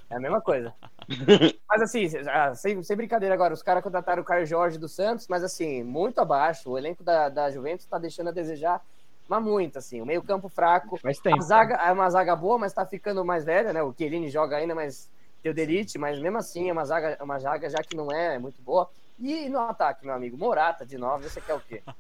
É 0.09 0.15
a 0.15 0.19
mesma 0.19 0.39
coisa. 0.39 0.73
mas 1.67 1.81
assim, 1.81 2.07
ah, 2.31 2.53
sem, 2.55 2.81
sem 2.83 2.95
brincadeira 2.95 3.33
agora, 3.33 3.53
os 3.53 3.63
caras 3.63 3.83
contrataram 3.83 4.21
o 4.21 4.25
Caio 4.25 4.45
Jorge 4.45 4.77
do 4.77 4.87
Santos, 4.87 5.27
mas 5.27 5.43
assim, 5.43 5.83
muito 5.83 6.19
abaixo. 6.19 6.69
O 6.71 6.77
elenco 6.77 7.03
da, 7.03 7.27
da 7.27 7.51
Juventus 7.51 7.85
tá 7.87 7.97
deixando 7.97 8.29
a 8.29 8.31
desejar, 8.31 8.81
mas 9.27 9.43
muito, 9.43 9.77
assim. 9.79 9.99
O 10.01 10.05
meio-campo 10.05 10.47
fraco. 10.47 10.97
Faz 10.97 11.17
A 11.19 11.21
tempo. 11.23 11.41
zaga 11.41 11.75
é 11.75 11.91
uma 11.91 12.09
zaga 12.09 12.35
boa, 12.35 12.57
mas 12.57 12.71
tá 12.71 12.85
ficando 12.85 13.25
mais 13.25 13.43
velha, 13.43 13.73
né? 13.73 13.81
O 13.83 13.93
Chiellini 13.97 14.29
joga 14.29 14.57
ainda, 14.57 14.75
mas 14.75 15.09
tem 15.41 15.51
o 15.51 15.55
Delite, 15.55 15.97
mas 15.97 16.19
mesmo 16.19 16.37
assim 16.37 16.69
é 16.69 16.71
uma 16.71 16.85
zaga, 16.85 17.17
uma 17.21 17.39
zaga 17.39 17.69
já 17.69 17.79
que 17.79 17.97
não 17.97 18.11
é 18.11 18.37
muito 18.39 18.61
boa. 18.61 18.89
E 19.19 19.47
no 19.49 19.59
ataque, 19.59 20.05
meu 20.05 20.13
amigo, 20.13 20.37
Morata 20.37 20.85
de 20.85 20.97
nove, 20.97 21.29
você 21.29 21.39
quer 21.41 21.53
o 21.55 21.59
quê? 21.61 21.81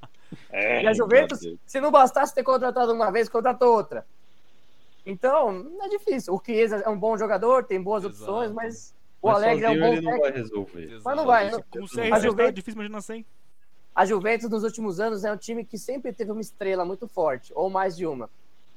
É, 0.49 0.81
E 0.83 0.87
a 0.87 0.91
Juventus, 0.93 1.39
se 1.65 1.79
não 1.79 1.91
bastasse 1.91 2.33
ter 2.33 2.43
contratado 2.43 2.91
uma 2.91 3.11
vez, 3.11 3.29
contratou 3.29 3.73
outra. 3.75 4.05
Então, 5.05 5.71
é 5.81 5.87
difícil. 5.87 6.33
O 6.33 6.41
Chiesa 6.43 6.77
é 6.77 6.89
um 6.89 6.97
bom 6.97 7.15
jogador, 7.17 7.63
tem 7.63 7.81
boas 7.81 8.03
Exato. 8.03 8.21
opções, 8.23 8.51
mas 8.51 8.93
o 9.21 9.27
Mas 9.27 9.37
Alegre 9.37 9.65
é 9.65 9.69
um 9.69 9.79
bom 9.79 9.85
ele 9.93 10.01
não 10.01 10.11
vai 10.11 10.31
técnico. 10.31 10.37
resolver. 10.39 10.83
Exato. 10.85 11.01
Mas 11.05 11.15
não 11.15 11.25
vai, 11.25 11.51
não. 11.51 11.61
Com 11.69 11.79
o 11.79 11.83
A 11.83 11.87
CR7 11.87 12.09
tá 12.09 12.19
Juventus- 12.19 12.53
difícil 12.55 12.73
imaginar 12.81 13.01
sem. 13.01 13.25
A 13.93 14.03
Juventus 14.05 14.49
nos 14.49 14.63
últimos 14.63 14.99
anos 14.99 15.23
é 15.23 15.31
um 15.31 15.37
time 15.37 15.63
que 15.63 15.77
sempre 15.77 16.11
teve 16.11 16.31
uma 16.31 16.41
estrela 16.41 16.83
muito 16.83 17.07
forte, 17.07 17.53
ou 17.55 17.69
mais 17.69 17.95
de 17.95 18.05
uma. 18.05 18.29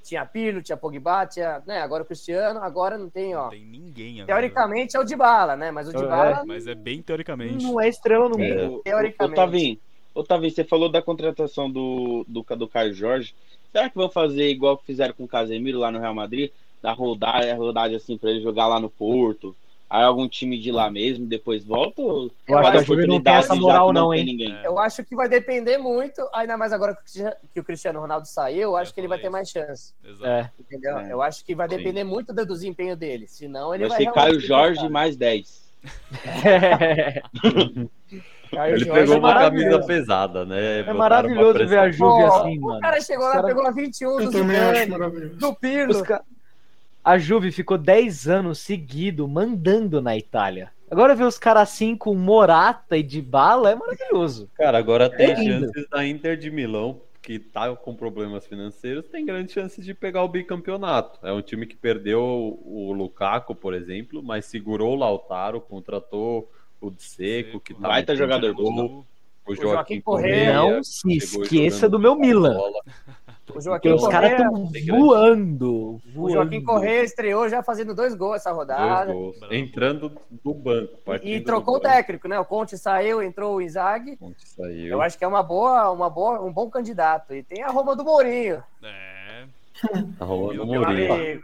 Tinha 0.03 0.25
Pirlo, 0.25 0.63
tinha 0.63 0.77
Pogba, 0.77 1.27
tinha, 1.27 1.63
né, 1.67 1.81
agora 1.81 2.03
o 2.03 2.07
Cristiano, 2.07 2.61
agora 2.63 2.97
não 2.97 3.11
tem, 3.11 3.35
ó. 3.35 3.45
Não 3.45 3.51
tem 3.51 3.65
ninguém 3.65 4.23
agora. 4.23 4.27
Teoricamente 4.41 4.97
é 4.97 5.01
o 5.01 5.05
Dybala, 5.05 5.57
né? 5.57 5.71
Mas 5.71 5.89
o 5.89 5.91
É, 5.91 5.97
Dybala 5.97 6.45
Mas 6.47 6.67
é 6.67 6.75
bem 6.75 7.03
teoricamente. 7.03 7.63
Não 7.63 7.81
é 7.81 7.89
estrela 7.89 8.29
no 8.29 8.41
É. 8.41 8.63
mundo. 8.67 8.81
teoricamente. 8.83 9.39
Otavinho, 9.41 9.79
Otavinho, 10.15 10.51
você 10.51 10.65
falou 10.65 10.89
da 10.89 11.03
contratação 11.03 11.71
do, 11.71 12.25
do, 12.27 12.43
do 12.57 12.69
Caio 12.69 12.95
Jorge. 12.95 13.35
Será 13.71 13.91
que 13.91 13.97
vão 13.97 14.09
fazer 14.09 14.49
igual 14.49 14.79
que 14.79 14.87
fizeram 14.87 15.13
com 15.15 15.25
o 15.25 15.29
Casemiro 15.29 15.79
lá 15.79 15.91
no 15.91 15.99
Real 16.01 16.15
Madrid? 16.15 16.51
Dar 16.83 16.93
rodagem, 16.93 17.53
rodagem 17.55 17.97
assim 17.97 18.17
pra 18.17 18.31
ele 18.31 18.41
jogar 18.41 18.67
lá 18.67 18.81
no 18.81 18.89
Porto? 18.89 19.55
Aí 19.91 20.03
algum 20.05 20.29
time 20.29 20.59
de 20.59 20.71
lá 20.71 20.91
mesmo, 20.91 21.25
depois 21.27 21.65
volta? 21.65 22.03
Ou 22.03 22.31
Eu 22.47 22.59
acho 22.59 22.71
que 22.73 22.77
a 22.77 22.83
Juve 22.83 23.07
não 23.07 23.21
tem 23.23 23.33
essa 23.33 23.55
moral 23.55 23.91
não, 23.91 24.13
hein? 24.13 24.23
ninguém? 24.25 24.55
É. 24.55 24.67
Eu 24.67 24.79
acho 24.79 25.03
que 25.03 25.17
vai 25.17 25.29
depender 25.31 25.79
muito, 25.79 26.21
ainda 26.35 26.59
mais 26.59 26.75
agora 26.75 26.95
que 27.55 27.59
o 27.61 27.65
Cristiano- 27.65 27.99
o 27.99 28.03
Ronaldo 28.03 28.29
saiu, 28.29 28.61
eu 28.63 28.77
acho 28.77 28.91
Eu 28.91 28.95
que 28.95 29.01
ele 29.01 29.09
vai 29.09 29.19
ter 29.19 29.31
mais 29.31 29.49
chance, 29.49 29.95
Exato. 30.05 30.27
É. 30.27 30.51
entendeu? 30.61 30.99
É. 30.99 31.11
Eu 31.13 31.23
acho 31.23 31.43
que 31.43 31.55
vai 31.55 31.67
Sim. 31.71 31.77
depender 31.79 32.05
muito 32.05 32.35
do 32.35 32.45
desempenho 32.45 32.95
dele, 32.97 33.27
senão 33.29 33.75
ele 33.75 33.89
Vai 33.89 33.97
vai 34.05 34.07
ser 34.07 34.13
Caio 34.13 34.41
Jorge 34.41 34.75
ficar. 34.81 34.91
mais 34.91 35.17
10. 35.17 35.69
Caio 38.51 38.75
Ele 38.77 38.85
Jorge 38.85 39.01
pegou 39.01 39.15
é 39.15 39.19
uma 39.19 39.35
camisa 39.35 39.81
pesada, 39.87 40.45
né? 40.45 40.79
É 40.81 40.83
Botaram 40.83 40.99
maravilhoso 40.99 41.67
ver 41.67 41.79
a. 41.79 41.91
Juve 41.91 42.25
assim, 42.25 42.59
o 42.59 42.63
mano. 42.63 42.81
cara 42.81 43.01
chegou 43.01 43.25
lá, 43.27 43.33
cara- 43.33 43.47
pegou 43.47 43.67
a 43.67 43.71
21 43.71 44.09
Eu 44.11 44.17
do 44.17 44.39
acho 44.39 44.39
Zidane, 44.39 45.29
do 45.37 45.55
Pirlo. 45.55 45.93
Os 45.95 46.03
ca- 46.03 46.23
A 47.09 47.17
Juve 47.17 47.51
ficou 47.51 47.79
10 47.79 48.29
anos 48.29 48.59
seguido 48.59 49.27
mandando 49.27 49.99
na 50.03 50.15
Itália. 50.15 50.71
Agora 50.91 51.15
ver 51.15 51.25
os 51.25 51.39
caras 51.39 51.63
assim 51.63 51.97
com 51.97 52.15
Morata 52.15 52.99
e 52.99 53.03
de 53.03 53.23
bala 53.23 53.71
é 53.71 53.75
maravilhoso. 53.75 54.47
Cara, 54.55 54.77
agora 54.77 55.09
tem 55.09 55.35
lindo. 55.35 55.65
chances 55.69 55.89
da 55.89 56.07
Inter 56.07 56.37
de 56.37 56.51
Milão, 56.51 57.01
que 57.23 57.39
tá 57.39 57.75
com 57.75 57.95
problemas 57.95 58.47
financeiros, 58.47 59.09
tem 59.09 59.25
grandes 59.25 59.55
chances 59.55 59.83
de 59.83 59.95
pegar 59.95 60.23
o 60.23 60.29
bicampeonato. 60.29 61.27
É 61.27 61.33
um 61.33 61.41
time 61.41 61.65
que 61.65 61.77
perdeu 61.77 62.61
o 62.63 62.93
Lukaku, 62.93 63.55
por 63.55 63.73
exemplo, 63.73 64.23
mas 64.23 64.45
segurou 64.45 64.93
o 64.93 64.99
Lautaro, 64.99 65.63
contratou 65.63 66.53
o 66.79 66.91
Dzeko, 66.91 67.59
que 67.59 67.73
tá 67.73 67.89
Baita 67.89 68.15
jogador, 68.15 68.53
gol, 68.53 69.07
o 69.47 69.55
Joaquim 69.55 70.03
Joaquim. 70.05 70.45
Não 70.53 70.85
se 70.85 71.17
esqueça 71.17 71.89
do 71.89 71.99
meu 71.99 72.15
Milan. 72.15 72.55
O 73.55 73.61
Joaquim 73.61 73.89
Porque 73.91 74.05
os 74.05 74.09
caras 74.09 74.33
estão 74.33 74.71
voando, 74.99 75.73
o 75.95 76.01
voando. 76.13 76.33
Joaquim 76.35 76.63
Correa 76.63 77.03
estreou 77.03 77.49
já 77.49 77.63
fazendo 77.63 77.95
dois 77.95 78.15
gols 78.15 78.37
essa 78.37 78.51
Dois 78.51 78.59
rodada. 78.59 79.13
gols. 79.13 79.37
Entrando 79.51 80.13
do 80.45 80.55
banco. 80.55 80.99
E 81.23 81.41
trocou 81.41 81.77
o 81.77 81.81
técnico, 81.81 82.29
né? 82.29 82.39
O 82.39 82.45
Conte 82.45 82.77
saiu, 82.77 83.23
entrou 83.23 83.57
o 83.57 83.63
Inzaghi. 83.63 84.19
Onde 84.21 84.37
saiu. 84.47 84.89
Eu 84.89 85.03
acho 85.03 85.17
que 85.19 85.25
é 85.25 85.29
uma 85.29 85.43
boa, 85.43 85.91
uma 85.91 86.11
boa, 86.11 86.43
um 86.43 86.53
bom 86.53 86.69
candidato. 86.71 87.35
E 87.35 87.43
tem 87.43 87.63
a 87.63 87.69
Roma 87.71 87.97
do 87.97 88.05
Mourinho. 88.05 88.63
É. 88.83 89.45
A 90.21 90.25
Roma 90.25 90.55
do 90.55 90.67
Meu 90.67 90.81
Mourinho. 90.83 91.43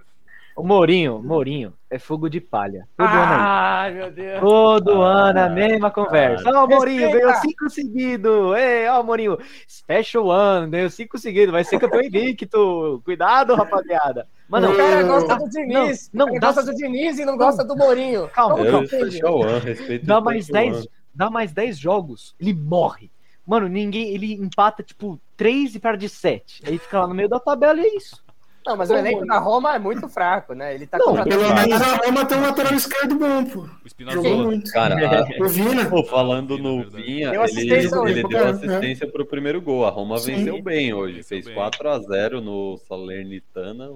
O 0.56 0.62
Mourinho, 0.62 1.20
Mourinho, 1.20 1.72
é 1.90 1.98
fogo 1.98 2.28
de 2.30 2.40
palha. 2.40 2.86
Todo 2.96 3.08
ano 3.08 3.16
aí. 3.32 3.38
Ai, 3.40 3.92
meu 3.94 4.10
Deus. 4.12 4.40
Todo 4.40 5.02
Ah, 5.02 5.28
ano 5.30 5.40
a 5.40 5.48
mesma 5.48 5.90
conversa. 5.90 6.48
Ó, 6.48 6.64
o 6.64 6.68
Mourinho 6.68 7.00
Respeita. 7.00 7.26
ganhou 7.26 7.40
cinco 7.40 7.70
seguidos. 7.70 8.56
Ei, 8.56 8.86
ó, 8.88 9.00
o 9.00 9.04
Mourinho, 9.04 9.36
Special 9.68 10.26
One, 10.26 10.70
ganhou 10.70 10.90
cinco 10.90 11.18
seguidos. 11.18 11.50
Vai 11.52 11.64
ser 11.64 11.80
campeão 11.80 12.02
invicto. 12.02 13.02
Cuidado, 13.04 13.54
rapaziada. 13.56 14.28
Mano, 14.48 14.70
o 14.70 14.76
cara 14.76 15.02
Não, 15.02 15.08
gosta 15.08 15.36
do 15.36 15.48
Diniz. 15.50 16.10
não, 16.14 16.26
o 16.26 16.28
cara 16.28 16.40
dá- 16.40 16.46
gosta 16.52 16.62
do 16.62 16.74
Diniz 16.76 17.18
e 17.18 17.24
não 17.24 17.36
gosta 17.36 17.64
do 17.64 17.76
Mourinho. 17.76 18.28
Calma, 18.28 18.56
Como 18.56 18.68
entende? 18.84 19.06
Special 19.10 19.40
One, 19.40 19.58
respeito 19.58 20.06
dá 20.06 20.18
o 20.20 20.24
mais 20.24 20.44
Special 20.44 20.62
10, 20.64 20.76
One. 20.76 20.88
dá 21.14 21.30
mais 21.30 21.52
10 21.52 21.78
jogos, 21.78 22.34
ele 22.40 22.54
morre. 22.54 23.10
Mano, 23.46 23.68
ninguém, 23.68 24.08
ele 24.14 24.32
empata 24.34 24.82
tipo 24.82 25.20
3 25.36 25.74
e 25.74 25.78
perde 25.80 26.08
7. 26.08 26.62
Aí 26.66 26.78
fica 26.78 27.00
lá 27.00 27.06
no 27.08 27.14
meio 27.14 27.28
da 27.28 27.38
tabela 27.40 27.78
e 27.80 27.84
é 27.84 27.96
isso. 27.96 28.23
Não, 28.66 28.76
mas 28.76 28.88
o 28.90 28.94
elenco 28.94 29.26
da 29.26 29.38
Roma 29.38 29.74
é 29.74 29.78
muito 29.78 30.08
fraco, 30.08 30.54
né? 30.54 30.74
Ele 30.74 30.86
tá 30.86 30.96
Não, 30.98 31.22
Pelo 31.22 31.54
menos 31.54 31.82
a 31.82 31.96
Roma 31.96 32.24
tem 32.24 32.38
um 32.38 32.42
lateral 32.42 32.72
esquerdo 32.74 33.14
bom, 33.16 33.44
pô. 33.44 33.60
O 33.60 33.64
Jogou 33.64 33.78
Spinazzola. 33.86 34.44
muito. 34.44 34.70
Cara, 34.72 34.94
a- 35.20 35.42
O 35.44 35.48
Vina. 35.48 35.84
Pô, 35.90 36.02
falando 36.04 36.56
no. 36.56 36.88
Vinha, 36.88 37.30
Deu 37.30 37.44
ele, 37.44 37.86
hoje, 37.96 38.12
ele 38.12 38.22
deu 38.28 38.38
cara. 38.38 38.50
assistência 38.50 39.06
pro 39.06 39.26
primeiro 39.26 39.60
gol. 39.60 39.84
A 39.84 39.90
Roma 39.90 40.16
Sim. 40.18 40.36
venceu 40.36 40.62
bem 40.62 40.94
hoje. 40.94 41.16
Venceu 41.16 41.28
Fez 41.28 41.44
bem. 41.46 41.54
4 41.54 41.88
a 41.90 41.98
0 41.98 42.40
no 42.40 42.78
Salernitana. 42.88 43.90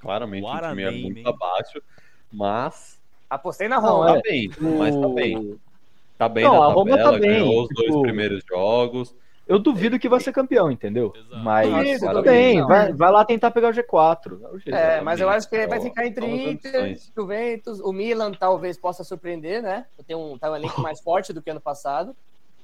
Claramente 0.00 0.44
o 0.44 0.60
time 0.68 0.82
é 0.82 0.90
muito 0.90 1.18
hein? 1.18 1.24
abaixo. 1.26 1.80
Mas 2.32 3.00
Apostei 3.30 3.68
na 3.68 3.80
Não, 3.80 3.88
Roma. 3.88 4.12
tá 4.14 4.18
é. 4.18 4.22
bem. 4.22 4.50
Mas 4.78 4.96
tá 4.96 5.08
bem. 5.08 5.58
Tá 6.18 6.28
bem 6.28 6.44
Não, 6.44 6.58
na 6.60 6.66
a 6.66 6.72
Roma 6.72 6.90
tá 6.90 6.96
tabela, 7.04 7.18
bem, 7.20 7.30
ganhou 7.30 7.62
os 7.62 7.68
tipo- 7.68 7.82
dois 7.82 8.02
primeiros 8.02 8.42
jogos. 8.48 9.14
Eu 9.46 9.58
duvido 9.58 9.98
que 9.98 10.08
vai 10.08 10.20
ser 10.20 10.32
campeão, 10.32 10.70
entendeu? 10.70 11.12
Exato. 11.14 11.44
Mas 11.44 11.68
Duvido, 11.68 12.06
tudo 12.06 12.22
bem, 12.22 12.62
vai, 12.64 12.92
vai 12.92 13.10
lá 13.10 13.24
tentar 13.24 13.50
pegar 13.50 13.70
o 13.70 13.72
G4. 13.72 14.40
É 14.40 14.48
o 14.48 14.58
jeito. 14.58 14.74
É, 14.74 15.00
mas 15.00 15.20
eu 15.20 15.28
acho 15.28 15.48
que 15.48 15.56
ele 15.56 15.66
vai 15.66 15.80
ficar 15.80 16.06
entre 16.06 16.26
Inter. 16.26 16.96
Juventus, 17.14 17.80
o 17.80 17.92
Milan 17.92 18.32
talvez 18.32 18.78
possa 18.78 19.02
surpreender, 19.02 19.62
né? 19.62 19.86
Tem 20.06 20.16
um, 20.16 20.38
tá 20.38 20.50
um 20.50 20.56
elenco 20.56 20.80
mais 20.80 21.00
forte 21.00 21.32
do 21.32 21.42
que 21.42 21.50
ano 21.50 21.60
passado. 21.60 22.16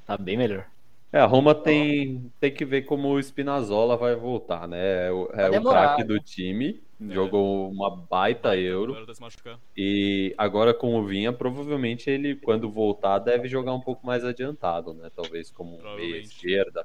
Tá 0.06 0.16
bem 0.16 0.36
melhor. 0.36 0.66
É, 1.12 1.20
a 1.20 1.26
Roma 1.26 1.54
tem, 1.54 2.30
tem 2.38 2.52
que 2.52 2.64
ver 2.64 2.82
como 2.82 3.08
o 3.08 3.22
Spinazzola 3.22 3.96
vai 3.96 4.14
voltar, 4.14 4.68
né? 4.68 5.08
É 5.08 5.12
o, 5.12 5.28
é 5.32 5.58
o 5.58 5.62
craque 5.62 6.04
do 6.04 6.20
time. 6.20 6.80
É. 7.01 7.14
Jogou 7.14 7.70
uma 7.70 7.94
baita 7.94 8.57
euro. 8.57 8.94
Tá. 9.07 9.59
E 9.76 10.34
agora 10.36 10.74
com 10.74 10.99
o 10.99 11.05
Vinha, 11.07 11.32
provavelmente 11.32 12.11
ele, 12.11 12.34
quando 12.34 12.68
voltar, 12.68 13.20
deve 13.20 13.46
jogar 13.46 13.72
um 13.72 13.80
pouco 13.80 14.05
mais 14.05 14.24
adiantado, 14.24 14.92
né? 14.92 15.11
Talvez 15.14 15.51
como 15.51 15.78
um 15.78 15.96
meia 15.96 16.18
esquerda. 16.18 16.84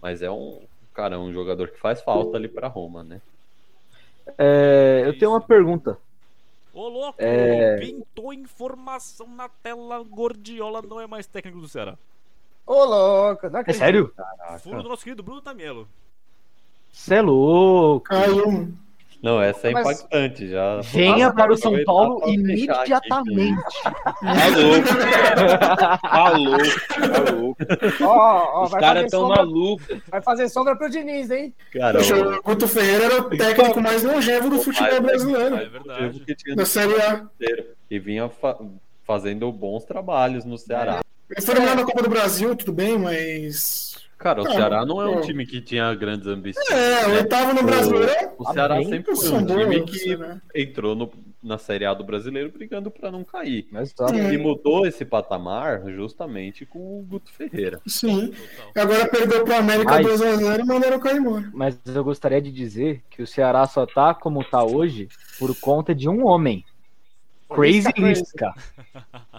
Mas 0.00 0.20
é 0.20 0.30
um, 0.30 0.60
cara, 0.92 1.18
um 1.18 1.32
jogador 1.32 1.68
que 1.68 1.78
faz 1.78 2.02
falta 2.02 2.36
ali 2.36 2.48
pra 2.48 2.68
Roma, 2.68 3.02
né? 3.02 3.20
É, 4.36 5.02
eu 5.06 5.18
tenho 5.18 5.30
uma 5.30 5.40
pergunta. 5.40 5.98
Ô, 6.72 6.88
louco! 6.88 7.16
É. 7.18 7.78
Pintou 7.78 8.32
informação 8.32 9.26
na 9.26 9.48
tela. 9.48 10.04
Gordiola 10.04 10.82
não 10.82 11.00
é 11.00 11.06
mais 11.06 11.26
técnico 11.26 11.60
do 11.60 11.68
Ceará. 11.68 11.96
Ô, 12.66 12.84
louco, 12.84 13.48
não 13.48 13.60
É 13.66 13.72
sério? 13.72 14.14
Furo 14.62 14.82
do 14.82 14.88
nosso 14.90 15.02
querido 15.02 15.22
Bruno 15.22 15.40
Tamielo. 15.40 15.88
Você 16.92 17.16
é 17.16 17.22
louco. 17.22 18.06
Caiu. 18.06 18.72
Não, 19.22 19.40
essa 19.42 19.68
é 19.68 19.72
Mas- 19.72 19.98
impactante 20.00 20.48
já. 20.48 20.80
Venha 20.80 21.26
Nossa, 21.26 21.32
para 21.34 21.52
o 21.52 21.56
São 21.56 21.84
Paulo 21.84 22.22
imediatamente. 22.28 23.62
Tá 23.82 24.50
louco. 24.56 24.88
Tá 26.10 26.30
louco, 26.30 26.64
tá 26.98 27.32
louco. 27.32 27.56
Ó, 28.02 28.60
ó, 28.60 28.64
Os 28.64 28.70
caras 28.72 29.02
fazer 29.02 29.10
tão 29.10 29.20
sombra, 29.20 29.36
malucos. 29.36 29.86
vai 30.10 30.22
fazer 30.22 30.48
sombra 30.48 30.76
pro 30.76 30.90
Diniz, 30.90 31.30
hein? 31.30 31.54
Cara, 31.72 31.98
Poxa, 31.98 32.40
Guto 32.42 32.66
Ferreira 32.68 33.04
era 33.04 33.20
o 33.22 33.30
técnico 33.30 33.80
mais 33.80 34.02
longevo 34.02 34.48
do 34.50 34.58
futebol 34.60 35.00
brasileiro. 35.02 35.56
É 35.56 35.66
verdade. 35.68 36.24
no 36.56 36.66
Série 36.66 37.00
A. 37.00 37.24
E 37.90 37.98
vinha 37.98 38.28
fa- 38.28 38.58
fazendo 39.06 39.50
bons 39.52 39.84
trabalhos 39.84 40.44
no 40.44 40.56
Ceará. 40.58 41.00
Ele 41.30 41.40
foi 41.44 41.54
eliminado 41.54 41.78
na 41.78 41.84
Copa 41.84 42.02
do 42.02 42.08
Brasil, 42.08 42.56
tudo 42.56 42.72
bem, 42.72 42.98
mas. 42.98 43.96
Cara, 44.20 44.42
o 44.42 44.46
Ah, 44.46 44.50
Ceará 44.52 44.84
não 44.84 45.00
é 45.00 45.08
um 45.08 45.14
pô. 45.14 45.20
time 45.22 45.46
que 45.46 45.62
tinha 45.62 45.94
grandes 45.94 46.26
ambições. 46.26 46.68
É, 46.70 47.06
o 47.06 47.08
né? 47.08 47.16
oitavo 47.16 47.54
no 47.54 47.62
Brasileiro. 47.62 48.30
O 48.38 48.52
Ceará 48.52 48.82
sempre 48.84 49.16
foi 49.16 49.30
um 49.32 49.46
time 49.46 49.80
que 49.86 50.14
né? 50.14 50.40
entrou 50.54 50.94
no- 50.94 51.10
na 51.42 51.56
Série 51.56 51.86
A 51.86 51.94
do 51.94 52.04
Brasileiro 52.04 52.52
brigando 52.52 52.90
pra 52.90 53.10
não 53.10 53.24
cair. 53.24 53.66
Mas 53.72 53.94
tá. 53.94 54.04
Hum. 54.12 54.30
E 54.30 54.36
mudou 54.36 54.86
esse 54.86 55.06
patamar 55.06 55.82
justamente 55.86 56.66
com 56.66 56.78
o 57.00 57.02
Guto 57.02 57.32
Ferreira. 57.32 57.80
Sim. 57.86 58.34
Agora 58.76 59.08
perdeu 59.08 59.42
pro 59.42 59.54
América 59.56 59.92
Mas- 60.02 60.06
2x0 60.06 60.60
e 60.60 60.64
mandaram 60.66 61.00
cair 61.00 61.16
embora. 61.16 61.50
Mas 61.54 61.78
eu 61.86 62.04
gostaria 62.04 62.42
de 62.42 62.52
dizer 62.52 63.02
que 63.08 63.22
o 63.22 63.26
Ceará 63.26 63.66
só 63.66 63.86
tá 63.86 64.12
como 64.12 64.44
tá 64.44 64.62
hoje 64.62 65.08
por 65.38 65.58
conta 65.58 65.94
de 65.94 66.10
um 66.10 66.26
homem. 66.26 66.62
Crazy. 67.48 67.88
Lisca. 67.96 68.52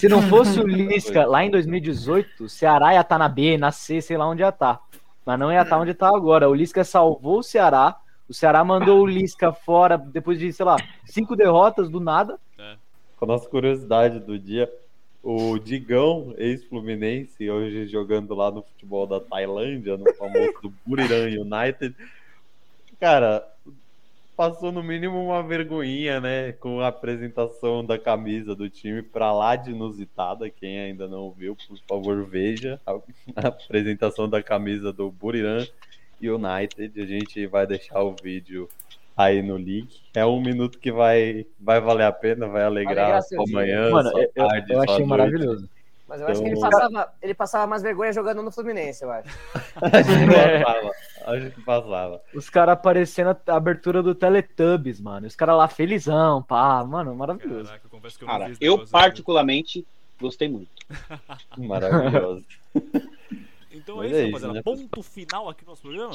Se 0.00 0.08
não 0.08 0.22
fosse 0.32 0.58
o 0.58 0.66
Lisca 0.66 1.26
lá 1.26 1.44
em 1.44 1.50
2018, 1.50 2.44
o 2.44 2.48
Ceará 2.48 2.94
ia 2.94 3.02
estar 3.02 3.18
na 3.18 3.28
B, 3.28 3.58
na 3.58 3.70
C, 3.70 4.00
sei 4.00 4.16
lá 4.16 4.26
onde 4.26 4.40
ia 4.40 4.48
estar. 4.48 4.80
Mas 5.26 5.38
não 5.38 5.52
ia 5.52 5.60
estar 5.60 5.78
onde 5.78 5.90
está 5.90 6.08
agora. 6.08 6.48
O 6.48 6.54
Lisca 6.54 6.82
salvou 6.84 7.40
o 7.40 7.42
Ceará. 7.42 7.94
O 8.26 8.32
Ceará 8.32 8.64
mandou 8.64 9.02
o 9.02 9.06
Lisca 9.06 9.52
fora 9.52 9.98
depois 9.98 10.38
de, 10.38 10.50
sei 10.54 10.64
lá, 10.64 10.76
cinco 11.04 11.36
derrotas 11.36 11.90
do 11.90 12.00
nada. 12.00 12.38
Com 13.18 13.26
a 13.26 13.28
nossa 13.28 13.46
curiosidade 13.46 14.20
do 14.20 14.38
dia, 14.38 14.72
o 15.22 15.58
Digão, 15.58 16.34
ex-Fluminense, 16.38 17.50
hoje 17.50 17.86
jogando 17.86 18.34
lá 18.34 18.50
no 18.50 18.62
futebol 18.62 19.06
da 19.06 19.20
Tailândia, 19.20 19.98
no 19.98 20.14
famoso 20.14 20.54
do 20.62 20.72
Buriram 20.86 21.26
United. 21.26 21.94
Cara, 22.98 23.46
passou 24.40 24.72
no 24.72 24.82
mínimo 24.82 25.22
uma 25.22 25.42
vergonhinha, 25.42 26.18
né? 26.18 26.52
Com 26.52 26.80
a 26.80 26.88
apresentação 26.88 27.84
da 27.84 27.98
camisa 27.98 28.54
do 28.54 28.70
time 28.70 29.02
pra 29.02 29.34
lá 29.34 29.54
de 29.54 29.70
inusitada. 29.70 30.48
Quem 30.48 30.80
ainda 30.80 31.06
não 31.06 31.30
viu, 31.30 31.54
por 31.68 31.76
favor, 31.86 32.24
veja 32.24 32.80
a, 32.86 32.92
a 33.36 33.48
apresentação 33.48 34.26
da 34.26 34.42
camisa 34.42 34.94
do 34.94 35.10
Buriram 35.10 35.66
United. 36.22 36.98
A 37.02 37.04
gente 37.04 37.46
vai 37.48 37.66
deixar 37.66 38.02
o 38.02 38.16
vídeo 38.22 38.66
aí 39.14 39.42
no 39.42 39.58
link. 39.58 40.00
É 40.14 40.24
um 40.24 40.40
minuto 40.40 40.78
que 40.78 40.90
vai, 40.90 41.44
vai 41.60 41.78
valer 41.78 42.04
a 42.04 42.12
pena, 42.12 42.46
vai 42.46 42.62
alegrar 42.62 42.96
alegrar 42.96 43.18
a 43.18 43.20
seu 43.22 43.46
sua 43.46 43.52
manhã, 43.54 43.90
Mano, 43.90 44.08
sua 44.10 44.22
eu, 44.22 44.32
eu- 44.34 44.46
tarde, 44.48 44.72
eu 44.72 44.76
sua 44.76 44.84
achei 44.84 44.96
noite. 44.96 45.08
maravilhoso. 45.10 45.68
Mas 46.10 46.20
eu 46.20 46.26
acho 46.26 46.40
que 46.42 46.48
ele 46.48 46.56
Então- 46.58 46.68
passava, 46.68 47.12
ele 47.22 47.34
passava 47.34 47.66
mais 47.68 47.82
vergonha 47.82 48.12
jogando 48.12 48.42
no 48.42 48.50
Fluminense, 48.50 49.04
eu 49.04 49.12
acho. 49.12 49.28
Acho 49.80 50.02
que 50.18 50.26
passava. 50.34 50.90
Acho 51.36 51.50
que 51.52 51.60
passava. 51.62 52.22
Os 52.34 52.50
caras 52.50 52.72
aparecendo 52.72 53.36
a 53.46 53.54
abertura 53.56 54.02
do 54.02 54.12
Teletubbies, 54.14 55.00
mano. 55.00 55.28
Os 55.28 55.36
caras 55.36 55.56
lá 55.56 55.68
felizão, 55.68 56.42
pá. 56.42 56.82
Mano, 56.84 57.14
maravilhoso. 57.14 57.68
Caraca, 57.68 57.86
eu 57.86 58.00
que 58.00 58.24
eu 58.24 58.26
Cara, 58.26 58.52
eu 58.60 58.74
ainda. 58.78 58.86
particularmente 58.90 59.86
gostei 60.20 60.48
muito. 60.48 60.68
Maravilhoso. 61.56 62.44
Então 63.70 64.02
é 64.02 64.06
isso, 64.08 64.16
é 64.16 64.22
isso, 64.24 64.26
rapaziada. 64.32 64.54
né, 64.54 64.62
Ponto 64.64 65.02
final 65.02 65.48
aqui 65.48 65.64
no 65.64 65.70
nosso 65.70 65.82
programa. 65.82 66.14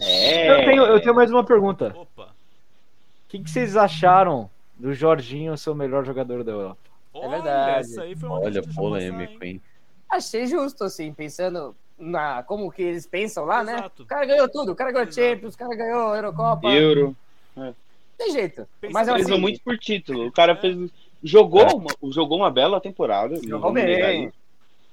É. 0.00 0.48
Eu, 0.50 0.64
tenho, 0.64 0.82
eu 0.84 1.00
tenho 1.02 1.14
mais 1.14 1.30
uma 1.30 1.44
pergunta. 1.44 1.92
Opa. 1.96 2.26
O 2.26 3.28
que, 3.28 3.40
que 3.40 3.50
vocês 3.50 3.76
acharam 3.76 4.48
do 4.78 4.94
Jorginho 4.94 5.56
ser 5.58 5.70
o 5.70 5.74
melhor 5.74 6.04
jogador 6.04 6.44
da 6.44 6.52
Europa? 6.52 6.89
Olha, 7.12 7.28
verdade. 7.30 7.80
essa 7.80 8.02
aí 8.02 8.14
foi 8.16 8.28
uma 8.28 8.40
Olha, 8.40 8.62
polêmico, 8.74 9.32
passar, 9.34 9.44
hein? 9.46 9.62
Achei 10.08 10.46
justo, 10.46 10.84
assim, 10.84 11.12
pensando 11.12 11.74
na 11.98 12.42
como 12.42 12.70
que 12.70 12.82
eles 12.82 13.06
pensam 13.06 13.44
lá, 13.44 13.62
né? 13.62 13.74
Exato. 13.74 14.02
O 14.02 14.06
cara 14.06 14.24
ganhou 14.26 14.48
tudo, 14.48 14.72
o 14.72 14.76
cara 14.76 14.90
ganhou 14.92 15.08
Exato. 15.08 15.26
Champions, 15.28 15.54
o 15.54 15.58
cara 15.58 15.74
ganhou 15.76 16.14
Eurocopa. 16.14 16.68
Euro. 16.68 17.16
Tem 18.16 18.32
jeito. 18.32 18.66
Pensa 18.80 18.92
Mas. 18.92 19.08
Prezou 19.08 19.32
assim, 19.32 19.40
muito 19.40 19.60
por 19.62 19.78
título. 19.78 20.26
O 20.26 20.32
cara 20.32 20.54
fez. 20.56 20.76
Jogou, 21.22 21.76
uma, 21.76 21.90
jogou 22.12 22.38
uma 22.38 22.50
bela 22.50 22.80
temporada. 22.80 23.34
não 23.36 23.42
Jogou 23.48 23.72
bem. 23.72 24.32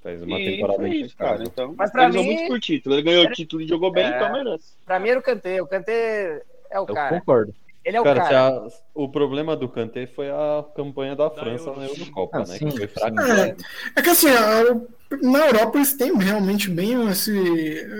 Faz 0.03 0.21
uma 0.21 0.39
E 0.39 0.45
temporada 0.57 0.87
isso, 0.89 1.15
cara. 1.17 1.43
Então, 1.43 1.73
Mas 1.77 1.91
pra 1.91 2.09
mim- 2.09 2.23
muito 2.23 2.47
por 2.47 2.59
título. 2.59 2.95
Ele 2.95 3.01
ganhou 3.01 3.25
o 3.25 3.31
título 3.31 3.61
e 3.61 3.67
jogou 3.67 3.91
bem, 3.91 4.05
É. 4.05 4.15
então 4.15 4.31
merece. 4.31 4.73
pra 4.85 4.99
mim 4.99 5.09
era 5.09 5.19
o 5.19 5.23
Kanté. 5.23 5.61
O 5.61 5.67
Kanté 5.67 6.41
é 6.69 6.79
o 6.79 6.83
Eu 6.87 6.93
cara. 6.93 7.19
concordo. 7.19 7.53
Ele 7.87 7.95
é 7.95 8.01
o 8.01 8.03
Cara, 8.03 8.19
cara. 8.19 8.47
a- 8.49 8.67
o 8.93 9.07
problema 9.09 9.55
do 9.55 9.69
Kanté 9.69 10.05
foi 10.07 10.29
a 10.29 10.61
campanha 10.75 11.15
da 11.15 11.29
França 11.29 11.71
na. 11.71 11.85
Eurocopa, 11.85 12.39
Ah, 12.39 12.39
né? 12.39 12.45
sim, 12.57 12.67
que 12.67 12.77
foi 12.79 12.87
fraca. 12.89 13.23
É, 13.23 13.55
é 13.95 14.01
que 14.01 14.09
assim, 14.09 14.27
a- 14.29 14.81
na 15.21 15.47
Europa 15.47 15.77
eles 15.77 15.93
têm 15.93 16.15
realmente 16.17 16.69
bem 16.69 17.09
esse, 17.09 17.31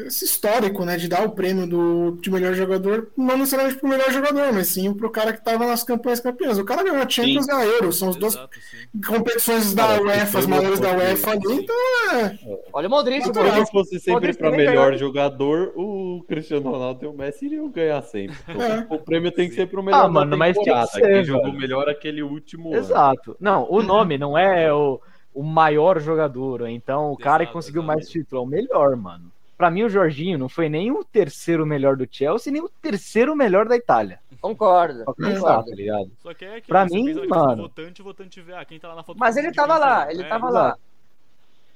esse 0.06 0.26
histórico, 0.26 0.84
né, 0.84 0.98
de 0.98 1.08
dar 1.08 1.26
o 1.26 1.32
prêmio 1.32 1.66
do, 1.66 2.18
de 2.20 2.30
melhor 2.30 2.54
jogador, 2.54 3.10
não 3.18 3.38
necessariamente 3.38 3.80
pro 3.80 3.90
melhor 3.90 4.12
jogador, 4.12 4.52
mas 4.54 4.68
sim 4.68 4.94
pro 4.94 5.10
cara 5.10 5.32
que 5.32 5.44
tava 5.44 5.66
nas 5.66 5.84
campanhas 5.84 6.20
campeãs. 6.20 6.58
O 6.58 6.66
cara 6.66 6.84
ganhou 6.84 7.02
a 7.02 7.08
Champions 7.10 7.48
e 7.48 7.52
a 7.52 7.66
Euro, 7.66 7.94
são 7.94 8.10
as 8.10 8.16
duas 8.16 8.36
Exato, 8.36 8.58
sim. 8.60 9.02
competições 9.02 9.74
da 9.74 9.88
Cara, 9.88 10.04
UEFA, 10.04 10.40
as 10.40 10.46
foi 10.46 10.48
maiores 10.48 10.80
da 10.80 10.92
UEFA 10.92 11.32
ali, 11.32 11.48
Sim. 11.48 11.60
então 11.62 11.76
é. 12.14 12.40
Olha 12.74 12.88
o 12.88 12.92
Modric, 12.92 13.24
Se 13.24 13.30
o 13.30 13.66
fosse 13.68 14.00
sempre 14.00 14.34
para 14.34 14.52
melhor 14.52 14.92
ganhou. 14.92 14.98
jogador, 14.98 15.74
o 15.76 16.24
Cristiano 16.28 16.70
Ronaldo 16.70 17.06
e 17.06 17.08
o 17.08 17.14
Messi 17.14 17.46
iriam 17.46 17.70
ganhar 17.70 18.02
sempre. 18.02 18.38
É. 18.58 18.86
O 18.94 18.98
prêmio 19.00 19.32
tem 19.32 19.48
que 19.48 19.56
ser 19.56 19.68
pro 19.68 19.84
melhor 19.84 20.06
Ah, 20.06 20.10
mano, 20.10 20.36
mas 20.36 20.58
tinha 20.58 20.82
que 20.82 20.88
ser, 20.94 21.02
Quem 21.02 21.24
jogou 21.24 21.54
melhor 21.54 21.88
aquele 21.88 22.22
último 22.24 22.70
ano. 22.70 22.78
Exato. 22.80 23.38
Não, 23.40 23.68
o 23.70 23.82
nome 23.82 24.18
não 24.18 24.38
é 24.38 24.74
o, 24.74 25.00
o 25.40 25.44
maior 25.44 26.00
jogador. 26.00 26.68
Então, 26.68 27.12
o 27.12 27.18
cara 27.18 27.40
que 27.40 27.44
Exato, 27.52 27.54
conseguiu 27.54 27.82
exato. 27.84 27.96
mais 27.96 28.10
título 28.10 28.42
é 28.42 28.44
o 28.44 28.48
melhor, 28.48 28.96
mano. 28.96 29.32
Pra 29.58 29.72
mim, 29.72 29.84
o 29.84 29.90
Jorginho 29.90 30.38
não 30.38 30.48
foi 30.50 30.70
nem 30.70 30.92
o 30.92 31.04
terceiro 31.04 31.66
melhor 31.66 31.96
do 31.96 32.08
Chelsea, 32.10 32.52
nem 32.54 32.62
o 32.62 32.70
terceiro 32.82 33.36
melhor 33.36 33.68
da 33.68 33.76
Itália. 33.76 34.20
Concordo. 34.42 35.04
Pensar, 35.16 35.40
concordo. 35.40 35.70
tá 35.70 35.76
ligado? 35.76 36.12
Só 36.22 36.34
que 36.34 36.46
é 36.46 36.50
aquilo, 36.58 36.68
Pra 36.68 36.86
mim, 36.86 37.14
mano. 37.28 37.64
Votante, 37.64 38.02
o 38.02 38.06
votante 38.06 38.42
vê, 38.42 38.54
ah, 38.54 38.66
quem 38.66 38.80
tá 38.80 38.90
lá 38.90 38.96
na 38.96 39.04
foto. 39.04 39.18
Mas 39.20 39.36
ele 39.38 39.52
tava 39.52 39.78
lá, 39.78 40.12
ele 40.12 40.24
É, 40.24 40.28
tava 40.28 40.48
exato. 40.50 40.80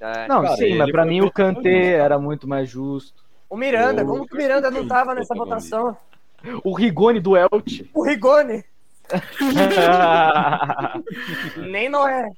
É. 0.00 0.26
Não, 0.28 0.42
Cara, 0.42 0.56
sim, 0.56 0.76
mas 0.76 0.90
pra 0.90 1.04
mim 1.04 1.20
o 1.22 1.30
Kanté 1.30 1.92
era 1.94 2.18
muito 2.18 2.48
mais 2.48 2.68
justo. 2.68 3.22
O 3.50 3.56
Miranda, 3.56 4.02
O- 4.02 4.06
como 4.06 4.26
que 4.26 4.34
o 4.34 4.36
Miranda 4.36 4.70
não 4.70 4.86
tava 4.88 5.14
nessa 5.14 5.34
votação? 5.34 5.96
O 6.64 6.72
Rigoni 6.74 7.20
do 7.20 7.36
Elche. 7.36 7.88
O 7.94 8.02
Rigoni, 8.04 8.64
nem 11.70 11.88
Noé. 11.88 12.30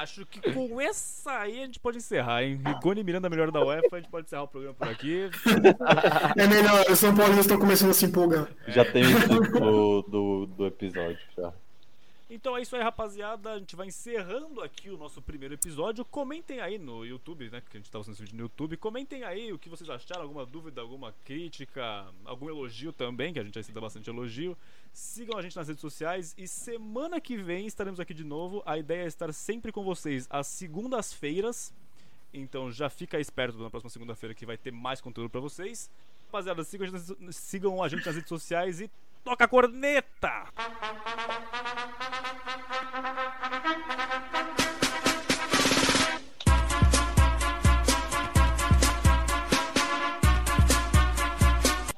Acho 0.00 0.24
que 0.24 0.40
com 0.40 0.80
essa 0.80 1.40
aí 1.40 1.62
a 1.62 1.66
gente 1.66 1.78
pode 1.78 1.98
encerrar, 1.98 2.42
hein? 2.42 2.58
Rigoni 2.64 3.04
Miranda 3.04 3.28
melhor 3.28 3.50
da 3.50 3.62
UEFA, 3.62 3.96
a 3.96 4.00
gente 4.00 4.08
pode 4.08 4.24
encerrar 4.24 4.44
o 4.44 4.48
programa 4.48 4.74
por 4.74 4.88
aqui. 4.88 5.28
É 6.38 6.46
melhor, 6.46 6.90
os 6.90 6.98
São 6.98 7.14
Paulo 7.14 7.38
estão 7.38 7.58
começando 7.58 7.90
a 7.90 7.92
se 7.92 8.06
empolgar. 8.06 8.48
Já 8.66 8.82
tem 8.82 9.04
o 9.04 9.20
título 9.20 10.02
do, 10.02 10.46
do 10.46 10.66
episódio. 10.66 11.18
Já. 11.36 11.52
Então 12.30 12.56
é 12.56 12.62
isso 12.62 12.74
aí, 12.76 12.82
rapaziada. 12.82 13.52
A 13.52 13.58
gente 13.58 13.76
vai 13.76 13.88
encerrando 13.88 14.62
aqui 14.62 14.88
o 14.88 14.96
nosso 14.96 15.20
primeiro 15.20 15.52
episódio. 15.52 16.02
Comentem 16.02 16.60
aí 16.60 16.78
no 16.78 17.04
YouTube, 17.04 17.50
né? 17.50 17.60
Que 17.60 17.76
a 17.76 17.80
gente 17.80 17.90
tá 17.90 17.98
usando 17.98 18.14
esse 18.14 18.22
vídeo 18.22 18.36
no 18.36 18.44
YouTube. 18.44 18.78
Comentem 18.78 19.22
aí 19.24 19.52
o 19.52 19.58
que 19.58 19.68
vocês 19.68 19.90
acharam, 19.90 20.22
alguma 20.22 20.46
dúvida, 20.46 20.80
alguma 20.80 21.12
crítica, 21.26 22.06
algum 22.24 22.48
elogio 22.48 22.90
também, 22.90 23.34
que 23.34 23.38
a 23.38 23.44
gente 23.44 23.58
aceita 23.58 23.80
bastante 23.82 24.08
elogio. 24.08 24.56
Sigam 24.92 25.38
a 25.38 25.42
gente 25.42 25.56
nas 25.56 25.68
redes 25.68 25.80
sociais 25.80 26.34
e 26.36 26.46
semana 26.46 27.20
que 27.20 27.36
vem 27.36 27.66
estaremos 27.66 28.00
aqui 28.00 28.12
de 28.12 28.24
novo. 28.24 28.62
A 28.66 28.76
ideia 28.76 29.04
é 29.04 29.06
estar 29.06 29.32
sempre 29.32 29.72
com 29.72 29.84
vocês 29.84 30.26
às 30.28 30.46
segundas-feiras. 30.46 31.72
Então 32.32 32.70
já 32.70 32.90
fica 32.90 33.18
esperto 33.18 33.58
na 33.58 33.70
próxima 33.70 33.90
segunda-feira 33.90 34.34
que 34.34 34.46
vai 34.46 34.56
ter 34.56 34.72
mais 34.72 35.00
conteúdo 35.00 35.30
para 35.30 35.40
vocês. 35.40 35.90
Rapaziada, 36.26 36.62
sigam 36.64 36.86
a, 36.86 36.90
gente, 36.90 37.32
sigam 37.32 37.82
a 37.82 37.88
gente 37.88 38.06
nas 38.06 38.14
redes 38.14 38.28
sociais 38.28 38.80
e 38.80 38.90
toca 39.24 39.44
a 39.44 39.48
corneta! 39.48 40.48